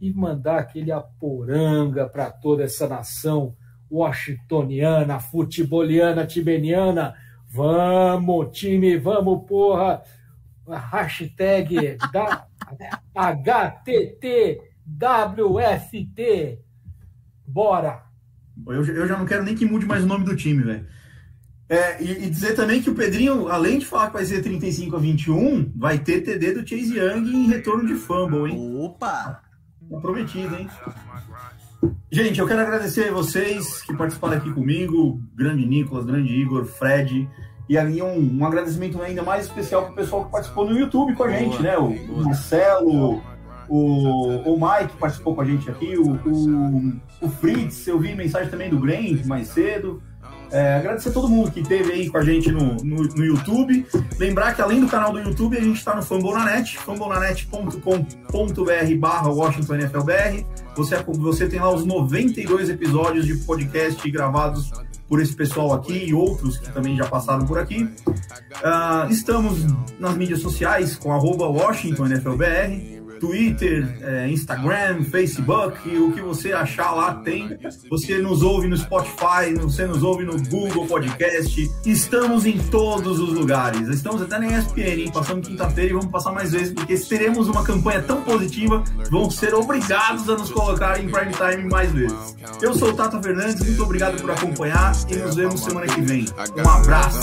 e 0.00 0.12
mandar 0.12 0.58
aquele 0.58 0.90
aporanga 0.90 2.08
para 2.08 2.30
toda 2.30 2.64
essa 2.64 2.88
nação 2.88 3.54
washingtoniana, 3.90 5.20
futeboliana, 5.20 6.26
tibeniana. 6.26 7.14
Vamos, 7.48 8.58
time, 8.58 8.96
vamos, 8.96 9.46
porra! 9.46 10.02
Hashtag 10.66 11.98
da 12.12 12.46
HTTWFT. 15.32 16.58
Bora! 17.52 18.02
Eu, 18.66 18.84
eu 18.84 19.06
já 19.06 19.18
não 19.18 19.26
quero 19.26 19.44
nem 19.44 19.54
que 19.54 19.66
mude 19.66 19.84
mais 19.84 20.04
o 20.04 20.06
nome 20.06 20.24
do 20.24 20.34
time, 20.34 20.62
velho. 20.62 20.86
É, 21.68 22.02
e, 22.02 22.24
e 22.24 22.30
dizer 22.30 22.54
também 22.54 22.82
que 22.82 22.90
o 22.90 22.94
Pedrinho, 22.94 23.48
além 23.48 23.78
de 23.78 23.86
falar 23.86 24.08
que 24.08 24.14
vai 24.14 24.24
ser 24.24 24.42
35 24.42 24.96
a 24.96 24.98
21, 24.98 25.72
vai 25.76 25.98
ter 25.98 26.22
TD 26.22 26.52
do 26.52 26.68
Chase 26.68 26.98
Young 26.98 27.30
em 27.30 27.48
retorno 27.48 27.86
de 27.86 27.94
fumble, 27.94 28.50
hein? 28.50 28.76
Opa! 28.78 29.42
Tá 29.90 30.00
prometido, 30.00 30.54
hein? 30.54 30.68
Gente, 32.10 32.40
eu 32.40 32.46
quero 32.46 32.60
agradecer 32.60 33.08
a 33.08 33.12
vocês 33.12 33.82
que 33.82 33.94
participaram 33.94 34.36
aqui 34.36 34.52
comigo, 34.52 35.20
grande 35.34 35.66
Nicolas, 35.66 36.04
grande 36.04 36.32
Igor, 36.32 36.64
Fred, 36.64 37.28
e 37.68 37.78
ali 37.78 38.02
um, 38.02 38.38
um 38.38 38.46
agradecimento 38.46 39.00
ainda 39.00 39.22
mais 39.22 39.46
especial 39.46 39.86
pro 39.86 39.94
pessoal 39.94 40.24
que 40.26 40.30
participou 40.30 40.68
no 40.68 40.78
YouTube 40.78 41.14
com 41.14 41.24
a 41.24 41.30
gente, 41.30 41.62
né? 41.62 41.76
O. 41.78 42.22
Marcelo, 42.22 43.22
o, 43.68 44.54
o 44.54 44.54
Mike 44.54 44.96
participou 44.98 45.34
com 45.34 45.40
a 45.40 45.44
gente 45.44 45.70
aqui, 45.70 45.96
o, 45.96 46.12
o, 46.12 46.92
o 47.20 47.28
Fritz, 47.28 47.86
eu 47.86 47.98
vi 47.98 48.14
mensagem 48.14 48.48
também 48.48 48.68
do 48.68 48.78
Gren 48.78 49.22
mais 49.24 49.48
cedo. 49.48 50.02
É, 50.52 50.74
agradecer 50.74 51.08
a 51.08 51.12
todo 51.12 51.30
mundo 51.30 51.50
que 51.50 51.60
esteve 51.60 51.92
aí 51.92 52.10
com 52.10 52.18
a 52.18 52.22
gente 52.22 52.52
no, 52.52 52.76
no, 52.76 53.04
no 53.04 53.24
YouTube. 53.24 53.86
Lembrar 54.18 54.54
que 54.54 54.60
além 54.60 54.80
do 54.80 54.86
canal 54.86 55.10
do 55.10 55.18
YouTube, 55.18 55.56
a 55.56 55.60
gente 55.60 55.78
está 55.78 55.96
no 55.96 56.02
Fambonanet, 56.02 56.76
fambonanet.com.br 56.76 58.98
barra 58.98 59.30
Washington 59.30 59.76
NFLBR. 59.76 60.46
Você, 60.76 60.96
você 61.06 61.48
tem 61.48 61.58
lá 61.58 61.72
os 61.72 61.86
92 61.86 62.68
episódios 62.68 63.24
de 63.24 63.36
podcast 63.36 64.08
gravados 64.10 64.70
por 65.08 65.20
esse 65.20 65.34
pessoal 65.34 65.72
aqui 65.72 66.06
e 66.06 66.14
outros 66.14 66.58
que 66.58 66.70
também 66.70 66.96
já 66.96 67.06
passaram 67.06 67.46
por 67.46 67.58
aqui. 67.58 67.88
Ah, 68.62 69.06
estamos 69.10 69.64
nas 69.98 70.14
mídias 70.16 70.40
sociais 70.40 70.96
com 70.96 71.12
arroba 71.12 71.46
Washington 71.46 72.08
NFLBR. 72.08 73.01
Twitter, 73.22 73.86
eh, 74.02 74.28
Instagram, 74.30 75.04
Facebook, 75.04 75.96
o 75.96 76.10
que 76.10 76.20
você 76.20 76.52
achar 76.52 76.90
lá 76.90 77.14
tem. 77.14 77.56
Você 77.88 78.18
nos 78.18 78.42
ouve 78.42 78.66
no 78.66 78.76
Spotify, 78.76 79.54
você 79.60 79.86
nos 79.86 80.02
ouve 80.02 80.24
no 80.24 80.42
Google 80.48 80.88
Podcast. 80.88 81.70
Estamos 81.86 82.44
em 82.46 82.58
todos 82.58 83.20
os 83.20 83.32
lugares. 83.32 83.86
Estamos 83.86 84.22
até 84.22 84.40
na 84.40 84.58
ESPN, 84.58 85.02
hein? 85.02 85.10
Passamos 85.14 85.46
quinta-feira 85.46 85.90
e 85.90 85.92
vamos 85.92 86.10
passar 86.10 86.32
mais 86.32 86.50
vezes, 86.50 86.72
porque 86.72 86.96
se 86.96 87.08
teremos 87.08 87.46
uma 87.46 87.62
campanha 87.62 88.02
tão 88.02 88.22
positiva, 88.22 88.82
vão 89.08 89.30
ser 89.30 89.54
obrigados 89.54 90.28
a 90.28 90.36
nos 90.36 90.50
colocar 90.50 90.98
em 90.98 91.08
prime 91.08 91.32
time 91.32 91.70
mais 91.70 91.92
vezes. 91.92 92.36
Eu 92.60 92.74
sou 92.74 92.88
o 92.88 92.92
Tata 92.92 93.22
Fernandes, 93.22 93.64
muito 93.64 93.84
obrigado 93.84 94.20
por 94.20 94.32
acompanhar 94.32 94.96
e 95.08 95.14
nos 95.14 95.36
vemos 95.36 95.60
semana 95.60 95.86
que 95.86 96.00
vem. 96.00 96.26
Um 96.56 96.68
abraço. 96.68 97.20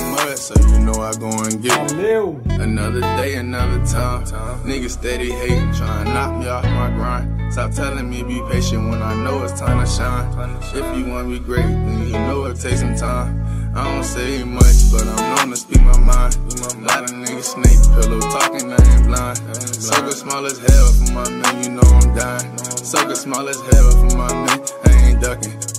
Valeu! 1.68 2.40
Another 2.62 3.02
day, 3.18 3.36
another 3.36 3.82
time. 3.84 4.24
Niggas 4.64 4.94
steady 4.94 5.32
hating, 5.32 5.74
knock 6.04 6.40
me 6.40 6.48
off 6.48 6.64
my 6.64 6.90
grind. 6.90 7.54
Stop 7.54 7.72
telling 7.72 8.10
me 8.10 8.24
be 8.24 8.42
patient 8.52 8.90
when 8.90 9.02
I 9.02 9.16
know 9.24 9.44
it's 9.44 9.60
time 9.60 9.80
to 9.84 9.90
shine. 9.90 10.28
If 10.74 10.98
you 10.98 11.12
want 11.12 11.30
me 11.30 11.40
great, 11.40 11.64
then 11.64 12.06
you 12.08 12.14
know 12.14 12.46
it 12.46 12.60
takes 12.60 12.82
some 12.82 12.96
time. 12.96 13.46
I 13.76 13.84
don't 13.84 14.04
say 14.04 14.44
much, 14.44 14.92
but 14.92 15.04
I'm 15.08 15.36
known 15.36 15.50
to 15.52 15.58
speak 15.58 15.82
my 15.82 15.98
mind. 16.00 16.36
Lot 16.86 17.04
of 17.04 17.12
niggas 17.12 17.54
snake 17.54 17.82
pillow 17.94 18.20
talking, 18.20 18.72
I 18.72 18.96
ain't 18.96 19.08
blind. 19.08 19.38
Sucker 19.56 20.12
small 20.12 20.46
as 20.46 20.58
hell 20.60 20.88
for 20.94 21.14
my 21.14 21.30
man, 21.30 21.64
you 21.64 21.70
know 21.72 21.82
I'm 21.82 22.16
dying. 22.16 22.58
Sucker 22.58 23.16
small 23.16 23.48
as 23.48 23.60
hell 23.72 23.92
for 23.92 24.18
my 24.18 24.34
man, 24.34 24.66
I 24.86 25.10
ain't 25.10 25.22
ducking. 25.22 25.79